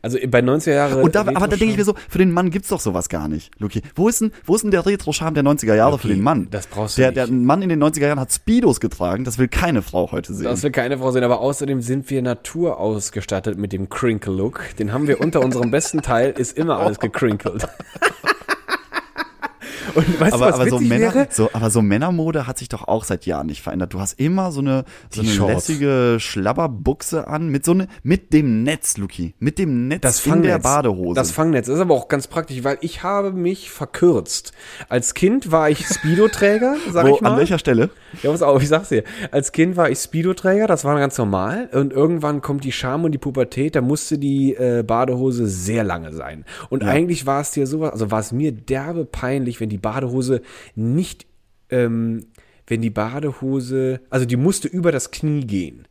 Also 0.00 0.18
bei 0.28 0.40
90er 0.40 0.72
Jahre. 0.72 1.02
Und 1.02 1.14
da, 1.14 1.20
aber 1.20 1.32
da 1.32 1.46
denke 1.48 1.66
ich 1.66 1.76
mir 1.76 1.84
so, 1.84 1.94
für 2.08 2.18
den 2.18 2.30
Mann 2.30 2.50
gibt's 2.50 2.68
doch 2.68 2.80
sowas 2.80 3.08
gar 3.08 3.28
nicht, 3.28 3.50
Luki. 3.58 3.82
Wo 3.94 4.08
ist 4.08 4.20
denn, 4.20 4.32
wo 4.44 4.54
ist 4.54 4.62
denn 4.62 4.70
der 4.70 4.86
Retro-Charme 4.86 5.34
der 5.34 5.44
90er 5.44 5.74
Jahre 5.74 5.98
für 5.98 6.08
Luki, 6.08 6.18
den 6.18 6.24
Mann? 6.24 6.48
das 6.50 6.66
brauchst 6.66 6.98
du 6.98 7.02
der, 7.02 7.10
nicht. 7.10 7.18
Der 7.18 7.26
Mann 7.28 7.62
in 7.62 7.68
den 7.68 7.82
90er 7.82 8.06
Jahren 8.06 8.20
hat 8.20 8.32
Speedos 8.32 8.80
getragen, 8.80 9.24
das 9.24 9.38
will 9.38 9.48
keine 9.48 9.82
Frau 9.82 10.12
heute 10.12 10.34
sehen. 10.34 10.44
Das 10.44 10.62
will 10.62 10.70
keine 10.70 10.98
Frau 10.98 11.10
sehen, 11.10 11.24
aber 11.24 11.40
außerdem 11.40 11.82
sind 11.82 12.08
wir 12.10 12.22
Natur 12.22 12.78
ausgestattet 12.78 13.58
mit 13.58 13.72
dem 13.72 13.88
Crinkle-Look. 13.88 14.76
Den 14.78 14.92
haben 14.92 15.08
wir 15.08 15.20
unter 15.20 15.40
unserem 15.40 15.70
besten 15.70 16.02
Teil, 16.02 16.30
ist 16.36 16.56
immer 16.56 16.78
alles 16.78 17.00
gekrinkelt. 17.00 17.66
Und 19.94 20.20
weißt 20.20 20.32
aber, 20.34 20.46
du, 20.46 20.52
was 20.52 20.60
aber, 20.60 20.70
so 20.70 20.78
Männer, 20.80 21.14
wäre? 21.14 21.28
so, 21.30 21.50
aber 21.52 21.70
so 21.70 21.82
Männermode 21.82 22.46
hat 22.46 22.58
sich 22.58 22.68
doch 22.68 22.86
auch 22.88 23.04
seit 23.04 23.26
Jahren 23.26 23.46
nicht 23.46 23.62
verändert. 23.62 23.94
Du 23.94 24.00
hast 24.00 24.18
immer 24.20 24.52
so 24.52 24.60
eine, 24.60 24.84
so 25.10 25.22
eine 25.22 25.52
lässige 25.52 26.16
Schlabberbuchse 26.18 27.28
an, 27.28 27.48
mit 27.48 27.64
so 27.64 27.72
eine, 27.72 27.88
mit 28.02 28.32
dem 28.32 28.62
Netz, 28.62 28.96
Luki. 28.96 29.34
Mit 29.38 29.58
dem 29.58 29.88
Netz 29.88 30.02
Das 30.02 30.26
in 30.26 30.42
der 30.42 30.52
Fangnetz. 30.52 30.62
Badehose. 30.62 31.14
Das 31.14 31.30
Fangnetz 31.30 31.68
ist 31.68 31.78
aber 31.80 31.94
auch 31.94 32.08
ganz 32.08 32.26
praktisch, 32.26 32.64
weil 32.64 32.78
ich 32.80 33.02
habe 33.02 33.32
mich 33.32 33.70
verkürzt. 33.70 34.52
Als 34.88 35.14
Kind 35.14 35.50
war 35.52 35.70
ich 35.70 35.86
Speedo-Träger, 35.86 36.76
sag 36.92 37.06
Wo, 37.06 37.14
ich 37.16 37.20
mal. 37.20 37.32
an 37.32 37.38
welcher 37.38 37.58
Stelle? 37.58 37.90
Ja, 38.22 38.30
pass 38.30 38.42
auf, 38.42 38.62
ich 38.62 38.68
sag's 38.68 38.88
dir. 38.88 39.04
Als 39.30 39.52
Kind 39.52 39.76
war 39.76 39.90
ich 39.90 39.98
Speedo-Träger, 39.98 40.66
das 40.66 40.84
war 40.84 40.98
ganz 40.98 41.16
normal. 41.18 41.68
Und 41.72 41.92
irgendwann 41.92 42.40
kommt 42.40 42.64
die 42.64 42.72
Scham 42.72 43.04
und 43.04 43.12
die 43.12 43.18
Pubertät, 43.18 43.76
da 43.76 43.80
musste 43.80 44.18
die 44.18 44.54
äh, 44.54 44.82
Badehose 44.82 45.46
sehr 45.46 45.84
lange 45.84 46.12
sein. 46.12 46.44
Und 46.70 46.82
Ja. 46.82 46.88
eigentlich 46.90 47.26
war 47.26 47.40
es 47.40 47.50
dir 47.52 47.66
sowas, 47.66 47.92
also 47.92 48.10
war 48.10 48.20
es 48.20 48.32
mir 48.32 48.52
derbe 48.52 49.04
peinlich, 49.04 49.60
wenn 49.60 49.67
die 49.68 49.78
Badehose 49.78 50.42
nicht, 50.74 51.26
ähm, 51.70 52.26
wenn 52.66 52.82
die 52.82 52.90
Badehose, 52.90 54.00
also 54.10 54.26
die 54.26 54.36
musste 54.36 54.68
über 54.68 54.92
das 54.92 55.10
Knie 55.10 55.40
gehen. 55.46 55.86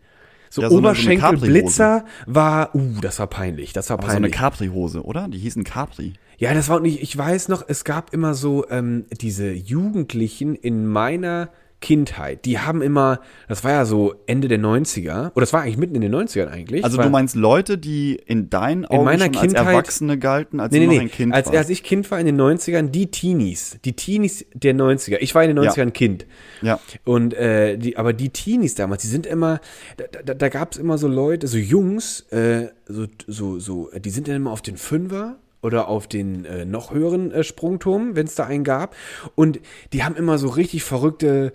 So 0.49 0.61
Ja, 0.61 0.69
so 0.69 0.77
eine- 0.77 0.83
so 0.83 0.89
Oberschenkelblitzer 0.89 2.05
war, 2.25 2.73
uh, 2.75 2.99
das 3.01 3.19
war 3.19 3.27
peinlich, 3.27 3.73
das 3.73 3.89
war 3.89 3.97
Aber 3.97 4.07
so 4.07 4.11
eine 4.11 4.21
peinlich. 4.29 4.39
Capri-Hose, 4.39 5.03
oder? 5.03 5.27
Die 5.27 5.37
hießen 5.39 5.63
Capri. 5.63 6.13
Ja, 6.37 6.53
das 6.53 6.69
war 6.69 6.79
nicht, 6.79 7.01
ich 7.01 7.17
weiß 7.17 7.47
noch, 7.49 7.63
es 7.67 7.83
gab 7.83 8.13
immer 8.13 8.33
so 8.33 8.65
ähm, 8.69 9.05
diese 9.11 9.51
Jugendlichen 9.51 10.55
in 10.55 10.85
meiner 10.87 11.49
Kindheit, 11.79 12.45
die 12.45 12.57
haben 12.59 12.81
immer, 12.81 13.19
das 13.47 13.63
war 13.63 13.71
ja 13.71 13.85
so 13.85 14.15
Ende 14.25 14.47
der 14.47 14.57
90er, 14.59 15.31
oder 15.33 15.41
das 15.41 15.53
war 15.53 15.61
eigentlich 15.61 15.77
mitten 15.77 15.93
in 15.93 16.01
den 16.01 16.13
90ern 16.15 16.47
eigentlich. 16.47 16.83
Also 16.83 16.97
du 16.99 17.07
meinst 17.09 17.35
Leute, 17.35 17.77
die 17.77 18.15
in 18.25 18.49
deinen 18.49 18.85
Augen 18.85 19.05
meiner 19.05 19.25
schon 19.25 19.35
als 19.35 19.41
Kindheit- 19.43 19.67
Erwachsene 19.67 20.17
galten, 20.17 20.59
als 20.59 20.71
Nee, 20.73 20.79
du 20.79 20.87
nee, 20.87 20.95
noch 20.95 21.01
nee. 21.03 21.07
ein 21.07 21.11
Kind 21.11 21.33
als, 21.33 21.47
warst? 21.47 21.57
als 21.59 21.69
ich 21.69 21.83
Kind 21.83 22.09
war 22.09 22.19
in 22.19 22.25
den 22.25 22.39
90ern, 22.41 22.87
die 22.89 23.11
Teenies, 23.11 23.77
die 23.85 23.93
Teenies 23.93 24.45
der 24.55 24.73
90er. 24.73 25.17
Ich 25.19 25.35
war 25.35 25.43
in 25.43 25.55
den 25.55 25.63
Ja. 25.63 25.71
90ern 25.71 25.91
Kind. 25.91 26.25
Ja. 26.63 26.79
Und 27.05 27.35
äh, 27.35 27.77
die, 27.77 27.95
aber 27.95 28.11
die 28.13 28.29
Teenies 28.29 28.73
damals, 28.73 29.03
die 29.03 29.07
sind 29.09 29.27
immer, 29.27 29.59
da, 29.97 30.05
da, 30.23 30.33
da 30.33 30.49
gab 30.49 30.71
es 30.71 30.77
immer 30.79 30.97
so 30.97 31.07
Leute, 31.07 31.45
so 31.47 31.57
Jungs, 31.59 32.21
äh, 32.31 32.69
so, 32.87 33.05
so, 33.27 33.59
so, 33.59 33.89
die 34.03 34.09
sind 34.09 34.27
dann 34.27 34.35
immer 34.37 34.51
auf 34.51 34.63
den 34.63 34.77
Fünfer 34.77 35.37
oder 35.61 35.87
auf 35.87 36.07
den 36.07 36.45
äh, 36.45 36.65
noch 36.65 36.91
höheren 36.91 37.31
äh, 37.31 37.43
Sprungturm, 37.43 38.15
wenn 38.15 38.27
es 38.27 38.35
da 38.35 38.45
einen 38.45 38.63
gab. 38.63 38.95
Und 39.35 39.59
die 39.93 40.03
haben 40.03 40.15
immer 40.15 40.37
so 40.37 40.49
richtig 40.49 40.83
verrückte 40.83 41.53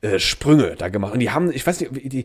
äh, 0.00 0.18
Sprünge 0.18 0.74
da 0.76 0.88
gemacht. 0.88 1.12
Und 1.12 1.20
die 1.20 1.30
haben, 1.30 1.52
ich 1.52 1.66
weiß 1.66 1.80
nicht, 1.80 2.12
die, 2.12 2.24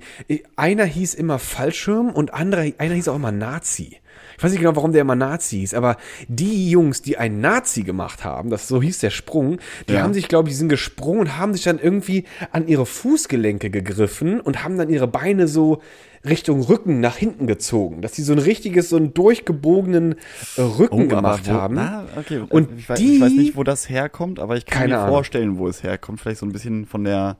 einer 0.55 0.85
hieß 0.85 1.13
immer 1.13 1.39
Fallschirm 1.39 2.09
und 2.09 2.33
anderer, 2.33 2.65
einer 2.77 2.95
hieß 2.95 3.07
auch 3.07 3.15
immer 3.15 3.31
Nazi. 3.31 3.97
Ich 4.38 4.43
weiß 4.43 4.52
nicht 4.52 4.62
genau, 4.62 4.76
warum 4.76 4.91
der 4.91 5.02
immer 5.02 5.15
Nazi 5.15 5.58
hieß, 5.60 5.73
aber 5.73 5.97
die 6.28 6.69
Jungs, 6.69 7.02
die 7.02 7.17
einen 7.17 7.41
Nazi 7.41 7.82
gemacht 7.84 8.23
haben, 8.23 8.50
das 8.52 8.67
so 8.67 8.82
hieß 8.82 9.00
der 9.00 9.10
Sprung, 9.10 9.58
die 9.89 9.93
Ja. 9.93 10.02
haben 10.04 10.13
sich, 10.13 10.28
glaube 10.28 10.50
ich, 10.50 10.58
sind 10.58 10.69
gesprungen 10.69 11.21
und 11.21 11.38
haben 11.38 11.54
sich 11.54 11.63
dann 11.63 11.80
irgendwie 11.80 12.26
an 12.52 12.67
ihre 12.67 12.86
Fußgelenke 12.86 13.69
gegriffen 13.71 14.39
und 14.39 14.63
haben 14.63 14.78
dann 14.78 14.89
ihre 14.89 15.08
Beine 15.08 15.47
so 15.47 15.82
Richtung 16.23 16.62
Rücken 16.62 17.00
nach 17.00 17.15
hinten 17.17 17.47
gezogen, 17.47 18.02
dass 18.02 18.13
sie 18.15 18.21
so 18.23 18.34
ein 18.34 18.39
richtiges, 18.39 18.89
so 18.89 18.97
einen 18.97 19.13
durchgebogenen 19.13 20.15
äh, 20.58 20.62
Rücken 20.62 21.04
Oh, 21.04 21.08
gemacht 21.08 21.43
wo, 21.45 21.54
haben. 21.54 21.76
Na, 21.76 22.06
okay. 22.17 22.43
Und 22.50 22.69
ich, 22.78 22.88
weiß, 22.89 23.00
die- 23.00 23.15
ich 23.15 23.21
weiß 23.21 23.32
nicht, 23.34 23.56
wo 23.56 23.63
das 23.63 23.89
herkommt, 23.89 24.39
aber 24.39 24.56
ich 24.58 24.65
kann 24.65 24.89
mir 24.89 25.08
vorstellen, 25.08 25.58
wo 25.58 25.67
es 25.67 25.84
herkommt. 25.84 26.19
Vielleicht 26.19 26.39
so 26.39 26.45
ein 26.45 26.52
bisschen 26.52 26.86
von 26.86 27.04
der. 27.06 27.38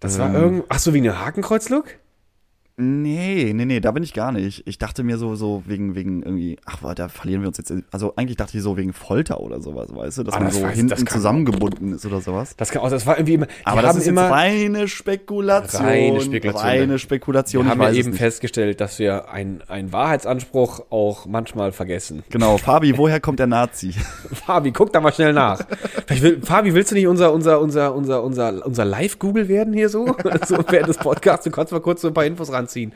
Das 0.00 0.14
ähm, 0.16 0.20
war 0.20 0.34
irgend, 0.34 0.64
ach 0.68 0.78
so, 0.78 0.94
wie 0.94 0.98
eine 0.98 1.18
Hakenkreuz-Look? 1.24 1.96
Nee, 2.78 3.52
nee, 3.54 3.64
nee, 3.64 3.80
da 3.80 3.90
bin 3.90 4.02
ich 4.02 4.12
gar 4.12 4.32
nicht. 4.32 4.62
Ich 4.66 4.76
dachte 4.76 5.02
mir 5.02 5.16
so, 5.16 5.34
so 5.34 5.62
wegen, 5.64 5.94
wegen 5.94 6.22
irgendwie, 6.22 6.58
ach, 6.66 6.92
da 6.94 7.08
verlieren 7.08 7.40
wir 7.40 7.48
uns 7.48 7.56
jetzt. 7.56 7.72
Also 7.90 8.12
eigentlich 8.16 8.36
dachte 8.36 8.54
ich 8.58 8.62
so 8.62 8.76
wegen 8.76 8.92
Folter 8.92 9.40
oder 9.40 9.62
sowas, 9.62 9.88
weißt 9.94 10.18
du, 10.18 10.24
dass 10.24 10.34
Ah, 10.34 10.40
man 10.40 10.48
das 10.48 10.56
so 10.58 10.66
weiß- 10.66 10.70
hinten 10.72 10.94
kann- 10.94 11.06
zusammengebunden 11.06 11.94
ist 11.94 12.04
oder 12.04 12.20
sowas. 12.20 12.54
Das 12.58 12.70
kann 12.70 12.82
auch, 12.82 12.90
das 12.90 13.06
war 13.06 13.16
irgendwie 13.16 13.34
immer, 13.34 13.46
Aber 13.64 13.80
das 13.80 13.92
haben 13.92 13.98
ist 14.00 14.06
immer, 14.08 14.30
reine 14.30 14.88
Spekulation. 14.88 15.86
Reine 15.86 16.20
Spekulation. 16.20 16.62
Reine 16.68 16.98
Spekulation. 16.98 17.64
wir 17.64 17.70
haben 17.70 17.80
ja 17.80 17.92
eben 17.92 18.12
festgestellt, 18.12 18.78
dass 18.82 18.98
wir 18.98 19.30
einen 19.30 19.62
einen 19.68 19.92
Wahrheitsanspruch 19.94 20.80
auch 20.90 21.24
manchmal 21.24 21.72
vergessen. 21.72 22.24
Genau, 22.28 22.58
Fabi, 22.58 22.98
woher 22.98 23.20
kommt 23.20 23.38
der 23.38 23.46
Nazi? 23.46 23.92
Fabi, 24.32 24.72
guck 24.72 24.92
da 24.92 25.00
mal 25.00 25.14
schnell 25.14 25.32
nach. 25.32 25.64
Will, 26.08 26.42
Fabi, 26.42 26.74
willst 26.74 26.90
du 26.90 26.94
nicht 26.96 27.06
unser, 27.06 27.32
unser, 27.32 27.58
unser, 27.58 27.94
unser, 27.94 28.22
unser, 28.22 28.66
unser 28.66 28.84
Live-Google 28.84 29.48
werden 29.48 29.72
hier 29.72 29.88
so? 29.88 30.06
so 30.46 30.58
während 30.68 30.88
des 30.90 30.98
Podcasts, 30.98 31.44
du 31.44 31.50
kannst 31.50 31.72
mal 31.72 31.80
kurz 31.80 32.02
so 32.02 32.08
ein 32.08 32.14
paar 32.14 32.26
Infos 32.26 32.50
ranziehen. 32.66 32.92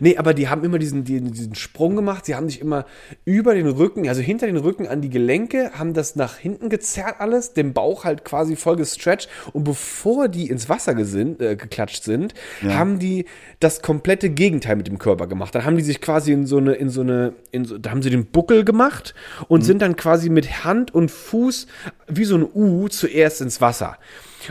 Nee, 0.00 0.16
aber 0.16 0.34
die 0.34 0.48
haben 0.48 0.64
immer 0.64 0.78
diesen, 0.78 1.04
diesen, 1.04 1.32
diesen 1.32 1.54
Sprung 1.54 1.96
gemacht. 1.96 2.26
Sie 2.26 2.34
haben 2.34 2.48
sich 2.48 2.60
immer 2.60 2.86
über 3.24 3.54
den 3.54 3.66
Rücken, 3.66 4.08
also 4.08 4.20
hinter 4.20 4.46
den 4.46 4.56
Rücken 4.56 4.86
an 4.86 5.00
die 5.00 5.10
Gelenke, 5.10 5.72
haben 5.74 5.94
das 5.94 6.16
nach 6.16 6.36
hinten 6.36 6.68
gezerrt 6.68 7.16
alles, 7.18 7.52
den 7.52 7.72
Bauch 7.72 8.04
halt 8.04 8.24
quasi 8.24 8.56
voll 8.56 8.76
gestretcht. 8.76 9.28
Und 9.52 9.64
bevor 9.64 10.28
die 10.28 10.48
ins 10.48 10.68
Wasser 10.68 10.94
gesin, 10.94 11.38
äh, 11.40 11.56
geklatscht 11.56 12.04
sind, 12.04 12.34
haben 12.62 12.98
die 12.98 13.26
das 13.60 13.82
komplette 13.82 14.30
Gegenteil 14.30 14.76
mit 14.76 14.86
dem 14.86 14.98
Körper 14.98 15.26
gemacht. 15.26 15.54
Dann 15.54 15.64
haben 15.64 15.76
die 15.76 15.82
sich 15.82 16.00
quasi 16.00 16.32
in 16.32 16.46
so 16.46 16.58
eine, 16.58 16.74
in 16.74 16.90
so 16.90 17.02
eine, 17.02 17.34
in 17.50 17.64
so, 17.64 17.78
da 17.78 17.90
haben 17.90 18.02
sie 18.02 18.10
den 18.10 18.26
Buckel 18.26 18.64
gemacht 18.64 19.14
und 19.48 19.62
sind 19.62 19.80
dann 19.82 19.96
quasi 19.96 20.28
mit 20.28 20.64
Hand 20.64 20.94
und 20.94 21.10
Fuß 21.10 21.66
wie 22.08 22.24
so 22.24 22.36
ein 22.36 22.46
U 22.54 22.88
zuerst 22.88 23.40
ins 23.40 23.60
Wasser. 23.60 23.98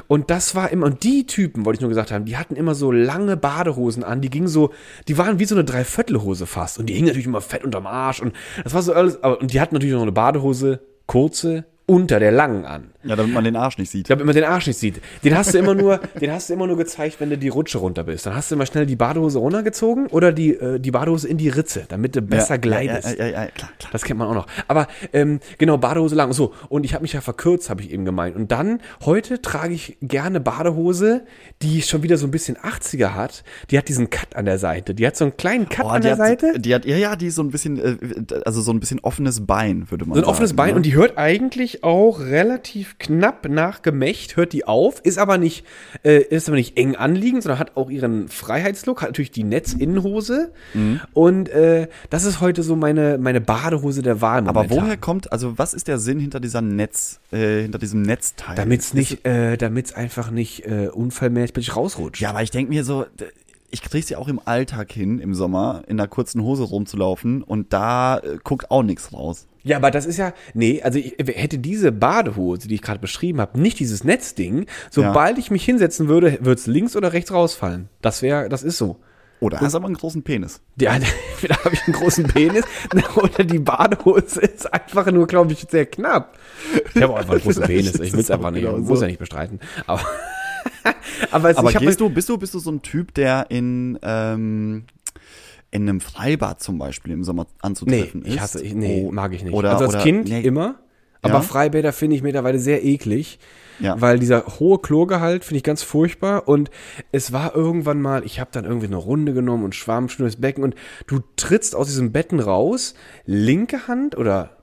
Und 0.08 0.30
das 0.30 0.56
war 0.56 0.72
immer, 0.72 0.86
und 0.86 1.04
die 1.04 1.26
Typen, 1.26 1.66
wollte 1.66 1.78
ich 1.78 1.82
nur 1.82 1.90
gesagt 1.90 2.12
haben, 2.12 2.26
die 2.26 2.38
hatten 2.38 2.56
immer 2.56 2.76
so 2.76 2.92
lange 2.92 3.38
Badehosen 3.38 4.04
an, 4.04 4.22
die 4.22 4.30
gingen 4.30 4.48
so, 4.48 4.72
die 5.08 5.18
waren 5.18 5.40
wie 5.40 5.46
so 5.46 5.56
eine 5.56 5.64
Dreiviertelhose 5.64 6.46
fast. 6.46 6.80
Und 6.80 6.88
die 6.88 6.94
hingen 6.94 7.08
natürlich 7.08 7.28
immer 7.28 7.42
fett 7.42 7.64
unterm 7.64 7.88
Arsch 7.88 8.22
und 8.22 8.34
das 8.64 8.74
war 8.74 8.82
so 8.82 8.94
alles, 8.94 9.22
aber, 9.24 9.40
und 9.40 9.54
die 9.54 9.62
hatten 9.62 9.76
natürlich 9.76 9.94
noch 9.94 10.02
eine 10.02 10.12
Badehose, 10.12 10.82
kurze, 11.06 11.66
unter 11.86 12.20
der 12.20 12.32
langen 12.32 12.66
an. 12.66 12.93
Ja, 13.04 13.16
damit 13.16 13.34
man 13.34 13.44
den 13.44 13.56
Arsch 13.56 13.78
nicht 13.78 13.90
sieht. 13.90 14.08
Glaube, 14.08 14.22
immer 14.22 14.34
den 14.34 14.44
Arsch 14.44 14.68
nicht 14.68 14.80
sieht. 14.80 15.02
Den 15.24 15.38
hast 15.38 15.54
du 15.54 15.58
immer 15.58 15.76
nur, 15.76 15.98
den 16.22 16.32
hast 16.32 16.50
du 16.50 16.54
immer 16.54 16.68
nur 16.68 16.78
gezeigt, 16.78 17.18
wenn 17.20 17.30
du 17.30 17.38
die 17.38 17.50
Rutsche 17.50 17.78
runter 17.78 18.04
bist. 18.04 18.26
Dann 18.26 18.36
hast 18.36 18.50
du 18.52 18.56
immer 18.56 18.66
schnell 18.66 18.86
die 18.86 18.96
Badehose 18.96 19.40
runtergezogen 19.40 20.08
oder 20.08 20.32
die, 20.32 20.52
äh, 20.54 20.80
die 20.80 20.92
Badehose 20.92 21.28
in 21.28 21.38
die 21.38 21.50
Ritze, 21.50 21.86
damit 21.90 22.16
du 22.16 22.22
besser 22.22 22.56
ja, 22.56 22.58
gleitest. 22.58 23.18
Ja, 23.20 23.26
ja, 23.26 23.32
ja, 23.44 23.46
klar, 23.48 23.70
klar. 23.80 23.90
Das 23.92 24.04
kennt 24.04 24.20
man 24.20 24.28
auch 24.28 24.34
noch. 24.34 24.48
Aber 24.68 24.88
ähm, 25.12 25.40
genau, 25.58 25.78
Badehose 25.78 26.16
lang. 26.16 26.34
So, 26.34 26.54
und 26.70 26.86
ich 26.86 26.94
habe 26.94 27.02
mich 27.02 27.14
ja 27.14 27.22
verkürzt, 27.22 27.70
habe 27.70 27.82
ich 27.82 27.92
eben 27.92 28.06
gemeint. 28.06 28.36
Und 28.36 28.52
dann, 28.52 28.80
heute 29.06 29.42
trage 29.42 29.74
ich 29.74 29.98
gerne 30.02 30.40
Badehose, 30.40 31.26
die 31.62 31.82
schon 31.82 32.04
wieder 32.04 32.18
so 32.18 32.26
ein 32.28 32.32
bisschen 32.32 32.56
80er 32.58 33.14
hat. 33.14 33.44
Die 33.70 33.78
hat 33.78 33.88
diesen 33.90 34.10
Cut 34.10 34.36
an 34.36 34.46
der 34.46 34.58
Seite. 34.60 34.94
Die 34.96 35.06
hat 35.06 35.18
so 35.18 35.26
einen 35.26 35.38
kleinen 35.38 35.68
Cut 35.70 35.86
Oh, 35.86 35.90
an 35.90 36.02
der 36.02 36.12
hat, 36.14 36.18
Seite. 36.20 36.60
Die 36.60 36.74
hat, 36.74 36.86
ja, 36.86 36.96
ja, 36.98 37.16
die 37.16 37.28
ist 37.28 37.36
so 37.36 37.44
ein 37.44 37.52
bisschen, 37.52 37.78
äh, 37.80 37.98
also 38.46 38.62
so 38.62 38.72
ein 38.72 38.80
bisschen 38.80 39.00
offenes 39.02 39.46
Bein, 39.46 39.90
würde 39.92 40.06
man 40.06 40.16
So 40.16 40.22
ein 40.22 40.24
sagen. 40.24 40.32
offenes 40.32 40.54
Bein 40.56 40.70
ne? 40.70 40.76
und 40.78 40.86
die 40.86 40.94
hört 40.96 41.18
eigentlich 41.18 41.84
auch 41.84 42.20
relativ 42.22 42.93
relativ 42.94 42.98
knapp 43.00 43.48
nach 43.50 43.82
Gemächt, 43.82 44.36
hört 44.38 44.54
die 44.54 44.66
auf, 44.66 45.00
ist 45.02 45.18
aber 45.18 45.38
nicht, 45.38 45.66
äh, 46.04 46.22
ist 46.22 46.48
aber 46.48 46.58
nicht 46.58 46.78
eng 46.78 46.96
anliegend, 46.96 47.44
sondern 47.44 47.60
hat 47.60 47.76
auch 47.76 47.90
ihren 47.90 48.28
Freiheitslook, 48.28 49.02
hat 49.02 49.10
natürlich 49.10 49.32
die 49.32 49.44
Netzinnenhose. 49.44 50.52
Mhm. 50.74 51.02
Und 51.14 51.50
äh, 51.50 51.88
das 52.10 52.26
ist 52.26 52.42
heute 52.42 52.64
so 52.64 52.76
meine, 52.76 53.18
meine 53.18 53.42
Badehose 53.42 54.02
der 54.02 54.22
Wahl. 54.22 54.48
Aber 54.48 54.70
woher 54.70 54.98
kommt, 54.98 55.32
also 55.32 55.58
was 55.58 55.74
ist 55.74 55.88
der 55.88 56.00
Sinn 56.00 56.20
hinter 56.20 56.40
dieser 56.40 56.62
Netz, 56.62 57.20
äh, 57.32 57.62
hinter 57.62 57.80
diesem 57.80 58.02
Netzteil? 58.02 58.56
Damit's 58.56 58.88
Ist- 58.88 58.94
nicht, 58.94 59.26
äh, 59.26 59.58
damit's 59.58 59.94
einfach 59.94 60.32
nicht 60.32 60.66
äh, 60.66 60.90
unfallmäßig 60.92 61.76
rausrutscht. 61.76 62.22
Ja, 62.22 62.30
aber 62.30 62.44
ich 62.44 62.52
denke 62.52 62.72
mir 62.72 62.84
so, 62.84 63.06
ich 63.70 63.82
krieg's 63.82 64.10
ja 64.10 64.18
auch 64.18 64.28
im 64.28 64.40
Alltag 64.44 64.92
hin, 64.92 65.20
im 65.20 65.34
Sommer, 65.34 65.84
in 65.88 66.00
einer 66.00 66.08
kurzen 66.08 66.42
Hose 66.44 66.64
rumzulaufen 66.64 67.42
und 67.44 67.74
da 67.74 68.20
äh, 68.20 68.38
guckt 68.44 68.70
auch 68.72 68.84
nichts 68.84 69.14
raus. 69.14 69.48
Ja, 69.64 69.78
aber 69.78 69.92
das 69.92 70.06
ist 70.06 70.18
ja, 70.18 70.34
nee, 70.54 70.82
also 70.82 71.00
ich 71.00 71.16
hätte 71.18 71.58
diese 71.58 71.92
Badehose, 71.92 72.68
die 72.68 72.76
ich 72.76 72.82
gerade 72.82 73.00
beschrieben 73.00 73.40
habe, 73.40 73.60
nicht 73.60 73.80
dieses 73.80 74.04
Netzding, 74.04 74.66
sobald 74.90 75.38
ich 75.38 75.52
mich 75.52 75.64
hinsetzen 75.64 76.10
würde, 76.10 76.38
wird's 76.42 76.68
links 76.68 76.96
oder 76.98 77.14
rechts 77.14 77.32
rausfallen. 77.32 77.88
Das 78.02 78.22
wäre, 78.22 78.50
das 78.50 78.64
ist 78.64 78.78
so. 78.78 79.00
Oder 79.40 79.60
hast 79.60 79.76
aber 79.76 79.88
einen 79.88 79.96
großen 79.96 80.24
Penis. 80.24 80.62
Ja, 80.80 80.94
entweder 81.36 81.56
habe 81.64 81.76
ich 81.76 81.84
einen 81.84 81.94
großen 81.94 82.26
Penis 82.26 82.64
oder 83.16 83.44
die 83.44 83.60
Badehose 83.60 84.40
ist 84.42 84.74
einfach 84.74 85.12
nur, 85.12 85.28
glaube 85.28 85.52
ich, 85.52 85.66
sehr 85.70 85.86
knapp. 85.86 86.38
Ich 86.94 87.02
habe 87.02 87.14
auch 87.14 87.18
einfach 87.18 87.34
einen 87.34 87.44
großen 87.44 87.64
Penis. 87.68 87.96
Ich 87.96 88.14
will 88.14 88.20
es 88.20 88.26
es 88.26 88.32
einfach 88.32 88.52
nicht. 88.52 88.64
genau 88.64 88.78
muss 88.78 89.02
ja 89.02 89.08
nicht 89.08 89.20
bestreiten. 89.20 89.60
Aber, 89.86 90.02
aber, 91.32 91.50
es, 91.50 91.58
Aber 91.58 91.72
ich 91.72 91.78
gehst 91.78 92.00
du, 92.00 92.10
bist 92.10 92.30
du, 92.30 92.38
bist 92.38 92.54
du 92.54 92.60
so 92.60 92.72
ein 92.72 92.82
Typ, 92.82 93.14
der 93.14 93.48
in, 93.50 94.00
ähm, 94.02 94.86
in 95.74 95.90
einem 95.90 96.00
Freibad 96.02 96.62
zum 96.62 96.78
Beispiel 96.78 97.12
im 97.12 97.24
Sommer 97.24 97.44
Nee, 97.46 97.58
anzutreffen 97.62 98.22
ist? 98.24 98.34
ich 98.34 98.40
hasse, 98.42 98.64
ich, 98.64 98.74
nee, 98.74 99.04
Oh, 99.08 99.12
mag 99.12 99.34
ich 99.34 99.44
nicht. 99.44 99.54
Oder, 99.54 99.72
also 99.72 99.86
als 99.86 99.94
oder, 99.96 100.04
Kind 100.04 100.30
nee, 100.30 100.42
immer. 100.42 100.76
Aber 101.22 101.36
Ja? 101.36 101.42
Freibäder 101.42 101.94
finde 101.94 102.16
ich 102.16 102.22
mittlerweile 102.22 102.60
sehr 102.60 102.84
eklig. 102.84 103.40
Ja. 103.80 104.00
Weil 104.00 104.20
dieser 104.20 104.46
hohe 104.60 104.78
Chlorgehalt 104.80 105.44
finde 105.46 105.58
ich 105.58 105.64
ganz 105.64 105.82
furchtbar. 105.82 106.48
Und 106.48 106.70
es 107.12 107.32
war 107.34 107.56
irgendwann 107.56 108.02
mal, 108.02 108.24
ich 108.24 108.40
habe 108.40 108.50
dann 108.54 108.66
irgendwie 108.66 108.86
eine 108.88 108.98
Runde 108.98 109.34
genommen 109.34 109.64
und 109.64 109.74
schwamm 109.74 110.10
schnell 110.10 110.28
ins 110.28 110.40
Becken 110.40 110.64
und 110.64 110.76
du 111.08 111.22
trittst 111.38 111.76
aus 111.76 111.88
diesem 111.88 112.12
Betten 112.12 112.40
raus, 112.40 112.94
linke 113.26 113.88
Hand 113.88 114.16
oder 114.18 114.58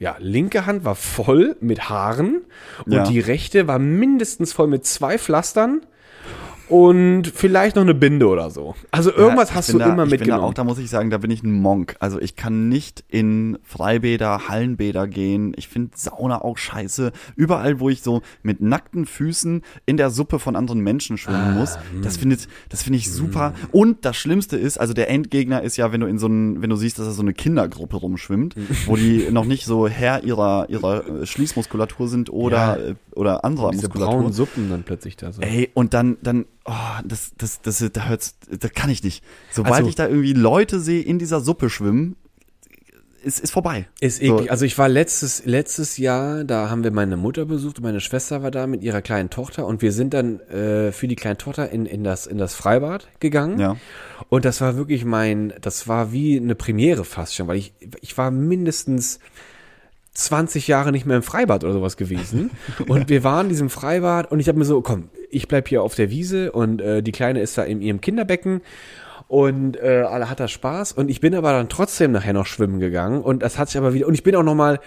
ja, 0.00 0.16
linke 0.18 0.64
Hand 0.66 0.84
war 0.84 0.94
voll 0.94 1.56
mit 1.60 1.88
Haaren 1.88 2.42
und 2.86 2.92
Ja. 2.92 3.02
die 3.04 3.20
rechte 3.20 3.66
war 3.68 3.78
mindestens 3.78 4.52
voll 4.52 4.66
mit 4.68 4.86
zwei 4.86 5.18
Pflastern 5.18 5.82
und 6.68 7.26
vielleicht 7.26 7.76
noch 7.76 7.82
eine 7.82 7.94
Binde 7.94 8.26
oder 8.28 8.50
so. 8.50 8.74
Also 8.90 9.12
irgendwas 9.12 9.50
Ja, 9.50 9.54
hast 9.56 9.72
du 9.72 9.78
da, 9.78 9.92
immer 9.92 10.04
ich 10.04 10.10
Bin 10.10 10.18
da 10.18 10.24
mitgenommen. 10.24 10.44
auch, 10.44 10.54
da 10.54 10.64
muss 10.64 10.78
ich 10.78 10.90
sagen, 10.90 11.10
da 11.10 11.18
bin 11.18 11.30
ich 11.30 11.42
ein 11.42 11.52
Monk. 11.52 11.96
Also 12.00 12.20
ich 12.20 12.36
kann 12.36 12.68
nicht 12.68 13.04
in 13.08 13.58
Freibäder, 13.62 14.48
Hallenbäder 14.48 15.06
gehen. 15.08 15.52
Ich 15.56 15.68
finde 15.68 15.90
Sauna 15.96 16.42
auch 16.42 16.58
scheiße. 16.58 17.12
Überall, 17.36 17.80
wo 17.80 17.88
ich 17.88 18.02
so 18.02 18.22
mit 18.42 18.60
nackten 18.60 19.06
Füßen 19.06 19.62
in 19.86 19.96
der 19.96 20.10
Suppe 20.10 20.38
von 20.38 20.56
anderen 20.56 20.80
Menschen 20.80 21.16
schwimmen 21.18 21.38
Ah, 21.38 21.50
muss, 21.52 21.78
das 22.02 22.14
hm. 22.14 22.20
findet, 22.20 22.48
das 22.68 22.82
finde 22.82 22.98
ich 22.98 23.10
super. 23.10 23.54
Und 23.72 24.04
das 24.04 24.16
Schlimmste 24.16 24.56
ist, 24.56 24.78
also 24.78 24.92
der 24.94 25.08
Endgegner 25.10 25.62
ist 25.62 25.76
ja, 25.76 25.92
wenn 25.92 26.00
du 26.00 26.06
in 26.06 26.18
so 26.18 26.26
einen, 26.26 26.60
wenn 26.62 26.70
du 26.70 26.76
siehst, 26.76 26.98
dass 26.98 27.06
da 27.06 27.12
so 27.12 27.22
eine 27.22 27.32
Kindergruppe 27.34 27.96
rumschwimmt, 27.96 28.54
Hm. 28.56 28.66
wo 28.86 28.96
die 28.96 29.26
noch 29.30 29.44
nicht 29.44 29.64
so 29.64 29.88
Herr 29.88 30.24
ihrer 30.24 30.66
ihrer 30.68 31.06
äh, 31.22 31.26
Schließmuskulatur 31.26 32.08
sind 32.08 32.30
oder 32.30 32.56
Ja. 32.58 32.76
äh, 32.76 32.94
oder 33.14 33.44
anderer 33.44 33.70
Diese 33.70 33.86
Muskulatur. 33.86 34.18
braunen 34.18 34.32
Suppen 34.32 34.70
dann 34.70 34.82
plötzlich 34.84 35.16
da 35.16 35.32
so. 35.32 35.40
Ey, 35.42 35.70
und 35.74 35.92
dann, 35.94 36.16
dann, 36.22 36.44
oh, 36.68 37.00
das, 37.04 37.32
das, 37.36 37.60
das, 37.62 37.84
da 37.92 38.06
hört's, 38.06 38.36
das 38.50 38.72
kann 38.72 38.90
ich 38.90 39.02
nicht. 39.02 39.24
Sobald 39.50 39.74
Also- 39.76 39.88
ich 39.88 39.94
da 39.94 40.06
irgendwie 40.06 40.32
Leute 40.34 40.80
sehe 40.80 41.02
in 41.02 41.18
dieser 41.18 41.40
Suppe 41.40 41.70
schwimmen, 41.70 42.16
ist, 43.20 43.40
ist 43.40 43.50
vorbei. 43.50 43.88
Ist 44.00 44.22
So. 44.22 44.36
eklig. 44.36 44.50
Also 44.52 44.64
ich 44.64 44.78
war 44.78 44.88
letztes, 44.88 45.44
letztes 45.44 45.96
Jahr, 45.98 46.44
da 46.44 46.70
haben 46.70 46.84
wir 46.84 46.92
meine 46.92 47.16
Mutter 47.16 47.46
besucht 47.46 47.78
und 47.78 47.82
meine 47.82 48.00
Schwester 48.00 48.44
war 48.44 48.52
da 48.52 48.68
mit 48.68 48.82
ihrer 48.82 49.02
kleinen 49.02 49.28
Tochter 49.28 49.66
und 49.66 49.82
wir 49.82 49.92
sind 49.92 50.14
dann 50.14 50.38
äh, 50.40 50.92
für 50.92 51.08
die 51.08 51.16
kleine 51.16 51.36
Tochter 51.36 51.68
in, 51.70 51.84
in, 51.84 52.04
das, 52.04 52.26
in 52.26 52.38
das 52.38 52.54
Freibad 52.54 53.08
gegangen. 53.18 53.58
Ja. 53.58 53.76
Und 54.28 54.44
das 54.44 54.60
war 54.60 54.76
wirklich 54.76 55.04
mein, 55.04 55.52
das 55.60 55.88
war 55.88 56.12
wie 56.12 56.36
eine 56.36 56.54
Premiere 56.54 57.04
fast 57.04 57.34
schon, 57.34 57.48
weil 57.48 57.56
ich, 57.58 57.72
ich 58.00 58.16
war 58.16 58.30
mindestens 58.30 59.18
20 60.14 60.68
Jahre 60.68 60.92
nicht 60.92 61.04
mehr 61.06 61.16
im 61.16 61.22
Freibad 61.22 61.64
oder 61.64 61.72
sowas 61.72 61.96
gewesen. 61.96 62.50
Und 62.88 63.08
wir 63.08 63.24
waren 63.24 63.46
in 63.46 63.50
diesem 63.50 63.70
Freibad 63.70 64.30
und 64.32 64.40
ich 64.40 64.48
habe 64.48 64.58
mir 64.58 64.64
so, 64.64 64.80
komm, 64.80 65.10
ich 65.30 65.48
bleib 65.48 65.68
hier 65.68 65.82
auf 65.82 65.94
der 65.94 66.10
Wiese 66.10 66.52
und 66.52 66.80
äh, 66.80 67.02
die 67.02 67.12
Kleine 67.12 67.40
ist 67.40 67.58
da 67.58 67.62
in 67.62 67.80
ihrem 67.80 68.00
Kinderbecken 68.00 68.62
und 69.26 69.76
äh, 69.76 70.04
alle 70.08 70.30
hat 70.30 70.40
da 70.40 70.48
Spaß. 70.48 70.92
Und 70.92 71.10
ich 71.10 71.20
bin 71.20 71.34
aber 71.34 71.52
dann 71.52 71.68
trotzdem 71.68 72.12
nachher 72.12 72.32
noch 72.32 72.46
schwimmen 72.46 72.80
gegangen 72.80 73.22
und 73.22 73.42
das 73.42 73.58
hat 73.58 73.68
sich 73.68 73.78
aber 73.78 73.94
wieder, 73.94 74.06
und 74.06 74.14
ich 74.14 74.22
bin 74.22 74.34
auch 74.36 74.42
noch 74.42 74.54
mal 74.54 74.80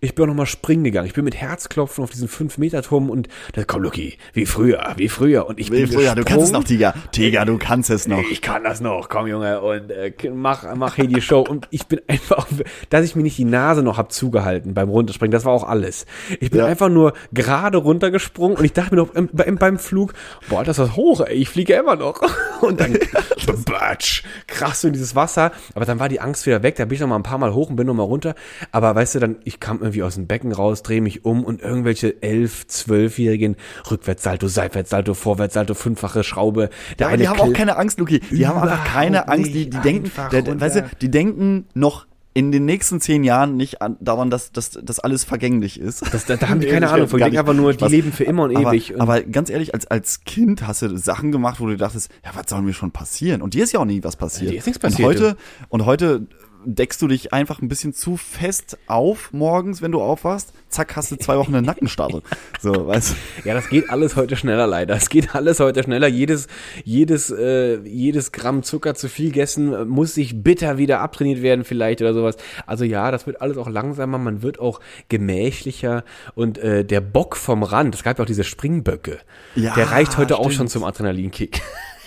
ich 0.00 0.14
bin 0.14 0.24
auch 0.24 0.28
noch 0.28 0.34
mal 0.34 0.46
springen 0.46 0.84
gegangen. 0.84 1.06
Ich 1.06 1.14
bin 1.14 1.24
mit 1.24 1.34
Herzklopfen 1.36 2.04
auf 2.04 2.10
diesen 2.10 2.28
5-Meter-Turm 2.28 3.10
und 3.10 3.28
da 3.54 3.64
komm, 3.64 3.82
Lucky, 3.82 4.18
wie 4.32 4.46
früher, 4.46 4.92
wie 4.96 5.08
früher. 5.08 5.46
Und 5.48 5.58
ich 5.58 5.70
bin 5.70 5.86
Früher, 5.88 6.14
du 6.14 6.24
kannst 6.24 6.46
es 6.46 6.52
noch, 6.52 6.60
gesprungen. 6.60 6.92
Tiger. 6.92 6.94
Tiger, 7.12 7.44
du 7.44 7.58
kannst 7.58 7.90
es 7.90 8.06
noch. 8.06 8.22
Ich 8.30 8.40
kann 8.42 8.62
das 8.64 8.80
noch, 8.80 9.08
komm 9.08 9.26
Junge 9.26 9.60
und 9.60 9.90
äh, 9.90 10.12
mach 10.32 10.64
mach 10.76 10.94
hier 10.96 11.06
die 11.06 11.20
Show 11.20 11.40
und 11.40 11.66
ich 11.70 11.86
bin 11.86 12.00
einfach, 12.06 12.46
dass 12.90 13.04
ich 13.04 13.16
mir 13.16 13.22
nicht 13.22 13.38
die 13.38 13.44
Nase 13.44 13.82
noch 13.82 13.98
hab 13.98 14.12
zugehalten 14.12 14.74
beim 14.74 14.88
Runterspringen, 14.88 15.32
das 15.32 15.44
war 15.44 15.52
auch 15.52 15.64
alles. 15.64 16.06
Ich 16.40 16.50
bin 16.50 16.60
Ja. 16.60 16.66
einfach 16.66 16.88
nur 16.88 17.12
gerade 17.32 17.78
runtergesprungen 17.78 18.56
und 18.56 18.64
ich 18.64 18.72
dachte 18.72 18.94
mir 18.94 19.02
noch 19.02 19.08
beim, 19.12 19.28
beim, 19.32 19.56
beim 19.56 19.78
Flug, 19.78 20.12
boah, 20.48 20.62
das 20.64 20.78
ist 20.78 20.96
hoch, 20.96 21.20
ey, 21.22 21.34
ich 21.34 21.48
fliege 21.48 21.74
immer 21.74 21.96
noch 21.96 22.20
und 22.60 22.80
dann 22.80 22.96
batsch, 23.66 24.22
krass 24.46 24.80
so 24.82 24.88
in 24.88 24.92
dieses 24.92 25.14
Wasser, 25.16 25.52
aber 25.74 25.84
dann 25.84 25.98
war 25.98 26.08
die 26.08 26.20
Angst 26.20 26.46
wieder 26.46 26.62
weg, 26.62 26.76
da 26.76 26.84
bin 26.84 26.94
ich 26.94 27.00
noch 27.00 27.08
mal 27.08 27.16
ein 27.16 27.22
paar 27.22 27.38
Mal 27.38 27.52
hoch 27.54 27.70
und 27.70 27.76
bin 27.76 27.86
noch 27.86 27.94
mal 27.94 28.02
runter, 28.04 28.34
aber 28.72 28.94
weißt 28.94 29.16
du, 29.16 29.18
dann 29.20 29.36
ich 29.44 29.60
kam 29.60 29.79
irgendwie 29.80 30.02
aus 30.02 30.14
dem 30.14 30.26
Becken 30.26 30.52
raus, 30.52 30.82
drehe 30.82 31.00
mich 31.00 31.24
um 31.24 31.44
und 31.44 31.60
irgendwelche 31.62 32.22
elf, 32.22 32.66
zwölfjährigen 32.66 33.56
Rückwärtssalto, 33.90 34.48
Seitwärtssalto, 34.48 35.14
Vorwärtssalto, 35.14 35.74
fünffache 35.74 36.24
Schraube, 36.24 36.70
der 36.98 37.08
Aber 37.08 37.16
die 37.16 37.28
haben 37.28 37.40
auch 37.40 37.52
keine 37.52 37.76
Angst, 37.76 37.98
Luki. 37.98 38.20
Die 38.20 38.46
haben 38.46 38.58
einfach 38.58 38.84
keine 38.84 39.28
Angst. 39.28 39.52
Die, 39.54 39.70
die 39.70 39.78
denken, 39.78 40.10
der, 40.32 40.42
der, 40.42 40.60
weißt 40.60 40.76
du, 40.76 40.90
die 41.00 41.10
denken 41.10 41.66
noch 41.74 42.06
in 42.32 42.52
den 42.52 42.64
nächsten 42.64 43.00
zehn 43.00 43.24
Jahren 43.24 43.56
nicht 43.56 43.82
an, 43.82 43.96
daran, 44.00 44.30
dass, 44.30 44.52
dass, 44.52 44.70
dass 44.70 45.00
alles 45.00 45.24
vergänglich 45.24 45.80
ist. 45.80 46.02
Das, 46.14 46.26
da, 46.26 46.36
da 46.36 46.48
haben 46.48 46.60
die 46.60 46.66
keine 46.70 46.88
Ahnung 46.90 47.08
von. 47.08 47.18
Die 47.18 47.24
denken 47.24 47.38
einfach 47.38 47.54
nur, 47.54 47.74
die 47.74 47.84
leben 47.86 48.12
für 48.12 48.24
immer 48.24 48.44
und 48.44 48.56
aber, 48.56 48.72
ewig. 48.72 48.94
Und 48.94 49.00
Aber 49.00 49.20
ganz 49.22 49.50
ehrlich, 49.50 49.74
als, 49.74 49.86
als 49.88 50.22
Kind 50.24 50.66
hast 50.66 50.82
du 50.82 50.96
Sachen 50.96 51.32
gemacht, 51.32 51.60
wo 51.60 51.66
du 51.66 51.76
dachtest, 51.76 52.10
ja, 52.24 52.30
was 52.34 52.48
soll 52.48 52.62
mir 52.62 52.72
schon 52.72 52.92
passieren? 52.92 53.42
Und 53.42 53.54
dir 53.54 53.64
ist 53.64 53.72
ja 53.72 53.80
auch 53.80 53.84
nie 53.84 54.04
was 54.04 54.16
passiert. 54.16 54.52
Dir 54.52 54.58
ist 54.58 54.66
nichts 54.66 54.78
passiert, 54.78 55.08
Und 55.08 55.14
heute, 55.14 55.36
und 55.68 55.86
heute 55.86 56.26
deckst 56.64 57.00
du 57.02 57.08
dich 57.08 57.32
einfach 57.32 57.60
ein 57.62 57.68
bisschen 57.68 57.92
zu 57.92 58.16
fest 58.16 58.78
auf 58.86 59.32
morgens, 59.32 59.82
wenn 59.82 59.92
du 59.92 60.00
aufwachst. 60.00 60.52
Zack, 60.68 60.96
hast 60.96 61.10
du 61.10 61.16
zwei 61.16 61.36
Wochen 61.36 61.54
eine 61.54 61.66
Nackenstarre. 61.66 62.22
So, 62.62 62.88
weißt 62.88 63.14
du? 63.44 63.48
ja, 63.48 63.54
das 63.54 63.70
geht 63.70 63.88
alles 63.88 64.16
heute 64.16 64.36
schneller 64.36 64.66
leider. 64.66 64.94
Es 64.94 65.08
geht 65.08 65.34
alles 65.34 65.60
heute 65.60 65.82
schneller. 65.82 66.08
Jedes, 66.08 66.46
jedes, 66.84 67.30
äh, 67.30 67.78
jedes 67.84 68.32
Gramm 68.32 68.62
Zucker 68.62 68.94
zu 68.94 69.08
viel 69.08 69.28
gegessen 69.28 69.72
äh, 69.72 69.84
muss 69.86 70.14
sich 70.14 70.42
bitter 70.42 70.76
wieder 70.76 71.00
abtrainiert 71.00 71.40
werden 71.40 71.64
vielleicht 71.64 72.02
oder 72.02 72.12
sowas. 72.12 72.36
Also 72.66 72.84
ja, 72.84 73.10
das 73.10 73.26
wird 73.26 73.40
alles 73.40 73.56
auch 73.56 73.68
langsamer. 73.68 74.18
Man 74.18 74.42
wird 74.42 74.58
auch 74.58 74.80
gemächlicher 75.08 76.04
und 76.34 76.58
äh, 76.58 76.84
der 76.84 77.00
Bock 77.00 77.34
vom 77.36 77.62
Rand. 77.62 77.94
Es 77.94 78.02
gab 78.02 78.18
ja 78.18 78.24
auch 78.24 78.26
diese 78.26 78.44
Springböcke. 78.44 79.20
Ja, 79.54 79.74
der 79.74 79.90
reicht 79.90 80.18
heute 80.18 80.36
auch 80.36 80.44
stimmt. 80.44 80.56
schon 80.56 80.68
zum 80.68 80.84
Adrenalinkick. 80.84 81.62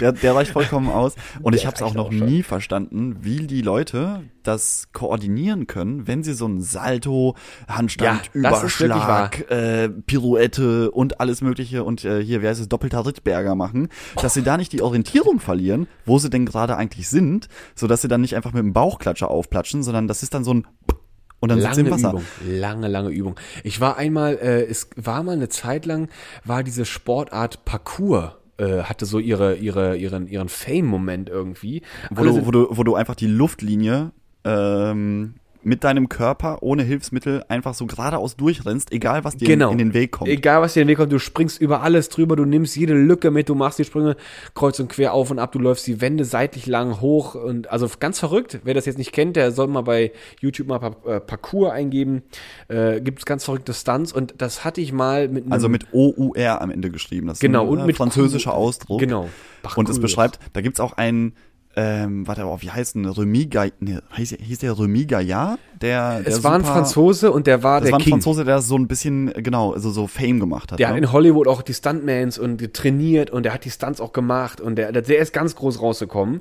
Der, 0.00 0.12
der 0.12 0.34
reicht 0.34 0.52
vollkommen 0.52 0.88
aus. 0.90 1.14
Und 1.42 1.54
ich 1.54 1.62
Der 1.62 1.68
habe 1.68 1.76
es 1.76 1.82
auch 1.82 1.94
noch 1.94 2.06
auch 2.06 2.10
nie 2.10 2.42
verstanden, 2.42 3.16
wie 3.20 3.46
die 3.46 3.62
Leute 3.62 4.22
das 4.42 4.88
koordinieren 4.92 5.66
können, 5.66 6.06
wenn 6.06 6.22
sie 6.22 6.32
so 6.32 6.46
ein 6.46 6.60
Salto, 6.60 7.36
Handstand, 7.68 8.30
Ja, 8.32 8.40
Überschlag, 8.50 9.50
äh, 9.50 9.88
Pirouette 9.88 10.90
und 10.90 11.20
alles 11.20 11.42
mögliche 11.42 11.84
und 11.84 12.04
äh, 12.04 12.22
hier, 12.22 12.42
wie 12.42 12.48
heißt 12.48 12.60
es, 12.60 12.68
doppelter 12.68 13.04
Rittberger 13.04 13.54
machen, 13.54 13.88
dass 14.20 14.34
sie 14.34 14.42
da 14.42 14.56
nicht 14.56 14.72
die 14.72 14.82
Orientierung 14.82 15.40
verlieren, 15.40 15.86
wo 16.06 16.18
sie 16.18 16.30
denn 16.30 16.46
gerade 16.46 16.76
eigentlich 16.76 17.08
sind, 17.08 17.48
so 17.74 17.86
dass 17.86 18.02
sie 18.02 18.08
dann 18.08 18.22
nicht 18.22 18.36
einfach 18.36 18.52
mit 18.52 18.62
dem 18.62 18.72
Bauchklatscher 18.72 19.30
aufplatschen, 19.30 19.82
sondern 19.82 20.08
das 20.08 20.22
ist 20.22 20.32
dann 20.34 20.44
so 20.44 20.54
ein 20.54 20.66
und 21.40 21.50
dann 21.50 21.60
sind 21.60 21.74
sie 21.74 21.80
im 21.82 21.86
Lange 21.86 22.02
Wasser. 22.02 22.10
Übung, 22.10 22.24
lange, 22.46 22.88
lange 22.88 23.10
Übung. 23.10 23.36
Ich 23.62 23.80
war 23.80 23.96
einmal, 23.96 24.34
äh, 24.38 24.64
es 24.64 24.90
war 24.96 25.22
mal 25.22 25.32
eine 25.32 25.48
Zeit 25.48 25.86
lang, 25.86 26.08
war 26.44 26.64
diese 26.64 26.84
Sportart 26.84 27.64
Parkour, 27.64 28.37
äh, 28.58 28.82
hatte 28.82 29.06
so 29.06 29.18
ihre, 29.18 29.56
ihre, 29.56 29.96
ihren, 29.96 30.26
ihren 30.26 30.48
Fame-Moment 30.48 31.28
irgendwie. 31.28 31.82
Wo 32.10 32.24
du, 32.24 32.46
wo, 32.46 32.50
du, 32.50 32.68
wo 32.70 32.84
du 32.84 32.94
einfach 32.94 33.14
die 33.14 33.26
Luftlinie 33.26 34.12
ähm, 34.44 35.34
mit 35.62 35.84
deinem 35.84 36.08
Körper 36.08 36.62
ohne 36.62 36.82
Hilfsmittel 36.82 37.44
einfach 37.48 37.74
so 37.74 37.86
geradeaus 37.86 38.36
durchrennst, 38.36 38.92
egal 38.92 39.24
was 39.24 39.36
dir 39.36 39.46
genau. 39.48 39.70
in 39.70 39.78
den 39.78 39.92
Weg 39.92 40.12
kommt. 40.12 40.30
Egal, 40.30 40.62
was 40.62 40.74
dir 40.74 40.82
in 40.82 40.86
den 40.86 40.92
Weg 40.92 40.98
kommt, 40.98 41.12
du 41.12 41.18
springst 41.18 41.60
über 41.60 41.82
alles 41.82 42.08
drüber, 42.08 42.36
du 42.36 42.44
nimmst 42.44 42.76
jede 42.76 42.94
Lücke 42.94 43.30
mit, 43.30 43.48
du 43.48 43.54
machst 43.54 43.78
die 43.78 43.84
Sprünge 43.84 44.16
kreuz 44.54 44.78
und 44.78 44.88
quer 44.88 45.12
auf 45.12 45.30
und 45.30 45.38
ab, 45.38 45.52
du 45.52 45.58
läufst 45.58 45.86
die 45.86 46.00
Wände 46.00 46.24
seitlich 46.24 46.66
lang 46.66 47.00
hoch 47.00 47.34
und 47.34 47.70
also 47.70 47.88
ganz 47.98 48.18
verrückt. 48.18 48.60
Wer 48.64 48.74
das 48.74 48.86
jetzt 48.86 48.98
nicht 48.98 49.12
kennt, 49.12 49.36
der 49.36 49.50
soll 49.50 49.66
mal 49.66 49.82
bei 49.82 50.12
YouTube 50.40 50.68
mal 50.68 50.94
äh, 51.06 51.20
Parcours 51.20 51.72
eingeben. 51.72 52.22
Äh, 52.68 53.00
Gibt 53.00 53.18
es 53.20 53.26
ganz 53.26 53.44
verrückte 53.44 53.74
Stunts 53.74 54.12
und 54.12 54.34
das 54.38 54.64
hatte 54.64 54.80
ich 54.80 54.92
mal 54.92 55.28
mit 55.28 55.44
einem, 55.44 55.52
Also 55.52 55.68
mit 55.68 55.86
O-U-R 55.92 56.60
am 56.60 56.70
Ende 56.70 56.90
geschrieben. 56.90 57.26
Das 57.26 57.38
ist 57.38 57.40
Genau, 57.40 57.64
ein 57.64 57.68
und 57.68 57.78
äh, 57.80 57.86
mit 57.86 57.96
französischer 57.96 58.50
Q- 58.52 58.56
Ausdruck. 58.56 59.00
Genau. 59.00 59.28
Und 59.74 59.88
es 59.88 60.00
beschreibt, 60.00 60.38
da 60.52 60.60
gibt's 60.60 60.80
auch 60.80 60.92
einen 60.92 61.34
ähm, 61.80 62.26
warte, 62.26 62.44
oh, 62.44 62.56
wie 62.60 62.72
heißt 62.72 62.96
denn 62.96 63.04
Gaillard? 63.04 63.72
Nee, 63.78 63.98
hieß, 64.16 64.30
hieß 64.40 64.58
der 64.58 64.76
Remy 64.76 65.04
Gaillard? 65.04 65.60
Der, 65.80 66.18
der 66.18 66.26
Es 66.26 66.42
war 66.42 66.54
ein 66.54 66.62
super- 66.62 66.72
Franzose 66.72 67.30
und 67.30 67.46
der 67.46 67.62
war 67.62 67.80
der 67.80 67.92
war 67.92 68.00
ein 68.00 68.02
King. 68.02 68.14
Franzose, 68.14 68.44
der 68.44 68.60
so 68.60 68.76
ein 68.76 68.88
bisschen, 68.88 69.32
genau, 69.32 69.74
also 69.74 69.90
so 69.90 70.08
Fame 70.08 70.40
gemacht 70.40 70.72
hat. 70.72 70.80
Der 70.80 70.88
hat 70.88 70.96
ne? 70.96 71.02
in 71.02 71.12
Hollywood 71.12 71.46
auch 71.46 71.62
die 71.62 71.74
Stuntmans 71.74 72.36
und 72.36 72.74
trainiert 72.74 73.30
und 73.30 73.44
der 73.44 73.54
hat 73.54 73.64
die 73.64 73.70
Stunts 73.70 74.00
auch 74.00 74.12
gemacht 74.12 74.60
und 74.60 74.74
der, 74.74 74.90
der 74.90 75.18
ist 75.18 75.32
ganz 75.32 75.54
groß 75.54 75.80
rausgekommen. 75.80 76.40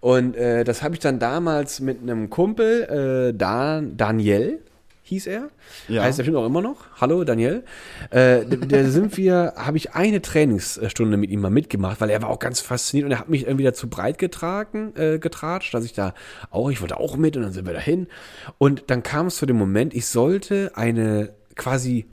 Und 0.00 0.36
äh, 0.36 0.64
das 0.64 0.82
habe 0.82 0.92
ich 0.92 1.00
dann 1.00 1.18
damals 1.18 1.80
mit 1.80 2.02
einem 2.02 2.28
Kumpel, 2.28 3.30
äh, 3.32 3.38
Dan, 3.38 3.96
Daniel 3.96 4.60
hieß 5.06 5.26
er, 5.26 5.50
Ja. 5.86 6.02
heißt 6.02 6.18
er 6.18 6.22
bestimmt 6.22 6.38
auch 6.38 6.46
immer 6.46 6.62
noch. 6.62 6.86
Hallo 6.98 7.24
Daniel. 7.24 7.62
Äh, 8.10 8.44
da- 8.46 8.84
sind 8.84 9.16
wir, 9.18 9.52
habe 9.56 9.76
ich 9.76 9.92
eine 9.92 10.22
Trainingsstunde 10.22 11.18
mit 11.18 11.30
ihm 11.30 11.40
mal 11.42 11.50
mitgemacht, 11.50 12.00
weil 12.00 12.08
er 12.08 12.22
war 12.22 12.30
auch 12.30 12.38
ganz 12.38 12.60
fasziniert 12.60 13.04
und 13.04 13.12
er 13.12 13.18
hat 13.18 13.28
mich 13.28 13.46
irgendwie 13.46 13.64
dazu 13.64 13.88
breit 13.90 14.16
getragen, 14.18 14.94
äh, 14.96 15.18
getratscht, 15.18 15.74
dass 15.74 15.84
ich 15.84 15.92
da 15.92 16.14
auch, 16.50 16.70
ich 16.70 16.80
wollte 16.80 16.98
auch 16.98 17.16
mit 17.18 17.36
und 17.36 17.42
dann 17.42 17.52
sind 17.52 17.66
wir 17.66 17.74
dahin. 17.74 18.06
Und 18.56 18.84
dann 18.86 19.02
kam 19.02 19.26
es 19.26 19.36
zu 19.36 19.44
dem 19.44 19.56
Moment, 19.56 19.92
ich 19.94 20.06
sollte 20.06 20.72
eine 20.74 21.34
quasi 21.54 22.06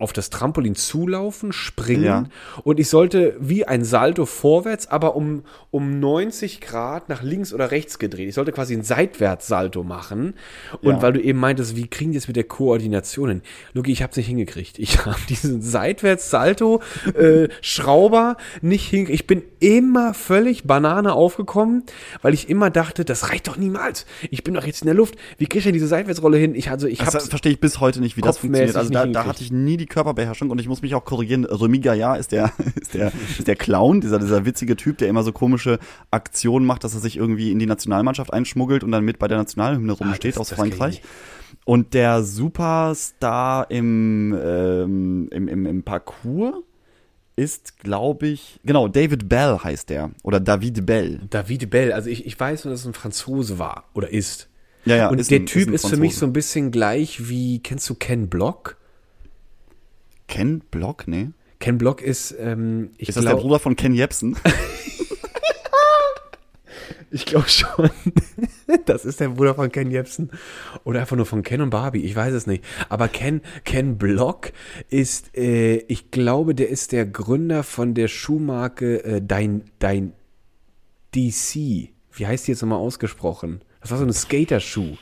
auf 0.00 0.12
das 0.12 0.30
Trampolin 0.30 0.76
zulaufen, 0.76 1.52
springen 1.52 2.04
Ja. 2.04 2.24
und 2.62 2.78
ich 2.78 2.88
sollte 2.88 3.36
wie 3.40 3.64
ein 3.64 3.84
Salto 3.84 4.26
vorwärts, 4.26 4.86
aber 4.86 5.16
um, 5.16 5.42
um 5.72 5.98
90 5.98 6.60
Grad 6.60 7.08
nach 7.08 7.22
links 7.22 7.52
oder 7.52 7.72
rechts 7.72 7.98
gedreht. 7.98 8.28
Ich 8.28 8.34
sollte 8.36 8.52
quasi 8.52 8.74
ein 8.74 8.82
Seitwärtssalto 8.84 9.82
machen. 9.82 10.34
Und 10.82 10.96
Ja. 10.96 11.02
weil 11.02 11.14
du 11.14 11.20
eben 11.20 11.40
meintest, 11.40 11.74
wie 11.74 11.88
kriegen 11.88 12.12
die 12.12 12.18
das 12.18 12.28
mit 12.28 12.36
der 12.36 12.44
Koordination 12.44 13.28
hin? 13.28 13.42
Luki, 13.74 13.90
ich 13.90 14.02
habe 14.02 14.12
es 14.12 14.16
nicht 14.16 14.28
hingekriegt. 14.28 14.78
Ich 14.78 15.04
habe 15.04 15.18
diesen 15.28 15.62
Seitwärtssalto 15.62 16.80
äh, 17.14 17.48
Schrauber 17.60 18.36
nicht 18.62 18.88
hingekriegt. 18.88 19.20
Ich 19.20 19.26
bin 19.26 19.42
immer 19.60 20.14
völlig 20.14 20.64
Banane 20.64 21.12
aufgekommen, 21.12 21.82
weil 22.22 22.34
ich 22.34 22.48
immer 22.48 22.70
dachte, 22.70 23.04
das 23.04 23.30
reicht 23.30 23.48
doch 23.48 23.56
niemals. 23.56 24.06
Ich 24.30 24.44
bin 24.44 24.54
doch 24.54 24.64
jetzt 24.64 24.82
in 24.82 24.86
der 24.86 24.94
Luft. 24.94 25.16
Wie 25.38 25.46
kriege 25.46 25.58
ich 25.58 25.64
denn 25.64 25.72
diese 25.74 25.88
Seitwärtsrolle 25.88 26.38
hin? 26.38 26.54
Ich 26.54 26.70
also 26.70 26.86
ich 26.86 26.98
Das 27.00 27.28
verstehe 27.28 27.50
ich 27.52 27.60
bis 27.60 27.80
heute 27.80 28.00
nicht, 28.00 28.16
wie 28.16 28.20
das 28.20 28.38
funktioniert. 28.38 28.76
Also 28.76 28.90
da, 28.92 29.04
da 29.06 29.26
hatte 29.26 29.42
ich 29.42 29.50
nie 29.50 29.76
die 29.76 29.86
Körperbeherrschung 29.88 30.50
und 30.50 30.60
ich 30.60 30.68
muss 30.68 30.82
mich 30.82 30.94
auch 30.94 31.04
korrigieren. 31.04 31.44
Remy 31.44 31.78
Gaillard 31.80 32.20
ist 32.20 32.32
der, 32.32 32.52
ist 32.80 32.94
der, 32.94 33.12
ist 33.38 33.46
der 33.48 33.56
Clown, 33.56 34.00
dieser, 34.00 34.18
dieser 34.18 34.44
witzige 34.44 34.76
Typ, 34.76 34.98
der 34.98 35.08
immer 35.08 35.22
so 35.22 35.32
komische 35.32 35.78
Aktionen 36.10 36.64
macht, 36.66 36.84
dass 36.84 36.94
er 36.94 37.00
sich 37.00 37.16
irgendwie 37.16 37.50
in 37.52 37.58
die 37.58 37.66
Nationalmannschaft 37.66 38.32
einschmuggelt 38.32 38.84
und 38.84 38.92
dann 38.92 39.04
mit 39.04 39.18
bei 39.18 39.28
der 39.28 39.38
Nationalhymne 39.38 39.92
rumsteht 39.92 40.34
das- 40.34 40.38
aus 40.40 40.48
das 40.50 40.58
ich 40.58 40.74
Frankreich. 40.74 41.02
Und 41.64 41.92
der 41.94 42.22
Superstar 42.22 43.70
im, 43.70 44.36
ähm, 44.42 45.28
im, 45.30 45.48
im, 45.48 45.66
im 45.66 45.82
Parcours 45.82 46.54
ist, 47.36 47.78
glaube 47.78 48.26
ich, 48.28 48.58
genau, 48.64 48.88
David 48.88 49.28
Bell 49.28 49.58
heißt 49.62 49.90
der. 49.90 50.10
Oder 50.22 50.40
David 50.40 50.84
Bell. 50.86 51.20
David 51.30 51.70
Bell, 51.70 51.92
also 51.92 52.10
ich, 52.10 52.26
ich 52.26 52.38
weiß 52.38 52.64
nur, 52.64 52.72
dass 52.72 52.80
es 52.80 52.86
ein 52.86 52.94
Franzose 52.94 53.58
war 53.58 53.84
oder 53.94 54.10
ist. 54.12 54.48
Ja, 54.86 54.96
ja, 54.96 55.08
und 55.08 55.20
ist 55.20 55.30
der 55.30 55.40
ein- 55.40 55.46
Typ 55.46 55.68
ist 55.68 55.84
ist, 55.84 55.90
für 55.90 55.96
mich 55.98 56.16
so 56.16 56.24
ein 56.26 56.32
bisschen 56.32 56.70
gleich 56.70 57.28
wie, 57.28 57.60
kennst 57.62 57.88
du 57.90 57.94
Ken 57.94 58.28
Block? 58.28 58.77
Ken 60.28 60.62
Block, 60.70 61.08
nee. 61.08 61.30
Ken 61.58 61.78
Block 61.78 62.02
ist, 62.02 62.36
ähm, 62.38 62.90
ich 62.98 63.08
Ist 63.08 63.16
das 63.16 63.24
der 63.24 63.32
glaube 63.32 63.42
Bruder 63.42 63.58
von 63.58 63.74
Ken 63.74 63.92
Jebsen? 63.92 64.36
ich 67.10 67.26
glaub 67.26 67.48
schon. 67.48 67.90
das 68.86 69.04
ist 69.04 69.18
der 69.18 69.30
Bruder 69.30 69.56
von 69.56 69.72
Ken 69.72 69.90
Jebsen. 69.90 70.30
Oder 70.84 71.00
einfach 71.00 71.16
nur 71.16 71.26
von 71.26 71.42
Ken 71.42 71.60
und 71.60 71.70
Barbie, 71.70 72.04
ich 72.04 72.14
weiß 72.14 72.34
es 72.34 72.46
nicht. 72.46 72.62
Aber 72.88 73.08
Ken, 73.08 73.40
Ken 73.64 73.98
Block 73.98 74.52
ist, 74.88 75.36
äh, 75.36 75.78
ich 75.88 76.12
glaube, 76.12 76.54
der 76.54 76.68
ist 76.68 76.92
der 76.92 77.06
Gründer 77.06 77.64
von 77.64 77.94
der 77.94 78.08
Schuhmarke 78.08 79.02
äh, 79.02 79.20
Dein, 79.20 79.64
Dein 79.80 80.12
DC. 81.14 81.90
Wie 82.12 82.26
heißt 82.26 82.46
die 82.46 82.52
jetzt 82.52 82.62
nochmal 82.62 82.78
ausgesprochen? 82.78 83.62
Das 83.80 83.90
war 83.90 83.98
so 83.98 84.04
ein 84.04 84.12
Skaterschuh. 84.12 84.96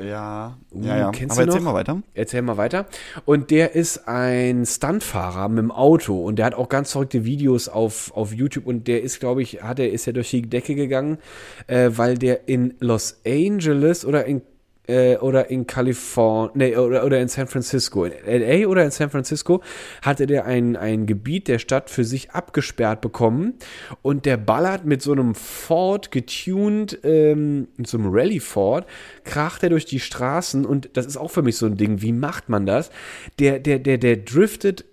Ja, 0.00 0.56
Uh, 0.74 0.84
ja, 0.84 0.96
ja. 0.96 1.10
kennst 1.10 1.36
Aber 1.36 1.42
du 1.46 1.50
erzähl 1.50 1.60
noch? 1.60 1.72
mal 1.72 1.74
weiter. 1.74 2.02
Erzähl 2.14 2.42
mal 2.42 2.56
weiter. 2.56 2.86
Und 3.26 3.50
der 3.50 3.74
ist 3.74 4.08
ein 4.08 4.64
Stuntfahrer 4.64 5.48
mit 5.48 5.58
dem 5.58 5.70
Auto 5.70 6.24
und 6.24 6.36
der 6.38 6.46
hat 6.46 6.54
auch 6.54 6.68
ganz 6.68 6.92
verrückte 6.92 7.24
Videos 7.24 7.68
auf, 7.68 8.10
auf 8.14 8.32
YouTube 8.32 8.66
und 8.66 8.88
der 8.88 9.02
ist, 9.02 9.20
glaube 9.20 9.42
ich, 9.42 9.62
hat 9.62 9.78
er 9.78 9.90
ist 9.90 10.06
ja 10.06 10.12
durch 10.12 10.30
die 10.30 10.42
Decke 10.42 10.74
gegangen, 10.74 11.18
äh, 11.66 11.90
weil 11.94 12.16
der 12.16 12.48
in 12.48 12.74
Los 12.80 13.20
Angeles 13.26 14.04
oder 14.06 14.24
in 14.24 14.42
äh, 14.86 15.16
oder 15.16 15.50
in 15.50 15.66
Kalifornien, 15.66 16.58
nee, 16.58 16.76
oder, 16.76 17.04
oder 17.04 17.20
in 17.20 17.28
San 17.28 17.46
Francisco, 17.46 18.04
in 18.04 18.12
LA 18.26 18.66
oder 18.66 18.84
in 18.84 18.90
San 18.90 19.10
Francisco, 19.10 19.62
hatte 20.02 20.26
der 20.26 20.44
ein, 20.44 20.76
ein 20.76 21.06
Gebiet 21.06 21.48
der 21.48 21.58
Stadt 21.58 21.90
für 21.90 22.04
sich 22.04 22.32
abgesperrt 22.32 23.00
bekommen 23.00 23.54
und 24.02 24.26
der 24.26 24.36
ballert 24.36 24.84
mit 24.84 25.02
so 25.02 25.12
einem 25.12 25.34
Ford 25.34 26.10
getuned, 26.10 26.98
ähm, 27.04 27.68
mit 27.76 27.86
so 27.86 27.98
einem 27.98 28.08
Rally 28.10 28.40
Ford, 28.40 28.86
kracht 29.24 29.62
er 29.62 29.70
durch 29.70 29.86
die 29.86 30.00
Straßen 30.00 30.64
und 30.64 30.90
das 30.94 31.06
ist 31.06 31.16
auch 31.16 31.30
für 31.30 31.42
mich 31.42 31.56
so 31.56 31.66
ein 31.66 31.76
Ding, 31.76 32.02
wie 32.02 32.12
macht 32.12 32.48
man 32.48 32.66
das? 32.66 32.90
Der, 33.38 33.58
der, 33.58 33.78
der, 33.78 33.98
der 33.98 34.16
driftet 34.16 34.84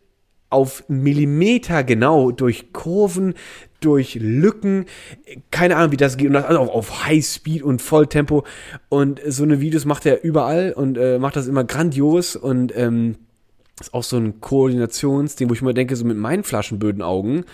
auf 0.50 0.84
Millimeter 0.88 1.84
genau 1.84 2.32
durch 2.32 2.74
Kurven, 2.74 3.36
durch 3.80 4.16
Lücken, 4.16 4.86
keine 5.52 5.78
Ahnung, 5.78 5.92
wie 5.92 5.98
das 5.98 6.18
geht, 6.18 6.28
und 6.28 6.34
das 6.34 6.46
also 6.46 6.62
auf, 6.62 7.06
Highspeed 7.06 7.64
und 7.64 7.82
Volltempo. 7.82 8.46
Und 8.90 9.22
so 9.28 9.44
eine 9.44 9.62
Videos 9.62 9.86
macht 9.86 10.06
er 10.06 10.24
überall 10.24 10.74
und 10.74 10.98
äh, 10.98 11.20
macht 11.20 11.36
das 11.36 11.48
immer 11.48 11.64
grandios 11.64 12.36
und 12.36 12.76
ähm, 12.76 13.16
ist 13.80 13.94
auch 13.94 14.04
so 14.04 14.18
ein 14.18 14.42
Koordinationsding, 14.42 15.50
wo 15.50 15.54
ich 15.54 15.62
immer 15.62 15.74
denke, 15.74 15.96
so 15.96 16.06
mit 16.06 16.18
meinen 16.18 16.44
Flaschenbödenaugen, 16.44 17.46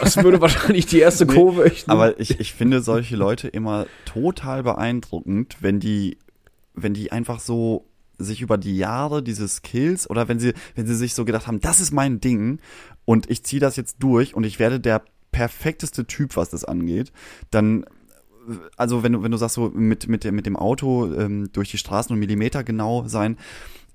das 0.00 0.16
würde 0.16 0.40
wahrscheinlich 0.40 0.86
die 0.86 1.00
erste 1.00 1.26
Kurve 1.26 1.64
echt. 1.64 1.88
Aber 1.88 2.18
ich, 2.18 2.40
ich 2.40 2.54
finde 2.54 2.80
solche 2.80 3.16
Leute 3.16 3.48
immer 3.48 3.86
total 4.04 4.62
beeindruckend, 4.62 5.56
wenn 5.60 5.80
die, 5.80 6.18
wenn 6.74 6.94
die 6.94 7.12
einfach 7.12 7.40
so 7.40 7.86
sich 8.18 8.40
über 8.40 8.58
die 8.58 8.76
Jahre 8.76 9.22
diese 9.22 9.48
Skills 9.48 10.08
oder 10.08 10.28
wenn 10.28 10.38
sie, 10.38 10.54
wenn 10.74 10.86
sie 10.86 10.94
sich 10.94 11.14
so 11.14 11.24
gedacht 11.24 11.46
haben, 11.46 11.60
das 11.60 11.80
ist 11.80 11.92
mein 11.92 12.20
Ding 12.20 12.60
und 13.04 13.30
ich 13.30 13.44
ziehe 13.44 13.60
das 13.60 13.76
jetzt 13.76 13.96
durch 13.98 14.34
und 14.34 14.44
ich 14.44 14.58
werde 14.58 14.80
der 14.80 15.02
perfekteste 15.32 16.06
Typ, 16.06 16.36
was 16.36 16.50
das 16.50 16.64
angeht, 16.64 17.12
dann 17.50 17.84
also 18.76 19.02
wenn 19.04 19.12
du, 19.12 19.22
wenn 19.22 19.30
du 19.30 19.36
sagst, 19.36 19.54
so 19.54 19.70
mit, 19.72 20.08
mit, 20.08 20.24
dem- 20.24 20.34
mit 20.34 20.46
dem 20.46 20.56
Auto 20.56 21.12
ähm, 21.14 21.48
durch 21.52 21.70
die 21.70 21.78
Straßen 21.78 22.12
und 22.12 22.18
Millimeter 22.18 22.64
genau 22.64 23.04
sein, 23.06 23.36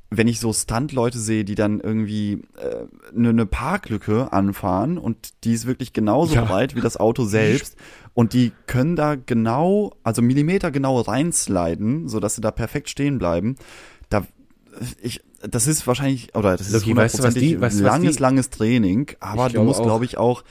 wenn 0.10 0.30
ich 0.30 0.40
so 0.40 0.54
Stunt-Leute 0.54 1.20
sehe, 1.20 1.44
die 1.44 1.56
dann 1.56 1.82
irgendwie 1.82 2.42
eine 2.62 2.70
äh, 2.70 2.86
ne- 3.12 3.34
ne 3.34 3.46
Parklücke 3.46 4.32
anfahren 4.32 4.98
und 4.98 5.44
die 5.44 5.52
ist 5.52 5.68
wirklich 5.68 5.92
genauso 5.92 6.36
Ja. 6.36 6.46
breit 6.46 6.78
wie 6.78 6.82
das 6.82 6.96
Auto 6.96 7.26
selbst 7.26 7.76
und 8.14 8.32
die 8.32 8.54
können 8.68 8.96
da 8.96 9.16
genau, 9.16 9.92
also 10.04 10.22
Millimeter 10.22 10.72
genau 10.72 11.02
reinsliden, 11.02 12.08
sodass 12.08 12.36
sie 12.36 12.42
da 12.42 12.52
perfekt 12.52 12.90
stehen 12.90 13.18
bleiben. 13.20 13.56
Da 14.10 14.26
ich, 15.02 15.22
das 15.42 15.68
ist 15.68 15.88
wahrscheinlich, 15.88 16.34
oder 16.36 16.56
das 16.56 16.68
ist 16.68 16.74
Loki, 16.74 16.96
weißt 16.96 17.20
du, 17.20 17.24
was 17.24 17.34
die- 17.34 17.56
du, 17.56 17.62
was 17.62 17.78
langes, 17.80 18.16
die- 18.16 18.22
langes 18.22 18.50
Training, 18.50 19.12
aber 19.20 19.50
du 19.50 19.62
musst, 19.64 19.82
glaube 19.84 20.06
ich, 20.06 20.18
auch, 20.18 20.44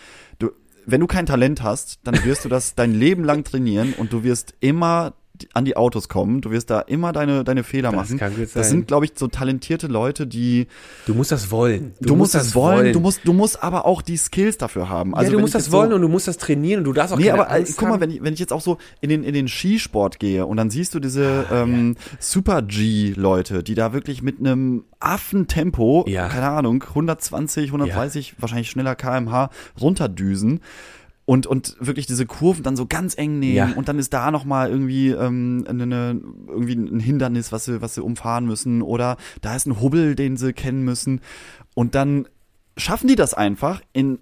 wenn 0.87 1.01
du 1.01 1.07
kein 1.07 1.27
Talent 1.27 1.63
hast, 1.63 1.99
dann 2.05 2.25
wirst 2.25 2.45
du 2.45 2.49
das 2.49 2.75
dein 2.75 2.93
Leben 2.93 3.25
lang 3.25 3.45
trainieren 3.45 3.93
und 3.93 4.13
du 4.13 4.23
wirst 4.23 4.55
immer 4.61 5.15
an 5.55 5.65
die 5.65 5.77
Autos 5.77 6.09
kommen, 6.09 6.41
du 6.41 6.51
wirst 6.51 6.71
da 6.71 6.81
immer 6.81 7.13
deine, 7.13 7.45
deine 7.45 7.63
Fehler 7.65 7.91
Das 7.93 7.97
machen. 8.11 8.19
kann 8.19 8.33
gut 8.35 8.45
Das 8.45 8.53
sein. 8.53 8.65
sind, 8.65 8.87
glaube 8.89 9.05
ich, 9.05 9.13
so 9.17 9.29
talentierte 9.29 9.87
Leute, 9.87 10.27
die, 10.27 10.67
du 11.07 11.15
musst 11.15 11.33
das 11.33 11.51
wollen. 11.51 11.95
du, 12.01 12.17
musst 12.17 12.35
das 12.35 12.55
wollen, 12.55 12.93
du 12.93 13.01
musst, 13.01 13.21
du 13.25 13.33
musst 13.33 13.63
aber 13.63 13.87
auch 13.87 14.03
die 14.03 14.17
Skills 14.17 14.59
dafür 14.59 14.89
haben. 14.89 15.11
ja, 15.13 15.17
Also 15.19 15.31
du 15.33 15.37
wenn 15.37 15.43
musst 15.43 15.55
das 15.55 15.71
wollen 15.73 15.91
so, 15.91 15.97
und 15.97 16.03
du 16.03 16.09
musst 16.09 16.29
das 16.29 16.39
trainieren 16.39 16.79
und 16.81 16.85
du 16.85 16.93
darfst 16.93 17.13
auch 17.15 17.19
Nee, 17.19 17.27
keine 17.27 17.41
aber 17.43 17.51
äh, 17.53 17.59
Angst 17.59 17.77
guck 17.77 17.89
mal, 17.89 18.01
wenn 18.01 18.11
ich, 18.11 18.23
wenn 18.23 18.35
ich 18.35 18.41
jetzt 18.41 18.53
auch 18.53 18.61
so 18.61 18.79
in 19.01 19.09
den, 19.11 19.23
in 19.25 19.35
den 19.35 19.49
Skisport 19.49 20.19
gehe 20.19 20.47
und 20.47 20.57
dann 20.57 20.71
siehst 20.71 20.95
du 20.95 21.01
diese 21.01 21.47
ähm, 21.53 21.97
Super-G-Leute, 22.19 23.63
die 23.63 23.75
da 23.75 23.93
wirklich 23.93 24.23
mit 24.23 24.39
einem 24.41 24.85
Affentempo, 25.01 26.05
Ja. 26.09 26.29
keine 26.29 26.49
Ahnung, 26.49 26.83
120, 26.89 27.67
130, 27.69 28.35
wahrscheinlich 28.39 28.71
schneller 28.71 28.95
kmh, 28.95 29.51
runterdüsen. 29.81 30.61
Und, 31.27 31.47
und 31.47 31.77
wirklich 31.81 32.07
diese 32.07 32.25
Kurven 32.25 32.63
dann 32.63 32.77
so 32.77 32.87
ganz 32.87 33.19
eng 33.19 33.39
nehmen 33.41 33.57
Ja. 33.57 33.73
und 33.75 33.89
dann 33.89 33.99
ist 33.99 34.13
da 34.15 34.31
nochmal 34.31 34.71
irgendwie, 34.71 35.11
ähm, 35.11 35.65
eine, 35.69 35.83
eine, 35.83 36.21
irgendwie 36.49 36.75
ein 36.75 37.01
Hindernis, 37.01 37.51
was 37.51 37.65
sie, 37.65 37.83
was 37.83 37.95
sie 37.97 38.03
umfahren 38.03 38.47
müssen 38.47 38.81
oder 38.81 39.17
da 39.43 39.57
ist 39.57 39.67
ein 39.67 39.81
Hubbel, 39.81 40.15
den 40.15 40.37
sie 40.37 40.53
kennen 40.53 40.85
müssen 40.85 41.21
und 41.75 41.95
dann 41.97 42.29
schaffen 42.77 43.09
die 43.09 43.17
das 43.17 43.35
einfach 43.35 43.81
in 43.93 44.21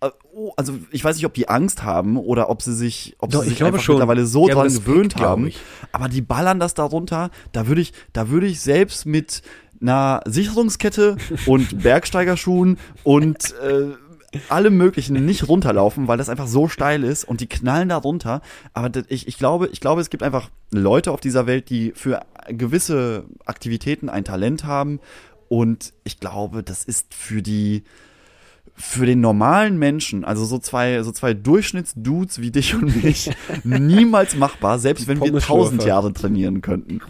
äh, 0.00 0.08
oh, 0.32 0.52
also 0.56 0.78
ich 0.90 1.04
weiß 1.04 1.16
nicht, 1.16 1.26
ob 1.26 1.34
die 1.34 1.48
Angst 1.48 1.82
haben 1.82 2.16
oder 2.16 2.48
ob 2.48 2.62
sie 2.62 2.74
sich, 2.74 3.16
ob 3.18 3.30
Doch, 3.32 3.42
sie 3.42 3.48
ich 3.48 3.54
sich 3.58 3.64
einfach 3.64 3.80
schon. 3.80 3.96
mittlerweile 3.96 4.24
so 4.26 4.48
haben 4.48 4.54
dran 4.54 4.68
gewöhnt 4.74 5.14
glaube 5.16 5.28
haben. 5.28 5.52
Aber 5.92 6.08
die 6.08 6.20
ballern 6.22 6.58
das 6.60 6.72
darunter. 6.74 7.30
Da 7.52 7.66
würde 7.68 7.80
ich, 7.82 7.92
da 8.14 8.28
würde 8.28 8.46
ich 8.46 8.60
selbst 8.60 9.04
mit 9.06 9.42
einer 9.80 10.20
Sicherungskette 10.26 11.16
und 11.46 11.82
Bergsteigerschuhen 11.82 12.78
und 13.04 13.54
äh, 13.62 13.88
allem 14.48 14.76
möglichen 14.76 15.24
nicht 15.24 15.48
runterlaufen, 15.48 16.08
weil 16.08 16.18
das 16.18 16.28
einfach 16.28 16.46
so 16.46 16.68
steil 16.68 17.04
ist 17.04 17.24
und 17.24 17.40
die 17.40 17.48
knallen 17.48 17.88
da 17.88 17.96
runter. 17.96 18.40
Aber 18.72 18.90
ich, 19.08 19.28
ich 19.28 19.38
glaube, 19.38 19.68
ich 19.68 19.80
glaube, 19.80 20.00
es 20.00 20.10
gibt 20.10 20.22
einfach 20.22 20.50
Leute 20.70 21.12
auf 21.12 21.20
dieser 21.20 21.46
Welt, 21.46 21.70
die 21.70 21.92
für 21.94 22.20
gewisse 22.48 23.24
Aktivitäten 23.44 24.08
ein 24.08 24.24
Talent 24.24 24.64
haben 24.64 25.00
und 25.48 25.92
ich 26.04 26.20
glaube, 26.20 26.62
das 26.62 26.84
ist 26.84 27.14
für 27.14 27.42
die 27.42 27.84
für 28.76 29.06
den 29.06 29.20
normalen 29.20 29.78
Menschen, 29.78 30.24
also 30.24 30.44
so 30.44 30.58
zwei, 30.58 31.02
so 31.02 31.10
zwei 31.10 31.32
Durchschnittsdudes 31.32 32.40
wie 32.40 32.50
dich 32.50 32.74
und 32.74 33.02
mich, 33.02 33.30
niemals 33.64 34.36
machbar, 34.36 34.78
selbst 34.78 35.08
wenn 35.08 35.20
wir 35.20 35.38
tausend 35.40 35.84
Jahre 35.84 36.12
trainieren 36.12 36.60
könnten. 36.60 37.00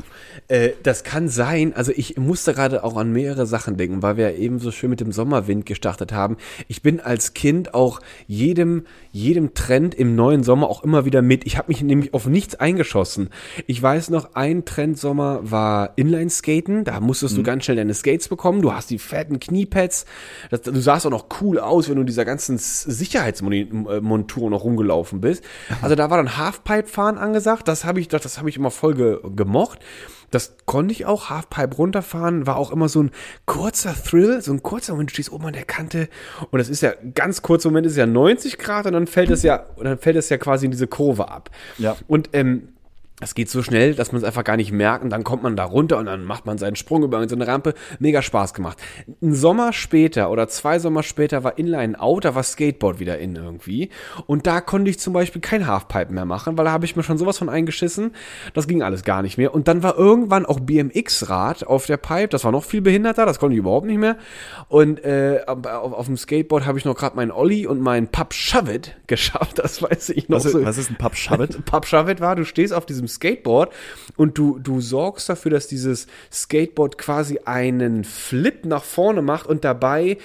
Äh, 0.48 0.70
das 0.82 1.02
kann 1.02 1.28
sein. 1.28 1.72
Also 1.74 1.92
ich 1.94 2.16
musste 2.16 2.54
gerade 2.54 2.84
auch 2.84 2.96
an 2.96 3.12
mehrere 3.12 3.46
Sachen 3.46 3.76
denken, 3.76 4.02
weil 4.02 4.16
wir 4.16 4.30
ja 4.30 4.36
eben 4.36 4.60
so 4.60 4.70
schön 4.70 4.90
mit 4.90 5.00
dem 5.00 5.10
Sommerwind 5.10 5.66
gestartet 5.66 6.12
haben. 6.12 6.36
Ich 6.68 6.82
bin 6.82 7.00
als 7.00 7.34
Kind 7.34 7.74
auch 7.74 8.00
jedem, 8.28 8.84
jedem 9.16 9.54
Trend 9.54 9.94
im 9.94 10.14
neuen 10.14 10.42
Sommer 10.42 10.68
auch 10.68 10.84
immer 10.84 11.06
wieder 11.06 11.22
mit. 11.22 11.46
Ich 11.46 11.56
habe 11.56 11.68
mich 11.68 11.82
nämlich 11.82 12.12
auf 12.12 12.26
nichts 12.26 12.54
eingeschossen. 12.54 13.30
Ich 13.66 13.82
weiß 13.82 14.10
noch, 14.10 14.34
ein 14.34 14.64
Trendsommer 14.64 15.40
war 15.42 15.94
Inline-Skaten. 15.96 16.84
Da 16.84 17.00
musstest 17.00 17.36
du 17.36 17.42
ganz 17.42 17.64
schnell 17.64 17.78
deine 17.78 17.94
Skates 17.94 18.28
bekommen. 18.28 18.60
Du 18.60 18.72
hast 18.72 18.90
die 18.90 18.98
fetten 18.98 19.40
Kniepads. 19.40 20.04
Das, 20.50 20.62
du 20.62 20.78
sahst 20.80 21.06
auch 21.06 21.10
noch 21.10 21.26
cool 21.40 21.58
aus, 21.58 21.88
wenn 21.88 21.96
du 21.96 22.02
in 22.02 22.06
dieser 22.06 22.26
ganzen 22.26 22.58
Sicherheitsmontur 22.58 24.50
noch 24.50 24.64
rumgelaufen 24.64 25.20
bist. 25.22 25.42
Also 25.80 25.94
da 25.94 26.10
war 26.10 26.18
dann 26.18 26.36
Halfpipe-Fahren 26.36 27.16
angesagt. 27.16 27.68
Das 27.68 27.84
habe 27.86 28.00
ich, 28.00 28.08
das, 28.08 28.22
das 28.22 28.38
habe 28.38 28.50
ich 28.50 28.56
immer 28.56 28.70
voll 28.70 28.94
ge, 28.94 29.18
gemocht. 29.34 29.78
Das 30.30 30.56
konnte 30.66 30.92
ich 30.92 31.06
auch, 31.06 31.30
Halfpipe 31.30 31.76
runterfahren, 31.76 32.46
war 32.46 32.56
auch 32.56 32.70
immer 32.70 32.88
so 32.88 33.02
ein 33.02 33.10
kurzer 33.46 33.94
Thrill, 33.94 34.40
so 34.42 34.52
ein 34.52 34.62
kurzer 34.62 34.92
Moment, 34.92 35.10
du 35.10 35.14
stehst 35.14 35.32
oben 35.32 35.46
an 35.46 35.52
der 35.52 35.64
Kante 35.64 36.08
und 36.50 36.58
das 36.58 36.68
ist 36.68 36.82
ja, 36.82 36.92
ganz 37.14 37.42
kurzer 37.42 37.68
Moment 37.68 37.86
ist 37.86 37.96
ja 37.96 38.06
90 38.06 38.58
Grad 38.58 38.86
und 38.86 38.92
dann 38.92 39.06
fällt 39.06 39.30
es 39.30 39.42
ja, 39.42 39.66
und 39.76 39.84
dann 39.84 39.98
fällt 39.98 40.16
es 40.16 40.28
ja 40.28 40.38
quasi 40.38 40.66
in 40.66 40.70
diese 40.70 40.86
Kurve 40.86 41.28
ab. 41.28 41.50
Ja. 41.78 41.96
Und 42.06 42.30
ähm, 42.32 42.68
das 43.18 43.34
geht 43.34 43.48
so 43.48 43.62
schnell, 43.62 43.94
dass 43.94 44.12
man 44.12 44.20
es 44.20 44.26
einfach 44.26 44.44
gar 44.44 44.58
nicht 44.58 44.72
merkt 44.72 45.02
und 45.02 45.08
dann 45.10 45.24
kommt 45.24 45.42
man 45.42 45.56
da 45.56 45.64
runter 45.64 45.96
und 45.96 46.06
dann 46.06 46.24
macht 46.24 46.44
man 46.44 46.58
seinen 46.58 46.76
Sprung 46.76 47.02
über 47.02 47.26
so 47.28 47.34
eine 47.34 47.46
Rampe. 47.46 47.72
Mega 47.98 48.20
Spaß 48.20 48.52
gemacht. 48.52 48.78
Ein 49.22 49.34
Sommer 49.34 49.72
später 49.72 50.30
oder 50.30 50.48
zwei 50.48 50.78
Sommer 50.78 51.02
später 51.02 51.42
war 51.42 51.56
Inline 51.58 51.98
out, 51.98 52.26
da 52.26 52.34
war 52.34 52.42
Skateboard 52.42 53.00
wieder 53.00 53.18
in 53.18 53.34
irgendwie. 53.34 53.88
Und 54.26 54.46
da 54.46 54.60
konnte 54.60 54.90
ich 54.90 54.98
zum 54.98 55.14
Beispiel 55.14 55.40
kein 55.40 55.66
Halfpipe 55.66 56.12
mehr 56.12 56.26
machen, 56.26 56.58
weil 56.58 56.66
da 56.66 56.72
habe 56.72 56.84
ich 56.84 56.94
mir 56.94 57.02
schon 57.02 57.16
sowas 57.16 57.38
von 57.38 57.48
eingeschissen. 57.48 58.12
Das 58.52 58.68
ging 58.68 58.82
alles 58.82 59.02
gar 59.02 59.22
nicht 59.22 59.38
mehr. 59.38 59.54
Und 59.54 59.66
dann 59.66 59.82
war 59.82 59.96
irgendwann 59.96 60.44
auch 60.44 60.60
BMX-Rad 60.60 61.66
auf 61.66 61.86
der 61.86 61.96
Pipe, 61.96 62.28
das 62.28 62.44
war 62.44 62.52
noch 62.52 62.64
viel 62.64 62.82
behinderter, 62.82 63.24
das 63.24 63.38
konnte 63.38 63.54
ich 63.54 63.60
überhaupt 63.60 63.86
nicht 63.86 63.98
mehr. 63.98 64.16
Und 64.68 65.02
äh, 65.04 65.40
auf, 65.46 65.64
auf 65.64 66.06
dem 66.06 66.18
Skateboard 66.18 66.66
habe 66.66 66.78
ich 66.78 66.84
noch 66.84 66.94
gerade 66.94 67.16
meinen 67.16 67.30
Olli 67.30 67.66
und 67.66 67.80
meinen 67.80 68.10
It 68.68 68.96
geschafft, 69.06 69.58
das 69.58 69.80
weiß 69.80 70.10
ich 70.10 70.28
noch 70.28 70.44
Was, 70.44 70.52
so. 70.52 70.62
was 70.62 70.76
ist 70.76 70.90
ein 70.90 71.14
Shove 71.14 72.10
It 72.10 72.20
war, 72.20 72.36
du 72.36 72.44
stehst 72.44 72.74
auf 72.74 72.84
diesem 72.84 73.05
Skateboard 73.08 73.72
und 74.16 74.38
du, 74.38 74.58
du 74.58 74.80
sorgst 74.80 75.28
dafür, 75.28 75.50
dass 75.50 75.66
dieses 75.66 76.06
Skateboard 76.32 76.98
quasi 76.98 77.40
einen 77.44 78.04
Flip 78.04 78.64
nach 78.64 78.84
vorne 78.84 79.22
macht 79.22 79.46
und 79.46 79.64
dabei 79.64 80.18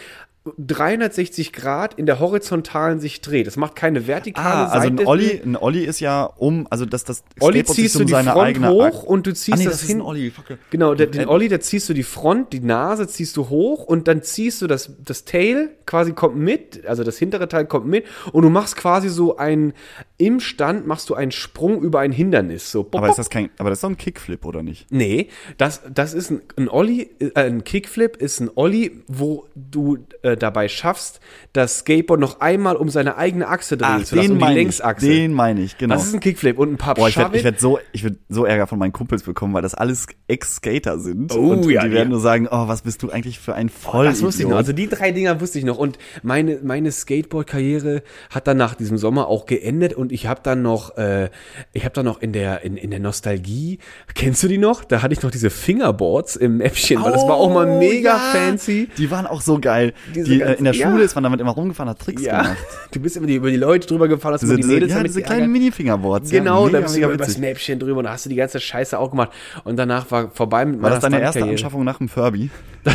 360 0.43 1.53
Grad 1.53 1.93
in 1.93 2.07
der 2.07 2.19
horizontalen 2.19 2.99
sich 2.99 3.21
dreht. 3.21 3.45
Es 3.45 3.57
macht 3.57 3.75
keine 3.75 4.07
vertikale 4.07 4.47
Ah, 4.47 4.65
also 4.69 4.87
ein 4.87 4.97
Seite. 4.97 5.07
Olli, 5.07 5.41
ein 5.43 5.55
Olli 5.55 5.85
ist 5.85 5.99
ja 5.99 6.23
um, 6.23 6.65
also 6.71 6.85
dass 6.85 7.03
das 7.03 7.23
Olli 7.39 7.63
ziehst 7.63 7.93
sich 7.93 8.07
du 8.07 8.15
um 8.15 8.23
die 8.23 8.29
Front 8.29 8.65
hoch 8.65 9.03
und 9.03 9.27
du 9.27 9.33
ziehst 9.35 9.53
ah, 9.53 9.59
nee, 9.59 9.65
das, 9.65 9.81
das 9.81 9.87
hin. 9.87 10.01
Olli. 10.01 10.31
Fuck. 10.31 10.57
Genau, 10.71 10.95
der, 10.95 11.07
den 11.07 11.21
Äh, 11.21 11.25
Olli, 11.27 11.47
da 11.47 11.59
ziehst 11.59 11.87
du 11.89 11.93
die 11.93 12.01
Front, 12.01 12.53
die 12.53 12.59
Nase 12.59 13.07
ziehst 13.07 13.37
du 13.37 13.49
hoch 13.49 13.83
und 13.83 14.07
dann 14.07 14.23
ziehst 14.23 14.63
du 14.63 14.67
das, 14.67 14.91
das 15.05 15.25
Tail 15.25 15.69
quasi 15.85 16.13
kommt 16.13 16.37
mit, 16.37 16.87
also 16.87 17.03
das 17.03 17.19
hintere 17.19 17.47
Teil 17.47 17.65
kommt 17.65 17.85
mit 17.85 18.05
und 18.31 18.41
du 18.41 18.49
machst 18.49 18.75
quasi 18.75 19.09
so 19.09 19.37
ein, 19.37 19.73
im 20.17 20.39
Stand 20.39 20.87
machst 20.87 21.07
du 21.11 21.13
einen 21.13 21.31
Sprung 21.31 21.83
über 21.83 21.99
ein 21.99 22.11
Hindernis. 22.11 22.71
So, 22.71 22.87
Aber 22.93 23.09
ist 23.09 23.19
das 23.19 23.29
kein, 23.29 23.51
aber 23.59 23.69
das 23.69 23.77
ist 23.77 23.83
doch 23.83 23.89
ein 23.89 23.97
Kickflip, 23.97 24.45
oder 24.45 24.63
nicht? 24.63 24.87
Nee, 24.89 25.27
das, 25.59 25.81
das 25.93 26.15
ist 26.15 26.31
ein, 26.31 26.41
ein 26.57 26.67
Olli, 26.67 27.11
äh, 27.19 27.29
ein 27.35 27.63
Kickflip 27.63 28.17
ist 28.17 28.39
ein 28.39 28.49
Olli, 28.55 29.03
wo 29.07 29.45
du 29.55 29.99
äh, 30.23 30.30
dabei 30.38 30.67
schaffst, 30.67 31.19
das 31.53 31.79
Skateboard 31.79 32.19
noch 32.19 32.39
einmal 32.39 32.75
um 32.75 32.89
seine 32.89 33.17
eigene 33.17 33.47
Achse 33.47 33.77
drehen 33.77 34.05
zu 34.05 34.15
lassen, 34.15 34.32
um 34.32 34.38
die 34.38 34.41
meine 34.41 34.51
ich, 34.53 34.63
Längsachse. 34.63 35.05
den 35.07 35.34
meine 35.34 35.61
ich, 35.61 35.77
genau. 35.77 35.95
Das 35.95 36.05
ist 36.05 36.13
ein 36.13 36.19
Kickflip 36.19 36.57
und 36.59 36.73
ein 36.73 36.77
paar 36.77 36.95
Boah, 36.95 37.09
ich 37.09 37.17
werde 37.17 37.43
werd 37.43 37.59
so, 37.59 37.79
ich 37.93 38.03
werd 38.03 38.17
so 38.29 38.45
Ärger 38.45 38.67
von 38.67 38.77
meinen 38.79 38.93
Kumpels 38.93 39.23
bekommen, 39.23 39.53
weil 39.53 39.61
das 39.61 39.73
alles 39.73 40.07
Ex-Skater 40.27 40.99
sind. 40.99 41.34
Oh, 41.34 41.51
und 41.51 41.69
ja, 41.69 41.82
die 41.82 41.88
ja. 41.88 41.93
werden 41.93 42.09
nur 42.09 42.19
sagen, 42.19 42.47
oh, 42.51 42.67
was 42.67 42.82
bist 42.84 43.01
du 43.03 43.09
eigentlich 43.09 43.39
für 43.39 43.55
ein 43.55 43.69
Vollidiot. 43.69 44.13
Das 44.13 44.23
wusste 44.23 44.43
ich 44.43 44.49
noch. 44.49 44.57
Also 44.57 44.73
die 44.73 44.88
drei 44.88 45.11
Dinger 45.11 45.41
wusste 45.41 45.59
ich 45.59 45.65
noch. 45.65 45.77
Und 45.77 45.97
meine, 46.23 46.59
meine 46.63 46.91
Skateboard-Karriere 46.91 48.03
hat 48.29 48.47
dann 48.47 48.57
nach 48.57 48.75
diesem 48.75 48.97
Sommer 48.97 49.27
auch 49.27 49.45
geendet 49.45 49.93
und 49.93 50.11
ich 50.11 50.27
habe 50.27 50.41
dann 50.43 50.61
noch, 50.61 50.97
äh, 50.97 51.29
ich 51.73 51.84
habe 51.86 51.93
dann 51.93 52.05
noch 52.05 52.21
in 52.21 52.34
der, 52.34 52.63
in, 52.63 52.77
in 52.77 52.91
der 52.91 52.99
Nostalgie, 52.99 53.79
kennst 54.13 54.43
du 54.43 54.47
die 54.47 54.57
noch? 54.57 54.84
Da 54.84 55.01
hatte 55.01 55.13
ich 55.13 55.21
noch 55.21 55.32
diese 55.32 55.49
Fingerboards 55.49 56.36
im 56.36 56.57
Mäppchen, 56.57 57.01
weil 57.03 57.11
das 57.11 57.23
war 57.23 57.36
auch 57.36 57.49
mal 57.51 57.61
Oh, 57.61 57.77
mega 57.79 58.09
ja. 58.11 58.17
fancy. 58.17 58.89
Die 58.97 59.11
waren 59.11 59.27
auch 59.27 59.41
so 59.41 59.59
geil. 59.59 59.93
Diese 60.24 60.38
Die, 60.38 60.41
äh, 60.41 60.53
in 60.55 60.63
der 60.63 60.74
ja. 60.74 60.89
Schule 60.89 61.03
ist 61.03 61.15
man 61.15 61.24
damit 61.24 61.39
immer 61.39 61.51
rumgefahren, 61.51 61.89
hat 61.89 61.99
Tricks 61.99 62.22
Ja, 62.24 62.41
gemacht. 62.41 62.57
du 62.91 62.99
bist 62.99 63.17
immer 63.17 63.28
die, 63.28 63.36
über 63.36 63.49
die 63.49 63.57
Leute 63.57 63.88
drüber 63.88 64.07
gefahren, 64.07 64.34
hast 64.34 64.41
Diese, 64.41 64.53
immer 64.53 64.61
die 64.61 64.67
Mädels 64.67 64.91
ja, 64.91 64.97
damit 64.97 65.11
diese 65.11 65.22
kleinen 65.22 65.51
Mini-Fingerboards. 65.51 66.30
Genau, 66.30 66.67
ja, 66.67 66.74
da 66.74 66.82
bist 66.82 66.95
du 66.95 67.01
über 67.01 67.17
das. 67.17 67.38
Mäppchen 67.38 67.80
drüber 67.80 67.99
und 67.99 68.09
hast 68.09 68.26
du 68.26 68.30
die 68.30 68.36
ganze 68.36 68.59
Scheiße 68.59 68.97
auch 68.97 69.11
gemacht. 69.11 69.32
Und 69.63 69.78
danach 69.78 70.09
war 70.11 70.32
vorbei 70.32 70.65
mit 70.65 70.76
War 70.76 70.82
meiner 70.89 70.95
das 70.95 71.01
deine 71.03 71.22
erste. 71.22 71.43
Anschaffung 71.43 71.84
nach 71.84 71.97
dem 71.97 72.09
Furby? 72.09 72.49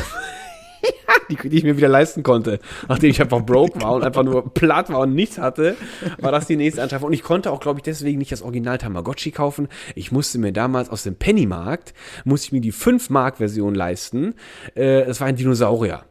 die, 1.29 1.37
die 1.49 1.57
ich 1.59 1.65
mir 1.65 1.77
wieder 1.77 1.89
leisten 1.89 2.23
konnte. 2.23 2.61
Nachdem 2.89 3.11
ich 3.11 3.21
einfach 3.21 3.41
broke 3.45 3.81
war 3.81 3.95
und 3.95 4.05
einfach 4.05 4.23
nur 4.23 4.53
platt 4.55 4.91
war 4.91 5.01
und 5.01 5.15
nichts 5.15 5.39
hatte, 5.39 5.77
war 6.19 6.33
das 6.33 6.47
die 6.47 6.57
nächste 6.57 6.83
Anschaffung. 6.83 7.09
Und 7.09 7.13
ich 7.13 7.23
konnte 7.23 7.51
auch, 7.51 7.61
glaube 7.61 7.81
ich, 7.81 7.83
deswegen 7.83 8.19
nicht 8.19 8.33
das 8.33 8.43
Original 8.43 8.79
Tamagotchi 8.79 9.31
kaufen. 9.31 9.69
Ich 9.95 10.13
musste 10.13 10.39
mir 10.39 10.53
damals 10.53 10.89
aus 10.89 11.03
dem 11.03 11.17
Pennymarkt, 11.17 11.95
musste 12.25 12.47
ich 12.47 12.53
mir 12.53 12.61
die 12.61 12.73
5-Mark-Version 12.73 13.75
leisten. 13.75 14.35
Äh, 14.75 15.03
Es 15.03 15.21
war 15.21 15.27
ein 15.29 15.37
Dinosaurier. 15.37 16.05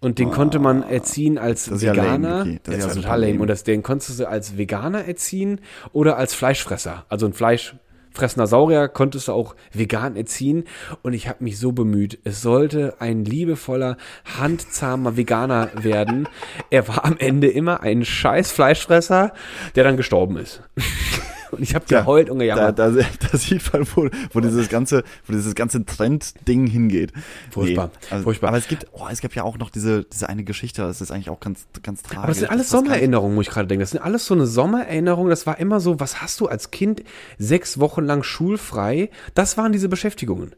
Und 0.00 0.18
den 0.18 0.30
konnte 0.30 0.58
man 0.58 0.82
erziehen 0.82 1.38
als 1.38 1.66
Ah, 1.66 1.70
Das 1.70 1.78
ist 1.78 1.82
ja 1.84 1.92
Veganer. 1.94 2.38
lame. 2.38 2.60
Das 2.62 2.74
ist 2.76 2.86
ja 2.88 2.94
total 2.94 3.20
lame. 3.20 3.32
lame. 3.32 3.42
Und 3.42 3.48
das, 3.48 3.64
den 3.64 3.82
konntest 3.82 4.20
du 4.20 4.28
als 4.28 4.56
Veganer 4.58 5.04
erziehen 5.06 5.60
oder 5.92 6.16
als 6.18 6.34
Fleischfresser. 6.34 7.06
Also 7.08 7.26
ein 7.26 7.32
Fleischfressender 7.32 8.46
Saurier 8.46 8.88
konntest 8.88 9.28
du 9.28 9.32
auch 9.32 9.56
vegan 9.72 10.14
erziehen. 10.16 10.64
Und 11.02 11.14
ich 11.14 11.28
habe 11.28 11.42
mich 11.42 11.58
so 11.58 11.72
bemüht. 11.72 12.18
Es 12.24 12.42
sollte 12.42 12.96
ein 13.00 13.24
liebevoller, 13.24 13.96
handzahmer 14.38 15.16
Veganer 15.16 15.70
werden. 15.74 16.28
Er 16.70 16.86
war 16.88 17.04
am 17.06 17.16
Ende 17.18 17.48
immer 17.48 17.80
ein 17.80 18.04
scheiß 18.04 18.52
Fleischfresser, 18.52 19.32
der 19.76 19.84
dann 19.84 19.96
gestorben 19.96 20.36
ist. 20.36 20.62
Und 21.50 21.62
ich 21.62 21.74
habe 21.74 21.84
geheult 21.86 22.30
und 22.30 22.38
Da, 22.38 22.44
gejammert. 22.44 22.78
da, 22.78 22.90
da 23.32 23.38
sieht 23.38 23.72
man, 23.72 23.86
wo, 23.94 24.08
wo 24.32 24.40
dieses 24.40 24.68
ganze, 24.68 25.04
wo 25.26 25.32
dieses 25.32 25.54
ganze 25.54 25.84
Trend-Ding 25.84 26.66
hingeht. 26.66 27.12
Furchtbar, 27.50 27.90
also, 28.10 28.24
furchtbar. 28.24 28.48
Aber 28.48 28.58
es 28.58 28.68
gibt, 28.68 28.86
oh, 28.92 29.06
es 29.10 29.20
gibt 29.20 29.34
ja 29.34 29.42
auch 29.42 29.58
noch 29.58 29.70
diese, 29.70 30.04
diese 30.04 30.28
eine 30.28 30.44
Geschichte, 30.44 30.82
das 30.82 31.00
ist 31.00 31.10
eigentlich 31.10 31.30
auch 31.30 31.40
ganz, 31.40 31.66
ganz 31.82 32.02
tragisch. 32.02 32.18
Aber 32.18 32.28
das 32.28 32.38
sind 32.38 32.50
alles 32.50 32.70
Sommererinnerungen, 32.70 33.34
muss 33.34 33.46
ich 33.46 33.52
gerade 33.52 33.66
denken. 33.66 33.80
Das 33.80 33.90
sind 33.90 34.00
alles 34.00 34.26
so 34.26 34.34
eine 34.34 34.46
Sommererinnerung. 34.46 35.28
Das 35.28 35.46
war 35.46 35.58
immer 35.58 35.80
so, 35.80 36.00
was 36.00 36.22
hast 36.22 36.40
du 36.40 36.46
als 36.46 36.70
Kind 36.70 37.02
sechs 37.38 37.78
Wochen 37.78 38.04
lang 38.04 38.22
schulfrei? 38.22 39.10
Das 39.34 39.56
waren 39.56 39.72
diese 39.72 39.88
Beschäftigungen. 39.88 40.54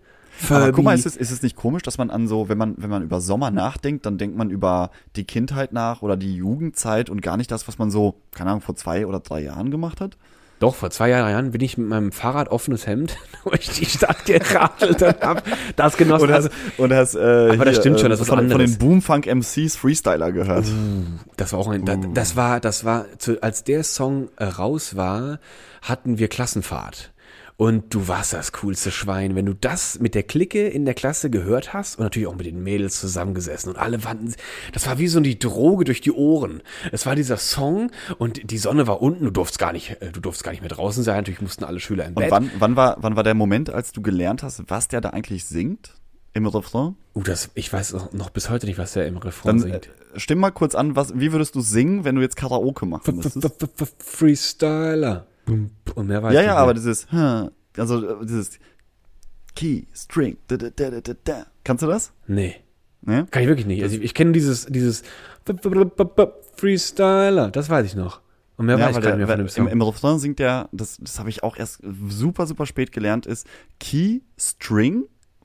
Aber 0.51 0.72
guck 0.72 0.84
mal, 0.84 0.95
ist 0.95 1.07
es, 1.07 1.16
ist 1.16 1.30
es 1.30 1.43
nicht 1.43 1.57
komisch, 1.57 1.82
dass 1.82 1.99
man 1.99 2.11
an 2.11 2.28
so, 2.28 2.49
wenn 2.49 2.59
man, 2.59 2.74
wenn 2.78 2.91
man 2.91 3.03
über 3.03 3.20
Sommer 3.20 3.51
nachdenkt, 3.51 4.07
dann 4.07 4.18
denkt 4.18 4.36
man 4.36 4.51
über 4.51 4.91
die 5.16 5.24
Kindheit 5.24 5.72
nach 5.72 6.03
oder 6.03 6.16
die 6.16 6.34
Jugendzeit 6.34 7.11
und 7.11 7.22
gar 7.22 7.36
nicht 7.36 7.51
das, 7.51 7.66
was 7.66 7.78
man 7.78 7.91
so, 7.91 8.20
keine 8.32 8.51
Ahnung, 8.51 8.62
vor 8.62 8.76
zwei 8.76 9.07
oder 9.07 9.20
drei 9.20 9.41
Jahren 9.41 9.70
gemacht 9.70 10.01
hat? 10.01 10.16
Doch, 10.59 10.74
vor 10.74 10.90
zwei 10.90 11.11
Jahren 11.11 11.52
bin 11.52 11.61
ich 11.61 11.78
mit 11.78 11.88
meinem 11.88 12.11
Fahrrad 12.11 12.48
offenes 12.48 12.86
Hemd 12.86 13.16
durch 13.44 13.68
die 13.70 13.86
Stadt 13.86 14.24
geradelt 14.24 15.02
und 15.02 15.20
hab 15.20 15.44
das 15.76 15.96
genossen. 15.96 16.24
Und 16.24 16.32
hast, 16.32 16.50
und 16.78 16.92
hast 16.92 17.14
äh, 17.14 17.50
Aber 17.52 17.64
das 17.64 17.76
stimmt 17.76 18.00
schon, 18.00 18.11
das 18.11 18.20
ist 18.20 18.28
was 18.28 18.28
von, 18.28 18.38
von 18.38 18.52
anderes. 18.52 18.72
den 18.72 18.78
Boomfunk 18.78 19.26
MCs 19.26 19.76
Freestyler 19.76 20.32
gehört. 20.32 20.66
Das 21.36 21.52
war 21.52 21.61
auch 21.61 21.68
ein, 21.68 21.84
das, 21.84 21.98
das 22.12 22.36
war, 22.36 22.61
das 22.61 22.84
war, 22.84 23.06
zu, 23.18 23.40
als 23.42 23.62
der 23.64 23.84
Song 23.84 24.28
äh, 24.36 24.44
raus 24.44 24.96
war, 24.96 25.38
hatten 25.82 26.18
wir 26.18 26.28
Klassenfahrt. 26.28 27.12
Und 27.61 27.92
du 27.92 28.06
warst 28.06 28.34
das 28.34 28.52
coolste 28.52 28.92
Schwein. 28.92 29.34
Wenn 29.34 29.44
du 29.44 29.52
das 29.52 29.98
mit 29.98 30.14
der 30.14 30.22
Clique 30.22 30.68
in 30.68 30.84
der 30.84 30.94
Klasse 30.94 31.28
gehört 31.28 31.72
hast 31.74 31.98
und 31.98 32.04
natürlich 32.04 32.28
auch 32.28 32.36
mit 32.36 32.46
den 32.46 32.62
Mädels 32.62 33.00
zusammengesessen 33.00 33.72
und 33.72 33.76
alle 33.76 34.04
waren, 34.04 34.32
das 34.72 34.86
war 34.86 35.00
wie 35.00 35.09
so 35.09 35.18
die 35.18 35.40
Droge 35.40 35.82
durch 35.82 36.00
die 36.00 36.12
Ohren. 36.12 36.62
Es 36.92 37.04
war 37.04 37.16
dieser 37.16 37.36
Song 37.36 37.90
und 38.18 38.48
die 38.48 38.59
Sonne 38.59 38.86
war 38.86 39.02
unten, 39.02 39.24
du 39.24 39.32
durfst 39.32 39.59
gar 39.59 39.72
nicht, 39.72 39.96
äh, 40.00 40.12
du 40.12 40.20
durfst 40.20 40.44
gar 40.44 40.52
nicht 40.52 40.61
mehr 40.61 40.70
draußen 40.70 41.02
sein. 41.02 41.16
Natürlich 41.16 41.40
mussten 41.40 41.64
alle 41.64 41.80
Schüler 41.80 42.04
im 42.04 42.11
Und 42.14 42.22
Bett. 42.22 42.30
wann, 42.30 42.48
wann, 42.61 42.76
war, 42.76 42.96
wann 43.00 43.16
war 43.16 43.24
der 43.24 43.34
Moment, 43.34 43.70
als 43.70 43.90
du 43.90 44.02
gelernt 44.02 44.44
hast, 44.44 44.62
was 44.68 44.86
der 44.86 45.00
da 45.00 45.11
eigentlich 45.11 45.44
singt 45.44 45.94
im 46.34 46.46
Refrain? 46.46 46.94
Uh, 47.16 47.24
das, 47.24 47.50
ich 47.56 47.72
weiß 47.72 48.12
noch 48.12 48.30
bis 48.30 48.50
heute 48.50 48.66
nicht, 48.66 48.78
was 48.78 48.92
der 48.92 49.09
im 49.09 49.16
Refrain 49.16 49.59
Dann 49.59 49.68
äh, 49.68 49.72
singt. 49.72 49.90
stimm 50.14 50.38
mal 50.38 50.52
kurz 50.52 50.76
an, 50.76 50.94
was, 50.94 51.12
wie 51.18 51.32
würdest 51.32 51.56
du 51.56 51.61
singen, 51.61 52.04
wenn 52.04 52.14
du 52.14 52.20
jetzt 52.22 52.36
Karaoke 52.36 52.86
machen 52.86 53.16
müsstest? 53.16 53.50
Freestyler. 53.98 55.26
Und 55.49 56.07
mehr 56.07 56.22
weiß 56.22 56.34
Ja, 56.34 56.40
ich 56.40 56.46
ja, 56.46 56.53
nicht. 56.53 56.61
aber 56.61 56.74
dieses, 56.74 57.07
also 57.76 58.20
äh, 58.22 58.26
dieses 58.26 58.59
Key, 59.55 59.84
String, 59.94 60.36
da, 60.49 60.57
da, 60.57 60.70
da, 60.70 61.01
da, 61.01 61.12
da. 61.24 61.46
Kannst 61.64 61.82
du 61.82 61.86
das? 61.86 62.12
Nee. 62.26 62.57
Ne? 63.03 63.26
Kann 63.30 63.42
ich 63.42 63.49
wirklich 63.49 63.66
nicht. 63.66 63.82
Also 63.82 63.96
ich, 63.96 64.03
ich 64.03 64.14
kenne 64.14 64.32
dieses, 64.32 64.66
dieses 64.66 65.03
Freestyler, 66.57 67.51
das 67.51 67.70
weiß 67.70 67.86
ich 67.86 67.94
noch. 67.94 68.20
Und 68.57 68.66
mehr 68.66 68.78
weiß 68.78 68.96
ich 68.96 69.03
gar 69.03 69.03
der, 69.03 69.16
nicht 69.16 69.26
mehr 69.26 69.28
von 69.28 69.38
dem 69.38 69.46
im, 69.46 69.49
Song. 69.51 69.68
im 69.68 69.82
Refrain 69.82 70.18
singt 70.18 70.40
der, 70.40 70.68
das, 70.72 70.99
das 71.01 71.18
habe 71.20 71.30
ich 71.30 71.44
auch 71.44 71.57
erst 71.57 71.80
super, 72.09 72.46
super 72.46 72.66
spät 72.66 72.90
gelernt, 72.90 73.24
ist 73.24 73.46
Key, 73.78 74.20
String, 74.38 75.05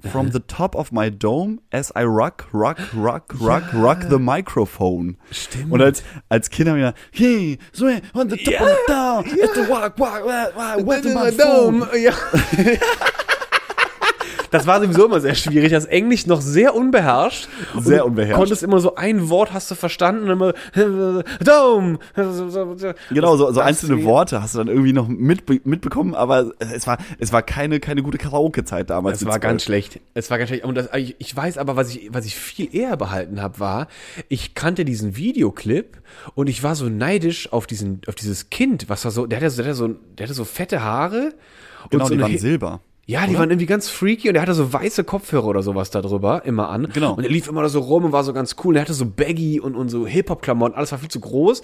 from 0.09 0.29
the 0.29 0.39
top 0.39 0.75
of 0.75 0.91
my 0.91 1.09
dome 1.09 1.61
as 1.71 1.91
I 1.95 2.03
rock, 2.03 2.47
rock, 2.51 2.79
rock, 2.93 3.33
rock, 3.39 3.63
rock 3.73 4.09
the 4.09 4.19
microphone. 4.19 5.17
Stimmt. 5.31 5.71
Und 5.71 5.81
als, 5.81 6.03
als 6.29 6.49
Kind 6.49 6.69
haben 6.69 6.77
wir, 6.77 6.93
hey, 7.11 7.57
so, 7.71 7.87
on 8.13 8.29
the 8.29 8.37
top 8.37 8.61
of 8.61 8.67
the 8.67 8.83
dome, 8.87 9.41
as 9.41 9.53
the 9.53 9.61
rock, 9.69 9.97
rock, 9.97 10.25
rock, 10.25 10.55
rock, 10.55 10.85
rock 10.85 11.03
my 11.05 11.31
phone. 11.31 11.87
Ja. 11.97 12.13
Das 14.53 14.67
war 14.67 14.79
sowieso 14.79 15.05
immer 15.07 15.19
sehr 15.19 15.33
schwierig. 15.33 15.71
Das 15.71 15.85
Englisch 15.85 16.27
noch 16.27 16.39
sehr 16.39 16.75
unbeherrscht. 16.75 17.49
Und 17.73 17.85
Sehr 17.85 17.99
du 17.99 18.05
unbeherrscht. 18.05 18.37
Konntest 18.37 18.61
immer 18.61 18.79
so 18.79 18.93
ein 18.95 19.29
Wort 19.29 19.51
hast 19.51 19.71
du 19.71 19.75
verstanden 19.75 20.25
und 20.25 20.31
immer 20.31 20.53
Dome. 21.43 21.97
Genau, 23.09 23.35
so, 23.35 23.51
so 23.51 23.59
einzelne 23.61 24.03
Worte 24.03 24.41
hast 24.43 24.53
du 24.53 24.59
dann 24.59 24.67
irgendwie 24.67 24.93
noch 24.93 25.07
mitbe 25.07 25.59
mitbekommen, 25.63 26.13
aber 26.13 26.51
es 26.59 26.85
war, 26.85 26.97
es 27.17 27.33
war 27.33 27.41
keine, 27.41 27.79
keine 27.79 28.03
gute 28.03 28.17
Karaoke-Zeit 28.17 28.89
damals. 28.91 29.21
Es 29.21 29.27
war 29.27 29.39
ganz 29.39 29.63
schlecht. 29.63 29.99
Es 30.13 30.29
war 30.29 30.37
ganz 30.37 30.49
schlecht. 30.49 30.65
Und 30.65 30.75
das, 30.75 30.89
ich, 30.95 31.15
ich 31.17 31.35
weiß 31.35 31.57
aber, 31.57 31.75
was 31.75 31.89
ich, 31.95 32.13
was 32.13 32.25
ich 32.25 32.35
viel 32.35 32.73
eher 32.75 32.95
behalten 32.95 33.41
habe, 33.41 33.59
war, 33.59 33.87
ich 34.29 34.53
kannte 34.53 34.85
diesen 34.85 35.15
Videoclip 35.15 36.01
und 36.35 36.47
ich 36.47 36.61
war 36.61 36.75
so 36.75 36.89
neidisch 36.89 37.51
auf 37.51 37.65
diesen, 37.65 38.01
auf 38.07 38.15
dieses 38.15 38.51
Kind, 38.51 38.87
was 38.87 39.03
war 39.03 39.11
so, 39.11 39.25
der 39.25 39.39
hatte 39.39 39.49
so, 39.49 39.63
der 39.63 39.65
hatte 39.71 39.75
so, 39.75 39.87
der 39.87 40.25
hatte 40.27 40.33
so 40.35 40.45
fette 40.45 40.83
Haare. 40.83 41.33
Genau, 41.89 42.03
und 42.05 42.09
so 42.09 42.15
die 42.15 42.21
waren 42.21 42.31
Hi- 42.31 42.37
Silber. 42.37 42.79
Ja, 43.05 43.27
die 43.27 43.37
waren 43.37 43.49
irgendwie 43.49 43.65
ganz 43.65 43.89
freaky 43.89 44.29
und 44.29 44.35
er 44.35 44.41
hatte 44.43 44.53
so 44.53 44.71
weiße 44.71 45.03
Kopfhörer 45.03 45.47
oder 45.47 45.61
sowas 45.61 45.89
da 45.91 46.01
drüber 46.01 46.45
immer 46.45 46.69
an. 46.69 46.87
Genau. 46.93 47.15
Und 47.15 47.25
er 47.25 47.29
lief 47.29 47.49
immer 47.49 47.61
da 47.61 47.67
so 47.67 47.81
rum 47.81 48.05
und 48.05 48.11
war 48.13 48.23
so 48.23 48.31
ganz 48.31 48.55
cool. 48.63 48.69
Und 48.69 48.75
er 48.77 48.81
hatte 48.83 48.93
so 48.93 49.05
Baggy 49.05 49.59
und, 49.59 49.75
und 49.75 49.89
so 49.89 50.07
Hip-Hop-Klamotten, 50.07 50.73
alles 50.73 50.93
war 50.93 50.99
viel 50.99 51.09
zu 51.09 51.19
groß. 51.19 51.63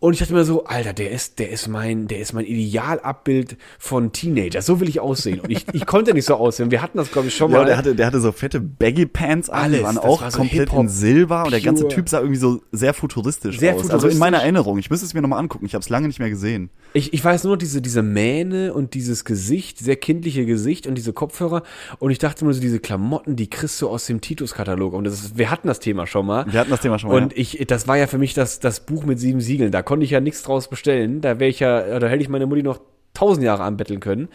Und 0.00 0.14
ich 0.14 0.20
dachte 0.20 0.32
mir 0.32 0.44
so, 0.46 0.64
Alter, 0.64 0.94
der 0.94 1.10
ist, 1.10 1.38
der 1.40 1.50
ist 1.50 1.68
mein, 1.68 2.08
der 2.08 2.20
ist 2.20 2.32
mein 2.32 2.46
Idealabbild 2.46 3.58
von 3.78 4.12
Teenager. 4.12 4.62
So 4.62 4.80
will 4.80 4.88
ich 4.88 4.98
aussehen. 5.00 5.40
Und 5.40 5.50
ich, 5.50 5.66
ich 5.74 5.84
konnte 5.84 6.14
nicht 6.14 6.24
so 6.24 6.36
aussehen. 6.36 6.70
Wir 6.70 6.80
hatten 6.80 6.96
das, 6.96 7.12
glaube 7.12 7.28
ich, 7.28 7.36
schon 7.36 7.50
Ja, 7.52 7.58
mal. 7.58 7.64
der 7.66 7.76
hatte, 7.76 7.94
der 7.94 8.06
hatte 8.06 8.20
so 8.20 8.32
fette 8.32 8.58
Baggy 8.58 9.04
Pants 9.04 9.50
an, 9.50 9.64
Alles, 9.64 9.78
die 9.80 9.84
waren 9.84 9.96
das 9.96 10.04
auch 10.04 10.22
war 10.22 10.30
so 10.30 10.38
komplett 10.38 10.72
in 10.72 10.88
Silber 10.88 11.44
und 11.44 11.50
der 11.52 11.60
ganze. 11.60 11.86
Typ 11.88 12.08
sah 12.08 12.20
irgendwie 12.20 12.38
so 12.38 12.62
sehr 12.72 12.94
futuristisch 12.94 13.58
Sehr 13.58 13.74
aus. 13.74 13.82
Also 13.82 13.88
in 13.88 13.92
futuristisch. 13.98 14.20
meiner 14.20 14.38
Erinnerung. 14.38 14.78
Ich 14.78 14.88
müsste 14.88 15.04
es 15.04 15.12
mir 15.12 15.20
nochmal 15.20 15.38
angucken. 15.40 15.66
Ich 15.66 15.74
habe 15.74 15.82
es 15.82 15.90
lange 15.90 16.06
nicht 16.06 16.18
mehr 16.18 16.30
gesehen. 16.30 16.70
Ich, 16.94 17.12
ich 17.12 17.22
weiß 17.22 17.44
nur 17.44 17.58
diese, 17.58 17.82
diese 17.82 18.00
Mähne 18.02 18.72
und 18.72 18.94
dieses 18.94 19.26
Gesicht, 19.26 19.78
sehr 19.78 19.96
kindliche 19.96 20.46
Gesicht 20.46 20.61
und 20.86 20.94
diese 20.94 21.12
Kopfhörer. 21.12 21.62
Und 21.98 22.10
ich 22.10 22.18
dachte 22.18 22.44
mir 22.44 22.52
so, 22.52 22.60
diese 22.60 22.80
Klamotten, 22.80 23.36
die 23.36 23.48
kriegst 23.48 23.80
du 23.82 23.88
aus 23.88 24.06
dem 24.06 24.20
Titus-Katalog. 24.20 24.94
Und 24.94 25.04
das 25.04 25.14
ist, 25.14 25.38
wir 25.38 25.50
hatten 25.50 25.68
das 25.68 25.80
Thema 25.80 26.06
schon 26.06 26.26
mal. 26.26 26.44
Wir 26.50 26.60
hatten 26.60 26.70
das 26.70 26.80
Thema 26.80 26.98
schon 26.98 27.10
mal. 27.10 27.22
Und 27.22 27.36
ich, 27.36 27.64
das 27.66 27.88
war 27.88 27.96
ja 27.96 28.06
für 28.06 28.18
mich 28.18 28.34
das, 28.34 28.60
das 28.60 28.80
Buch 28.80 29.04
mit 29.04 29.18
sieben 29.18 29.40
Siegeln. 29.40 29.72
Da 29.72 29.82
konnte 29.82 30.04
ich 30.04 30.10
ja 30.10 30.20
nichts 30.20 30.42
draus 30.42 30.68
bestellen. 30.68 31.20
Da 31.20 31.38
wäre 31.38 31.50
ich 31.50 31.60
ja, 31.60 31.98
da 31.98 32.06
hätte 32.06 32.22
ich 32.22 32.28
meine 32.28 32.46
Mutti 32.46 32.62
noch 32.62 32.80
tausend 33.14 33.44
Jahre 33.44 33.62
anbetteln 33.62 34.00
können. 34.00 34.28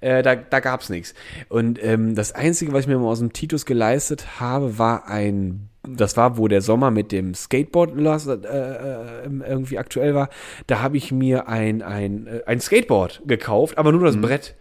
Äh, 0.00 0.22
da 0.22 0.34
da 0.34 0.60
gab's 0.60 0.88
nichts. 0.88 1.14
Und 1.48 1.82
ähm, 1.82 2.14
das 2.14 2.32
Einzige, 2.32 2.72
was 2.72 2.82
ich 2.82 2.86
mir 2.86 2.98
mal 2.98 3.08
aus 3.08 3.18
dem 3.18 3.32
Titus 3.32 3.66
geleistet 3.66 4.40
habe, 4.40 4.78
war 4.78 5.06
ein 5.08 5.68
das 5.84 6.16
war, 6.16 6.38
wo 6.38 6.46
der 6.46 6.62
Sommer 6.62 6.90
mit 6.90 7.10
dem 7.10 7.34
Skateboard 7.34 7.96
äh, 7.96 8.28
äh, 8.28 9.28
irgendwie 9.48 9.78
aktuell 9.78 10.14
war. 10.14 10.28
Da 10.66 10.80
habe 10.80 10.96
ich 10.96 11.10
mir 11.10 11.48
ein, 11.48 11.82
ein, 11.82 12.26
äh, 12.26 12.42
ein 12.46 12.60
Skateboard 12.60 13.22
gekauft, 13.26 13.78
aber 13.78 13.90
nur 13.90 14.04
das 14.04 14.20
Brett. 14.20 14.54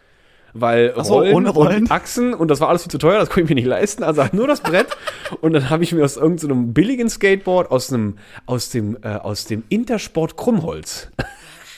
Weil 0.53 0.93
so, 1.03 1.15
Rollen, 1.15 1.35
ohne 1.35 1.49
Rollen? 1.49 1.83
und 1.83 1.91
Achsen 1.91 2.33
und 2.33 2.49
das 2.49 2.59
war 2.59 2.69
alles 2.69 2.83
viel 2.83 2.91
zu 2.91 2.97
teuer, 2.97 3.19
das 3.19 3.29
konnte 3.29 3.43
ich 3.43 3.49
mir 3.49 3.55
nicht 3.55 3.67
leisten, 3.67 4.03
also 4.03 4.25
nur 4.31 4.47
das 4.47 4.61
Brett. 4.61 4.87
und 5.41 5.53
dann 5.53 5.69
habe 5.69 5.83
ich 5.83 5.93
mir 5.93 6.03
aus 6.03 6.17
irgendeinem 6.17 6.73
billigen 6.73 7.09
Skateboard 7.09 7.71
aus 7.71 7.91
einem 7.91 8.17
aus 8.45 8.69
dem 8.69 8.97
äh, 9.01 9.09
aus 9.15 9.45
dem 9.45 9.63
Intersport 9.69 10.37
Krummholz 10.37 11.09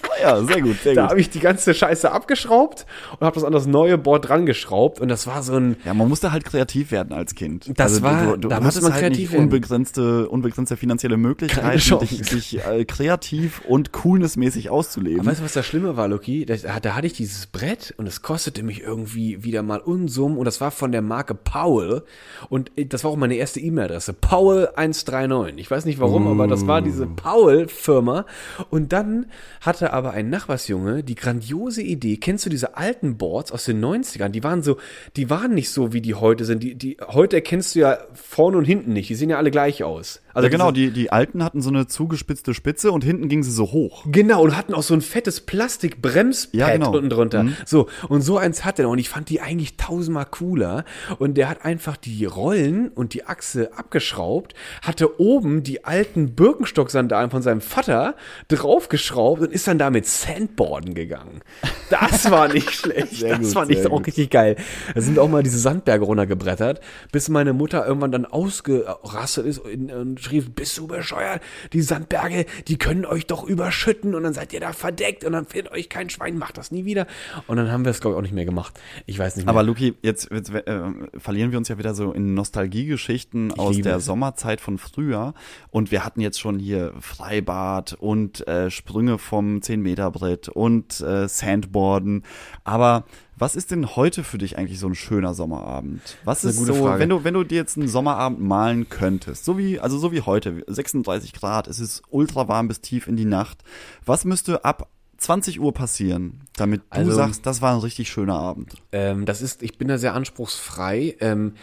ja, 0.21 0.43
sehr 0.43 0.61
gut, 0.61 0.77
sehr 0.81 0.93
da 0.95 1.01
gut. 1.03 1.09
habe 1.11 1.19
ich 1.21 1.29
die 1.29 1.39
ganze 1.39 1.73
Scheiße 1.73 2.11
abgeschraubt 2.11 2.85
und 3.19 3.25
habe 3.25 3.35
das 3.35 3.43
an 3.43 3.51
das 3.53 3.65
neue 3.65 3.97
Board 3.97 4.29
dran 4.29 4.45
geschraubt 4.45 4.99
und 4.99 5.07
das 5.09 5.27
war 5.27 5.43
so 5.43 5.55
ein 5.55 5.75
Ja, 5.85 5.93
man 5.93 6.07
musste 6.09 6.31
halt 6.31 6.45
kreativ 6.45 6.91
werden 6.91 7.13
als 7.13 7.35
Kind. 7.35 7.63
Also 7.67 7.73
Das 7.75 8.01
war- 8.03 8.33
du, 8.33 8.37
du, 8.37 8.47
da 8.49 8.59
musste 8.59 8.81
man 8.81 8.93
halt 8.93 9.01
kreativ 9.01 9.31
nicht 9.31 9.39
unbegrenzte, 9.39 10.29
unbegrenzte 10.29 10.77
finanzielle 10.77 11.17
Möglichkeiten, 11.17 11.99
dich, 11.99 12.21
dich 12.21 12.65
äh, 12.65 12.85
kreativ 12.85 13.61
und 13.67 13.91
coolnessmäßig 13.91 14.69
auszuleben. 14.69 15.19
Aber 15.21 15.29
weißt 15.31 15.39
du, 15.39 15.45
was 15.45 15.53
das 15.53 15.65
Schlimme 15.65 15.97
war, 15.97 16.07
Loki? 16.07 16.45
Da, 16.45 16.55
da 16.79 16.95
hatte 16.95 17.07
ich 17.07 17.13
dieses 17.13 17.47
Brett 17.47 17.93
und 17.97 18.07
es 18.07 18.21
kostete 18.21 18.63
mich 18.63 18.81
irgendwie 18.81 19.43
wieder 19.43 19.63
mal 19.63 19.79
Unsummen 19.79 20.37
und 20.37 20.45
das 20.45 20.61
war 20.61 20.71
von 20.71 20.91
der 20.91 21.01
Marke 21.01 21.35
Powell 21.35 22.03
und 22.49 22.71
das 22.89 23.03
war 23.03 23.11
auch 23.11 23.15
meine 23.15 23.35
erste 23.35 23.59
E-Mail-Adresse. 23.59 24.13
Powell139. 24.13 25.53
Ich 25.57 25.69
weiß 25.71 25.85
nicht 25.85 25.99
warum, 25.99 26.27
aber 26.27 26.47
das 26.47 26.67
war 26.67 26.81
diese 26.81 27.05
Powell-Firma 27.07 28.25
und 28.69 28.91
dann 28.93 29.27
hatte 29.61 29.92
aber 29.93 30.11
ein 30.11 30.31
Nachbarsjunge 30.31 31.03
die 31.03 31.13
grandiose 31.13 31.83
Idee, 31.83 32.17
kennst 32.17 32.47
du 32.47 32.49
diese 32.49 32.77
alten 32.77 33.17
Boards 33.19 33.51
aus 33.51 33.65
den 33.65 33.79
90ern? 33.79 34.29
Die 34.29 34.43
waren 34.43 34.63
so, 34.63 34.77
die 35.15 35.29
waren 35.29 35.53
nicht 35.53 35.69
so, 35.69 35.93
wie 35.93 36.01
die 36.01 36.15
heute 36.15 36.45
sind. 36.45 36.63
Die, 36.63 36.73
die, 36.73 36.97
heute 37.07 37.35
erkennst 37.35 37.75
du 37.75 37.81
ja 37.81 37.99
vorne 38.15 38.57
und 38.57 38.65
hinten 38.65 38.93
nicht. 38.93 39.09
Die 39.09 39.15
sehen 39.15 39.29
ja 39.29 39.37
alle 39.37 39.51
gleich 39.51 39.83
aus. 39.83 40.22
Also 40.33 40.47
ja, 40.47 40.49
genau, 40.51 40.71
die, 40.71 40.91
die 40.91 41.11
alten 41.11 41.43
hatten 41.43 41.61
so 41.61 41.69
eine 41.69 41.87
zugespitzte 41.87 42.53
Spitze 42.53 42.91
und 42.91 43.03
hinten 43.03 43.29
gingen 43.29 43.43
sie 43.43 43.51
so 43.51 43.71
hoch. 43.71 44.03
Genau, 44.07 44.41
und 44.43 44.57
hatten 44.57 44.73
auch 44.73 44.83
so 44.83 44.93
ein 44.93 45.01
fettes 45.01 45.41
Plastikbremspad 45.41 46.53
Ja, 46.59 46.71
genau. 46.71 46.91
unten 46.93 47.09
drunter. 47.09 47.45
So, 47.65 47.87
und 48.09 48.21
so 48.21 48.37
eins 48.37 48.65
hat 48.65 48.79
er 48.79 48.89
und 48.89 48.97
ich 48.97 49.09
fand 49.09 49.29
die 49.29 49.41
eigentlich 49.41 49.77
tausendmal 49.77 50.25
cooler. 50.25 50.85
Und 51.19 51.35
der 51.35 51.49
hat 51.49 51.65
einfach 51.65 51.97
die 51.97 52.25
Rollen 52.25 52.89
und 52.89 53.13
die 53.13 53.25
Achse 53.25 53.71
abgeschraubt, 53.77 54.53
hatte 54.81 55.19
oben 55.19 55.63
die 55.63 55.85
alten 55.85 56.33
Birkenstock-Sandalen 56.35 57.29
von 57.29 57.41
seinem 57.41 57.61
Vater 57.61 58.15
draufgeschraubt 58.47 59.41
und 59.41 59.51
ist 59.53 59.67
dann 59.67 59.77
damit 59.77 60.05
Sandboarden 60.07 60.93
gegangen. 60.93 61.41
Das 61.89 62.31
war 62.31 62.47
nicht 62.51 62.71
schlecht. 62.73 63.15
Sehr 63.17 63.37
das 63.37 63.47
gut, 63.47 63.53
fand 63.53 63.71
ich 63.71 63.85
auch 63.85 63.91
gut. 63.97 64.07
richtig 64.07 64.29
geil. 64.31 64.55
Da 64.95 65.01
sind 65.01 65.19
auch 65.19 65.29
mal 65.29 65.43
diese 65.43 65.59
Sandberge 65.59 66.05
runtergebrettert, 66.05 66.81
bis 67.11 67.29
meine 67.29 67.53
Mutter 67.53 67.85
irgendwann 67.85 68.11
dann 68.11 68.25
ausgerastet 68.25 69.45
ist 69.45 69.59
und, 69.59 69.91
und 70.23 70.29
schrieb, 70.29 70.55
bist 70.55 70.77
du 70.77 70.87
bescheuert? 70.87 71.41
Die 71.73 71.81
Sandberge, 71.81 72.45
die 72.67 72.77
können 72.77 73.05
euch 73.05 73.27
doch 73.27 73.43
überschütten 73.43 74.15
und 74.15 74.23
dann 74.23 74.33
seid 74.33 74.53
ihr 74.53 74.59
da 74.59 74.73
verdeckt 74.73 75.23
und 75.23 75.33
dann 75.33 75.45
findet 75.45 75.73
euch 75.73 75.89
kein 75.89 76.09
Schwein, 76.09 76.37
macht 76.37 76.57
das 76.57 76.71
nie 76.71 76.85
wieder. 76.85 77.07
Und 77.47 77.57
dann 77.57 77.71
haben 77.71 77.85
wir 77.85 77.91
es, 77.91 77.99
glaube 77.99 78.15
ich, 78.15 78.17
auch 78.19 78.21
nicht 78.23 78.33
mehr 78.33 78.45
gemacht. 78.45 78.79
Ich 79.05 79.19
weiß 79.19 79.35
nicht 79.35 79.45
mehr. 79.45 79.53
Aber 79.53 79.63
Luki, 79.63 79.95
jetzt, 80.01 80.29
jetzt 80.31 80.49
äh, 80.51 80.81
verlieren 81.17 81.51
wir 81.51 81.57
uns 81.57 81.67
ja 81.67 81.77
wieder 81.77 81.93
so 81.93 82.11
in 82.11 82.33
Nostalgiegeschichten 82.33 83.53
aus 83.53 83.79
der 83.79 83.97
es. 83.97 84.05
Sommerzeit 84.05 84.61
von 84.61 84.77
früher. 84.77 85.33
Und 85.69 85.91
wir 85.91 86.05
hatten 86.05 86.21
jetzt 86.21 86.39
schon 86.39 86.59
hier 86.59 86.93
Freibad 86.99 87.93
und 87.93 88.47
äh, 88.47 88.69
Sprünge 88.69 89.17
vom 89.17 89.57
10-Meter-Brett 89.59 90.49
und 90.49 91.01
äh, 91.01 91.27
Sandboarden. 91.27 92.23
Aber 92.63 93.05
was 93.37 93.55
ist 93.55 93.71
denn 93.71 93.95
heute 93.95 94.23
für 94.23 94.37
dich 94.37 94.57
eigentlich 94.57 94.79
so 94.79 94.87
ein 94.87 94.95
schöner 94.95 95.33
Sommerabend? 95.33 96.01
Was 96.23 96.43
ist 96.43 96.59
ist 96.59 96.65
so, 96.67 96.73
Frage. 96.75 96.99
wenn 96.99 97.09
du, 97.09 97.23
wenn 97.23 97.33
du 97.33 97.43
dir 97.43 97.55
jetzt 97.57 97.77
einen 97.77 97.87
Sommerabend 97.87 98.39
malen 98.41 98.89
könntest, 98.89 99.45
so 99.45 99.57
wie, 99.57 99.79
also 99.79 99.97
so 99.97 100.11
wie 100.11 100.21
heute, 100.21 100.63
36 100.67 101.33
Grad, 101.33 101.67
es 101.67 101.79
ist 101.79 102.03
ultra 102.09 102.47
warm 102.47 102.67
bis 102.67 102.81
tief 102.81 103.07
in 103.07 103.15
die 103.15 103.25
Nacht. 103.25 103.63
Was 104.05 104.23
müsste 104.25 104.63
ab 104.65 104.87
20 105.17 105.59
Uhr 105.61 105.73
passieren, 105.73 106.41
damit 106.57 106.81
du 106.81 106.97
Also- 106.97 107.13
sagst, 107.13 107.45
das 107.45 107.61
war 107.61 107.73
ein 107.73 107.79
richtig 107.79 108.09
schöner 108.09 108.35
Abend? 108.35 108.75
Ähm, 108.91 109.25
das 109.25 109.41
ist, 109.41 109.63
ich 109.63 109.77
bin 109.77 109.87
da 109.87 109.97
sehr 109.97 110.13
anspruchsfrei. 110.15 111.15
Ähm, 111.21 111.53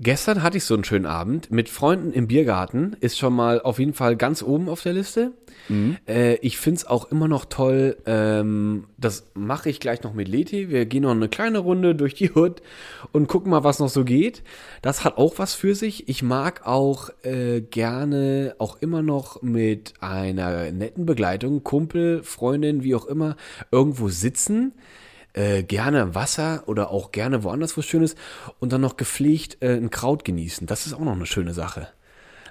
gestern 0.00 0.42
hatte 0.42 0.56
ich 0.58 0.64
so 0.64 0.74
einen 0.74 0.84
schönen 0.84 1.06
Abend 1.06 1.50
mit 1.50 1.68
Freunden 1.68 2.12
im 2.12 2.26
Biergarten. 2.26 2.96
Ist 3.00 3.18
schon 3.18 3.34
mal 3.34 3.60
auf 3.60 3.78
jeden 3.78 3.94
Fall 3.94 4.16
ganz 4.16 4.42
oben 4.42 4.68
auf 4.68 4.82
der 4.82 4.92
Liste. 4.92 5.32
Äh, 6.06 6.36
ich 6.36 6.58
find's 6.58 6.86
auch 6.86 7.10
immer 7.10 7.28
noch 7.28 7.44
toll. 7.46 7.96
Ähm, 8.06 8.84
das 8.98 9.26
mache 9.34 9.68
ich 9.68 9.80
gleich 9.80 10.02
noch 10.02 10.14
mit 10.14 10.28
Leti. 10.28 10.68
Wir 10.68 10.86
gehen 10.86 11.02
noch 11.02 11.10
eine 11.10 11.28
kleine 11.28 11.58
Runde 11.58 11.94
durch 11.94 12.14
die 12.14 12.30
Hood 12.32 12.62
und 13.12 13.28
gucken 13.28 13.50
mal, 13.50 13.64
was 13.64 13.78
noch 13.78 13.88
so 13.88 14.04
geht. 14.04 14.42
Das 14.82 15.04
hat 15.04 15.18
auch 15.18 15.34
was 15.38 15.54
für 15.54 15.74
sich. 15.74 16.08
Ich 16.08 16.22
mag 16.22 16.66
auch 16.66 17.10
äh, 17.22 17.60
gerne 17.60 18.54
auch 18.58 18.76
immer 18.80 19.02
noch 19.02 19.42
mit 19.42 19.94
einer 20.00 20.70
netten 20.72 21.06
Begleitung, 21.06 21.64
Kumpel, 21.64 22.22
Freundin, 22.22 22.82
wie 22.82 22.94
auch 22.94 23.06
immer, 23.06 23.36
irgendwo 23.70 24.08
sitzen 24.08 24.72
äh, 25.36 25.62
gerne 25.62 26.14
Wasser 26.14 26.64
oder 26.66 26.90
auch 26.90 27.12
gerne 27.12 27.44
woanders, 27.44 27.76
wo 27.76 27.80
es 27.80 27.86
schön 27.86 28.02
ist 28.02 28.18
und 28.58 28.72
dann 28.72 28.80
noch 28.80 28.96
gepflegt 28.96 29.62
äh, 29.62 29.76
ein 29.76 29.90
Kraut 29.90 30.24
genießen. 30.24 30.66
Das 30.66 30.86
ist 30.86 30.94
auch 30.94 31.00
noch 31.00 31.12
eine 31.12 31.26
schöne 31.26 31.54
Sache. 31.54 31.88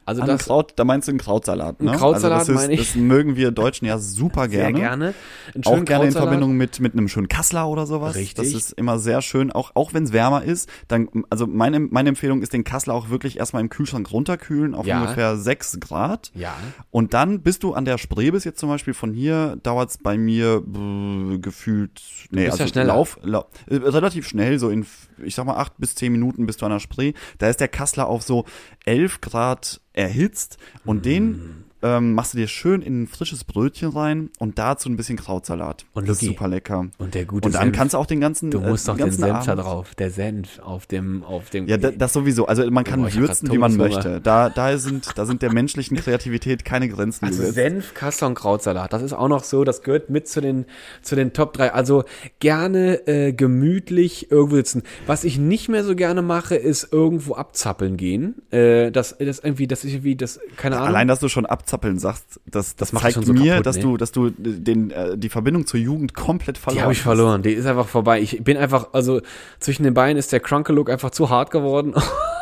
Also 0.06 0.22
An 0.22 0.28
das 0.28 0.46
Kraut, 0.46 0.74
da 0.76 0.84
meinst 0.84 1.08
du 1.08 1.12
einen 1.12 1.20
Krautsalat, 1.20 1.82
ne? 1.82 1.92
Ein 1.92 1.98
Krautsalat 1.98 2.40
also 2.40 2.54
das 2.54 2.62
ist, 2.62 2.68
meine 2.68 2.80
ich. 2.80 2.94
Das 2.94 2.96
mögen 2.96 3.36
wir 3.36 3.50
Deutschen 3.52 3.86
ja 3.88 3.98
super 3.98 4.50
sehr 4.50 4.72
gerne. 4.72 4.80
gerne. 4.80 5.14
Einen 5.54 5.66
Auch 5.66 5.84
gerne 5.84 6.06
in. 6.06 6.12
Verbindung 6.12 6.56
mit, 6.56 6.80
mit 6.80 6.94
einem 6.94 7.08
schönen 7.08 7.28
Kassler 7.28 7.68
oder 7.68 7.88
sowas. 7.88 8.16
Richtig. 8.16 8.36
Das 8.36 8.54
ist 8.54 8.72
immer 8.74 9.00
sehr 9.00 9.22
schön, 9.22 9.52
auch, 9.52 9.72
auch 9.74 9.94
wenn 9.94 10.04
es 10.04 10.14
wärmer 10.14 10.44
ist. 10.44 10.70
Dann, 10.88 11.10
also 11.30 11.48
meine, 11.48 11.80
meine 11.80 12.10
Empfehlung 12.10 12.42
ist, 12.42 12.54
den 12.54 12.64
Kassler 12.64 12.94
auch 12.94 13.10
wirklich 13.10 13.40
erstmal 13.40 13.62
im 13.64 13.70
Kühlschrank 13.70 14.12
runterkühlen 14.12 14.76
auf 14.76 14.86
Ja. 14.86 15.02
ungefähr 15.02 15.38
6 15.38 15.80
Grad. 15.80 16.32
Ja. 16.36 16.54
Und 16.92 17.14
dann 17.16 17.42
bist 17.42 17.64
du 17.64 17.74
an 17.74 17.86
der 17.86 17.98
Spree 17.98 18.32
bist 18.32 18.46
jetzt 18.46 18.60
zum 18.60 18.70
Beispiel 18.70 18.94
von 18.94 19.14
hier, 19.14 19.58
dauert 19.64 19.90
es 19.90 19.98
bei 19.98 20.18
mir 20.18 20.62
äh, 20.64 21.38
gefühlt, 21.40 22.02
nee, 22.30 22.46
bist 22.46 22.52
also 22.54 22.64
ja 22.64 22.68
schneller. 22.68 22.94
Lauf, 22.94 23.18
lau, 23.24 23.46
äh, 23.68 23.76
relativ 23.76 24.28
schnell, 24.28 24.60
so 24.60 24.70
in, 24.70 24.86
ich 25.24 25.36
sag 25.36 25.46
mal, 25.46 25.58
acht 25.58 25.74
bis 25.78 25.96
zehn 25.96 26.12
Minuten 26.12 26.46
bist 26.46 26.62
du 26.62 26.66
an 26.66 26.72
der 26.72 26.80
Spree. 26.80 27.14
Da 27.38 27.50
ist 27.50 27.60
der 27.60 27.68
Kassler 27.68 28.08
auf 28.08 28.24
so 28.24 28.46
11 28.86 29.22
Grad 29.22 29.82
erhitzt 29.94 30.58
und 30.84 31.06
den 31.06 31.66
ähm, 31.86 32.14
machst 32.16 32.34
du 32.34 32.38
dir 32.38 32.48
schön 32.48 32.82
in 32.82 33.04
ein 33.04 33.08
frisches 33.08 33.44
Brötchen 33.44 33.90
rein 33.90 34.32
und 34.40 34.58
dazu 34.58 34.90
ein 34.90 34.98
bisschen 34.98 35.18
Krautsalat. 35.18 35.86
Und 35.94 36.10
das 36.10 36.18
ist 36.18 36.24
Luki. 36.24 36.34
super 36.36 36.48
lecker. 36.48 36.88
Und 36.98 37.14
der 37.14 37.26
gute 37.26 37.46
Und 37.48 37.54
dann 37.54 37.66
Senf. 37.66 37.78
kannst 37.78 37.94
du 37.94 38.00
auch 38.00 38.08
den 38.08 38.20
ganzen 38.20 38.50
Du 38.50 38.60
musst 38.60 38.88
äh, 38.88 38.92
doch 38.92 38.98
den 38.98 39.06
ganzen 39.06 39.22
Senf 39.22 39.46
da 39.46 39.56
drauf. 39.56 39.94
Der 39.96 40.10
Senf 40.10 40.58
auf 40.60 40.88
dem, 40.88 41.24
auf 41.24 41.52
dem. 41.52 41.68
Ja, 41.68 41.78
da, 41.78 41.92
das 41.92 42.14
sowieso. 42.14 42.48
Also 42.48 42.70
man 42.72 42.84
kann 42.84 43.02
Boah, 43.02 43.08
ich 43.08 43.14
hab 43.16 43.22
würzen, 43.22 43.52
wie 43.52 43.60
man 43.60 43.76
möchte. 43.78 44.20
Da, 44.20 44.50
da 44.50 44.76
sind, 44.80 45.12
da 45.16 45.26
sind 45.28 45.44
der 45.44 45.54
menschlichen 45.54 45.96
Kreativität 45.98 46.66
keine 46.66 46.90
Grenzen 46.90 47.26
Also 47.26 47.40
gesetzt. 47.40 47.56
Senf, 47.56 47.94
Kassler 47.94 48.28
und 48.28 48.36
Krautsalat, 48.36 48.92
das 48.92 49.04
ist 49.04 49.14
auch 49.14 49.28
noch 49.28 49.44
so, 49.44 49.64
das 49.64 49.84
gehört 49.84 50.10
mit 50.10 50.28
zu 50.28 50.42
den, 50.42 50.66
zu 51.04 51.16
den 51.16 51.34
Top 51.34 51.54
3. 51.54 51.72
Also 51.74 52.04
gerne 52.40 53.08
äh, 53.08 53.32
gemütlich 53.32 54.32
irgendwo 54.32 54.56
sitzen. 54.56 54.82
Was 55.06 55.24
ich 55.24 55.38
nicht 55.38 55.70
mehr 55.70 55.84
so 55.84 55.96
gerne 55.96 56.24
mache, 56.24 56.56
ist 56.56 56.92
irgendwo 56.92 57.36
abzappeln 57.36 57.96
gehen. 57.96 58.42
Äh, 58.52 58.92
das, 58.92 59.16
das 59.20 59.40
irgendwie, 59.40 59.68
das 59.68 59.84
ist 59.84 59.94
irgendwie, 59.94 60.16
das, 60.16 60.40
keine 60.58 60.78
Ahnung. 60.78 60.88
Allein, 60.88 61.08
dass 61.08 61.20
du 61.20 61.30
schon 61.30 61.46
abzappeln 61.46 61.75
sagst, 61.98 62.40
das, 62.46 62.76
das, 62.76 62.94
macht 62.94 63.04
zeigt 63.04 63.16
schon 63.16 63.26
so 63.26 63.34
mir, 63.34 63.52
kaputt, 63.52 63.66
dass 63.66 63.76
ne? 63.78 63.82
du, 63.82 63.98
dass 63.98 64.12
du 64.12 64.30
den, 64.30 64.92
äh, 64.92 65.18
die 65.18 65.30
Verbindung 65.30 65.66
zur 65.66 65.80
Jugend 65.80 66.14
komplett 66.14 66.58
verloren 66.58 66.78
die 66.78 66.84
habe 66.84 66.94
ich 66.94 67.00
hast. 67.00 67.04
verloren, 67.04 67.42
die 67.42 67.52
ist 67.52 67.66
einfach 67.66 67.88
vorbei. 67.88 68.22
Ich 68.22 68.44
bin 68.44 68.58
einfach, 68.58 68.90
also 68.94 69.22
zwischen 69.60 69.84
den 69.84 69.94
Beinen 69.94 70.18
ist 70.18 70.32
der 70.32 70.40
Crunkel-Look 70.40 70.90
einfach 70.90 71.12
zu 71.12 71.30
hart 71.30 71.52
geworden. 71.52 71.94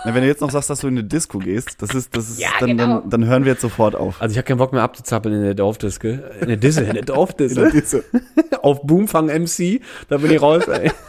Na, 0.06 0.14
wenn 0.14 0.22
du 0.22 0.28
jetzt 0.28 0.42
noch 0.42 0.52
sagst, 0.52 0.70
dass 0.70 0.80
du 0.82 0.88
in 0.88 0.98
eine 0.98 1.04
Disco 1.04 1.40
gehst, 1.40 1.82
das 1.82 1.94
ist, 1.94 2.16
das 2.16 2.30
ist, 2.30 2.40
Ja, 2.40 2.50
dann, 2.60 2.70
genau. 2.70 3.00
dann, 3.00 3.10
dann 3.10 3.26
hören 3.26 3.46
wir 3.46 3.54
jetzt 3.54 3.62
sofort 3.62 3.96
auf. 3.96 4.22
Also 4.22 4.34
ich 4.34 4.38
habe 4.38 4.48
keinen 4.48 4.58
Bock 4.58 4.74
mehr 4.74 4.84
abzuzappeln 4.84 5.34
in 5.36 5.44
der 5.44 5.56
Dorfdiske. 5.56 6.32
In 6.42 6.48
der 6.48 6.58
Disse, 6.58 6.84
in 6.84 6.94
der 6.94 7.04
Dorfdisse. 7.04 7.56
In 7.56 7.62
der 7.62 7.72
Disse. 7.72 8.04
Auf 8.62 8.82
Boomfang 8.84 9.28
MC, 9.28 9.82
da 10.10 10.18
bin 10.18 10.32
ich 10.32 10.42
raus, 10.42 10.68
ey. 10.68 10.92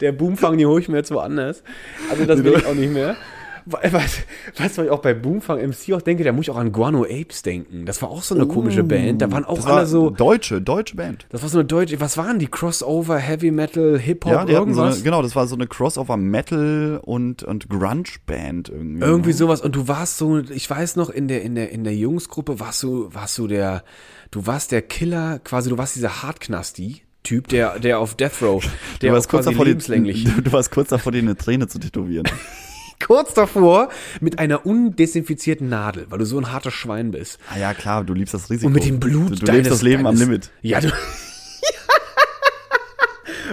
Der 0.00 0.10
Boomfang, 0.10 0.58
die 0.58 0.66
hole 0.66 0.80
ich 0.80 0.88
mir 0.88 0.96
jetzt 0.96 1.12
woanders. 1.12 1.62
Also 2.10 2.24
das 2.24 2.42
will 2.42 2.54
ich 2.56 2.66
auch 2.66 2.74
nicht 2.74 2.92
mehr. 2.92 3.16
Was, 3.66 3.92
was, 3.92 4.18
was 4.56 4.78
ich 4.78 4.90
auch 4.90 5.00
bei 5.00 5.14
Boomfang 5.14 5.58
MC 5.66 5.92
auch 5.94 6.02
denke, 6.02 6.24
da 6.24 6.32
muss 6.32 6.46
ich 6.46 6.50
auch 6.50 6.56
an 6.56 6.72
Guano 6.72 7.04
Apes 7.04 7.42
denken. 7.42 7.86
Das 7.86 8.02
war 8.02 8.10
auch 8.10 8.22
so 8.22 8.34
eine 8.34 8.46
komische 8.46 8.82
Band. 8.84 9.22
Da 9.22 9.30
waren 9.30 9.44
auch 9.44 9.52
Oh, 9.52 9.56
das 9.56 9.66
alle 9.66 9.76
war 9.76 9.86
so, 9.86 10.10
Deutsche, 10.10 10.60
deutsche 10.60 10.96
Band. 10.96 11.26
das 11.30 11.42
war 11.42 11.48
so 11.48 11.58
eine 11.58 11.66
deutsche, 11.66 12.00
was 12.00 12.16
waren 12.16 12.38
die? 12.38 12.46
Crossover, 12.46 13.18
Heavy 13.18 13.50
Metal, 13.50 13.98
Hip-Hop, 13.98 14.32
Ja, 14.32 14.44
die 14.44 14.56
hatten 14.56 14.72
so 14.74 14.80
irgendwas? 14.80 14.94
eine, 14.96 15.04
genau, 15.04 15.22
das 15.22 15.36
war 15.36 15.46
so 15.46 15.54
eine 15.54 15.66
Crossover-Metal 15.66 17.00
und, 17.02 17.42
und 17.42 17.68
Grunge-Band 17.68 18.68
irgendwie. 18.70 19.04
Irgendwie 19.04 19.32
sowas. 19.32 19.60
Und 19.60 19.76
du 19.76 19.88
warst 19.88 20.18
so, 20.18 20.38
ich 20.38 20.68
weiß 20.68 20.96
noch, 20.96 21.10
in 21.10 21.28
der, 21.28 21.42
in 21.42 21.54
der, 21.54 21.70
in 21.70 21.84
der 21.84 21.94
Jungsgruppe 21.94 22.58
warst 22.60 22.82
du, 22.82 23.08
warst 23.12 23.36
du 23.38 23.46
der, 23.46 23.84
du 24.30 24.46
warst 24.46 24.72
der 24.72 24.82
Killer, 24.82 25.38
quasi, 25.44 25.68
du 25.70 25.78
warst 25.78 25.96
dieser 25.96 26.22
Hartknasti. 26.22 27.02
Typ, 27.24 27.46
der, 27.48 27.78
der 27.78 28.00
auf 28.00 28.16
Death 28.16 28.42
Row, 28.42 28.60
der 29.00 29.10
du 29.10 29.14
warst 29.14 29.28
kurz 29.28 29.44
davor, 29.44 29.64
die, 29.64 29.70
lebenslänglich. 29.70 30.24
du, 30.24 30.42
du 30.42 30.52
warst 30.52 30.72
kurz 30.72 30.88
davor, 30.88 31.12
dir 31.12 31.18
eine 31.20 31.36
Träne 31.36 31.68
zu 31.68 31.78
tätowieren. 31.78 32.26
kurz 33.06 33.34
davor 33.34 33.88
mit 34.20 34.38
einer 34.38 34.64
undesinfizierten 34.66 35.68
Nadel, 35.68 36.06
weil 36.08 36.18
du 36.18 36.24
so 36.24 36.38
ein 36.38 36.52
hartes 36.52 36.74
Schwein 36.74 37.10
bist. 37.10 37.38
ah 37.52 37.58
ja, 37.58 37.74
klar, 37.74 38.04
du 38.04 38.14
liebst 38.14 38.34
das 38.34 38.50
Risiko. 38.50 38.66
Und 38.68 38.72
mit 38.74 38.84
dem 38.84 39.00
Blut 39.00 39.30
Du, 39.32 39.34
du 39.36 39.44
deines, 39.46 39.56
lebst 39.64 39.70
das 39.72 39.82
Leben 39.82 40.06
am 40.06 40.14
deines- 40.14 40.20
Limit. 40.20 40.50
Ja, 40.62 40.80
du. 40.80 40.88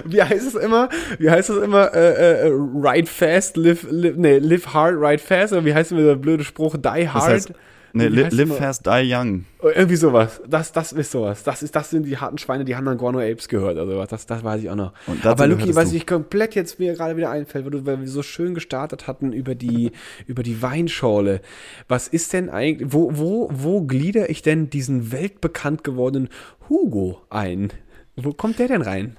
Wie 0.04 0.22
heißt 0.22 0.46
es 0.46 0.54
immer? 0.54 0.88
Wie 1.18 1.30
heißt 1.30 1.50
es 1.50 1.62
immer? 1.62 1.92
Äh, 1.94 2.46
äh, 2.46 2.52
ride 2.52 3.06
fast, 3.08 3.56
live, 3.56 3.86
live, 3.90 4.16
nee, 4.16 4.38
live 4.38 4.66
hard, 4.72 4.94
ride 4.98 5.18
fast. 5.22 5.52
Oder 5.52 5.64
wie 5.64 5.74
heißt 5.74 5.92
immer 5.92 6.02
der 6.02 6.14
blöde 6.16 6.42
Spruch? 6.44 6.76
Die 6.76 6.88
hard. 7.08 7.14
Das 7.14 7.24
heißt, 7.24 7.52
nee, 7.92 8.06
li 8.08 8.22
live 8.30 8.56
fast, 8.56 8.86
die 8.86 9.12
young. 9.14 9.44
Irgendwie 9.62 9.96
sowas. 9.96 10.40
Das, 10.48 10.72
das 10.72 10.92
ist 10.92 11.10
sowas. 11.10 11.42
Das 11.42 11.62
ist, 11.62 11.74
das 11.74 11.90
sind 11.90 12.06
die 12.06 12.16
harten 12.16 12.38
Schweine, 12.38 12.64
die 12.64 12.76
haben 12.76 12.84
dann 12.84 12.98
Guano 12.98 13.18
Apes 13.20 13.48
gehört. 13.48 13.78
Also. 13.78 14.04
Das, 14.04 14.26
das 14.26 14.44
weiß 14.44 14.62
ich 14.62 14.70
auch 14.70 14.76
noch. 14.76 14.92
Aber 15.24 15.46
Luki, 15.46 15.60
gehörtest 15.62 15.76
was 15.76 15.92
ich 15.92 16.06
komplett 16.06 16.54
jetzt 16.54 16.78
mir 16.78 16.94
gerade 16.94 17.16
wieder 17.16 17.30
einfällt, 17.30 17.64
weil, 17.86 18.00
wir 18.00 18.08
so 18.08 18.22
schön 18.22 18.54
gestartet 18.54 19.06
hatten 19.06 19.32
über 19.32 19.54
die, 19.54 19.92
über 20.26 20.42
die 20.42 20.62
Weinschorle. 20.62 21.40
Was 21.88 22.08
ist 22.08 22.32
denn 22.32 22.48
eigentlich, 22.50 22.92
wo, 22.92 23.10
wo, 23.16 23.48
wo 23.52 23.82
glieder 23.82 24.30
ich 24.30 24.42
denn 24.42 24.70
diesen 24.70 25.12
weltbekannt 25.12 25.84
gewordenen 25.84 26.28
Hugo 26.68 27.20
ein? 27.30 27.72
Wo 28.16 28.32
kommt 28.32 28.58
der 28.58 28.68
denn 28.68 28.82
rein? 28.82 29.16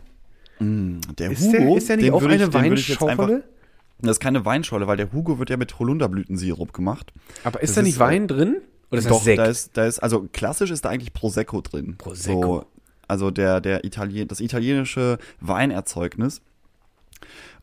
Der 0.59 1.31
Ist 1.31 1.51
der, 1.51 1.75
ist 1.75 1.89
der 1.89 1.97
nicht 1.97 2.11
auch 2.11 2.21
ich- 2.21 2.27
eine 2.29 2.53
Weinschorle? 2.53 3.43
Das 4.01 4.11
ist 4.11 4.19
keine 4.19 4.45
Weinschorle, 4.45 4.87
weil 4.87 4.97
der 4.97 5.11
Hugo 5.13 5.39
wird 5.39 5.49
ja 5.49 5.57
mit 5.57 5.77
Holunderblütensirup 5.79 6.73
gemacht. 6.73 7.13
Aber 7.43 7.61
ist 7.61 7.71
Das 7.71 7.75
da 7.75 7.81
nicht 7.83 7.93
ist, 7.93 7.99
Wein 7.99 8.27
drin? 8.27 8.57
Oder 8.89 8.99
ist 8.99 9.05
das 9.05 9.17
Doch, 9.17 9.23
Sekt? 9.23 9.39
da 9.39 9.45
ist, 9.45 9.77
da 9.77 9.85
ist, 9.85 9.99
also 9.99 10.27
klassisch 10.33 10.71
ist 10.71 10.83
da 10.85 10.89
eigentlich 10.89 11.13
Prosecco 11.13 11.61
drin. 11.61 11.95
Prosecco. 11.97 12.41
So, 12.41 12.65
also 13.07 13.31
der, 13.31 13.61
der 13.61 13.85
Italien, 13.85 14.27
das 14.27 14.39
italienische 14.41 15.17
Weinerzeugnis. 15.39 16.41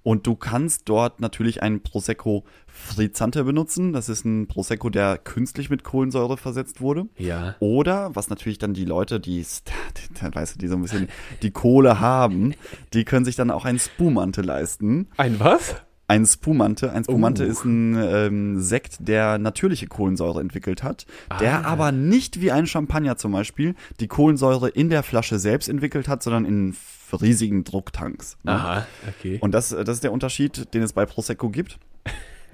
Und 0.02 0.26
du 0.26 0.36
kannst 0.36 0.88
dort 0.88 1.20
natürlich 1.20 1.62
einen 1.62 1.82
Prosecco 1.82 2.44
Frizzante 2.66 3.44
benutzen. 3.44 3.92
Das 3.92 4.08
ist 4.08 4.24
ein 4.24 4.46
Prosecco, 4.46 4.88
der 4.90 5.18
künstlich 5.18 5.68
mit 5.68 5.84
Kohlensäure 5.84 6.36
versetzt 6.36 6.80
wurde. 6.80 7.06
Ja. 7.18 7.56
Oder, 7.58 8.14
was 8.14 8.30
natürlich 8.30 8.58
dann 8.58 8.72
die 8.72 8.84
Leute, 8.84 9.20
die, 9.20 9.44
weißt 10.20 10.54
du, 10.54 10.58
die 10.58 10.68
so 10.68 10.76
ein 10.76 10.82
bisschen 10.82 11.08
die 11.42 11.50
Kohle 11.50 12.00
haben, 12.00 12.54
die 12.94 13.04
können 13.04 13.24
sich 13.24 13.36
dann 13.36 13.50
auch 13.50 13.64
einen 13.64 13.78
Spumante 13.80 14.40
leisten. 14.40 15.08
Ein 15.16 15.40
was? 15.40 15.74
Ein 16.08 16.24
Spumante. 16.26 16.90
Ein 16.92 17.04
Spumante 17.04 17.44
Oh. 17.46 17.50
ist 17.50 17.64
ein 17.64 17.94
ähm, 17.96 18.60
Sekt, 18.60 18.96
der 19.00 19.38
natürliche 19.38 19.86
Kohlensäure 19.86 20.40
entwickelt 20.40 20.82
hat, 20.82 21.04
der 21.38 21.64
Ah. 21.66 21.70
aber 21.70 21.92
nicht 21.92 22.40
wie 22.40 22.50
ein 22.50 22.66
Champagner 22.66 23.16
zum 23.18 23.32
Beispiel 23.32 23.74
die 24.00 24.08
Kohlensäure 24.08 24.70
in 24.70 24.88
der 24.88 25.02
Flasche 25.02 25.38
selbst 25.38 25.68
entwickelt 25.68 26.08
hat, 26.08 26.22
sondern 26.22 26.44
in 26.46 26.74
riesigen 27.12 27.62
Drucktanks. 27.64 28.36
ne? 28.42 28.52
Aha, 28.52 28.86
okay. 29.08 29.38
Und 29.40 29.52
das, 29.52 29.68
das 29.68 29.88
ist 29.96 30.02
der 30.04 30.12
Unterschied, 30.12 30.72
den 30.74 30.82
es 30.82 30.92
bei 30.94 31.04
Prosecco 31.06 31.50
gibt. 31.50 31.78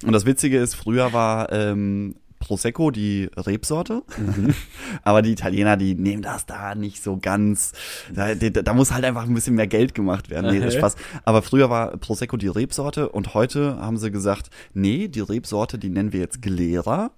Und 0.04 0.12
das 0.12 0.26
Witzige 0.26 0.58
ist, 0.58 0.74
früher 0.74 1.12
war 1.12 1.50
ähm, 1.52 2.16
Prosecco 2.44 2.90
die 2.90 3.30
Rebsorte, 3.36 4.02
aber 5.02 5.22
die 5.22 5.32
Italiener, 5.32 5.78
die 5.78 5.94
nehmen 5.94 6.20
das 6.22 6.44
da 6.44 6.74
nicht 6.74 7.02
so 7.02 7.16
ganz. 7.16 7.72
Da, 8.14 8.34
da, 8.34 8.50
da 8.50 8.74
muss 8.74 8.92
halt 8.92 9.04
einfach 9.06 9.24
ein 9.24 9.32
bisschen 9.32 9.54
mehr 9.54 9.66
Geld 9.66 9.94
gemacht 9.94 10.28
werden. 10.28 10.52
Nee, 10.52 10.60
das 10.60 10.74
ist. 10.74 10.78
Spaß. 10.78 10.96
Aber 11.24 11.40
früher 11.40 11.70
war 11.70 11.96
Prosecco 11.96 12.36
die 12.36 12.48
Rebsorte 12.48 13.08
und 13.08 13.32
heute 13.32 13.78
haben 13.78 13.96
sie 13.96 14.10
gesagt, 14.10 14.50
nee, 14.74 15.08
die 15.08 15.20
Rebsorte, 15.20 15.78
die 15.78 15.88
nennen 15.88 16.12
wir 16.12 16.20
jetzt 16.20 16.42
Glera. 16.42 17.12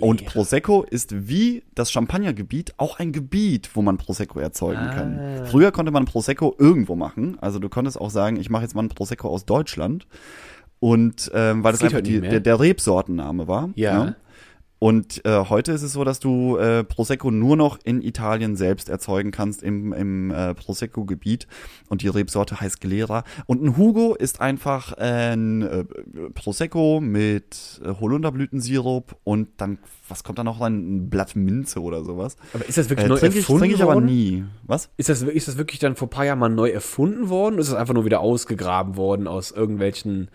Und 0.00 0.24
Prosecco 0.24 0.82
ist 0.88 1.28
wie 1.28 1.64
das 1.74 1.90
Champagnergebiet 1.90 2.74
auch 2.76 2.98
ein 3.00 3.10
Gebiet, 3.12 3.70
wo 3.74 3.82
man 3.82 3.98
Prosecco 3.98 4.38
erzeugen 4.38 4.78
Ah. 4.80 4.94
kann. 4.94 5.46
Früher 5.46 5.72
konnte 5.72 5.90
man 5.90 6.04
Prosecco 6.04 6.54
irgendwo 6.58 6.94
machen. 6.94 7.36
Also 7.40 7.58
du 7.58 7.68
konntest 7.68 8.00
auch 8.00 8.10
sagen, 8.10 8.36
ich 8.36 8.50
mache 8.50 8.62
jetzt 8.62 8.74
mal 8.74 8.82
einen 8.82 8.88
Prosecco 8.88 9.28
aus 9.28 9.44
Deutschland. 9.46 10.06
Und 10.80 11.30
ähm, 11.34 11.62
weil 11.64 11.72
das, 11.72 11.80
Das 11.80 11.88
einfach 11.92 12.02
die, 12.02 12.20
der, 12.20 12.40
der 12.40 12.60
Rebsortenname 12.60 13.48
war. 13.48 13.70
Ja. 13.74 14.04
ne? 14.04 14.16
Und 14.78 15.24
äh, 15.24 15.44
heute 15.48 15.72
ist 15.72 15.82
es 15.82 15.94
so, 15.94 16.04
dass 16.04 16.20
du 16.20 16.58
äh, 16.58 16.84
Prosecco 16.84 17.30
nur 17.30 17.56
noch 17.56 17.78
in 17.84 18.02
Italien 18.02 18.54
selbst 18.56 18.88
erzeugen 18.90 19.30
kannst 19.30 19.62
im, 19.62 19.92
im 19.92 20.30
äh, 20.30 20.54
Prosecco-Gebiet. 20.54 21.46
Und 21.88 22.02
die 22.02 22.08
Rebsorte 22.08 22.60
heißt 22.60 22.80
Glera. 22.80 23.24
Und 23.46 23.62
ein 23.62 23.76
Hugo 23.76 24.14
ist 24.14 24.40
einfach 24.40 24.92
ein 24.94 25.62
äh, 25.62 25.84
Prosecco 26.34 27.00
mit 27.00 27.80
äh, 27.82 27.94
Holunderblütensirup 27.98 29.16
und 29.24 29.48
dann, 29.56 29.78
was 30.08 30.22
kommt 30.22 30.38
da 30.38 30.44
noch 30.44 30.60
rein? 30.60 30.74
Ein 30.74 31.10
Blatt 31.10 31.34
Minze 31.34 31.80
oder 31.80 32.04
sowas. 32.04 32.36
Aber 32.52 32.66
ist 32.66 32.76
das 32.76 32.90
wirklich 32.90 33.06
Äh, 33.06 33.08
neu 33.08 33.18
trinke 33.18 33.38
ich, 33.38 33.44
erfunden 33.44 33.60
trink 33.62 33.74
ich 33.74 33.82
aber 33.82 33.94
worden? 33.94 34.06
nie. 34.06 34.44
Was? 34.64 34.90
Ist 34.96 35.08
das, 35.08 35.22
ist 35.22 35.48
das 35.48 35.56
wirklich 35.56 35.78
dann 35.78 35.96
vor 35.96 36.08
ein 36.08 36.10
paar 36.10 36.26
Jahren 36.26 36.38
mal 36.40 36.50
neu 36.50 36.68
erfunden 36.68 37.30
worden? 37.30 37.54
Oder 37.54 37.62
ist 37.62 37.70
das 37.70 37.78
einfach 37.78 37.94
nur 37.94 38.04
wieder 38.04 38.20
ausgegraben 38.20 38.96
worden 38.96 39.28
aus 39.28 39.50
irgendwelchen. 39.50 40.28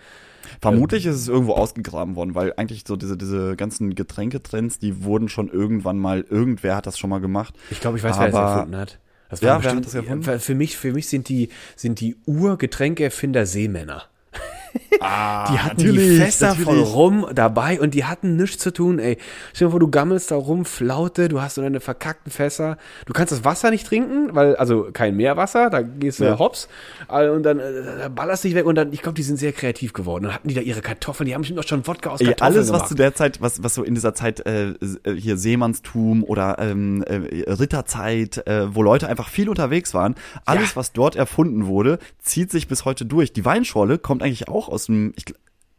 Vermutlich 0.62 1.06
ist 1.06 1.16
es 1.16 1.28
irgendwo 1.28 1.54
ausgegraben 1.54 2.16
worden, 2.16 2.36
weil 2.36 2.54
eigentlich 2.58 2.84
so 2.88 2.96
diese, 2.96 3.18
diese 3.18 3.56
ganzen 3.56 3.96
Getränketrends, 3.96 4.80
die 4.80 5.04
wurden 5.04 5.30
schon 5.30 5.50
irgendwann 5.50 5.98
mal, 5.98 6.26
irgendwer 6.30 6.76
hat 6.76 6.86
das 6.88 6.98
schon 6.98 7.10
mal 7.10 7.20
gemacht. 7.20 7.54
Ich 7.72 7.80
glaube, 7.80 7.98
ich 7.98 8.04
weiß, 8.04 8.18
wer 8.20 8.26
das 8.28 8.36
Aber- 8.36 8.54
erfunden 8.56 8.78
hat. 8.78 9.00
Das 9.30 9.42
Ja, 9.42 9.50
war 9.50 9.64
wer 9.64 9.70
hat 9.70 9.76
bestimmt- 9.78 9.86
das 9.86 9.94
erfunden? 9.94 10.24
Für, 10.24 10.40
für 10.40 10.56
mich, 10.56 10.76
für 10.78 10.92
mich 10.92 11.08
sind 11.08 11.30
die, 11.30 11.50
sind 11.76 12.00
die 12.00 12.16
Urgetränkeerfinder 12.26 13.46
Seemänner. 13.46 14.04
Ah, 15.02 15.52
Die 15.52 15.60
hatten 15.60 15.78
die 15.80 15.98
Fässer 16.18 16.56
voll 16.56 16.80
rum 16.80 17.26
dabei 17.34 17.80
und 17.80 17.94
die 17.94 18.06
hatten 18.06 18.36
nichts 18.36 18.62
zu 18.62 18.72
tun, 18.74 19.00
ey. 19.00 19.18
Stell 19.54 19.68
dir 19.68 19.72
vor, 19.72 19.80
du 19.80 19.90
gammelst 19.90 20.32
da 20.32 20.36
rum, 20.36 20.66
Flaute, 20.66 21.30
du 21.30 21.42
hast 21.42 21.56
so 21.56 21.62
deine 21.62 21.80
verkackten 21.80 22.32
Fässer. 22.32 22.78
Du 23.06 23.14
kannst 23.14 23.32
das 23.32 23.44
Wasser 23.46 23.72
nicht 23.72 23.88
trinken, 23.88 24.36
weil, 24.36 24.56
also 24.58 24.90
kein 24.92 25.16
Meerwasser, 25.16 25.70
da 25.70 25.82
gehst 25.82 26.20
du 26.20 26.26
Ja. 26.26 26.40
hops. 26.40 26.68
Äh, 27.10 27.30
Und 27.30 27.44
dann 27.44 27.60
äh, 27.60 27.64
da 28.00 28.10
ballerst 28.10 28.44
dich 28.44 28.56
weg 28.56 28.66
und 28.66 28.76
dann, 28.76 28.92
ich 28.94 29.02
glaube, 29.02 29.16
die 29.16 29.24
sind 29.24 29.38
sehr 29.38 29.54
kreativ 29.54 29.94
geworden. 29.94 30.26
Dann 30.26 30.34
hatten 30.34 30.48
die 30.50 30.54
da 30.56 30.62
ihre 30.62 30.82
Kartoffeln, 30.82 31.26
die 31.28 31.34
haben 31.34 31.42
bestimmt 31.42 31.60
auch 31.60 31.68
schon 31.68 31.86
Wodka 31.88 32.10
aus 32.10 32.20
Ey, 32.22 32.28
Kartoffeln 32.28 32.56
alles, 32.58 32.68
was 32.70 32.78
gemacht. 32.78 32.88
zu 32.90 32.96
der 32.96 33.16
Zeit, 33.16 33.42
was, 33.42 33.64
was 33.64 33.74
so 33.76 33.84
in 33.84 33.96
dieser 33.96 34.14
Zeit 34.14 34.46
äh, 34.46 34.70
äh, 34.72 34.76
hier 35.16 35.38
Seemannstum 35.38 36.24
oder 36.24 36.58
ähm, 36.60 37.04
äh, 37.04 37.50
Ritterzeit, 37.52 38.46
äh, 38.48 38.74
wo 38.76 38.84
Leute 38.84 39.08
einfach 39.08 39.30
viel 39.30 39.50
unterwegs 39.50 39.94
waren, 39.94 40.16
alles, 40.46 40.72
Ja. 40.72 40.76
was 40.78 40.92
dort 40.94 41.16
erfunden 41.16 41.68
wurde, 41.68 42.00
zieht 42.22 42.52
sich 42.52 42.68
bis 42.68 42.86
heute 42.86 43.06
durch. 43.06 43.32
Die 43.34 43.46
Weinschorle 43.46 43.98
kommt 43.98 44.24
eigentlich 44.24 44.48
auch 44.48 44.68
aus 44.70 44.89
dem, 44.90 45.14
ich, 45.16 45.26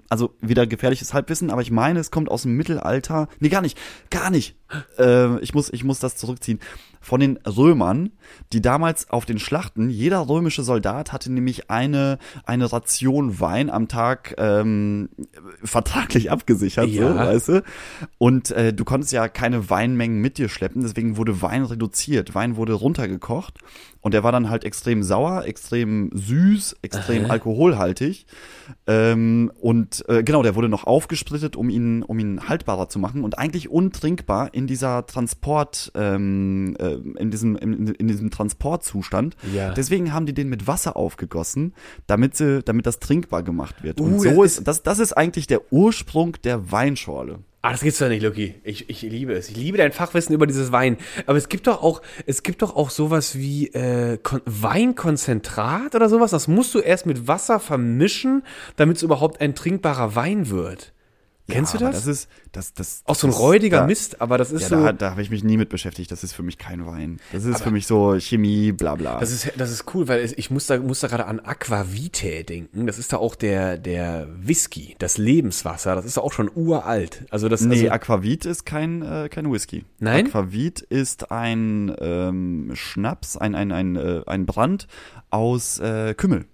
also 0.09 0.35
wieder 0.41 0.67
gefährliches 0.67 1.15
Halbwissen, 1.15 1.51
aber 1.51 1.63
ich 1.63 1.71
meine, 1.71 2.01
es 2.01 2.11
kommt 2.11 2.31
aus 2.31 2.43
dem 2.43 2.57
Mittelalter. 2.57 3.29
Nee, 3.39 3.49
gar 3.49 3.63
nicht, 3.63 3.79
gar 4.11 4.31
nicht. 4.31 4.57
Äh, 4.99 5.39
ich, 5.41 5.55
muss, 5.55 5.73
ich 5.73 5.85
muss 5.85 6.01
das 6.01 6.17
zurückziehen. 6.17 6.59
Von 7.01 7.21
den 7.21 7.39
Römern, 7.47 8.11
die 8.53 8.61
damals 8.61 9.09
auf 9.09 9.25
den 9.25 9.39
Schlachten, 9.39 9.89
jeder 9.89 10.29
römische 10.29 10.65
Soldat 10.65 11.13
hatte 11.13 11.33
nämlich 11.33 11.71
eine, 11.71 12.19
eine 12.45 12.71
Ration 12.71 13.41
Wein 13.41 13.71
am 13.71 13.89
Tag 13.89 14.35
ähm, 14.37 15.09
vertraglich 15.63 16.31
abgesichert, 16.31 16.89
Ja. 16.89 17.09
so, 17.09 17.15
weißt 17.17 17.49
du? 17.49 17.65
Und 18.19 18.51
äh, 18.51 18.75
du 18.75 18.85
konntest 18.85 19.13
ja 19.13 19.29
keine 19.29 19.71
Weinmengen 19.71 20.21
mit 20.21 20.37
dir 20.39 20.49
schleppen, 20.49 20.83
deswegen 20.83 21.17
wurde 21.17 21.41
Wein 21.41 21.65
reduziert. 21.65 22.35
Wein 22.35 22.57
wurde 22.57 22.73
runtergekocht 22.75 23.61
und 24.01 24.14
der 24.14 24.22
war 24.22 24.32
dann 24.32 24.48
halt 24.48 24.64
extrem 24.64 25.03
sauer, 25.03 25.44
extrem 25.44 26.11
süß, 26.14 26.76
extrem 26.82 27.26
Aha. 27.26 27.32
alkoholhaltig. 27.32 28.26
Ähm, 28.86 29.53
und 29.61 30.05
äh, 30.09 30.22
genau, 30.22 30.42
der 30.42 30.55
wurde 30.55 30.68
noch 30.68 30.84
aufgesplittet, 30.84 31.55
um 31.55 31.68
ihn, 31.68 32.03
um 32.03 32.18
ihn 32.18 32.48
haltbarer 32.48 32.88
zu 32.88 32.98
machen 32.98 33.24
und 33.24 33.38
eigentlich 33.38 33.68
untrinkbar 33.68 34.55
in 34.55 34.66
dieser 34.66 35.07
Transport, 35.07 35.92
ähm, 35.94 36.76
äh, 36.78 36.94
in 37.18 37.30
diesem, 37.30 37.57
in, 37.57 37.88
in 37.88 38.09
diesem 38.09 38.30
Transportzustand. 38.30 39.36
Ja. 39.55 39.72
Deswegen 39.72 40.12
haben 40.14 40.24
die 40.24 40.34
den 40.34 40.48
mit 40.48 40.66
Wasser 40.66 40.96
aufgegossen, 40.96 41.74
damit 42.07 42.36
sie, 42.36 42.62
damit 42.62 42.86
das 42.86 43.01
trinkbar 43.01 43.42
gemacht 43.42 43.82
wird. 43.82 44.01
Und 44.01 44.11
Uh, 44.14 44.18
so 44.18 44.42
das 44.42 44.59
ist, 44.59 44.68
das, 44.68 44.82
das 44.82 44.98
ist 44.98 45.12
eigentlich 45.12 45.46
der 45.46 45.72
Ursprung 45.72 46.36
der 46.42 46.72
Weinschorle. 46.72 47.40
Ah, 47.63 47.73
das 47.73 47.83
gibt's 47.83 47.99
doch 47.99 48.09
nicht, 48.09 48.23
Lucky. 48.23 48.55
Ich, 48.65 48.89
ich 48.89 49.03
liebe 49.03 49.35
es. 49.35 49.51
Ich 49.51 49.57
liebe 49.57 49.77
dein 49.77 49.93
Fachwissen 49.93 50.35
über 50.35 50.47
dieses 50.47 50.73
Wein. 50.73 50.97
Aber 51.27 51.37
es 51.37 51.51
gibt 51.51 51.67
doch 51.67 51.83
auch, 51.83 52.01
es 52.25 52.43
gibt 52.43 52.63
doch 52.63 52.75
auch 52.75 52.89
sowas 52.89 53.37
wie 53.37 53.67
äh, 53.69 54.17
Kon 54.23 54.41
Weinkonzentrat 54.47 55.95
oder 55.95 56.09
sowas. 56.09 56.31
Das 56.31 56.49
musst 56.49 56.75
du 56.75 56.79
erst 56.79 57.05
mit 57.05 57.29
Wasser 57.29 57.61
vermischen, 57.61 58.45
damit 58.77 58.97
es 58.97 59.03
überhaupt 59.03 59.43
ein 59.43 59.55
trinkbarer 59.55 60.15
Wein 60.15 60.49
wird. 60.49 60.95
Kennst 61.51 61.74
Ja, 61.74 61.78
du 61.80 61.84
das? 61.86 61.96
Das 61.96 62.07
ist, 62.07 62.28
das, 62.53 62.74
das, 62.74 63.03
auch 63.05 63.14
so 63.14 63.26
ein 63.26 63.32
räudiger 63.32 63.80
da, 63.80 63.86
Mist, 63.86 64.20
aber 64.20 64.38
das 64.38 64.53
ist 64.53 64.62
Ja, 64.62 64.68
so. 64.68 64.76
da, 64.84 64.92
da 64.92 65.11
habe 65.11 65.22
ich 65.22 65.30
mich 65.30 65.44
nie 65.44 65.57
mit 65.57 65.68
beschäftigt. 65.68 66.11
Das 66.11 66.24
ist 66.24 66.32
für 66.32 66.42
mich 66.42 66.59
kein 66.59 66.86
Wein. 66.86 67.20
Das 67.32 67.44
ist 67.44 67.62
für 67.62 67.70
mich 67.70 67.86
so 67.86 68.16
Chemie, 68.18 68.72
bla 68.72 68.94
bla. 68.94 69.18
Das 69.20 69.30
ist, 69.30 69.53
das 69.57 69.70
ist 69.70 69.84
cool, 69.94 70.09
weil 70.09 70.32
ich 70.36 70.51
muss 70.51 70.66
da, 70.66 70.78
muss 70.78 71.01
da 71.01 71.09
gerade 71.09 71.26
an 71.26 71.40
Aquavitae 71.40 72.44
denken. 72.44 72.86
Das 72.86 72.98
ist 72.98 73.12
da 73.12 73.18
auch 73.18 73.34
der, 73.34 73.76
der 73.78 74.28
Whisky, 74.40 74.96
das 74.98 75.18
Lebenswasser. 75.18 75.94
Das 75.94 76.05
ist 76.05 76.16
da 76.16 76.20
auch 76.20 76.32
schon 76.32 76.51
uralt. 76.55 77.24
Also 77.30 77.48
das, 77.48 77.61
Nee, 77.61 77.88
also, 77.88 77.90
Aquavit 77.90 78.46
ist 78.46 78.64
kein, 78.64 79.03
äh, 79.03 79.28
kein 79.28 79.51
Whisky. 79.53 79.84
Nein? 79.98 80.26
Aquavit 80.26 80.80
ist 80.80 81.30
ein 81.30 81.94
ähm, 82.01 82.72
Schnaps, 82.74 83.36
ein, 83.36 83.55
ein, 83.55 83.72
ein, 83.72 83.96
äh, 83.96 84.22
ein 84.26 84.46
Brand 84.46 84.86
aus 85.30 85.78
äh, 85.78 86.14
Kümmel. 86.14 86.46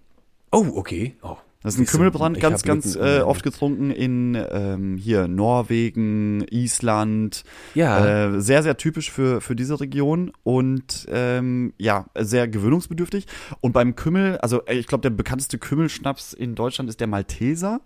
oh, 0.50 0.66
okay. 0.74 1.16
Oh. 1.22 1.36
Das 1.66 1.74
ist 1.74 1.80
ein 1.80 1.86
Kümmelbrand, 1.86 2.38
ganz, 2.38 2.62
ganz 2.62 2.94
äh, 2.94 3.22
oft 3.22 3.42
getrunken 3.42 3.90
in 3.90 4.38
ähm, 4.52 4.96
hier 4.96 5.26
Norwegen, 5.26 6.46
Island. 6.48 7.42
Ja. 7.74 8.36
Äh, 8.36 8.40
sehr, 8.40 8.62
sehr 8.62 8.76
typisch 8.76 9.10
für, 9.10 9.40
für 9.40 9.56
diese 9.56 9.80
Region 9.80 10.30
und 10.44 11.06
ähm, 11.10 11.72
ja, 11.76 12.06
sehr 12.16 12.46
gewöhnungsbedürftig. 12.46 13.26
Und 13.62 13.72
beim 13.72 13.96
Kümmel, 13.96 14.38
also 14.38 14.64
äh, 14.66 14.74
ich 14.74 14.86
glaube, 14.86 15.02
der 15.02 15.10
bekannteste 15.10 15.58
Kümmelschnaps 15.58 16.34
in 16.34 16.54
Deutschland 16.54 16.88
ist 16.88 17.00
der 17.00 17.08
Malteser. 17.08 17.80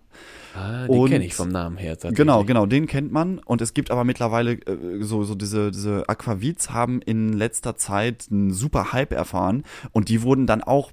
Ah, 0.53 0.85
den 0.85 1.05
kenne 1.07 1.25
ich 1.25 1.33
vom 1.33 1.49
Namen 1.49 1.77
her. 1.77 1.97
Genau, 2.11 2.43
genau, 2.43 2.67
den 2.67 2.85
kennt 2.85 3.11
man. 3.11 3.39
Und 3.39 3.61
es 3.61 3.73
gibt 3.73 3.89
aber 3.89 4.03
mittlerweile 4.03 4.53
äh, 4.53 5.01
so, 5.01 5.23
so 5.23 5.33
diese, 5.33 5.71
diese 5.71 6.07
Aquavits 6.07 6.69
haben 6.69 7.01
in 7.01 7.33
letzter 7.33 7.77
Zeit 7.77 8.27
einen 8.29 8.53
super 8.53 8.93
Hype 8.93 9.11
erfahren 9.11 9.63
und 9.91 10.09
die 10.09 10.21
wurden 10.21 10.45
dann 10.45 10.61
auch 10.61 10.91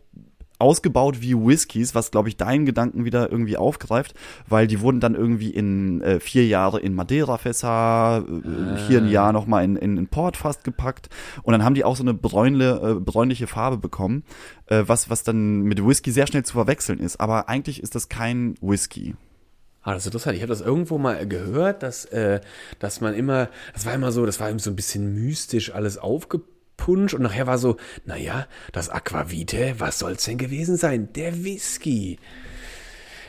ausgebaut 0.58 1.20
wie 1.20 1.34
Whiskys, 1.34 1.94
was 1.94 2.10
glaube 2.10 2.28
ich 2.28 2.36
deinen 2.36 2.66
Gedanken 2.66 3.04
wieder 3.04 3.30
irgendwie 3.30 3.56
aufgreift, 3.56 4.14
weil 4.48 4.66
die 4.66 4.80
wurden 4.80 5.00
dann 5.00 5.14
irgendwie 5.14 5.50
in 5.50 6.02
äh, 6.02 6.20
vier 6.20 6.46
Jahre 6.46 6.80
in 6.80 6.94
Madeira-Fässer, 6.94 8.24
äh, 8.26 8.80
hier 8.86 9.00
ein 9.00 9.08
Jahr 9.08 9.32
nochmal 9.32 9.64
in, 9.64 9.76
in, 9.76 9.96
in 9.96 10.08
Portfass 10.08 10.62
gepackt 10.62 11.08
und 11.42 11.52
dann 11.52 11.64
haben 11.64 11.74
die 11.74 11.84
auch 11.84 11.96
so 11.96 12.02
eine 12.02 12.14
bräunle, 12.14 12.96
äh, 12.96 13.00
bräunliche 13.00 13.46
Farbe 13.46 13.78
bekommen, 13.78 14.24
äh, 14.66 14.84
was, 14.86 15.10
was 15.10 15.22
dann 15.22 15.62
mit 15.62 15.84
Whisky 15.84 16.10
sehr 16.10 16.26
schnell 16.26 16.44
zu 16.44 16.54
verwechseln 16.54 16.98
ist. 16.98 17.20
Aber 17.20 17.48
eigentlich 17.48 17.82
ist 17.82 17.94
das 17.94 18.08
kein 18.08 18.54
Whisky. 18.60 19.14
Ah, 19.82 19.94
das 19.94 20.02
ist 20.02 20.06
interessant. 20.08 20.36
Ich 20.36 20.42
habe 20.42 20.50
das 20.50 20.60
irgendwo 20.60 20.98
mal 20.98 21.26
gehört, 21.26 21.82
dass, 21.82 22.04
äh, 22.06 22.40
dass 22.78 23.00
man 23.00 23.14
immer, 23.14 23.48
das 23.72 23.86
war 23.86 23.94
immer 23.94 24.12
so, 24.12 24.26
das 24.26 24.40
war 24.40 24.50
eben 24.50 24.58
so 24.58 24.70
ein 24.70 24.76
bisschen 24.76 25.14
mystisch 25.14 25.72
alles 25.72 25.98
aufgepunscht 26.78 27.14
und 27.14 27.22
nachher 27.22 27.46
war 27.46 27.58
so, 27.58 27.76
naja, 28.06 28.46
das 28.72 28.88
Aquavite, 28.88 29.74
was 29.78 29.98
soll's 29.98 30.24
denn 30.24 30.38
gewesen 30.38 30.76
sein? 30.76 31.08
Der 31.14 31.44
Whisky. 31.44 32.18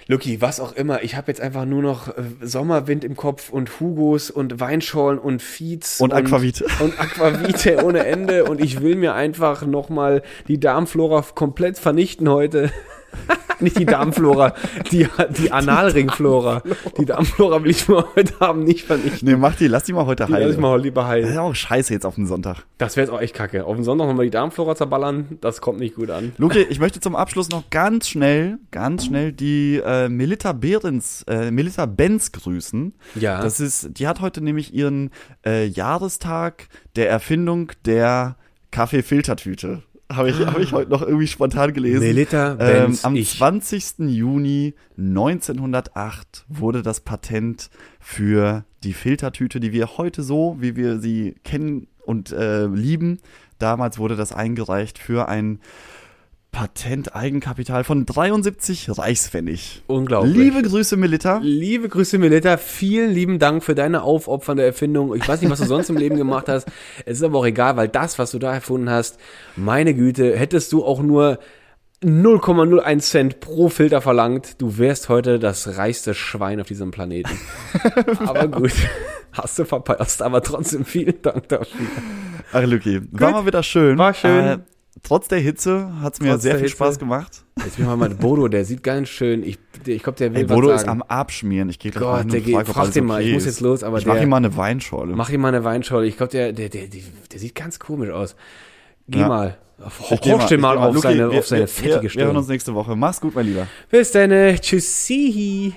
Lucky, 0.08 0.42
was 0.42 0.60
auch 0.60 0.72
immer. 0.72 1.04
Ich 1.04 1.16
habe 1.16 1.28
jetzt 1.28 1.40
einfach 1.40 1.66
nur 1.66 1.84
noch 1.84 2.08
äh, 2.08 2.24
Sommerwind 2.42 3.04
im 3.04 3.16
Kopf 3.16 3.52
und 3.52 3.80
Hugos 3.80 4.32
und 4.32 4.60
Weinschorlen 4.60 5.20
und 5.20 5.40
Feeds 5.40 6.02
Und 6.02 6.14
Aquavit. 6.14 6.64
und 6.80 7.00
Aquavite 7.00 7.84
ohne 7.84 8.08
Ende 8.08 8.46
und 8.46 8.60
ich 8.60 8.82
will 8.82 8.96
mir 8.96 9.14
einfach 9.14 9.64
noch 9.68 9.90
mal 9.90 10.24
die 10.48 10.60
Darmflora 10.60 11.24
komplett 11.36 11.78
vernichten 11.78 12.28
heute. 12.28 12.72
Nicht 13.62 13.78
die 13.78 13.86
Darmflora, 13.86 14.54
die, 14.90 15.06
die 15.38 15.52
Analringflora. 15.52 16.64
Die 16.98 17.04
Darmflora 17.04 17.62
will 17.62 17.72
ich 17.72 17.90
nur 17.90 18.08
heute 18.16 18.40
Abend 18.40 18.66
nicht 18.66 18.86
vernichten. 18.86 19.28
Nee, 19.28 19.36
mach 19.36 19.56
die, 19.56 19.68
lass 19.68 19.84
die 19.84 19.92
mal 19.92 20.06
heute 20.06 20.26
Die 20.28 20.32
lass 20.32 20.40
heilen. 20.42 20.52
ich 20.54 20.58
mal 20.58 20.80
lieber 20.82 21.02
Das 21.02 21.10
heilen. 21.10 21.28
ist 21.28 21.36
ja 21.36 21.42
auch 21.42 21.54
scheiße 21.54 21.92
jetzt 21.94 22.06
auf 22.06 22.16
den 22.16 22.26
Sonntag. 22.26 22.64
Das 22.78 22.96
wäre 22.96 23.06
jetzt 23.08 23.14
auch 23.14 23.20
echt 23.20 23.34
kacke. 23.36 23.66
Auf 23.66 23.76
den 23.76 23.84
Sonntag 23.84 24.08
nochmal 24.08 24.24
die 24.24 24.32
Darmflora 24.32 24.76
zerballern, 24.78 25.38
das 25.42 25.60
kommt 25.60 25.80
nicht 25.82 25.96
gut 25.96 26.10
an. 26.10 26.32
Luki, 26.38 26.60
ich 26.62 26.80
möchte 26.80 27.02
zum 27.02 27.18
Abschluss 27.18 27.50
noch 27.50 27.70
ganz 27.70 28.08
schnell, 28.08 28.60
ganz 28.72 29.06
schnell 29.08 29.34
die 29.34 29.82
äh, 29.86 30.08
Melita 30.08 30.54
Behrens, 30.54 31.24
äh, 31.28 31.52
Melita 31.52 31.86
Benz 31.86 32.32
grüßen. 32.32 32.94
Ja. 33.16 33.42
Das 33.42 33.60
ist, 33.60 33.90
die 34.00 34.08
hat 34.08 34.22
heute 34.22 34.40
nämlich 34.42 34.74
ihren 34.74 35.10
äh, 35.46 35.66
Jahrestag 35.66 36.70
der 36.96 37.10
Erfindung 37.10 37.74
der 37.84 38.38
Kaffeefiltertüte. 38.72 39.84
Habe 40.12 40.32
ich, 40.32 40.40
hab 40.40 40.58
ich 40.58 40.72
heute 40.72 40.90
noch 40.90 41.04
irgendwie 41.04 41.28
spontan 41.28 41.72
gelesen. 41.72 42.00
Melita 42.00 42.54
ähm, 42.54 42.58
Benz, 42.58 43.06
Am 43.06 43.16
ich. 43.16 43.38
20. 43.38 44.00
Juni 44.00 44.74
1908 44.98 46.46
wurde 46.48 46.82
das 46.82 47.02
Patent 47.02 47.70
für 48.00 48.66
die 48.84 48.94
Filtertüte, 48.94 49.60
die 49.60 49.72
wir 49.72 49.98
heute 49.98 50.24
so, 50.24 50.58
wie 50.60 50.76
wir 50.76 51.00
sie 51.00 51.36
kennen 51.44 51.88
und 52.06 52.32
äh, 52.32 52.66
lieben, 52.66 53.20
damals 53.60 54.00
wurde 54.00 54.16
das 54.16 54.34
eingereicht 54.34 54.98
für 54.98 55.28
ein 55.28 55.60
Patent-Eigenkapital 56.52 57.84
von 57.84 58.06
73 58.06 58.98
Reichspfennig. 58.98 59.84
Unglaublich. 59.88 60.36
Liebe 60.36 60.62
Grüße, 60.62 60.98
Melita. 60.98 61.40
Liebe 61.44 61.90
Grüße, 61.90 62.18
Melita. 62.18 62.58
Vielen 62.58 63.12
lieben 63.12 63.40
Dank 63.40 63.64
für 63.64 63.76
deine 63.76 64.02
aufopfernde 64.02 64.64
Erfindung. 64.64 65.16
Ich 65.16 65.28
weiß 65.28 65.42
nicht, 65.42 65.52
was 65.52 65.60
du 65.60 65.66
sonst 65.66 65.90
im 65.90 65.98
Leben 65.98 66.18
gemacht 66.18 66.50
hast. 66.50 66.68
Es 67.06 67.18
ist 67.18 67.24
aber 67.24 67.40
auch 67.40 67.46
egal, 67.46 67.78
weil 67.78 67.88
das, 67.88 68.18
was 68.20 68.32
du 68.32 68.40
da 68.40 68.54
erfunden 68.54 68.90
hast, 68.90 69.20
meine 69.56 69.94
Güte, 69.94 70.38
hättest 70.38 70.72
du 70.74 70.84
auch 70.84 71.02
nur 71.02 71.40
0,01 72.04 73.00
Cent 73.00 73.40
pro 73.42 73.68
Filter 73.70 74.02
verlangt, 74.02 74.62
du 74.62 74.78
wärst 74.78 75.10
heute 75.10 75.38
das 75.38 75.78
reichste 75.78 76.14
Schwein 76.14 76.62
auf 76.62 76.68
diesem 76.68 76.92
Planeten. 76.92 77.38
aber 78.26 78.48
gut, 78.48 78.72
hast 79.34 79.60
du 79.60 79.66
verpasst, 79.66 80.22
aber 80.22 80.42
trotzdem 80.42 80.86
vielen 80.86 81.22
Dank 81.22 81.50
dafür. 81.50 81.88
Ach, 82.54 82.64
Luki, 82.64 83.02
war 83.12 83.32
mal 83.32 83.46
wieder 83.46 83.64
schön. 83.64 83.98
War 83.98 84.14
schön. 84.14 84.46
Äh, 84.46 84.58
trotz 85.04 85.28
der 85.28 85.40
Hitze 85.40 85.92
hat 86.02 86.14
es 86.16 86.20
mir 86.22 86.32
Trotz 86.32 86.42
sehr 86.44 86.54
viel 86.56 86.62
Hitze. 86.64 86.74
Spaß 86.76 87.00
gemacht. 87.00 87.44
Jetzt 87.64 87.76
bin 87.78 87.86
ich 87.86 87.90
mal 87.90 87.98
mit 88.10 88.20
Bodo, 88.20 88.48
der 88.48 88.66
sieht 88.66 88.84
ganz 88.84 89.10
schön, 89.10 89.44
ich, 89.44 89.58
ich 89.86 90.04
glaube, 90.04 90.18
der 90.18 90.34
will 90.34 90.42
Ey, 90.42 90.48
Bodo 90.48 90.70
was 90.70 90.82
ist 90.82 90.88
sagen. 90.88 91.02
am 91.02 91.08
Abschmieren. 91.08 91.70
Ich 91.70 91.80
gehe 91.80 91.92
gleich 91.92 92.02
Gott, 92.04 92.26
mal 92.26 92.32
der 92.32 92.42
geht- 92.42 92.56
frag, 92.56 92.68
frag 92.68 92.92
den 92.94 93.06
mal, 93.06 93.22
ich 93.22 93.28
okay 93.28 93.34
muss 93.36 93.46
jetzt 93.46 93.60
los, 93.62 93.84
aber 93.84 93.98
ich 93.98 94.06
mach 94.06 94.16
der- 94.16 94.24
ihm 94.24 94.30
mal 94.30 94.38
eine 94.38 94.56
Weinschorle. 94.56 95.16
Mach 95.16 95.30
ihm 95.30 95.42
mal 95.42 95.50
eine 95.50 95.64
Weinschorle. 95.64 96.08
Ich 96.08 96.18
glaube, 96.18 96.32
der, 96.32 96.54
der, 96.54 96.70
der, 96.70 96.88
der, 96.88 97.02
der 97.32 97.40
sieht 97.40 97.56
ganz 97.56 97.80
komisch 97.80 98.10
aus. 98.10 98.36
Geh 99.08 99.20
Ja. 99.20 99.28
mal. 99.28 99.58
Horch 100.10 100.48
den 100.48 100.60
mal 100.60 100.76
geh 100.76 100.82
auf 100.84 100.94
Luki, 100.96 101.08
seine, 101.08 101.32
wir, 101.32 101.40
auf 101.40 101.48
seine 101.48 101.62
wir, 101.62 101.68
fettige 101.70 101.94
wir, 101.96 102.02
wir 102.02 102.02
hören 102.02 102.10
Stirn. 102.32 102.38
uns 102.38 102.48
nächste 102.50 102.74
Woche. 102.74 102.96
Mach's 102.98 103.22
gut, 103.22 103.34
mein 103.36 103.46
Lieber. 103.46 103.68
Bis 103.90 104.12
dann. 104.12 104.30
Tschüssi. 104.60 105.74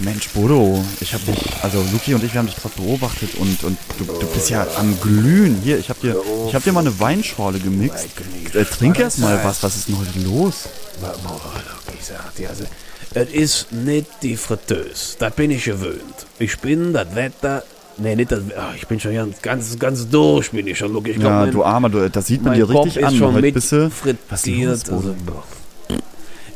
Mensch, 0.00 0.28
Bodo, 0.30 0.84
ich 1.00 1.14
hab 1.14 1.24
dich, 1.24 1.36
also 1.62 1.84
Luki 1.92 2.14
und 2.14 2.24
ich, 2.24 2.32
wir 2.34 2.38
haben 2.40 2.46
dich 2.46 2.56
gerade 2.56 2.74
beobachtet 2.76 3.34
und, 3.36 3.62
und 3.62 3.78
du, 3.98 4.04
du 4.04 4.26
bist 4.26 4.50
ja 4.50 4.66
am 4.76 4.98
Glühen. 5.00 5.60
Hier, 5.62 5.78
ich 5.78 5.88
hab 5.88 6.00
dir, 6.00 6.16
ich 6.48 6.54
hab 6.54 6.64
dir 6.64 6.72
mal 6.72 6.80
eine 6.80 6.98
Weinschorle 6.98 7.58
gemixt. 7.60 8.08
Äh, 8.54 8.64
trink 8.64 8.98
erst 8.98 9.20
mal 9.20 9.40
was, 9.44 9.62
was 9.62 9.76
ist 9.76 9.88
denn 9.88 9.98
heute 9.98 10.18
los? 10.20 10.68
Also, 12.48 12.64
es 13.14 13.30
ist 13.32 13.72
nicht 13.72 14.06
die 14.22 14.36
Fritteuse. 14.36 15.16
Das 15.18 15.32
bin 15.34 15.52
ich 15.52 15.64
gewöhnt. 15.64 16.26
Ich 16.38 16.58
bin 16.58 16.92
das 16.92 17.14
Wetter. 17.14 17.62
Nee, 17.96 18.16
nicht 18.16 18.32
das 18.32 18.40
Ach, 18.58 18.74
Ich 18.74 18.88
bin 18.88 18.98
schon 18.98 19.14
ganz, 19.14 19.40
ganz, 19.40 19.78
ganz 19.78 20.08
durch, 20.08 20.50
bin 20.50 20.66
ich 20.66 20.76
schon. 20.76 20.92
Look, 20.92 21.06
ich 21.06 21.16
glaub, 21.16 21.30
Ja, 21.30 21.40
mein, 21.42 21.52
du 21.52 21.62
Armer, 21.64 21.88
du, 21.88 22.10
das 22.10 22.26
sieht 22.26 22.42
man 22.42 22.54
dir 22.54 22.66
Kopf 22.66 22.86
richtig 22.86 23.02
ist 23.02 23.08
an. 23.08 23.16
schon 23.16 23.34
Heute 23.34 23.42
mit 23.42 23.54
bist 23.54 23.70
du, 23.70 23.90
was 24.28 24.46
ist 24.46 24.88
los? 24.88 24.90
Also. 24.90 25.14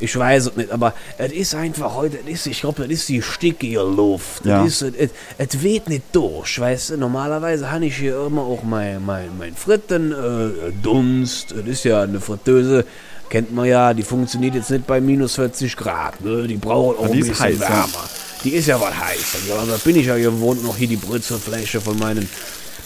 Ich 0.00 0.16
weiß 0.16 0.46
es 0.46 0.56
nicht, 0.56 0.70
aber 0.70 0.94
es 1.16 1.32
ist 1.32 1.54
einfach 1.54 1.94
heute, 1.94 2.18
es 2.26 2.40
ist, 2.40 2.46
ich 2.46 2.60
glaube, 2.60 2.82
das 2.82 2.90
ist 2.90 3.08
die 3.08 3.22
stickige 3.22 3.80
Luft. 3.80 4.44
Ja. 4.44 4.64
Es, 4.64 4.82
ist, 4.82 4.94
es, 4.96 5.10
es 5.38 5.62
weht 5.62 5.88
nicht 5.88 6.04
durch, 6.12 6.60
weißt 6.60 6.90
du. 6.90 6.96
Normalerweise 6.96 7.70
habe 7.70 7.86
ich 7.86 7.96
hier 7.96 8.26
immer 8.26 8.42
auch 8.42 8.62
mein, 8.62 9.04
mein, 9.04 9.30
mein 9.38 9.54
Fritten, 9.54 10.12
äh, 10.12 10.72
Dunst. 10.82 11.52
Es 11.52 11.66
ist 11.66 11.84
ja 11.84 12.02
eine 12.02 12.20
Fritteuse. 12.20 12.84
kennt 13.28 13.52
man 13.52 13.66
ja, 13.66 13.94
die 13.94 14.02
funktioniert 14.02 14.54
jetzt 14.54 14.70
nicht 14.70 14.86
bei 14.86 15.00
minus 15.00 15.34
40 15.34 15.76
Grad. 15.76 16.20
Ne? 16.20 16.46
Die 16.46 16.56
braucht 16.56 16.98
auch 16.98 17.06
die 17.08 17.18
ein 17.18 17.18
bisschen 17.20 17.38
heiß, 17.38 17.58
ja. 17.58 17.68
wärmer. 17.68 18.08
Die 18.44 18.50
ist 18.50 18.66
ja 18.66 18.80
was 18.80 18.96
heiß. 18.96 19.36
Also, 19.50 19.70
da 19.70 19.76
bin 19.78 19.96
ich 19.96 20.06
ja 20.06 20.16
gewohnt, 20.16 20.62
noch 20.62 20.76
hier 20.76 20.88
die 20.88 20.96
Brützelfläche 20.96 21.80
von 21.80 21.98
meinen, 21.98 22.28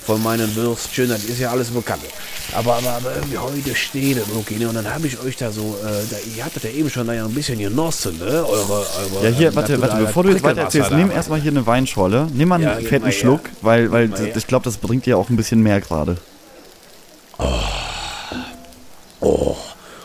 von 0.05 0.23
meinen 0.23 0.55
Würstchen, 0.57 1.09
das 1.09 1.25
ist 1.25 1.39
ja 1.39 1.51
alles 1.51 1.71
bekannt. 1.71 2.03
Aber, 2.55 2.75
aber, 2.77 2.91
aber 2.91 3.15
irgendwie 3.15 3.39
heute 3.39 3.75
steht 3.75 4.17
es, 4.19 4.25
okay, 4.37 4.57
ne? 4.59 4.69
und 4.69 4.75
dann 4.75 4.93
habe 4.93 5.07
ich 5.07 5.19
euch 5.21 5.37
da 5.37 5.51
so, 5.51 5.77
äh, 5.83 6.05
da, 6.11 6.17
ihr 6.37 6.45
hattet 6.45 6.65
ja 6.65 6.71
eben 6.71 6.91
schon 6.91 7.07
da 7.07 7.15
ja 7.15 7.25
ein 7.25 7.33
bisschen 7.33 7.59
genossen, 7.59 8.19
ne? 8.19 8.25
Eure, 8.25 8.73
eure, 8.73 9.25
Ja, 9.25 9.31
hier, 9.31 9.49
ähm, 9.49 9.55
warte, 9.57 9.81
warte, 9.81 9.97
bevor 9.97 10.25
du 10.25 10.31
jetzt 10.31 10.43
weiter 10.43 10.63
erzählst, 10.63 10.91
nimm 10.91 11.11
erstmal 11.11 11.41
hier 11.41 11.51
eine 11.53 11.65
Weinscholle. 11.67 12.29
Nimm 12.35 12.49
mal 12.49 12.57
einen 12.57 12.65
Ja, 12.65 12.75
fetten 12.89 13.07
mal. 13.07 13.13
Schluck, 13.13 13.43
weil, 13.61 13.91
weil 13.91 14.11
ich 14.35 14.47
glaube, 14.47 14.65
das 14.65 14.77
bringt 14.77 15.07
dir 15.07 15.17
auch 15.17 15.31
ein 15.31 15.37
bisschen 15.37 15.63
mehr 15.63 15.81
gerade. 15.81 16.17
Oh, 17.39 17.47
oh, 19.21 19.52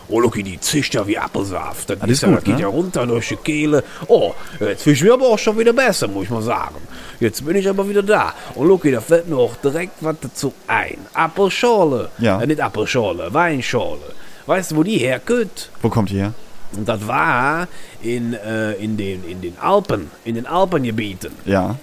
Lucky, 0.09 0.43
die 0.43 0.59
zischt 0.59 0.95
ja 0.95 1.05
wie 1.05 1.17
Apfelsaft. 1.17 1.89
Das, 1.89 2.09
ist 2.09 2.21
ja, 2.21 2.29
gut, 2.29 2.37
das 2.37 2.43
geht 2.43 2.55
ne? 2.55 2.61
ja 2.61 2.67
runter 2.67 3.05
durch 3.05 3.29
die 3.29 3.35
Kehle. 3.35 3.83
Oh, 4.07 4.33
jetzt 4.59 4.83
fühle 4.83 4.95
ich 4.95 5.03
mich 5.03 5.11
aber 5.11 5.27
auch 5.27 5.39
schon 5.39 5.57
wieder 5.57 5.73
besser, 5.73 6.07
muss 6.07 6.25
ich 6.25 6.29
mal 6.29 6.41
sagen. 6.41 6.75
Jetzt 7.19 7.45
bin 7.45 7.55
ich 7.55 7.67
aber 7.67 7.87
wieder 7.87 8.03
da. 8.03 8.33
Und 8.55 8.67
Lucky, 8.67 8.91
da 8.91 9.01
fällt 9.01 9.27
mir 9.27 9.37
auch 9.37 9.55
direkt 9.57 9.93
was 10.01 10.15
dazu 10.21 10.53
ein. 10.67 10.97
Apfelschorle. 11.13 12.09
Ja. 12.19 12.41
Äh, 12.41 12.47
nicht 12.47 12.61
Apfelschorle, 12.61 13.33
Weinschorle. 13.33 14.13
Weißt 14.45 14.71
du, 14.71 14.77
wo 14.77 14.83
die 14.83 14.97
herkommt? 14.97 15.69
Wo 15.81 15.89
kommt 15.89 16.09
die 16.09 16.17
her? 16.17 16.33
Und 16.75 16.87
das 16.87 17.05
war 17.07 17.67
in, 18.01 18.33
äh, 18.33 18.73
in, 18.73 18.97
den, 18.97 19.23
in 19.23 19.41
den 19.41 19.57
Alpen, 19.59 20.11
in 20.25 20.35
den 20.35 20.45
Alpengebieten. 20.45 21.31
Ja. 21.45 21.75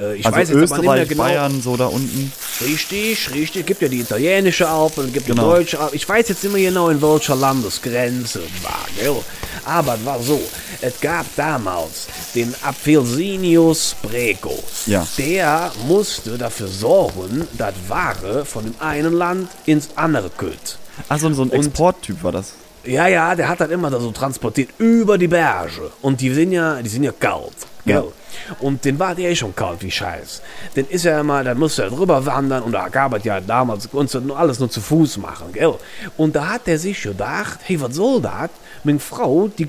Äh, 0.00 0.16
ich 0.16 0.26
Also 0.26 0.36
weiß 0.38 0.48
jetzt 0.50 0.72
aber 0.72 0.82
nicht 0.82 0.94
mehr 0.94 1.06
genau. 1.06 1.22
Bayern, 1.22 1.62
so 1.62 1.76
da 1.76 1.86
unten. 1.86 2.32
Richtig, 2.60 3.32
richtig. 3.34 3.66
Gibt 3.66 3.82
ja 3.82 3.88
die 3.88 4.00
italienische 4.00 4.68
Alpen, 4.68 5.12
gibt 5.12 5.26
Genau. 5.26 5.42
die 5.50 5.58
deutsche 5.58 5.80
Alpen. 5.80 5.96
Ich 5.96 6.08
weiß 6.08 6.28
jetzt 6.28 6.44
immer 6.44 6.58
genau, 6.58 6.88
in 6.88 7.00
welcher 7.00 7.36
Landesgrenze 7.36 8.40
es 8.40 8.64
war, 8.64 8.86
gell? 8.98 9.16
Aber 9.64 9.94
es 9.94 10.04
war 10.04 10.20
so, 10.22 10.40
es 10.80 11.00
gab 11.00 11.26
damals 11.36 12.06
den 12.34 12.54
Apfelsinius 12.62 13.96
Preco. 14.02 14.54
Ja. 14.86 15.06
Der 15.18 15.72
musste 15.86 16.38
dafür 16.38 16.68
sorgen, 16.68 17.46
dass 17.56 17.74
Ware 17.88 18.44
von 18.44 18.64
dem 18.64 18.74
einen 18.80 19.12
Land 19.12 19.48
ins 19.66 19.88
andere 19.96 20.30
kommt. 20.30 20.78
Also 21.08 21.32
so 21.32 21.42
ein 21.42 21.52
Exporttyp 21.52 22.22
war 22.22 22.32
das. 22.32 22.54
Ja, 22.84 23.06
ja, 23.06 23.34
der 23.34 23.48
hat 23.48 23.60
das 23.60 23.70
immer 23.70 23.90
da 23.90 24.00
so 24.00 24.10
transportiert 24.12 24.70
über 24.78 25.18
die 25.18 25.28
Berge. 25.28 25.90
Und 26.00 26.20
die 26.20 26.30
sind 26.32 26.52
ja, 26.52 26.80
die 26.80 26.88
sind 26.88 27.04
ja 27.04 27.12
kalt, 27.12 27.52
gell? 27.88 28.04
Ja. 28.04 28.56
Und 28.60 28.84
den 28.84 28.98
war 28.98 29.14
der 29.14 29.34
schon 29.34 29.54
kalt 29.54 29.82
wie 29.82 29.90
Scheiß. 29.90 30.42
Den 30.76 30.86
ist 30.88 31.04
er 31.04 31.20
immer, 31.20 31.42
dann 31.42 31.58
musste 31.58 31.82
er 31.84 31.90
drüber 31.90 32.24
wandern 32.24 32.62
und 32.62 32.72
da 32.72 32.88
gab 32.88 33.14
es 33.14 33.24
ja 33.24 33.40
damals, 33.40 33.86
uns 33.86 34.14
alles 34.14 34.58
nur 34.58 34.70
zu 34.70 34.80
Fuß 34.80 35.16
machen, 35.18 35.52
gell? 35.52 35.74
Und 36.16 36.36
da 36.36 36.48
hat 36.48 36.68
er 36.68 36.78
sich 36.78 37.02
gedacht, 37.02 37.58
hey, 37.64 37.80
was 37.80 37.94
soll 37.94 38.20
das? 38.20 38.50
Meine 38.84 39.00
Frau, 39.00 39.48
die 39.48 39.68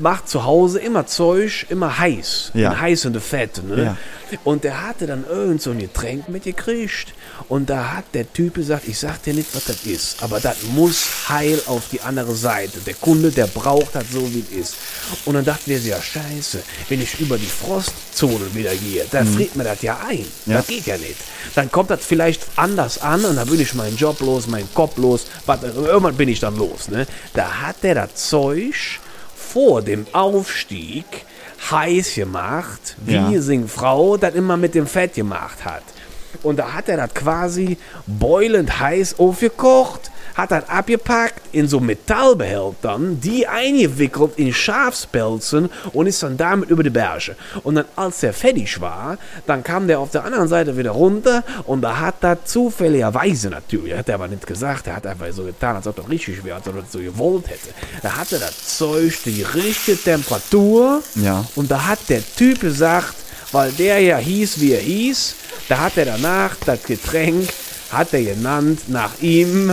macht 0.00 0.28
zu 0.28 0.44
Hause 0.44 0.78
immer 0.78 1.06
Zeug, 1.06 1.66
immer 1.68 1.98
heiß. 1.98 2.52
Ja. 2.54 2.72
In 2.72 2.80
heißende 2.80 3.20
Fette, 3.20 3.66
ne? 3.66 3.84
Ja. 3.84 3.96
Und 4.44 4.64
der 4.64 4.86
hatte 4.86 5.06
dann 5.06 5.24
irgend 5.28 5.62
so 5.62 5.70
ein 5.70 5.78
Getränk 5.78 6.28
mitgekriegt. 6.28 7.14
Und 7.48 7.70
da 7.70 7.92
hat 7.94 8.04
der 8.14 8.30
Typ 8.32 8.54
gesagt, 8.54 8.88
ich 8.88 8.98
sag 8.98 9.22
dir 9.22 9.34
nicht, 9.34 9.54
was 9.54 9.64
das 9.64 9.84
ist, 9.84 10.22
aber 10.22 10.40
das 10.40 10.62
muss 10.74 11.28
heil 11.28 11.60
auf 11.66 11.84
die 11.90 12.00
andere 12.00 12.34
Seite. 12.34 12.78
Der 12.80 12.94
Kunde, 12.94 13.30
der 13.30 13.46
braucht 13.46 13.94
das 13.94 14.04
so, 14.12 14.32
wie 14.32 14.40
es 14.40 14.50
ist. 14.50 14.76
Und 15.24 15.34
dann 15.34 15.44
dachten 15.44 15.70
wir, 15.70 15.78
ja 15.78 16.00
scheiße, 16.00 16.62
wenn 16.88 17.00
ich 17.00 17.18
über 17.20 17.38
die 17.38 17.46
Frostzone 17.46 18.54
wieder 18.54 18.74
gehe, 18.74 19.04
dann 19.10 19.26
friert 19.26 19.56
mir 19.56 19.64
das 19.64 19.82
ja 19.82 19.98
ein. 20.06 20.26
Ja. 20.46 20.58
Das 20.58 20.66
geht 20.66 20.86
ja 20.86 20.98
nicht. 20.98 21.16
Dann 21.54 21.70
kommt 21.70 21.90
das 21.90 22.04
vielleicht 22.04 22.42
anders 22.56 23.00
an 23.00 23.24
und 23.24 23.36
dann 23.36 23.48
bin 23.48 23.60
ich 23.60 23.74
meinen 23.74 23.96
Job 23.96 24.20
los, 24.20 24.46
meinen 24.46 24.68
Kopf 24.74 24.96
los. 24.98 25.26
Was, 25.46 25.62
irgendwann 25.62 26.16
bin 26.16 26.28
ich 26.28 26.40
dann 26.40 26.56
los. 26.56 26.88
Ne? 26.88 27.06
Da 27.34 27.62
hat 27.62 27.82
der 27.82 27.94
das 27.94 28.14
Zeug 28.14 29.00
vor 29.34 29.82
dem 29.82 30.06
Aufstieg 30.12 31.04
heiß 31.70 32.14
gemacht, 32.14 32.96
wie 33.04 33.14
Ja. 33.14 33.30
Frau 33.68 34.16
das 34.16 34.34
immer 34.34 34.56
mit 34.56 34.74
dem 34.74 34.86
Fett 34.86 35.14
gemacht 35.14 35.64
hat. 35.64 35.82
Und 36.42 36.58
da 36.58 36.72
hat 36.72 36.88
er 36.88 36.96
das 36.98 37.14
quasi 37.14 37.78
boilend 38.06 38.80
heiß 38.80 39.18
aufgekocht, 39.18 40.10
hat 40.38 40.52
das 40.52 40.68
abgepackt 40.68 41.40
in 41.50 41.66
so 41.66 41.80
Metallbehältern, 41.80 43.20
die 43.20 43.46
eingewickelt 43.48 44.32
in 44.36 44.54
Schafspelzen 44.54 45.68
und 45.92 46.06
ist 46.06 46.22
dann 46.22 46.36
damit 46.36 46.70
über 46.70 46.84
die 46.84 46.90
Berge. 46.90 47.34
Und 47.64 47.74
dann, 47.74 47.86
als 47.96 48.22
er 48.22 48.32
fertig 48.32 48.80
war, 48.80 49.18
dann 49.46 49.64
kam 49.64 49.88
der 49.88 49.98
auf 49.98 50.12
der 50.12 50.24
anderen 50.24 50.46
Seite 50.46 50.76
wieder 50.76 50.92
runter 50.92 51.42
und 51.66 51.82
da 51.82 51.98
hat 51.98 52.22
er 52.22 52.44
zufälligerweise 52.44 53.50
natürlich, 53.50 53.94
hat 53.96 54.08
er 54.08 54.14
aber 54.14 54.28
nicht 54.28 54.46
gesagt, 54.46 54.86
er 54.86 54.96
hat 54.96 55.06
einfach 55.06 55.26
so 55.32 55.42
getan, 55.42 55.74
als 55.76 55.88
ob 55.88 55.96
das 55.96 56.08
richtig 56.08 56.44
wäre, 56.44 56.56
als 56.56 56.68
ob 56.68 56.76
er 56.76 56.82
das 56.82 56.92
so 56.92 57.00
gewollt 57.00 57.48
hätte. 57.48 57.70
Da 58.02 58.16
hatte 58.16 58.38
das 58.38 58.78
Zeug 58.78 59.12
die 59.24 59.42
richtige 59.42 60.00
Temperatur 60.00 61.02
Ja. 61.16 61.44
und 61.56 61.68
da 61.68 61.84
hat 61.88 61.98
der 62.08 62.22
Typ 62.36 62.60
gesagt, 62.60 63.14
weil 63.50 63.72
der 63.72 63.98
ja 64.00 64.18
hieß, 64.18 64.60
wie 64.60 64.72
er 64.74 64.80
hieß, 64.80 65.34
da 65.68 65.78
hat 65.80 65.96
er 65.96 66.04
danach 66.04 66.54
das 66.64 66.82
Getränk, 66.84 67.48
hat 67.90 68.12
er 68.12 68.22
genannt 68.22 68.88
nach 68.88 69.18
ihm. 69.20 69.72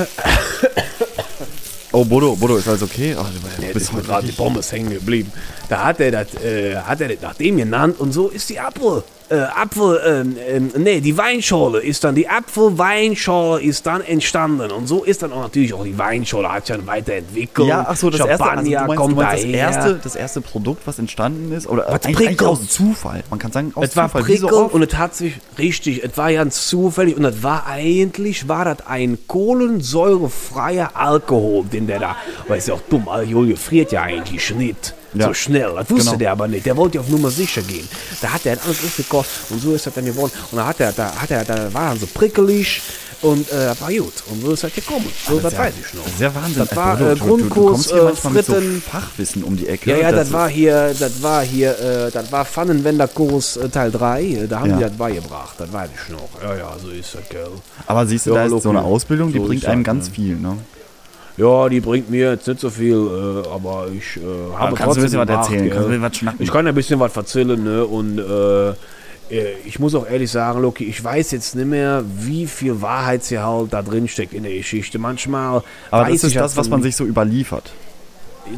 Oh, 1.91 2.03
Bodo, 2.03 2.35
Bodo, 2.35 2.57
ist 2.57 2.67
alles 2.67 2.83
okay? 2.83 3.15
Ach, 3.17 3.29
Jetzt 3.61 3.73
bist 3.73 3.85
ist 3.85 3.93
mir 3.93 4.01
gerade 4.01 4.27
die 4.27 4.33
Pommes 4.33 4.69
hängen 4.69 4.89
geblieben. 4.89 5.31
Da 5.69 5.85
hat 5.85 6.01
er 6.01 6.11
das, 6.11 6.35
äh, 6.43 6.75
hat 6.75 6.99
er 6.99 7.07
das 7.07 7.21
nach 7.21 7.35
dem 7.35 7.55
genannt 7.55 7.99
und 7.99 8.11
so 8.11 8.27
ist 8.27 8.49
die 8.49 8.59
Apfel, 8.59 9.03
äh, 9.29 9.35
Apfel, 9.35 10.01
ähm, 10.05 10.37
ähm, 10.47 10.71
nee, 10.77 11.01
die 11.01 11.17
Weinschorle 11.17 11.79
ist 11.79 12.03
dann, 12.03 12.15
die 12.15 12.27
Apfelweinschorle 12.27 13.61
ist 13.61 13.85
dann 13.85 14.01
entstanden 14.01 14.71
und 14.71 14.87
so 14.87 15.03
ist 15.03 15.23
dann 15.23 15.31
auch 15.31 15.41
natürlich 15.41 15.73
auch 15.73 15.83
die 15.83 15.97
Weinschorle, 15.97 16.51
hat 16.51 16.67
sich 16.67 16.75
dann 16.75 16.85
weiterentwickelt. 16.85 17.67
Ja, 17.67 17.85
ach 17.87 17.95
so, 17.95 18.09
das 18.09 18.19
erste, 18.19 18.43
also 18.43 18.45
Champagner 18.45 18.87
meinst, 18.87 18.95
kommt 18.95 19.15
meinst 19.15 19.43
das, 19.43 19.51
erste, 19.51 19.99
das 20.03 20.15
erste 20.15 20.41
Produkt, 20.41 20.85
was 20.85 20.99
entstanden 20.99 21.51
ist? 21.51 21.67
Oder 21.67 21.85
Was 21.87 22.05
eigentlich, 22.05 22.27
eigentlich 22.29 22.47
aus 22.47 22.67
Zufall. 22.67 23.23
Man 23.29 23.39
kann 23.39 23.51
sagen, 23.51 23.71
aus 23.75 23.85
Es 23.85 23.95
war 23.95 24.07
Zufall. 24.07 24.27
wie 24.27 24.37
so 24.37 24.47
prickelnd 24.47 24.65
oft. 24.65 24.73
und 24.75 24.83
es 24.83 24.97
hat 24.97 25.15
sich 25.15 25.33
richtig, 25.57 26.03
es 26.03 26.17
war 26.17 26.31
ganz 26.31 26.67
zufällig 26.67 27.17
und 27.17 27.25
es 27.25 27.41
war 27.41 27.65
eigentlich, 27.67 28.47
war 28.47 28.65
das 28.65 28.85
ein 28.87 29.17
kohlensäurefreier 29.27 30.91
Alkohol, 30.93 31.65
den 31.65 31.87
der 31.87 31.99
da, 31.99 32.15
weil 32.47 32.57
ist 32.57 32.67
ja 32.67 32.75
auch 32.75 32.81
dumm, 32.89 33.07
Alkohol 33.07 33.47
gefriert 33.47 33.91
ja 33.91 34.03
eigentlich 34.03 34.53
nicht 34.55 34.93
Ja. 35.19 35.27
so 35.27 35.33
schnell. 35.33 35.71
Das 35.75 35.89
wusste 35.89 36.05
Genau. 36.05 36.17
der 36.17 36.31
aber 36.31 36.47
nicht. 36.47 36.65
Der 36.65 36.75
wollte 36.77 36.99
auf 36.99 37.07
Nummer 37.09 37.29
sicher 37.31 37.61
gehen. 37.61 37.87
Da 38.21 38.29
hat 38.33 38.45
er 38.45 38.53
alles 38.63 38.83
aufgekocht 38.83 39.27
und 39.49 39.61
so 39.61 39.73
ist 39.73 39.85
das 39.85 39.93
dann 39.93 40.05
geworden. 40.05 40.31
Und 40.51 40.57
da 40.57 40.67
hat 40.67 40.79
er, 40.79 40.91
da 40.91 41.13
hat 41.15 41.31
er, 41.31 41.43
da 41.45 41.73
war 41.73 41.93
er 41.93 41.97
so 41.97 42.07
prickelig 42.07 42.81
und 43.21 43.49
äh, 43.51 43.55
das 43.67 43.81
war 43.81 43.91
gut. 43.91 44.13
Und 44.29 44.41
so 44.41 44.51
ist 44.53 44.63
das 44.63 44.73
gekommen. 44.73 45.05
So, 45.27 45.39
das 45.39 45.53
ja- 45.53 45.59
weiß 45.59 45.73
ich 45.79 45.93
noch. 45.93 46.03
Das 46.03 46.19
ja 46.19 46.35
Wahnsinn. 46.35 46.65
Das 46.67 46.75
war 46.75 46.95
äh, 46.95 47.03
du, 47.03 47.05
du, 47.05 47.15
du 47.15 47.25
Grundkurs, 47.25 47.89
hier 47.89 47.97
äh, 48.01 48.05
mit 48.05 48.45
so 48.45 48.53
Fritten. 48.53 48.81
Fachwissen 48.81 49.43
um 49.43 49.55
die 49.57 49.67
Ecke. 49.67 49.89
Ja, 49.91 49.97
ja, 49.97 50.11
das, 50.11 50.27
ist- 50.27 50.33
war 50.33 50.49
hier, 50.49 50.93
das 50.99 51.23
war 51.23 51.41
hier, 51.43 51.79
äh, 51.79 52.11
das 52.11 52.31
war 52.31 52.45
Pfannenwenderkurs 52.45 53.57
äh, 53.57 53.69
Teil 53.69 53.91
3. 53.91 54.47
Da 54.49 54.59
haben 54.59 54.69
Ja. 54.71 54.77
die 54.77 54.83
das 54.83 54.93
beigebracht, 54.93 55.55
das 55.57 55.71
weiß 55.71 55.89
ich 56.03 56.11
noch. 56.13 56.29
Ja, 56.43 56.55
ja, 56.55 56.75
so 56.81 56.89
ist 56.89 57.15
das, 57.15 57.27
gell. 57.29 57.47
Aber 57.87 58.05
siehst 58.05 58.25
du, 58.27 58.31
Ja, 58.35 58.47
da 58.47 58.55
ist 58.55 58.63
so 58.63 58.69
eine 58.69 58.81
Ausbildung, 58.83 59.31
die 59.31 59.39
So 59.39 59.45
bringt 59.45 59.65
einem 59.65 59.83
das, 59.83 59.93
ganz 59.93 60.09
viel, 60.09 60.35
ne? 60.35 60.57
Ja, 61.37 61.67
die 61.67 61.81
bringt 61.81 62.09
mir 62.09 62.31
jetzt 62.31 62.47
nicht 62.47 62.61
so 62.61 62.69
viel, 62.69 62.95
äh, 62.95 63.49
aber 63.49 63.87
ich 63.93 64.17
äh, 64.17 64.55
habe 64.57 64.75
kannst 64.75 64.95
du 64.95 65.01
ein 65.01 65.03
bisschen 65.03 65.19
was 65.19 65.27
gemacht, 65.27 65.49
erzählen? 65.49 65.63
gell. 65.63 65.73
Kannst 65.73 65.89
du 65.89 66.01
was 66.01 66.15
schnacken? 66.15 66.43
Ich 66.43 66.51
kann 66.51 66.67
ein 66.67 66.75
bisschen 66.75 66.99
was 66.99 67.15
erzählen, 67.15 67.61
ne, 67.61 67.85
und 67.85 68.19
äh, 68.19 68.73
äh, 69.29 69.53
ich 69.65 69.79
muss 69.79 69.95
auch 69.95 70.07
ehrlich 70.07 70.31
sagen, 70.31 70.61
Loki, 70.61 70.85
ich 70.85 71.03
weiß 71.03 71.31
jetzt 71.31 71.55
nicht 71.55 71.67
mehr, 71.67 72.03
wie 72.19 72.47
viel 72.47 72.81
Wahrheitsgehalt 72.81 73.73
da 73.73 73.81
drin 73.81 74.07
steckt 74.07 74.33
in 74.33 74.43
der 74.43 74.53
Geschichte. 74.53 74.99
Manchmal 74.99 75.61
Aber 75.91 76.03
weiß 76.03 76.13
das 76.13 76.23
ist 76.23 76.31
ich 76.31 76.37
halt 76.37 76.45
das, 76.45 76.57
was 76.57 76.69
man 76.69 76.81
sich 76.81 76.95
so 76.95 77.05
überliefert. 77.05 77.71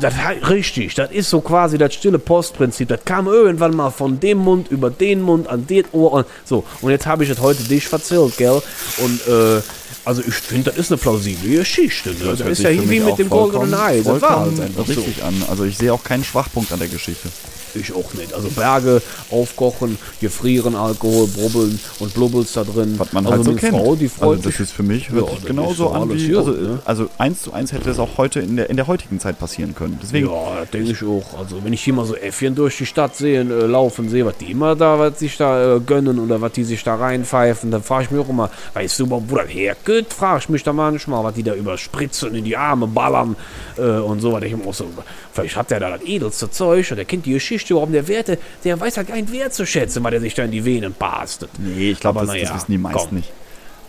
Das, 0.02 0.14
richtig, 0.50 0.96
das 0.96 1.12
ist 1.12 1.30
so 1.30 1.40
quasi 1.40 1.78
das 1.78 1.94
stille 1.94 2.20
Postprinzip. 2.20 2.90
Das 2.90 3.06
kam 3.06 3.28
irgendwann 3.28 3.74
mal 3.74 3.90
von 3.90 4.20
dem 4.20 4.40
Mund 4.40 4.70
über 4.70 4.90
den 4.90 5.22
Mund 5.22 5.48
an 5.48 5.66
den 5.66 5.86
Ohr 5.94 6.12
und 6.12 6.26
so. 6.44 6.66
Und 6.82 6.92
jetzt 6.92 7.08
habe 7.08 7.24
ich 7.24 7.30
es 7.30 7.40
heute 7.40 7.64
dich 7.64 7.88
verzählt, 7.88 8.36
gell? 8.36 8.62
Und 8.98 9.28
äh, 9.28 9.62
also 10.08 10.22
ich 10.26 10.34
finde, 10.34 10.72
das 10.72 10.78
ist 10.78 10.92
eine 10.92 10.98
plausible 10.98 11.58
Geschichte. 11.58 12.12
Ne? 12.12 12.16
Das, 12.24 12.40
hört 12.40 12.50
ist 12.52 12.64
ja 12.64 12.72
wie 12.72 13.00
mit 13.02 13.18
dem 13.18 13.30
goldenen 13.30 13.74
Ei. 13.74 14.02
Das 14.02 14.22
war 14.22 14.40
halt 14.40 14.60
einfach 14.60 14.86
so. 14.86 14.94
richtig 14.94 15.22
an. 15.22 15.36
Also 15.50 15.66
ich 15.66 15.78
sehe 15.78 15.92
auch 15.92 16.04
keinen 16.04 16.24
Schwachpunkt 16.24 16.72
an 16.72 16.80
der 16.80 16.88
Geschichte. 16.88 17.28
Ich 17.76 17.94
auch 17.94 18.14
nicht. 18.14 18.34
Also 18.34 18.50
Berge 18.50 19.02
aufkochen, 19.30 19.98
gefrieren, 20.22 20.76
Alkohol, 20.76 21.28
brubbeln 21.28 21.80
und 22.00 22.14
blubbelst 22.14 22.56
da 22.56 22.64
drin. 22.64 22.96
Was 22.98 23.14
man 23.14 23.26
also 23.26 23.38
halt 23.38 23.46
so 23.46 23.54
kennt. 23.54 23.78
Frau, 23.78 23.96
die 23.96 24.08
freut 24.08 24.38
also 24.38 24.50
das 24.50 24.60
ist 24.60 24.72
für 24.72 24.84
mich 24.84 25.10
hört 25.10 25.26
Ja, 25.26 25.30
sich 25.32 25.40
das 25.40 25.48
genauso 25.48 25.90
an 25.90 26.10
wie, 26.14 26.28
gut, 26.28 26.38
also, 26.38 26.52
ne? 26.52 26.80
also 26.86 27.10
eins 27.18 27.42
zu 27.42 27.54
eins 27.54 27.72
hätte 27.72 27.90
es 27.90 28.00
auch 28.00 28.18
heute 28.18 28.40
in 28.40 28.56
der, 28.56 28.70
in 28.70 28.78
der 28.78 28.88
heutigen 28.88 29.20
Zeit 29.20 29.40
passieren 29.40 29.76
können. 29.76 30.00
Deswegen, 30.02 30.28
Ja, 30.28 30.62
das 30.62 30.72
denke 30.72 30.92
ich 30.92 31.04
auch. 31.04 31.38
Also 31.38 31.64
wenn 31.64 31.74
ich 31.74 31.84
hier 31.84 31.94
mal 31.94 32.06
so 32.06 32.16
Äffchen 32.16 32.56
durch 32.56 32.78
die 32.78 32.86
Stadt 32.86 33.16
sehe, 33.16 33.42
äh, 33.42 33.66
laufen 33.66 34.10
sehe, 34.10 34.26
was 34.26 34.38
die 34.38 34.52
immer 34.52 34.76
da, 34.76 34.98
was 34.98 35.20
sich 35.20 35.38
da 35.38 35.76
äh, 35.76 35.80
gönnen 35.80 36.20
oder 36.20 36.42
was 36.42 36.54
die 36.54 36.64
sich 36.64 36.84
da 36.84 36.96
reinpfeifen, 36.96 37.70
dann 37.72 37.84
frage 37.84 38.06
ich 38.06 38.12
mich 38.12 38.22
auch 38.22 38.30
immer, 38.30 38.50
weißt 38.74 39.00
du 39.00 39.04
überhaupt, 39.06 39.30
wo 39.30 39.36
das 39.36 39.52
hergeht? 39.98 40.14
Frage 40.14 40.40
ich 40.40 40.50
mich 40.50 40.64
da 40.64 40.74
manchmal, 40.74 41.24
was 41.24 41.34
die 41.34 41.44
da 41.44 41.54
überspritzen, 41.54 42.34
in 42.36 42.44
die 42.44 42.56
Arme 42.58 42.88
ballern 42.88 43.36
äh, 43.78 43.82
und 43.82 44.20
so. 44.22 44.32
was 44.34 44.44
ich 44.44 44.56
auch 44.56 44.74
so, 44.74 44.86
vielleicht 45.34 45.56
hat 45.56 45.72
der 45.72 45.80
da 45.80 45.90
das 45.92 46.02
edelste 46.04 46.50
Zeug 46.52 46.88
oder 46.88 46.98
der 46.98 47.06
kennt 47.06 47.26
die 47.26 47.32
Geschichte 47.34 47.74
überhaupt, 47.74 47.94
der 47.94 48.08
Werte, 48.08 48.38
der 48.64 48.80
weiß 48.80 48.98
halt 48.98 49.08
gar 49.08 49.16
nicht 49.16 49.32
wertzuschätzen, 49.32 50.04
weil 50.04 50.12
der 50.12 50.22
sich 50.22 50.34
da 50.34 50.44
in 50.44 50.52
die 50.52 50.64
Venen 50.64 50.94
pastet. 50.94 51.50
nee, 51.60 51.92
ich 51.92 52.00
glaube, 52.00 52.20
das, 52.20 52.28
das 52.30 52.36
naja, 52.36 52.56
wissen 52.56 52.72
die 52.72 52.78
meisten 52.78 53.08
komm. 53.10 53.18
nicht. 53.18 53.32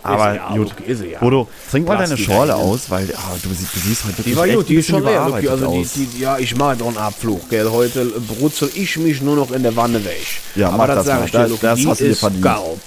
Aber 0.01 0.33
ja, 0.33 0.55
gut. 0.55 0.71
okay, 0.79 1.11
ja. 1.11 1.19
Bodo, 1.19 1.49
trink 1.69 1.85
mal 1.85 1.97
deine 1.97 2.17
Schorle 2.17 2.55
aus, 2.55 2.89
weil 2.89 3.13
ah, 3.17 3.35
du, 3.43 3.49
sie- 3.49 3.65
du 3.73 3.79
siehst 3.81 4.05
heute 4.05 4.17
wirklich 4.19 4.33
Die 4.33 4.37
war 4.37 4.45
echt 4.47 4.55
gut, 4.55 4.69
die 4.69 4.75
ist 4.75 4.87
schon 4.89 5.03
leer. 5.03 5.11
überarbeitet 5.11 5.49
Also 5.49 5.65
aus. 5.65 5.91
die, 5.91 6.05
die, 6.05 6.19
ja, 6.21 6.37
ich 6.37 6.55
mache 6.55 6.77
doch 6.77 6.87
einen 6.87 6.97
Abflug, 6.97 7.49
gell. 7.49 7.69
Heute 7.69 8.05
brutzel 8.05 8.69
ich 8.75 8.95
mich 8.97 9.21
nur 9.21 9.35
noch 9.35 9.51
in 9.51 9.61
der 9.61 9.75
Wanne 9.75 10.03
weg. 10.05 10.25
Ja, 10.55 10.71
mach 10.71 10.85
Aber 10.85 10.95
das 10.95 11.05
sag 11.05 11.19
mal. 11.19 11.25
ich 11.25 11.31
dir, 11.31 11.39
Das- 11.49 11.59
das 11.59 11.79
die 11.79 11.87
hast 11.87 11.99
du 11.99 12.05
dir 12.05 12.15
verdient. 12.15 12.43
Geil. 12.43 12.79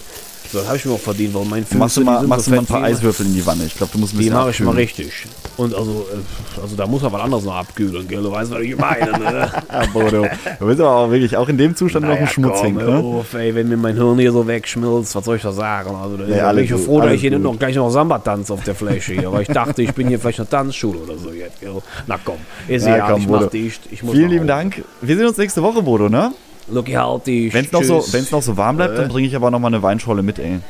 Das 0.53 0.67
habe 0.67 0.77
ich 0.77 0.85
mir 0.85 0.93
auch 0.93 1.01
verdient, 1.01 1.35
weil 1.35 1.45
mein 1.47 1.65
Machst 1.79 1.97
du 1.97 2.01
die 2.01 2.05
mal, 2.07 2.23
machst 2.27 2.47
du 2.47 2.51
mal 2.51 2.59
ein 2.59 2.67
paar 2.67 2.83
Eiswürfel 2.83 3.25
in 3.27 3.35
die 3.35 3.45
Wanne. 3.47 3.65
Ich 3.65 3.77
glaube, 3.77 3.93
du 3.93 3.99
musst 3.99 4.13
ein 4.13 4.19
Die 4.19 4.25
bisschen 4.25 4.39
mache 4.39 4.51
ich 4.51 4.61
mal 4.61 4.75
richtig. 4.75 5.11
Und 5.57 5.75
also, 5.75 6.07
äh, 6.13 6.61
also 6.63 6.77
da 6.77 6.87
muss 6.87 7.03
man 7.03 7.13
was 7.13 7.21
anderes 7.23 7.45
noch 7.45 7.55
abkühlen, 7.57 8.07
gell? 8.09 8.23
Du 8.23 8.31
weißt, 8.31 8.51
was 8.51 8.61
ich 8.61 8.77
meine, 8.77 9.13
ne? 9.19 9.51
Ja, 9.73 9.87
Bodo. 9.93 10.27
Du 10.59 10.67
bist 10.67 10.81
aber 10.81 10.91
auch 10.97 11.11
wirklich 11.11 11.37
auch 11.37 11.49
in 11.49 11.57
dem 11.59 11.75
Zustand 11.77 12.05
noch 12.07 12.13
Naja, 12.13 12.23
ein 12.27 12.29
Schmutzing, 12.29 12.75
komm, 12.75 12.83
hör 12.85 12.91
ne? 13.03 13.05
auf, 13.19 13.35
ey, 13.35 13.55
wenn 13.55 13.69
mir 13.69 13.77
mein 13.77 13.95
Hirn 13.97 14.19
hier 14.19 14.33
so 14.33 14.47
wegschmilzt, 14.47 15.15
was 15.15 15.25
soll 15.25 15.37
ich 15.37 15.43
da 15.43 15.53
sagen? 15.53 15.95
Also, 15.95 16.17
da 16.17 16.27
Ja, 16.27 16.53
bin 16.53 16.65
ich 16.65 16.73
froh, 16.73 17.01
dass 17.01 17.13
ich 17.13 17.21
hier 17.21 17.31
gut. 17.33 17.43
noch 17.43 17.59
gleich 17.59 17.77
noch 17.77 17.91
Samba 17.91 18.19
tanze 18.19 18.53
auf 18.53 18.63
der 18.65 18.75
Fläche 18.75 19.15
hier, 19.15 19.33
weil 19.33 19.43
ich 19.43 19.49
dachte, 19.49 19.83
ich 19.83 19.93
bin 19.95 20.09
hier 20.09 20.19
vielleicht 20.19 20.41
eine 20.41 20.49
Tanzschule 20.49 20.99
oder 20.99 21.17
so 21.19 21.31
jetzt. 21.33 21.61
Gell? 21.61 21.73
Na 22.07 22.19
komm, 22.23 22.37
ist 22.69 22.87
Ja, 22.87 22.97
ja, 22.97 23.11
komm, 23.11 23.21
ich 23.21 23.29
mach 23.29 23.49
dicht. 23.51 23.83
Ich 23.91 24.03
muss 24.03 24.15
Vielen 24.15 24.31
lieben. 24.31 24.47
Dank. 24.47 24.83
Wir 25.01 25.17
sehen 25.17 25.27
uns 25.27 25.37
nächste 25.39 25.63
Woche, 25.63 25.83
Bodo, 25.83 26.09
ne? 26.09 26.33
Lucky, 26.69 26.93
halt 26.93 27.27
dich. 27.27 27.53
Wenn 27.53 27.65
es 27.65 27.73
noch, 27.73 27.83
so, 27.83 28.05
noch 28.31 28.43
so 28.43 28.57
warm 28.57 28.77
bleibt, 28.77 28.97
dann 28.99 29.09
bringe 29.09 29.27
ich 29.27 29.37
aber 29.37 29.51
noch 29.51 29.59
mal 29.59 29.69
eine 29.69 29.83
Weinschorle 29.83 30.23
mit, 30.23 30.39
ey. 30.39 30.61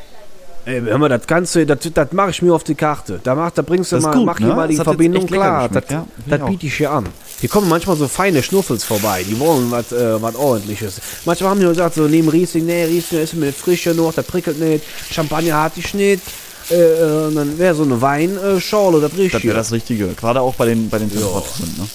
Ey, 0.65 0.81
hör 0.81 0.97
mal, 0.97 1.09
das 1.09 1.27
Ganze, 1.27 1.65
das, 1.65 1.79
das 1.93 2.13
mache 2.13 2.29
ich 2.29 2.41
mir 2.41 2.53
auf 2.53 2.63
die 2.63 2.75
Karte. 2.75 3.19
Da, 3.21 3.35
mach, 3.35 3.51
da 3.51 3.61
bringst 3.61 3.91
du 3.91 3.97
Das 3.97 4.05
mal, 4.05 4.13
gut, 4.13 4.25
mach 4.25 4.37
hier 4.37 4.47
ne? 4.47 4.55
mal 4.55 4.67
die 4.67 4.77
Das 4.77 4.85
Verbindung 4.85 5.27
klar. 5.27 5.67
Das, 5.67 5.83
ja. 5.89 6.07
Das 6.25 6.45
biete 6.45 6.67
ich 6.67 6.75
hier 6.77 6.91
an. 6.91 7.05
Hier 7.41 7.49
kommen 7.49 7.67
manchmal 7.67 7.97
so 7.97 8.07
feine 8.07 8.41
Schnuffels 8.41 8.85
vorbei, 8.85 9.25
die 9.27 9.37
wollen 9.37 9.69
was 9.69 9.91
äh, 9.91 10.21
was 10.21 10.35
ordentliches. 10.35 11.01
Manchmal 11.25 11.49
haben 11.49 11.59
die 11.59 11.65
gesagt, 11.65 11.95
so 11.95 12.07
neben 12.07 12.29
Riesling, 12.29 12.65
nee, 12.65 12.85
Riesling 12.85 13.21
ist 13.21 13.33
mir 13.33 13.47
nicht 13.47 13.59
frischer 13.59 13.93
noch, 13.93 14.13
der 14.13 14.21
prickelt 14.21 14.57
nicht, 14.59 14.85
Champagner 15.11 15.61
hatte 15.61 15.81
ich 15.81 15.93
nicht. 15.93 16.21
Äh, 16.71 16.75
äh, 16.75 17.33
dann 17.35 17.59
wäre 17.59 17.75
so 17.75 17.83
eine 17.83 18.01
Weinschorle, 18.01 19.01
das 19.01 19.17
riecht 19.17 19.35
Das 19.35 19.43
wäre 19.43 19.55
das 19.57 19.73
Richtige. 19.73 20.07
Gerade 20.13 20.39
auch 20.39 20.55
bei 20.55 20.67
den, 20.67 20.89
bei 20.89 20.97
den 20.97 21.11
Temperaturen, 21.11 21.75
ne? 21.77 21.87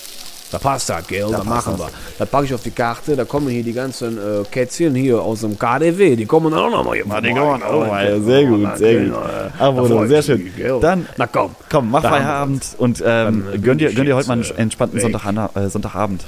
Da 0.50 0.58
passt 0.58 0.88
das, 0.88 1.06
gell? 1.06 1.26
Da, 1.30 1.44
machen 1.44 1.74
das. 1.76 1.86
wir. 1.88 1.90
Da 2.18 2.24
packe 2.24 2.46
ich 2.46 2.54
auf 2.54 2.62
die 2.62 2.70
Karte, 2.70 3.14
da 3.16 3.24
kommen 3.24 3.48
hier 3.48 3.62
die 3.62 3.72
ganzen 3.74 4.16
äh, 4.16 4.44
Kätzchen 4.50 4.94
hier 4.94 5.20
aus 5.20 5.40
dem 5.42 5.58
KDW, 5.58 6.16
die 6.16 6.24
kommen 6.26 6.52
auch 6.54 6.70
noch 6.70 6.84
mal 6.84 6.94
hier 6.94 7.04
Ah, 7.10 7.20
die 7.20 7.32
kommen 7.34 7.62
auch 7.62 7.86
mal. 7.86 8.20
Sehr 8.22 8.44
gut, 8.46 8.62
Ja, 8.62 8.76
sehr 8.76 9.04
gut. 9.04 10.02
ich 10.02 10.08
sehr 10.08 10.22
schön. 10.22 10.52
gell? 10.56 10.78
Dann- 10.80 11.06
Na 11.18 11.26
komm. 11.26 11.54
Komm, 11.70 11.90
mach 11.90 12.02
Feierabend 12.02 12.64
und 12.78 13.00
ähm, 13.00 13.04
Dann, 13.04 13.54
äh, 13.54 13.58
gönn, 13.58 13.78
dir, 13.78 13.92
gönn 13.92 14.06
dir 14.06 14.16
heute 14.16 14.28
mal 14.28 14.34
einen 14.34 14.44
äh, 14.44 14.54
entspannten. 14.54 15.00
Sonntag, 15.00 15.54
äh, 15.56 15.68
Sonntagabend. 15.68 16.24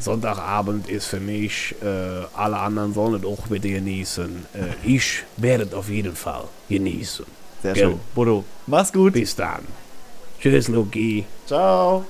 Sonntagabend 0.00 0.88
ist 0.88 1.06
für 1.06 1.20
mich, 1.20 1.74
äh, 1.82 1.86
alle 2.36 2.56
anderen 2.58 2.94
sollen 2.94 3.14
es 3.20 3.24
auch 3.26 3.48
bitte 3.48 3.68
genießen. 3.68 4.46
Äh, 4.54 4.86
ich 4.88 5.24
werde 5.36 5.64
es 5.64 5.74
auf 5.74 5.88
jeden 5.90 6.14
Fall 6.14 6.44
genießen. 6.68 7.26
Sehr 7.62 7.72
Gell? 7.74 7.84
schön. 7.90 8.00
Bodo, 8.14 8.44
mach's 8.66 8.92
gut. 8.92 9.12
Bis 9.12 9.34
dann. 9.34 9.60
Tschüss, 10.40 10.68
Luki. 10.68 11.24
Ciao. 11.46 12.04